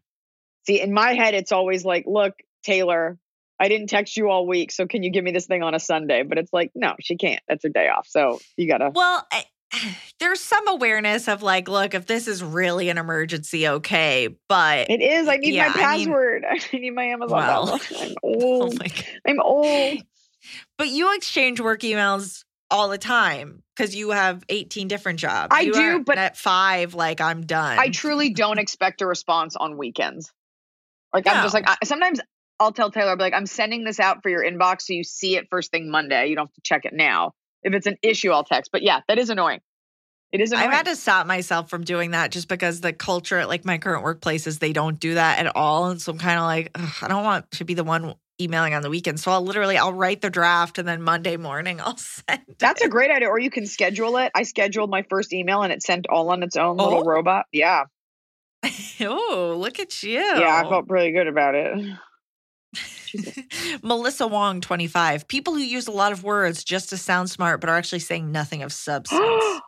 see. 0.67 0.81
In 0.81 0.93
my 0.93 1.15
head, 1.15 1.35
it's 1.35 1.53
always 1.53 1.85
like, 1.85 2.05
look, 2.07 2.35
Taylor, 2.63 3.19
I 3.61 3.69
didn't 3.69 3.89
text 3.89 4.17
you 4.17 4.31
all 4.31 4.47
week, 4.47 4.73
so 4.73 4.87
can 4.87 5.03
you 5.03 5.11
give 5.11 5.23
me 5.23 5.33
this 5.33 5.47
thing 5.47 5.63
on 5.63 5.75
a 5.75 5.79
Sunday? 5.81 6.23
But 6.23 6.39
it's 6.39 6.53
like, 6.53 6.71
no, 6.75 6.95
she 7.01 7.17
can't. 7.17 7.43
That's 7.47 7.63
her 7.65 7.69
day 7.69 7.89
off. 7.89 8.07
So 8.09 8.41
you 8.57 8.67
gotta. 8.67 8.91
Well, 8.95 9.27
I, 9.31 9.45
there's 10.19 10.41
some 10.41 10.67
awareness 10.67 11.29
of 11.29 11.43
like, 11.43 11.69
look, 11.69 11.95
if 11.95 12.07
this 12.07 12.27
is 12.27 12.43
really 12.43 12.89
an 12.89 12.97
emergency, 12.99 13.69
okay, 13.69 14.35
but 14.49 14.89
It 14.91 15.03
is. 15.03 15.29
I 15.29 15.37
need 15.37 15.55
Yeah, 15.55 15.69
my 15.69 15.83
I 15.83 15.97
mean- 15.99 16.07
password. 16.09 16.45
I, 16.51 16.77
need 16.77 16.91
my 16.91 17.05
Amazon 17.05 17.37
Well. 17.37 17.81
I'm 18.01 18.15
oh 18.25 18.41
old. 18.41 18.79
God. 18.79 18.93
I'm 19.27 19.41
old. 19.41 19.99
but 20.79 20.89
you 20.89 21.15
exchange 21.15 21.61
work 21.61 21.81
emails 21.83 22.45
all 22.71 22.89
the 22.89 22.99
time 22.99 23.63
because 23.77 23.95
you 23.95 24.11
have 24.11 24.43
18 24.49 24.89
different 24.89 25.19
jobs. 25.19 25.49
I 25.55 25.61
You 25.63 25.73
do, 25.75 26.01
but- 26.05 26.17
at 26.19 26.37
five, 26.39 26.95
like 26.95 27.21
I'm 27.21 27.43
done. 27.43 27.79
I 27.79 27.91
truly 27.91 28.31
don't 28.33 28.59
expect 28.59 29.03
a 29.03 29.07
response 29.07 29.55
on 29.57 29.77
weekends. 29.77 30.33
Like 31.13 31.27
I'm 31.27 31.43
just 31.43 31.53
like 31.55 31.69
I, 31.69 31.77
sometimes 31.85 32.21
I'll 32.61 32.73
tell 32.73 32.91
Taylor, 32.91 33.11
I'll 33.11 33.17
be 33.17 33.23
like, 33.23 33.35
I'm 33.35 33.47
sending 33.47 33.85
this 33.85 33.99
out 33.99 34.23
for 34.23 34.29
your 34.29 34.45
inbox 34.45 34.83
so 34.83 34.93
you 34.93 35.03
see 35.03 35.37
it 35.37 35.49
first 35.51 35.71
thing 35.71 35.91
Monday. 35.91 36.27
You 36.27 36.37
don't 36.37 36.47
have 36.47 36.55
to 36.55 36.61
check 36.63 36.85
it 36.85 36.93
now. 36.93 37.33
If 37.63 37.73
it's 37.73 37.87
an 37.87 37.97
issue, 38.03 38.31
I'll 38.31 38.45
text. 38.45 38.71
But 38.71 38.83
yeah, 38.83 39.01
that 39.09 39.19
is 39.19 39.31
annoying. 39.31 39.61
It 40.31 40.41
is 40.41 40.53
annoying. 40.53 40.69
I've 40.69 40.75
had 40.75 40.87
to 40.87 40.95
stop 40.97 41.27
myself 41.27 41.69
from 41.71 41.83
doing 41.85 42.13
that 42.13 42.31
just 42.31 42.47
because 42.49 42.81
the 42.81 42.93
culture 42.93 43.39
at 43.39 43.49
like 43.49 43.65
my 43.65 43.79
current 43.79 44.05
workplaces, 44.05 44.59
they 44.61 44.73
don't 44.73 45.01
do 45.01 45.15
that 45.15 45.39
at 45.45 45.57
all. 45.57 45.87
And 45.91 46.01
so 46.01 46.13
I'm 46.13 46.19
kind 46.19 46.39
of 46.39 46.45
like, 46.45 46.71
ugh, 46.75 46.95
I 47.03 47.09
don't 47.09 47.25
want 47.25 47.51
to 47.53 47.65
be 47.65 47.75
the 47.75 47.83
one 47.83 48.15
emailing 48.41 48.75
on 48.75 48.83
the 48.83 48.91
weekend. 48.91 49.19
So 49.21 49.33
I'll 49.33 49.43
literally, 49.43 49.77
I'll 49.77 49.93
write 49.93 50.21
the 50.21 50.31
draft 50.31 50.79
and 50.79 50.87
then 50.87 51.03
Monday 51.03 51.37
morning 51.37 51.81
I'll 51.85 51.97
send. 51.97 52.43
That's 52.59 52.81
it. 52.83 52.87
a 52.87 52.89
great 52.91 53.11
idea. 53.11 53.29
Or 53.29 53.39
you 53.39 53.51
can 53.51 53.67
schedule 53.67 54.19
it. 54.19 54.31
I 54.35 54.45
scheduled 54.45 54.91
my 54.91 55.03
first 55.11 55.33
email 55.33 55.63
and 55.63 55.73
it 55.73 55.83
sent 55.83 56.07
all 56.09 56.31
on 56.31 56.43
its 56.43 56.57
own 56.57 56.77
little 56.77 57.01
Oh. 57.01 57.05
robot. 57.05 57.47
Yeah. 57.53 57.85
oh, 59.01 59.57
look 59.59 59.79
at 59.81 60.03
you. 60.03 60.21
Yeah, 60.21 60.63
I 60.65 60.69
felt 60.69 60.87
pretty 60.87 61.13
good 61.13 61.27
about 61.27 61.55
it. 61.55 61.79
Melissa 63.83 64.27
Wong, 64.27 64.61
25. 64.61 65.29
People 65.29 65.55
who 65.55 65.61
use 65.61 65.87
a 65.87 65.93
lot 65.93 66.13
of 66.13 66.25
words 66.25 66.65
just 66.65 66.91
to 66.91 66.97
sound 66.97 67.31
smart, 67.31 67.61
but 67.61 67.71
are 67.71 67.77
actually 67.77 68.01
saying 68.01 68.31
nothing 68.33 68.63
of 68.63 68.73
substance. 68.73 69.45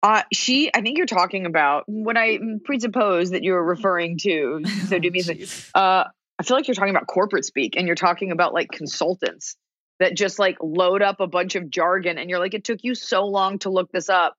Uh, 0.00 0.22
she, 0.32 0.70
I 0.72 0.80
think 0.80 0.96
you're 0.96 1.06
talking 1.06 1.44
about 1.44 1.82
when 1.88 2.16
I 2.16 2.38
presuppose 2.64 3.30
that 3.30 3.42
you're 3.42 3.60
referring 3.60 4.16
to. 4.18 4.62
So 4.86 4.98
do 5.00 5.10
me, 5.10 5.18
a 5.18 5.22
favor. 5.24 5.52
Uh, 5.74 6.04
I 6.38 6.42
feel 6.44 6.56
like 6.56 6.68
you're 6.68 6.76
talking 6.76 6.94
about 6.94 7.08
corporate 7.08 7.44
speak, 7.44 7.74
and 7.76 7.86
you're 7.86 7.96
talking 7.96 8.30
about 8.30 8.54
like 8.54 8.70
consultants 8.70 9.56
that 9.98 10.16
just 10.16 10.38
like 10.38 10.56
load 10.62 11.02
up 11.02 11.18
a 11.18 11.26
bunch 11.26 11.56
of 11.56 11.68
jargon, 11.68 12.16
and 12.16 12.30
you're 12.30 12.38
like, 12.38 12.54
it 12.54 12.62
took 12.62 12.84
you 12.84 12.94
so 12.94 13.26
long 13.26 13.58
to 13.60 13.70
look 13.70 13.90
this 13.90 14.08
up. 14.08 14.36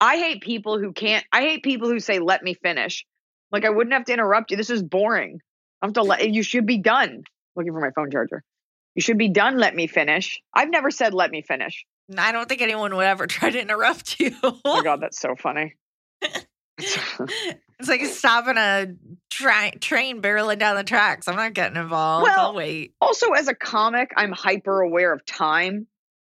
I 0.00 0.18
hate 0.18 0.40
people 0.40 0.78
who 0.78 0.92
can't. 0.92 1.24
I 1.32 1.40
hate 1.40 1.64
people 1.64 1.88
who 1.88 1.98
say, 1.98 2.20
"Let 2.20 2.44
me 2.44 2.54
finish." 2.54 3.04
Like 3.50 3.64
I 3.64 3.70
wouldn't 3.70 3.94
have 3.94 4.04
to 4.04 4.12
interrupt 4.12 4.50
you. 4.50 4.56
This 4.56 4.70
is 4.70 4.82
boring. 4.82 5.40
I 5.82 5.86
have 5.86 5.94
to 5.94 6.02
let 6.02 6.28
you. 6.30 6.42
Should 6.42 6.66
be 6.66 6.78
done. 6.78 7.22
Looking 7.54 7.72
for 7.72 7.80
my 7.80 7.90
phone 7.94 8.10
charger. 8.10 8.42
You 8.94 9.02
should 9.02 9.18
be 9.18 9.28
done. 9.28 9.58
Let 9.58 9.74
me 9.74 9.86
finish. 9.86 10.40
I've 10.54 10.70
never 10.70 10.90
said 10.90 11.14
"let 11.14 11.30
me 11.30 11.42
finish." 11.42 11.84
I 12.16 12.32
don't 12.32 12.48
think 12.48 12.62
anyone 12.62 12.94
would 12.96 13.06
ever 13.06 13.26
try 13.28 13.50
to 13.50 13.60
interrupt 13.60 14.20
you. 14.20 14.34
Oh 14.42 14.60
my 14.64 14.82
god, 14.84 15.00
that's 15.00 15.18
so 15.20 15.34
funny. 15.36 15.74
it's 16.78 17.88
like 17.88 18.04
stopping 18.04 18.56
a 18.58 18.86
tra- 19.30 19.76
train 19.78 20.22
barreling 20.22 20.58
down 20.58 20.76
the 20.76 20.84
tracks. 20.84 21.28
I'm 21.28 21.36
not 21.36 21.54
getting 21.54 21.76
involved. 21.76 22.24
Well, 22.24 22.46
I'll 22.48 22.54
wait. 22.54 22.92
also 23.00 23.30
as 23.32 23.48
a 23.48 23.54
comic 23.54 24.10
i'm 24.16 24.32
hyper 24.32 24.80
aware 24.80 25.12
of 25.12 25.24
time 25.24 25.86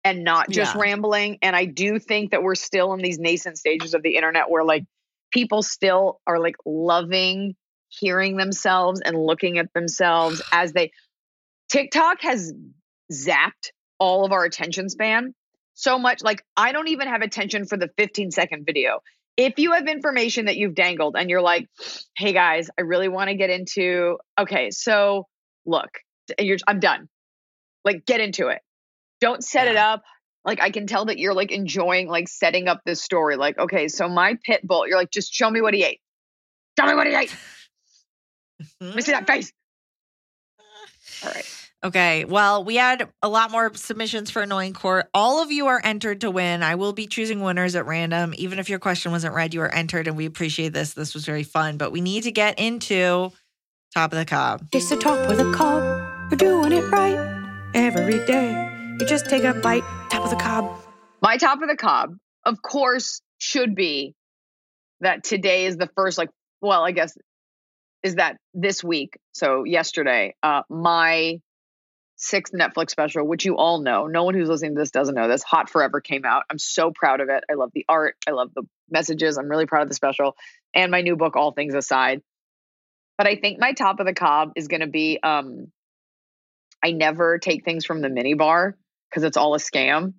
and 0.05 0.22
not 0.24 0.51
just 0.51 0.74
Yeah. 0.74 0.80
rambling 0.82 1.38
and 1.42 1.57
i 1.57 1.64
do 1.64 1.99
think 1.99 2.32
that 2.32 2.42
we're 2.42 2.55
still 2.57 2.92
in 2.92 3.01
these 3.01 3.18
nascent 3.18 3.57
stages 3.59 3.95
of 3.95 4.03
the 4.03 4.16
internet 4.16 4.51
where 4.51 4.64
like 4.64 4.84
people 5.32 5.62
still 5.62 6.20
are 6.26 6.38
like 6.38 6.57
loving 6.66 7.55
hearing 7.99 8.36
themselves 8.36 9.01
and 9.05 9.16
looking 9.16 9.59
at 9.59 9.72
themselves 9.74 10.42
as 10.53 10.72
they 10.72 10.90
tiktok 11.68 12.20
has 12.20 12.53
zapped 13.12 13.70
all 13.99 14.24
of 14.24 14.32
our 14.32 14.45
attention 14.45 14.88
span 14.88 15.34
so 15.74 15.99
much 15.99 16.22
like 16.22 16.42
i 16.57 16.72
don't 16.72 16.88
even 16.88 17.09
have 17.09 17.22
attention 17.22 17.66
for 17.66 17.76
the 17.76 17.90
15 17.97 18.30
second 18.30 18.64
video 18.64 19.01
if 19.36 19.59
you 19.59 19.72
have 19.72 19.88
information 19.88 20.47
that 20.47 20.57
you've 20.57 20.74
dangled 20.74 21.16
and 21.18 21.30
you're 21.30 21.42
like 21.42 21.68
hey 22.16 22.32
guys 22.32 22.70
i 22.78 22.82
really 22.82 23.09
want 23.09 23.28
to 23.28 23.36
get 23.36 23.51
into 23.51 24.18
okay 24.38 24.70
so 24.70 25.26
look 25.66 25.90
you're 26.38 26.59
I'm 26.66 26.80
done. 26.80 27.09
Like 27.84 28.07
get 28.07 28.20
into 28.20 28.49
it. 28.49 28.61
Don't 29.20 29.45
set 29.45 29.68
it 29.68 29.76
up. 29.76 30.03
Like 30.45 30.61
I 30.61 30.70
can 30.70 30.86
tell 30.86 31.07
that 31.07 31.18
you're 31.18 31.34
like 31.34 31.53
enjoying 31.53 32.09
like 32.09 32.28
setting 32.28 32.68
up 32.68 32.80
this 32.84 33.03
story. 33.03 33.36
Like, 33.36 33.59
okay, 33.59 33.88
so 33.88 34.09
my 34.09 34.36
pit 34.45 34.61
bull, 34.62 34.86
you're 34.86 34.99
like, 34.99 35.11
just 35.11 35.32
show 35.32 35.51
me 35.51 35.61
what 35.61 35.74
he 35.74 35.84
ate. 35.84 36.01
Show 36.78 36.86
me 36.86 36.95
what 36.95 37.07
he 37.07 37.14
ate. 37.14 37.34
Mm-hmm. 38.65 38.87
Let 38.87 38.97
me 38.97 39.03
see 39.03 39.12
that 39.12 39.27
face. 39.27 39.53
All 41.25 41.31
right. 41.31 41.69
Okay. 41.85 42.25
Well, 42.25 42.65
we 42.65 42.77
had 42.77 43.09
a 43.23 43.29
lot 43.29 43.51
more 43.51 43.73
submissions 43.75 44.31
for 44.31 44.41
Annoying 44.41 44.73
Court. 44.73 45.07
All 45.12 45.43
of 45.43 45.53
you 45.53 45.67
are 45.67 45.81
entered 45.85 46.23
to 46.23 46.31
win. 46.31 46.62
I 46.62 46.77
will 46.77 46.95
be 46.95 47.07
choosing 47.07 47.43
winners 47.43 47.75
at 47.77 47.87
random. 47.87 48.35
Even 48.39 48.59
if 48.59 48.71
your 48.71 48.79
question 48.79 49.12
wasn't 49.12 49.35
read, 49.35 49.53
you 49.53 49.61
are 49.61 49.69
entered, 49.69 50.09
and 50.09 50.17
we 50.17 50.25
appreciate 50.25 50.73
this. 50.73 50.95
This 50.95 51.12
was 51.12 51.27
very 51.27 51.43
fun. 51.43 51.77
But 51.77 51.93
we 51.93 52.01
need 52.01 52.23
to 52.23 52.33
get 52.33 52.59
into 52.59 53.33
Top 53.95 54.12
of 54.12 54.19
the 54.19 54.25
Cob. 54.25 54.67
It's 54.73 54.89
the 54.89 54.97
top 54.97 55.29
of 55.29 55.37
the 55.37 55.53
cob. 55.53 55.83
You're 56.31 56.39
doing 56.39 56.73
it 56.73 56.91
right 56.91 57.69
every 57.75 58.25
day. 58.25 58.97
You 58.99 59.07
just 59.07 59.27
take 59.27 59.45
a 59.45 59.53
bite, 59.53 59.85
top 60.09 60.25
of 60.25 60.31
the 60.31 60.37
cob. 60.37 60.71
My 61.21 61.37
top 61.37 61.61
of 61.61 61.69
the 61.69 61.77
cob, 61.77 62.17
of 62.45 62.62
course, 62.62 63.21
should 63.39 63.75
be 63.75 64.15
that 65.01 65.23
today 65.23 65.67
is 65.67 65.77
the 65.77 65.91
first, 65.97 66.17
like, 66.17 66.31
well, 66.61 66.83
I 66.83 66.93
guess 66.93 67.17
is 68.05 68.17
that 68.17 68.37
this 68.53 68.85
week. 68.85 69.19
So 69.33 69.65
yesterday, 69.65 70.37
uh, 70.43 70.63
my 70.69 71.41
sixth 72.17 72.53
Netflix 72.53 72.91
special, 72.91 73.27
which 73.27 73.45
you 73.45 73.57
all 73.57 73.81
know. 73.81 74.07
No 74.07 74.23
one 74.23 74.35
who's 74.35 74.49
listening 74.49 74.77
to 74.77 74.81
this 74.81 74.93
doesn't 74.93 75.15
know 75.15 75.27
this. 75.27 75.43
Hot 75.43 75.69
Forever 75.69 76.01
came 76.01 76.25
out. 76.25 76.45
I'm 76.49 76.59
so 76.59 76.93
proud 76.95 77.21
of 77.21 77.29
it. 77.31 77.43
I 77.51 77.55
love 77.55 77.71
the 77.75 77.85
art. 77.89 78.15
I 78.29 78.31
love 78.31 78.51
the 78.55 78.63
messages. 78.89 79.37
I'm 79.39 79.49
really 79.49 79.67
proud 79.67 79.83
of 79.83 79.89
the 79.89 79.95
special 79.95 80.37
and 80.75 80.91
my 80.91 81.01
new 81.01 81.17
book, 81.17 81.35
All 81.35 81.53
Things 81.53 81.75
Aside. 81.75 82.23
But 83.17 83.27
I 83.27 83.37
think 83.37 83.59
my 83.59 83.73
top 83.73 84.01
of 84.01 84.07
the 84.07 84.15
cob 84.15 84.53
is 84.57 84.69
going 84.69 84.81
to 84.81 84.87
be 84.87 85.19
um, 85.23 85.73
I 86.83 86.93
never 86.93 87.39
take 87.39 87.65
things 87.65 87.87
from 87.87 88.03
the 88.03 88.09
minibar 88.09 88.75
because 89.09 89.23
it's 89.23 89.37
all 89.37 89.55
a 89.55 89.59
scam. 89.59 90.15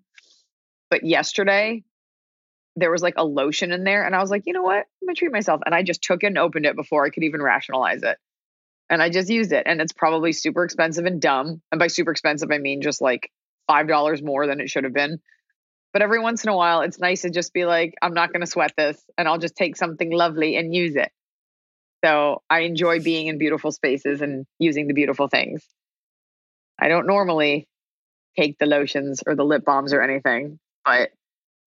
But 0.90 1.06
yesterday, 1.06 1.84
there 2.76 2.91
was 2.91 3.01
like 3.01 3.15
a 3.17 3.23
lotion 3.23 3.71
in 3.71 3.84
there, 3.84 4.05
and 4.05 4.15
I 4.15 4.19
was 4.19 4.30
like, 4.30 4.43
you 4.45 4.53
know 4.53 4.63
what? 4.63 4.86
I'm 5.01 5.07
gonna 5.07 5.15
treat 5.15 5.32
myself. 5.32 5.61
And 5.65 5.73
I 5.73 5.84
just 5.84 6.01
took 6.01 6.23
it 6.23 6.28
and 6.28 6.38
opened 6.38 6.65
it 6.65 6.76
before 6.76 7.05
I 7.05 7.09
could 7.09 7.23
even 7.23 7.41
rationalize 7.41 8.03
it. 8.03 8.17
And 8.89 9.01
I 9.01 9.09
just 9.09 9.30
used 9.30 9.51
it. 9.51 9.63
And 9.65 9.82
it's 9.82 9.93
probably 9.93 10.32
super 10.32 10.63
expensive 10.63 11.05
and 11.05 11.21
dumb. 11.21 11.61
And 11.71 11.80
by 11.80 11.88
super 11.88 12.11
expensive, 12.11 12.51
I 12.51 12.59
mean 12.59 12.82
just 12.82 13.01
like 13.01 13.32
$5 13.69 14.23
more 14.23 14.45
than 14.45 14.59
it 14.59 14.69
should 14.69 14.84
have 14.84 14.93
been. 14.93 15.19
But 15.91 16.01
every 16.01 16.19
once 16.19 16.43
in 16.43 16.49
a 16.49 16.55
while, 16.55 16.82
it's 16.82 16.99
nice 16.99 17.21
to 17.21 17.30
just 17.30 17.53
be 17.53 17.65
like, 17.65 17.95
I'm 18.01 18.13
not 18.13 18.32
going 18.32 18.41
to 18.41 18.47
sweat 18.47 18.73
this 18.78 19.01
and 19.17 19.28
I'll 19.28 19.38
just 19.38 19.55
take 19.55 19.78
something 19.78 20.11
lovely 20.11 20.57
and 20.57 20.76
use 20.76 20.95
it. 20.95 21.09
So 22.03 22.43
I 22.49 22.59
enjoy 22.59 23.01
being 23.01 23.28
in 23.28 23.38
beautiful 23.38 23.71
spaces 23.71 24.21
and 24.21 24.45
using 24.59 24.88
the 24.88 24.93
beautiful 24.93 25.30
things. 25.30 25.65
I 26.80 26.89
don't 26.89 27.07
normally 27.07 27.67
take 28.38 28.57
the 28.59 28.65
lotions 28.65 29.23
or 29.26 29.36
the 29.36 29.45
lip 29.45 29.63
balms 29.65 29.93
or 29.93 30.01
anything, 30.01 30.59
but, 30.84 31.09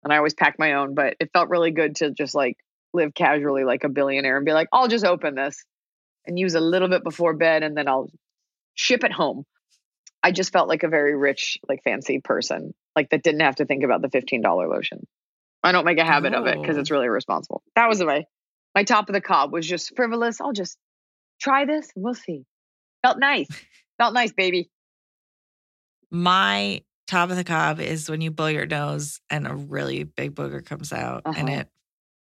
and 0.08 0.14
I 0.14 0.16
always 0.16 0.32
pack 0.34 0.56
my 0.58 0.72
own, 0.72 0.94
but 0.94 1.16
it 1.20 1.28
felt 1.34 1.50
really 1.50 1.70
good 1.70 1.96
to 1.96 2.10
just 2.10 2.34
like 2.34 2.56
live 2.94 3.12
casually 3.14 3.64
like 3.64 3.84
a 3.84 3.90
billionaire 3.90 4.38
and 4.38 4.46
be 4.46 4.52
like, 4.52 4.68
I'll 4.72 4.88
just 4.88 5.04
open 5.04 5.34
this 5.34 5.62
and 6.26 6.38
use 6.38 6.54
a 6.54 6.60
little 6.60 6.88
bit 6.88 7.04
before 7.04 7.34
bed 7.34 7.62
and 7.62 7.76
then 7.76 7.88
I'll 7.88 8.08
ship 8.74 9.04
it 9.04 9.12
home. 9.12 9.44
I 10.22 10.32
just 10.32 10.50
felt 10.52 10.66
like 10.68 10.82
a 10.82 10.88
very 10.88 11.14
rich, 11.14 11.58
like 11.68 11.82
fancy 11.84 12.20
person, 12.20 12.72
like 12.96 13.10
that 13.10 13.22
didn't 13.22 13.42
have 13.42 13.56
to 13.56 13.66
think 13.66 13.84
about 13.84 14.00
the 14.00 14.08
$15 14.08 14.42
lotion. 14.70 15.06
I 15.62 15.72
don't 15.72 15.84
make 15.84 15.98
a 15.98 16.04
habit 16.04 16.32
of 16.34 16.46
it 16.46 16.58
because 16.58 16.76
Oh. 16.76 16.80
it's 16.80 16.90
really 16.90 17.06
irresponsible. 17.06 17.62
That 17.76 17.88
was 17.88 18.02
my 18.02 18.24
my 18.74 18.84
top 18.84 19.08
of 19.08 19.12
the 19.12 19.20
cob 19.20 19.52
was 19.52 19.66
just 19.66 19.94
frivolous. 19.94 20.40
I'll 20.40 20.52
just 20.52 20.78
try 21.40 21.66
this 21.66 21.90
and 21.94 22.02
we'll 22.04 22.14
see. 22.14 22.44
Felt 23.02 23.18
nice. 23.18 23.48
Felt 23.98 24.14
nice, 24.14 24.32
baby. 24.32 24.70
My 26.10 26.82
top 27.08 27.30
of 27.30 27.36
the 27.36 27.44
cob 27.44 27.80
is 27.80 28.08
when 28.08 28.20
you 28.20 28.30
blow 28.30 28.46
your 28.46 28.66
nose 28.66 29.20
and 29.30 29.46
a 29.46 29.54
really 29.54 30.04
big 30.04 30.34
booger 30.34 30.64
comes 30.64 30.92
out 30.92 31.22
and 31.24 31.48
Uh-huh. 31.48 31.60
it 31.60 31.68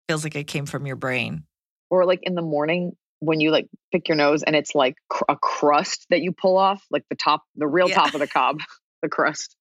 feels 0.09 0.23
like 0.23 0.37
it 0.37 0.45
came 0.45 0.67
from 0.67 0.87
your 0.87 0.97
brain. 0.97 1.45
Or 1.91 2.05
like 2.05 2.21
in 2.23 2.35
the 2.35 2.43
morning 2.43 2.97
when 3.21 3.41
you 3.41 3.51
like 3.51 3.69
pick 3.93 4.09
your 4.09 4.17
nose 4.17 4.43
and 4.43 4.55
it's 4.55 4.75
like 4.75 4.97
cr- 5.09 5.25
a 5.29 5.37
crust 5.37 6.07
that 6.11 6.21
you 6.21 6.31
pull 6.33 6.57
off, 6.59 6.85
like 6.91 7.05
the 7.09 7.17
top, 7.17 7.43
the 7.57 7.67
real 7.67 7.89
Yeah. 7.89 7.95
top 7.97 8.15
of 8.15 8.21
the 8.21 8.27
cob, 8.29 8.61
the 9.03 9.09
crust. 9.09 9.57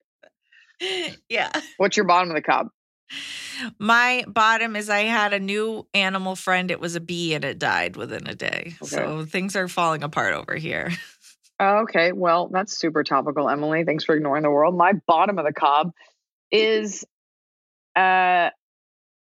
yeah. 1.28 1.50
What's 1.78 1.96
your 1.96 2.04
bottom 2.06 2.30
of 2.30 2.34
the 2.36 2.42
cob? 2.42 2.68
My 3.78 4.24
bottom 4.26 4.74
is 4.76 4.90
I 4.90 5.02
had 5.02 5.32
a 5.32 5.38
new 5.38 5.86
animal 5.94 6.34
friend. 6.36 6.70
It 6.70 6.80
was 6.80 6.96
a 6.96 7.00
bee 7.00 7.34
and 7.34 7.44
it 7.44 7.58
died 7.58 7.96
within 7.96 8.26
a 8.26 8.34
day. 8.34 8.74
Okay. 8.82 8.96
So 8.96 9.24
things 9.24 9.54
are 9.56 9.68
falling 9.68 10.02
apart 10.02 10.34
over 10.34 10.56
here. 10.56 10.90
Okay. 11.60 12.12
Well, 12.12 12.48
that's 12.52 12.76
super 12.76 13.04
topical, 13.04 13.48
Emily. 13.48 13.84
Thanks 13.84 14.04
for 14.04 14.14
ignoring 14.14 14.42
the 14.42 14.50
world. 14.50 14.76
My 14.76 14.92
bottom 15.06 15.38
of 15.38 15.44
the 15.44 15.52
cob 15.52 15.92
is 16.50 17.04
uh 17.96 18.50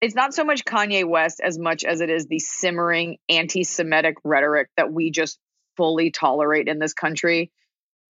it's 0.01 0.15
not 0.15 0.33
so 0.33 0.43
much 0.43 0.63
Kanye 0.63 1.07
West 1.07 1.41
as 1.43 1.57
much 1.57 1.83
as 1.83 2.01
it 2.01 2.09
is 2.09 2.27
the 2.27 2.39
simmering 2.39 3.17
anti-Semitic 3.29 4.17
rhetoric 4.23 4.69
that 4.77 4.91
we 4.91 5.09
just 5.09 5.39
fully 5.75 6.11
tolerate 6.11 6.67
in 6.67 6.79
this 6.79 6.93
country. 6.93 7.51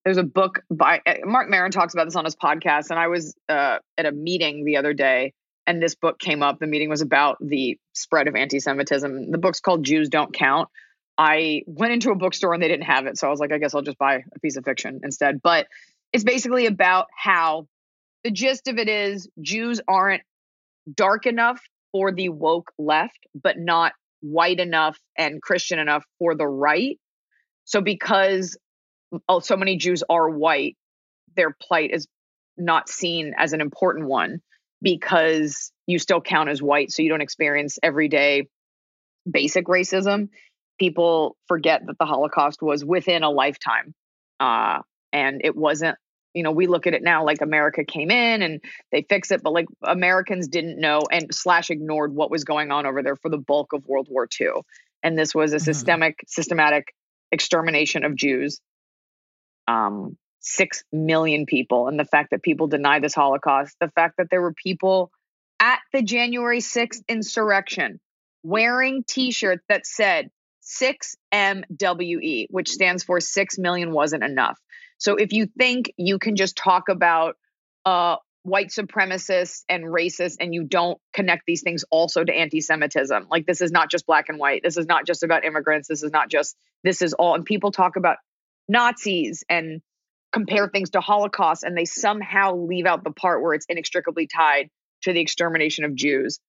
There's 0.04 0.18
a 0.18 0.24
book 0.24 0.62
by 0.70 1.02
uh, 1.06 1.16
Marc 1.24 1.49
Maron 1.49 1.72
talks 1.72 1.93
about 1.93 2.06
this 2.06 2.16
on 2.16 2.26
his 2.26 2.36
podcast, 2.36 2.89
and 2.89 2.99
I 2.99 3.08
was 3.08 3.36
uh, 3.49 3.80
at 3.97 4.06
a 4.06 4.12
meeting 4.12 4.66
the 4.66 4.78
other 4.78 4.93
day, 4.93 5.34
and 5.68 5.82
this 5.82 5.95
book 5.95 6.20
came 6.20 6.43
up. 6.43 6.60
The 6.60 6.68
meeting 6.68 6.89
was 6.89 7.02
about 7.02 7.38
the 7.39 7.78
spread 7.93 8.28
of 8.28 8.36
anti-Semitism. 8.36 9.32
The 9.32 9.38
book's 9.38 9.60
called 9.60 9.84
"Jews 9.84 10.10
Don't 10.10 10.34
Count." 10.34 10.70
I 11.22 11.61
went 11.67 11.93
into 11.93 12.09
a 12.09 12.15
bookstore 12.15 12.51
and 12.55 12.63
they 12.63 12.67
didn't 12.67 12.86
have 12.86 13.05
it, 13.05 13.15
so 13.15 13.28
I 13.28 13.30
was 13.30 13.39
like, 13.39 13.51
I 13.51 13.59
guess 13.59 13.76
I'll 13.76 13.84
just 13.84 13.99
buy 13.99 14.24
a 14.36 14.39
piece 14.39 14.57
of 14.57 14.65
fiction 14.65 15.01
instead. 15.03 15.39
But 15.43 15.67
it's 16.11 16.24
basically 16.24 16.65
about 16.65 17.09
how 17.15 17.67
the 18.24 18.32
gist 18.32 18.67
of 18.67 18.80
it 18.80 18.89
is 18.89 19.30
Jews 19.39 19.82
aren't 19.88 20.24
dark 20.91 21.28
enough 21.28 21.61
for 21.91 22.11
the 22.11 22.30
woke 22.30 22.72
left, 22.80 23.19
but 23.36 23.59
not 23.59 23.93
white 24.22 24.59
enough 24.59 24.97
and 25.15 25.39
Christian 25.39 25.78
enough 25.78 26.03
for 26.17 26.34
the 26.34 26.47
right. 26.47 26.97
So 27.65 27.82
because 27.82 28.57
oh, 29.30 29.41
so 29.41 29.55
many 29.55 29.78
Jews 29.78 30.03
are 30.09 30.28
white, 30.28 30.76
their 31.36 31.55
plight 31.61 31.91
is 31.93 32.07
not 32.57 32.89
seen 32.89 33.36
as 33.38 33.53
an 33.53 33.61
important 33.61 34.07
one 34.07 34.41
because 34.82 35.72
you 35.86 35.99
still 35.99 36.19
count 36.19 36.49
as 36.49 36.63
white, 36.63 36.91
so 36.91 37.03
you 37.03 37.09
don't 37.09 37.22
experience 37.22 37.78
everyday 37.84 38.47
basic 39.30 39.67
racism. 39.67 40.30
People 40.82 41.38
forget 41.48 41.86
that 41.86 42.00
the 42.00 42.08
Holocaust 42.08 42.60
was 42.60 42.84
within 42.84 43.22
a 43.22 43.30
lifetime, 43.30 43.94
uh, 44.40 44.80
and 45.14 45.42
it 45.44 45.56
wasn't. 45.56 45.96
You 46.34 46.42
know, 46.42 46.52
we 46.52 46.66
look 46.66 46.88
at 46.88 46.96
it 46.96 47.04
now 47.04 47.24
like 47.24 47.42
America 47.42 47.84
came 47.84 48.10
in 48.10 48.42
and 48.42 48.62
they 48.92 49.06
fix 49.08 49.30
it, 49.30 49.44
but 49.44 49.54
like 49.54 49.68
Americans 49.84 50.48
didn't 50.48 50.80
know 50.80 51.02
and 51.12 51.28
slash 51.32 51.70
ignored 51.70 52.16
what 52.16 52.32
was 52.32 52.46
going 52.46 52.72
on 52.72 52.88
over 52.88 53.04
there 53.04 53.16
for 53.16 53.30
the 53.30 53.38
bulk 53.38 53.74
of 53.74 53.86
World 53.86 54.08
War 54.10 54.28
II. 54.40 54.62
And 55.04 55.16
this 55.16 55.36
was 55.36 55.54
a 55.54 55.58
Mhm. 55.58 55.66
systemic, 55.66 56.24
systematic 56.26 56.96
extermination 57.32 58.04
of 58.04 58.16
Jews. 58.16 58.60
Um, 59.68 60.18
six 60.40 60.84
million 60.92 61.46
people, 61.46 61.90
and 61.90 62.00
the 62.00 62.06
fact 62.06 62.32
that 62.32 62.42
people 62.42 62.66
deny 62.66 63.00
this 63.00 63.14
Holocaust, 63.14 63.76
the 63.80 63.90
fact 63.90 64.16
that 64.18 64.32
there 64.32 64.42
were 64.42 64.54
people 64.54 65.12
at 65.60 65.80
the 65.94 66.02
January 66.02 66.62
6th 66.62 67.04
insurrection 67.08 68.00
wearing 68.42 69.04
T-shirts 69.04 69.64
that 69.70 69.86
said 69.86 70.32
6MWE, 70.80 72.47
which 72.49 72.69
stands 72.69 73.03
for 73.03 73.19
6 73.19 73.57
million 73.57 73.91
wasn't 73.91 74.24
enough. 74.24 74.57
So 74.97 75.15
if 75.15 75.34
you 75.34 75.47
think 75.57 75.91
you 75.97 76.19
can 76.19 76.36
just 76.36 76.55
talk 76.55 76.89
about 76.89 77.36
uh, 77.86 78.17
white 78.43 78.69
supremacists 78.69 79.63
and 79.67 79.84
racists 79.84 80.36
and 80.39 80.53
you 80.53 80.63
don't 80.63 80.99
connect 81.13 81.43
these 81.45 81.61
things 81.63 81.84
also 81.89 82.24
to 82.24 82.34
anti-Semitism, 82.34 83.28
like 83.30 83.45
this 83.45 83.61
is 83.61 83.72
not 83.72 83.89
just 83.89 84.05
black 84.05 84.30
and 84.30 84.39
white. 84.39 84.61
This 84.63 84.78
is 84.78 84.86
not 84.86 85.05
just 85.05 85.24
about 85.24 85.43
immigrants. 85.43 85.88
This 85.88 86.03
is 86.03 86.11
not 86.11 86.30
just, 86.30 86.55
this 86.84 87.01
is 87.01 87.13
all. 87.13 87.36
And 87.36 87.45
people 87.45 87.72
talk 87.72 87.95
about 87.95 88.17
Nazis 88.67 89.43
and 89.49 89.82
compare 90.32 90.69
things 90.69 90.91
to 90.91 91.01
Holocaust 91.01 91.63
and 91.63 91.78
they 91.78 91.86
somehow 91.86 92.55
leave 92.55 92.86
out 92.86 93.03
the 93.03 93.11
part 93.11 93.41
where 93.41 93.53
it's 93.53 93.65
inextricably 93.67 94.28
tied 94.28 94.69
to 95.03 95.13
the 95.13 95.19
extermination 95.19 95.84
of 95.84 95.95
Jews. 95.95 96.39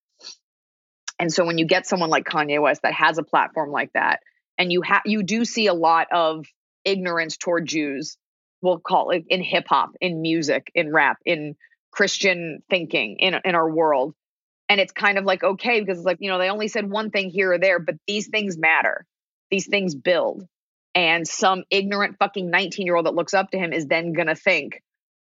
And 1.22 1.32
so 1.32 1.44
when 1.44 1.56
you 1.56 1.66
get 1.66 1.86
someone 1.86 2.10
like 2.10 2.24
Kanye 2.24 2.60
West 2.60 2.82
that 2.82 2.94
has 2.94 3.16
a 3.16 3.22
platform 3.22 3.70
like 3.70 3.92
that, 3.92 4.24
and 4.58 4.72
you 4.72 4.82
you 5.04 5.22
do 5.22 5.44
see 5.44 5.68
a 5.68 5.72
lot 5.72 6.08
of 6.10 6.46
ignorance 6.84 7.36
toward 7.36 7.64
Jews, 7.64 8.16
we'll 8.60 8.80
call 8.80 9.10
it 9.10 9.22
in 9.28 9.40
hip 9.40 9.66
hop, 9.68 9.90
in 10.00 10.20
music, 10.20 10.72
in 10.74 10.92
rap, 10.92 11.18
in 11.24 11.54
Christian 11.92 12.64
thinking, 12.68 13.18
in 13.20 13.36
in 13.44 13.54
our 13.54 13.70
world. 13.70 14.14
And 14.68 14.80
it's 14.80 14.90
kind 14.90 15.16
of 15.16 15.24
like 15.24 15.44
okay, 15.44 15.78
because 15.78 15.98
it's 15.98 16.04
like, 16.04 16.16
you 16.18 16.28
know, 16.28 16.38
they 16.38 16.50
only 16.50 16.66
said 16.66 16.90
one 16.90 17.10
thing 17.10 17.30
here 17.30 17.52
or 17.52 17.58
there, 17.58 17.78
but 17.78 17.94
these 18.08 18.26
things 18.26 18.58
matter. 18.58 19.06
These 19.48 19.68
things 19.68 19.94
build. 19.94 20.44
And 20.92 21.24
some 21.28 21.62
ignorant 21.70 22.16
fucking 22.18 22.50
19 22.50 22.84
year 22.84 22.96
old 22.96 23.06
that 23.06 23.14
looks 23.14 23.32
up 23.32 23.52
to 23.52 23.58
him 23.58 23.72
is 23.72 23.86
then 23.86 24.12
gonna 24.12 24.34
think, 24.34 24.82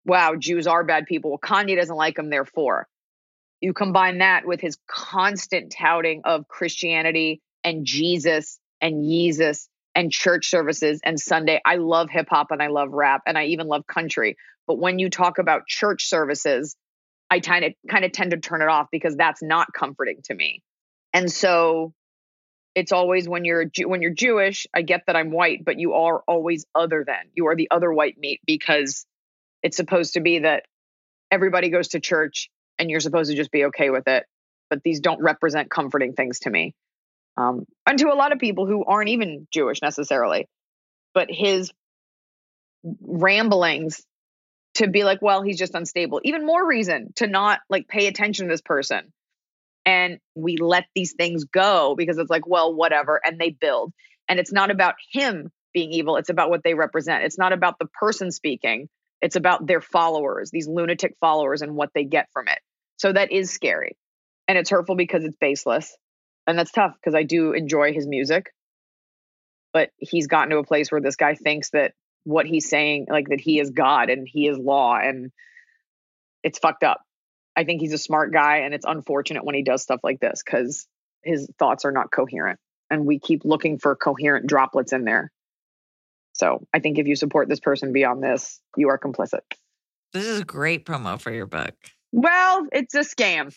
wow, 0.05 0.37
Jews 0.37 0.69
are 0.69 0.85
bad 0.85 1.07
people. 1.07 1.31
Well, 1.33 1.41
Kanye 1.41 1.75
doesn't 1.77 1.97
like 1.97 2.15
them, 2.15 2.31
therefore 2.31 2.87
you 3.63 3.73
combine 3.73 4.19
that 4.19 4.45
with 4.45 4.61
his 4.61 4.77
constant 4.89 5.73
touting 5.73 6.23
of 6.25 6.49
Christianity 6.49 7.41
and 7.63 7.87
Jesus 7.87 8.59
and 8.81 9.05
Jesus 9.05 9.69
and 9.95 10.11
church 10.11 10.51
services 10.51 11.01
and 11.05 11.19
Sunday. 11.19 11.61
I 11.65 11.77
love 11.77 12.11
hip 12.11 12.27
hop 12.29 12.51
and 12.51 12.61
I 12.61 12.67
love 12.67 12.91
rap 12.91 13.23
and 13.27 13.39
I 13.39 13.47
even 13.47 13.69
love 13.69 13.87
country. 13.87 14.37
But 14.67 14.79
when 14.79 14.99
you 14.99 15.11
talk 15.11 15.39
about 15.39 15.67
church 15.69 16.09
services, 16.09 16.75
I 17.31 17.39
kind 17.39 17.65
of 17.65 17.73
kind 17.89 18.05
of 18.05 18.11
tend 18.11 18.33
to 18.33 18.39
turn 18.39 18.63
it 18.63 18.69
off 18.69 18.89
because 18.91 19.15
that's 19.15 19.43
not 19.43 19.69
comforting 19.73 20.23
to 20.25 20.35
me. 20.35 20.63
And 21.15 21.31
so 21.31 21.95
it's 22.75 22.91
always 22.91 23.29
when 23.29 23.45
you're 23.45 23.67
when 23.85 24.03
you're 24.03 24.13
Jewish, 24.13 24.67
I 24.75 24.83
get 24.83 25.03
that 25.07 25.15
I'm 25.15 25.31
white, 25.31 25.65
but 25.65 25.79
you 25.79 25.93
are 25.93 26.23
always 26.27 26.67
other 26.75 27.05
than. 27.07 27.31
You 27.35 27.47
are 27.47 27.55
the 27.55 27.69
other 27.71 27.93
white 27.93 28.19
meat 28.19 28.41
because 28.45 29.07
it's 29.63 29.77
supposed 29.77 30.15
to 30.15 30.21
be 30.21 30.41
that 30.41 30.65
everybody 31.31 31.71
goes 31.71 31.89
to 31.89 32.01
church 32.01 32.51
and 32.83 32.91
you're 32.91 33.01
supposed 33.01 33.31
to 33.31 33.37
just 33.37 33.53
be 33.53 33.67
okay 33.67 33.91
with 33.91 34.09
it. 34.09 34.27
But 34.69 34.83
these 34.83 35.01
don't 35.01 35.23
represent 35.23 35.71
comforting 35.71 36.15
things 36.15 36.41
to 36.41 36.51
me. 36.51 36.75
Um, 37.37 37.65
and 37.87 37.97
to 38.01 38.13
a 38.13 38.15
lot 38.15 38.33
of 38.33 38.41
people 38.41 38.67
who 38.67 38.85
aren't 38.85 39.09
even 39.09 39.47
Jewish 39.53 39.81
necessarily. 39.81 40.49
But 41.15 41.29
his 41.31 41.71
ramblings 42.83 44.03
to 44.75 44.89
be 44.89 45.05
like, 45.05 45.23
well, 45.23 45.43
he's 45.43 45.59
just 45.59 45.75
unstable. 45.75 46.21
Even 46.25 46.45
more 46.45 46.67
reason 46.67 47.13
to 47.17 47.29
not 47.29 47.61
like 47.71 47.87
pay 47.87 48.09
attention 48.09 48.47
to 48.47 48.53
this 48.53 48.63
person. 48.63 49.13
And 49.87 50.19
we 50.35 50.57
let 50.57 50.87
these 50.95 51.13
things 51.13 51.45
go 51.45 51.95
because 51.97 52.19
it's 52.19 52.31
like, 52.31 52.47
well, 52.47 52.75
whatever. 52.75 53.21
And 53.23 53.39
they 53.39 53.51
build. 53.51 53.93
And 54.29 54.41
it's 54.41 54.53
not 54.53 54.71
about 54.71 54.95
him 55.13 55.51
being 55.73 55.93
evil, 55.93 56.17
it's 56.17 56.31
about 56.31 56.51
what 56.51 56.63
they 56.65 56.75
represent. 56.75 57.25
It's 57.25 57.39
not 57.39 57.53
about 57.53 57.79
the 57.79 57.87
person 57.87 58.31
speaking, 58.31 58.89
it's 59.21 59.37
about 59.37 59.67
their 59.67 59.81
followers, 59.81 60.51
these 60.51 60.67
lunatic 60.69 61.15
followers, 61.21 61.63
and 61.63 61.75
what 61.75 61.91
they 61.95 62.05
get 62.05 62.29
from 62.33 62.49
it. 62.49 62.59
So 63.03 63.13
that 63.13 63.33
is 63.33 63.51
scary. 63.51 63.97
And 64.47 64.57
it's 64.57 64.71
hurtful 64.71 64.95
because 64.95 65.25
it's 65.25 65.37
baseless. 65.37 65.97
And 66.47 66.57
that's 66.57 66.71
tough 66.71 66.95
because 66.95 67.17
I 67.17 67.25
do 67.25 67.53
enjoy 67.53 67.93
his 67.93 68.07
music. 68.07 68.53
But 69.73 69.91
he's 69.99 70.29
gotten 70.29 70.51
to 70.51 70.59
a 70.59 70.65
place 70.65 70.93
where 70.93 71.01
this 71.01 71.17
guy 71.17 71.35
thinks 71.35 71.71
that 71.71 71.95
what 72.23 72.47
he's 72.47 72.71
saying, 72.71 73.07
like 73.11 73.31
that 73.31 73.41
he 73.41 73.59
is 73.59 73.71
God 73.71 74.09
and 74.09 74.29
he 74.31 74.47
is 74.47 74.57
law, 74.57 74.97
and 74.97 75.33
it's 76.45 76.61
fucked 76.61 76.85
up. 76.85 77.01
I 77.57 77.65
think 77.65 77.81
he's 77.81 77.93
a 77.93 77.99
smart 77.99 78.33
guy, 78.33 78.59
and 78.59 78.73
it's 78.73 78.87
unfortunate 78.87 79.45
when 79.45 79.57
he 79.57 79.65
does 79.65 79.83
stuff 79.83 80.01
like 80.05 80.21
this 80.21 80.41
because 80.45 80.87
his 81.25 81.51
thoughts 81.59 81.85
are 81.85 81.93
not 81.93 82.13
coherent. 82.13 82.61
And 82.89 83.05
we 83.05 83.19
keep 83.19 83.45
looking 83.45 83.81
for 83.81 83.97
coherent 83.97 84.47
droplets 84.47 84.93
in 84.93 85.05
there. 85.05 85.33
So 86.35 86.69
I 86.73 86.79
think 86.79 87.01
if 87.01 87.09
you 87.09 87.17
support 87.17 87.49
this 87.49 87.61
person 87.61 87.93
beyond 87.93 88.23
this, 88.23 88.61
you 88.77 88.91
are 88.91 88.99
complicit. 88.99 89.41
This 90.13 90.27
is 90.27 90.41
a 90.41 90.45
great 90.45 90.87
promo 90.87 91.21
for 91.21 91.33
your 91.33 91.47
book. 91.47 91.75
Well, 92.13 92.67
it's 92.73 92.95
a 92.95 93.01
scam. 93.01 93.55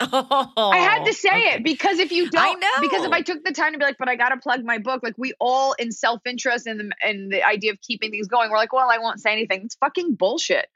Oh, 0.00 0.70
I 0.72 0.78
had 0.78 1.04
to 1.04 1.10
oh, 1.10 1.12
say 1.12 1.28
okay. 1.28 1.56
it 1.56 1.64
because 1.64 1.98
if 1.98 2.12
you 2.12 2.30
don't, 2.30 2.60
know. 2.60 2.68
because 2.80 3.04
if 3.04 3.10
I 3.10 3.22
took 3.22 3.42
the 3.44 3.52
time 3.52 3.72
to 3.72 3.78
be 3.78 3.84
like, 3.84 3.96
but 3.98 4.08
I 4.08 4.14
got 4.14 4.28
to 4.28 4.36
plug 4.36 4.64
my 4.64 4.78
book, 4.78 5.02
like 5.02 5.14
we 5.18 5.34
all 5.40 5.72
in 5.72 5.90
self 5.90 6.20
interest 6.24 6.66
and 6.66 6.78
the 6.78 6.90
and 7.02 7.32
the 7.32 7.42
idea 7.44 7.72
of 7.72 7.80
keeping 7.80 8.10
things 8.12 8.28
going, 8.28 8.50
we're 8.50 8.56
like, 8.56 8.72
well, 8.72 8.88
I 8.88 8.98
won't 8.98 9.20
say 9.20 9.32
anything. 9.32 9.62
It's 9.64 9.74
fucking 9.76 10.14
bullshit. 10.14 10.66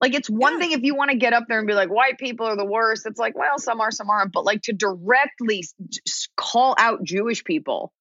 Like 0.00 0.14
it's 0.14 0.30
one 0.30 0.54
Yeah. 0.54 0.58
thing 0.60 0.72
if 0.72 0.82
you 0.82 0.94
want 0.94 1.10
to 1.10 1.18
get 1.18 1.34
up 1.34 1.44
there 1.46 1.58
and 1.58 1.66
be 1.66 1.74
like, 1.74 1.90
white 1.90 2.18
people 2.18 2.46
are 2.46 2.56
the 2.56 2.64
worst. 2.64 3.04
It's 3.04 3.18
like, 3.18 3.36
well, 3.36 3.58
some 3.58 3.80
are, 3.82 3.90
some 3.90 4.08
aren't. 4.08 4.32
But 4.32 4.46
like 4.46 4.62
to 4.62 4.72
directly 4.72 5.62
call 6.36 6.74
out 6.78 7.04
Jewish 7.04 7.44
people, 7.44 7.92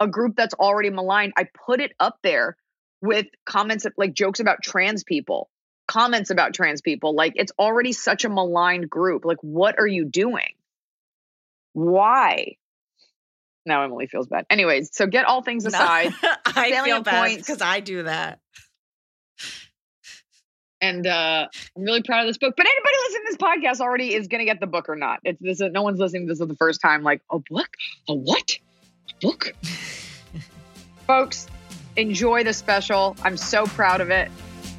a 0.00 0.08
group 0.08 0.36
that's 0.36 0.54
already 0.54 0.88
maligned, 0.88 1.34
I 1.36 1.48
put 1.66 1.82
it 1.82 1.92
up 2.00 2.18
there 2.22 2.56
with 3.02 3.26
comments 3.44 3.86
like 3.98 4.14
jokes 4.14 4.40
about 4.40 4.62
trans 4.62 5.04
people 5.04 5.50
comments 5.86 6.30
about 6.30 6.54
trans 6.54 6.80
people. 6.80 7.14
Like 7.14 7.32
it's 7.36 7.52
already 7.58 7.92
such 7.92 8.24
a 8.24 8.28
maligned 8.28 8.88
group. 8.88 9.24
Like, 9.24 9.38
what 9.42 9.78
are 9.78 9.86
you 9.86 10.04
doing? 10.04 10.54
Why? 11.72 12.56
Now 13.66 13.82
Emily 13.82 14.06
feels 14.06 14.26
bad. 14.26 14.46
Anyways, 14.50 14.90
so 14.94 15.06
get 15.06 15.24
all 15.24 15.42
things 15.42 15.64
No, 15.64 15.68
aside. 15.68 16.12
I 16.46 16.82
feel 16.84 17.02
bad 17.02 17.36
because 17.38 17.62
I 17.62 17.80
do 17.80 18.02
that. 18.04 18.38
and 20.80 21.06
uh, 21.06 21.46
I'm 21.76 21.82
really 21.82 22.02
proud 22.02 22.20
of 22.20 22.26
this 22.26 22.36
book. 22.38 22.54
But 22.56 22.66
anybody 22.66 22.94
listening 23.06 23.22
to 23.26 23.32
this 23.32 23.36
podcast 23.38 23.80
already 23.82 24.14
is 24.14 24.28
going 24.28 24.40
to 24.40 24.44
get 24.44 24.60
the 24.60 24.66
book 24.66 24.88
or 24.88 24.96
not. 24.96 25.20
It's 25.24 25.40
this. 25.40 25.60
No 25.60 25.82
one's 25.82 25.98
listening 25.98 26.26
to 26.26 26.32
this 26.32 26.40
for 26.40 26.46
the 26.46 26.56
first 26.56 26.80
time. 26.82 27.02
Like 27.02 27.22
a 27.30 27.38
book, 27.38 27.68
a 28.08 28.14
what? 28.14 28.58
A 29.10 29.26
book? 29.26 29.54
Folks, 31.06 31.46
enjoy 31.96 32.44
the 32.44 32.52
special. 32.52 33.16
I'm 33.22 33.36
so 33.38 33.64
proud 33.66 34.00
of 34.02 34.10
it. 34.10 34.30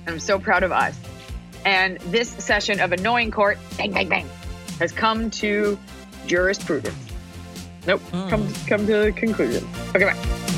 I'm 0.08 0.20
so 0.20 0.40
proud 0.40 0.64
of 0.64 0.72
us. 0.72 0.98
And 1.66 1.98
this 2.00 2.30
session 2.30 2.80
of 2.80 2.92
Annoying 2.92 3.32
Court, 3.32 3.58
bang, 3.78 3.92
bang, 3.92 4.08
bang, 4.08 4.30
has 4.80 4.92
come 4.92 5.32
to 5.32 5.80
jurisprudence. 6.28 6.96
Nope, 7.88 8.02
hmm. 8.02 8.30
come 8.30 8.54
come 8.68 8.88
to 8.88 8.98
the 8.98 9.12
conclusion. 9.12 9.68
Okay, 9.96 10.06
bye. 10.06 10.52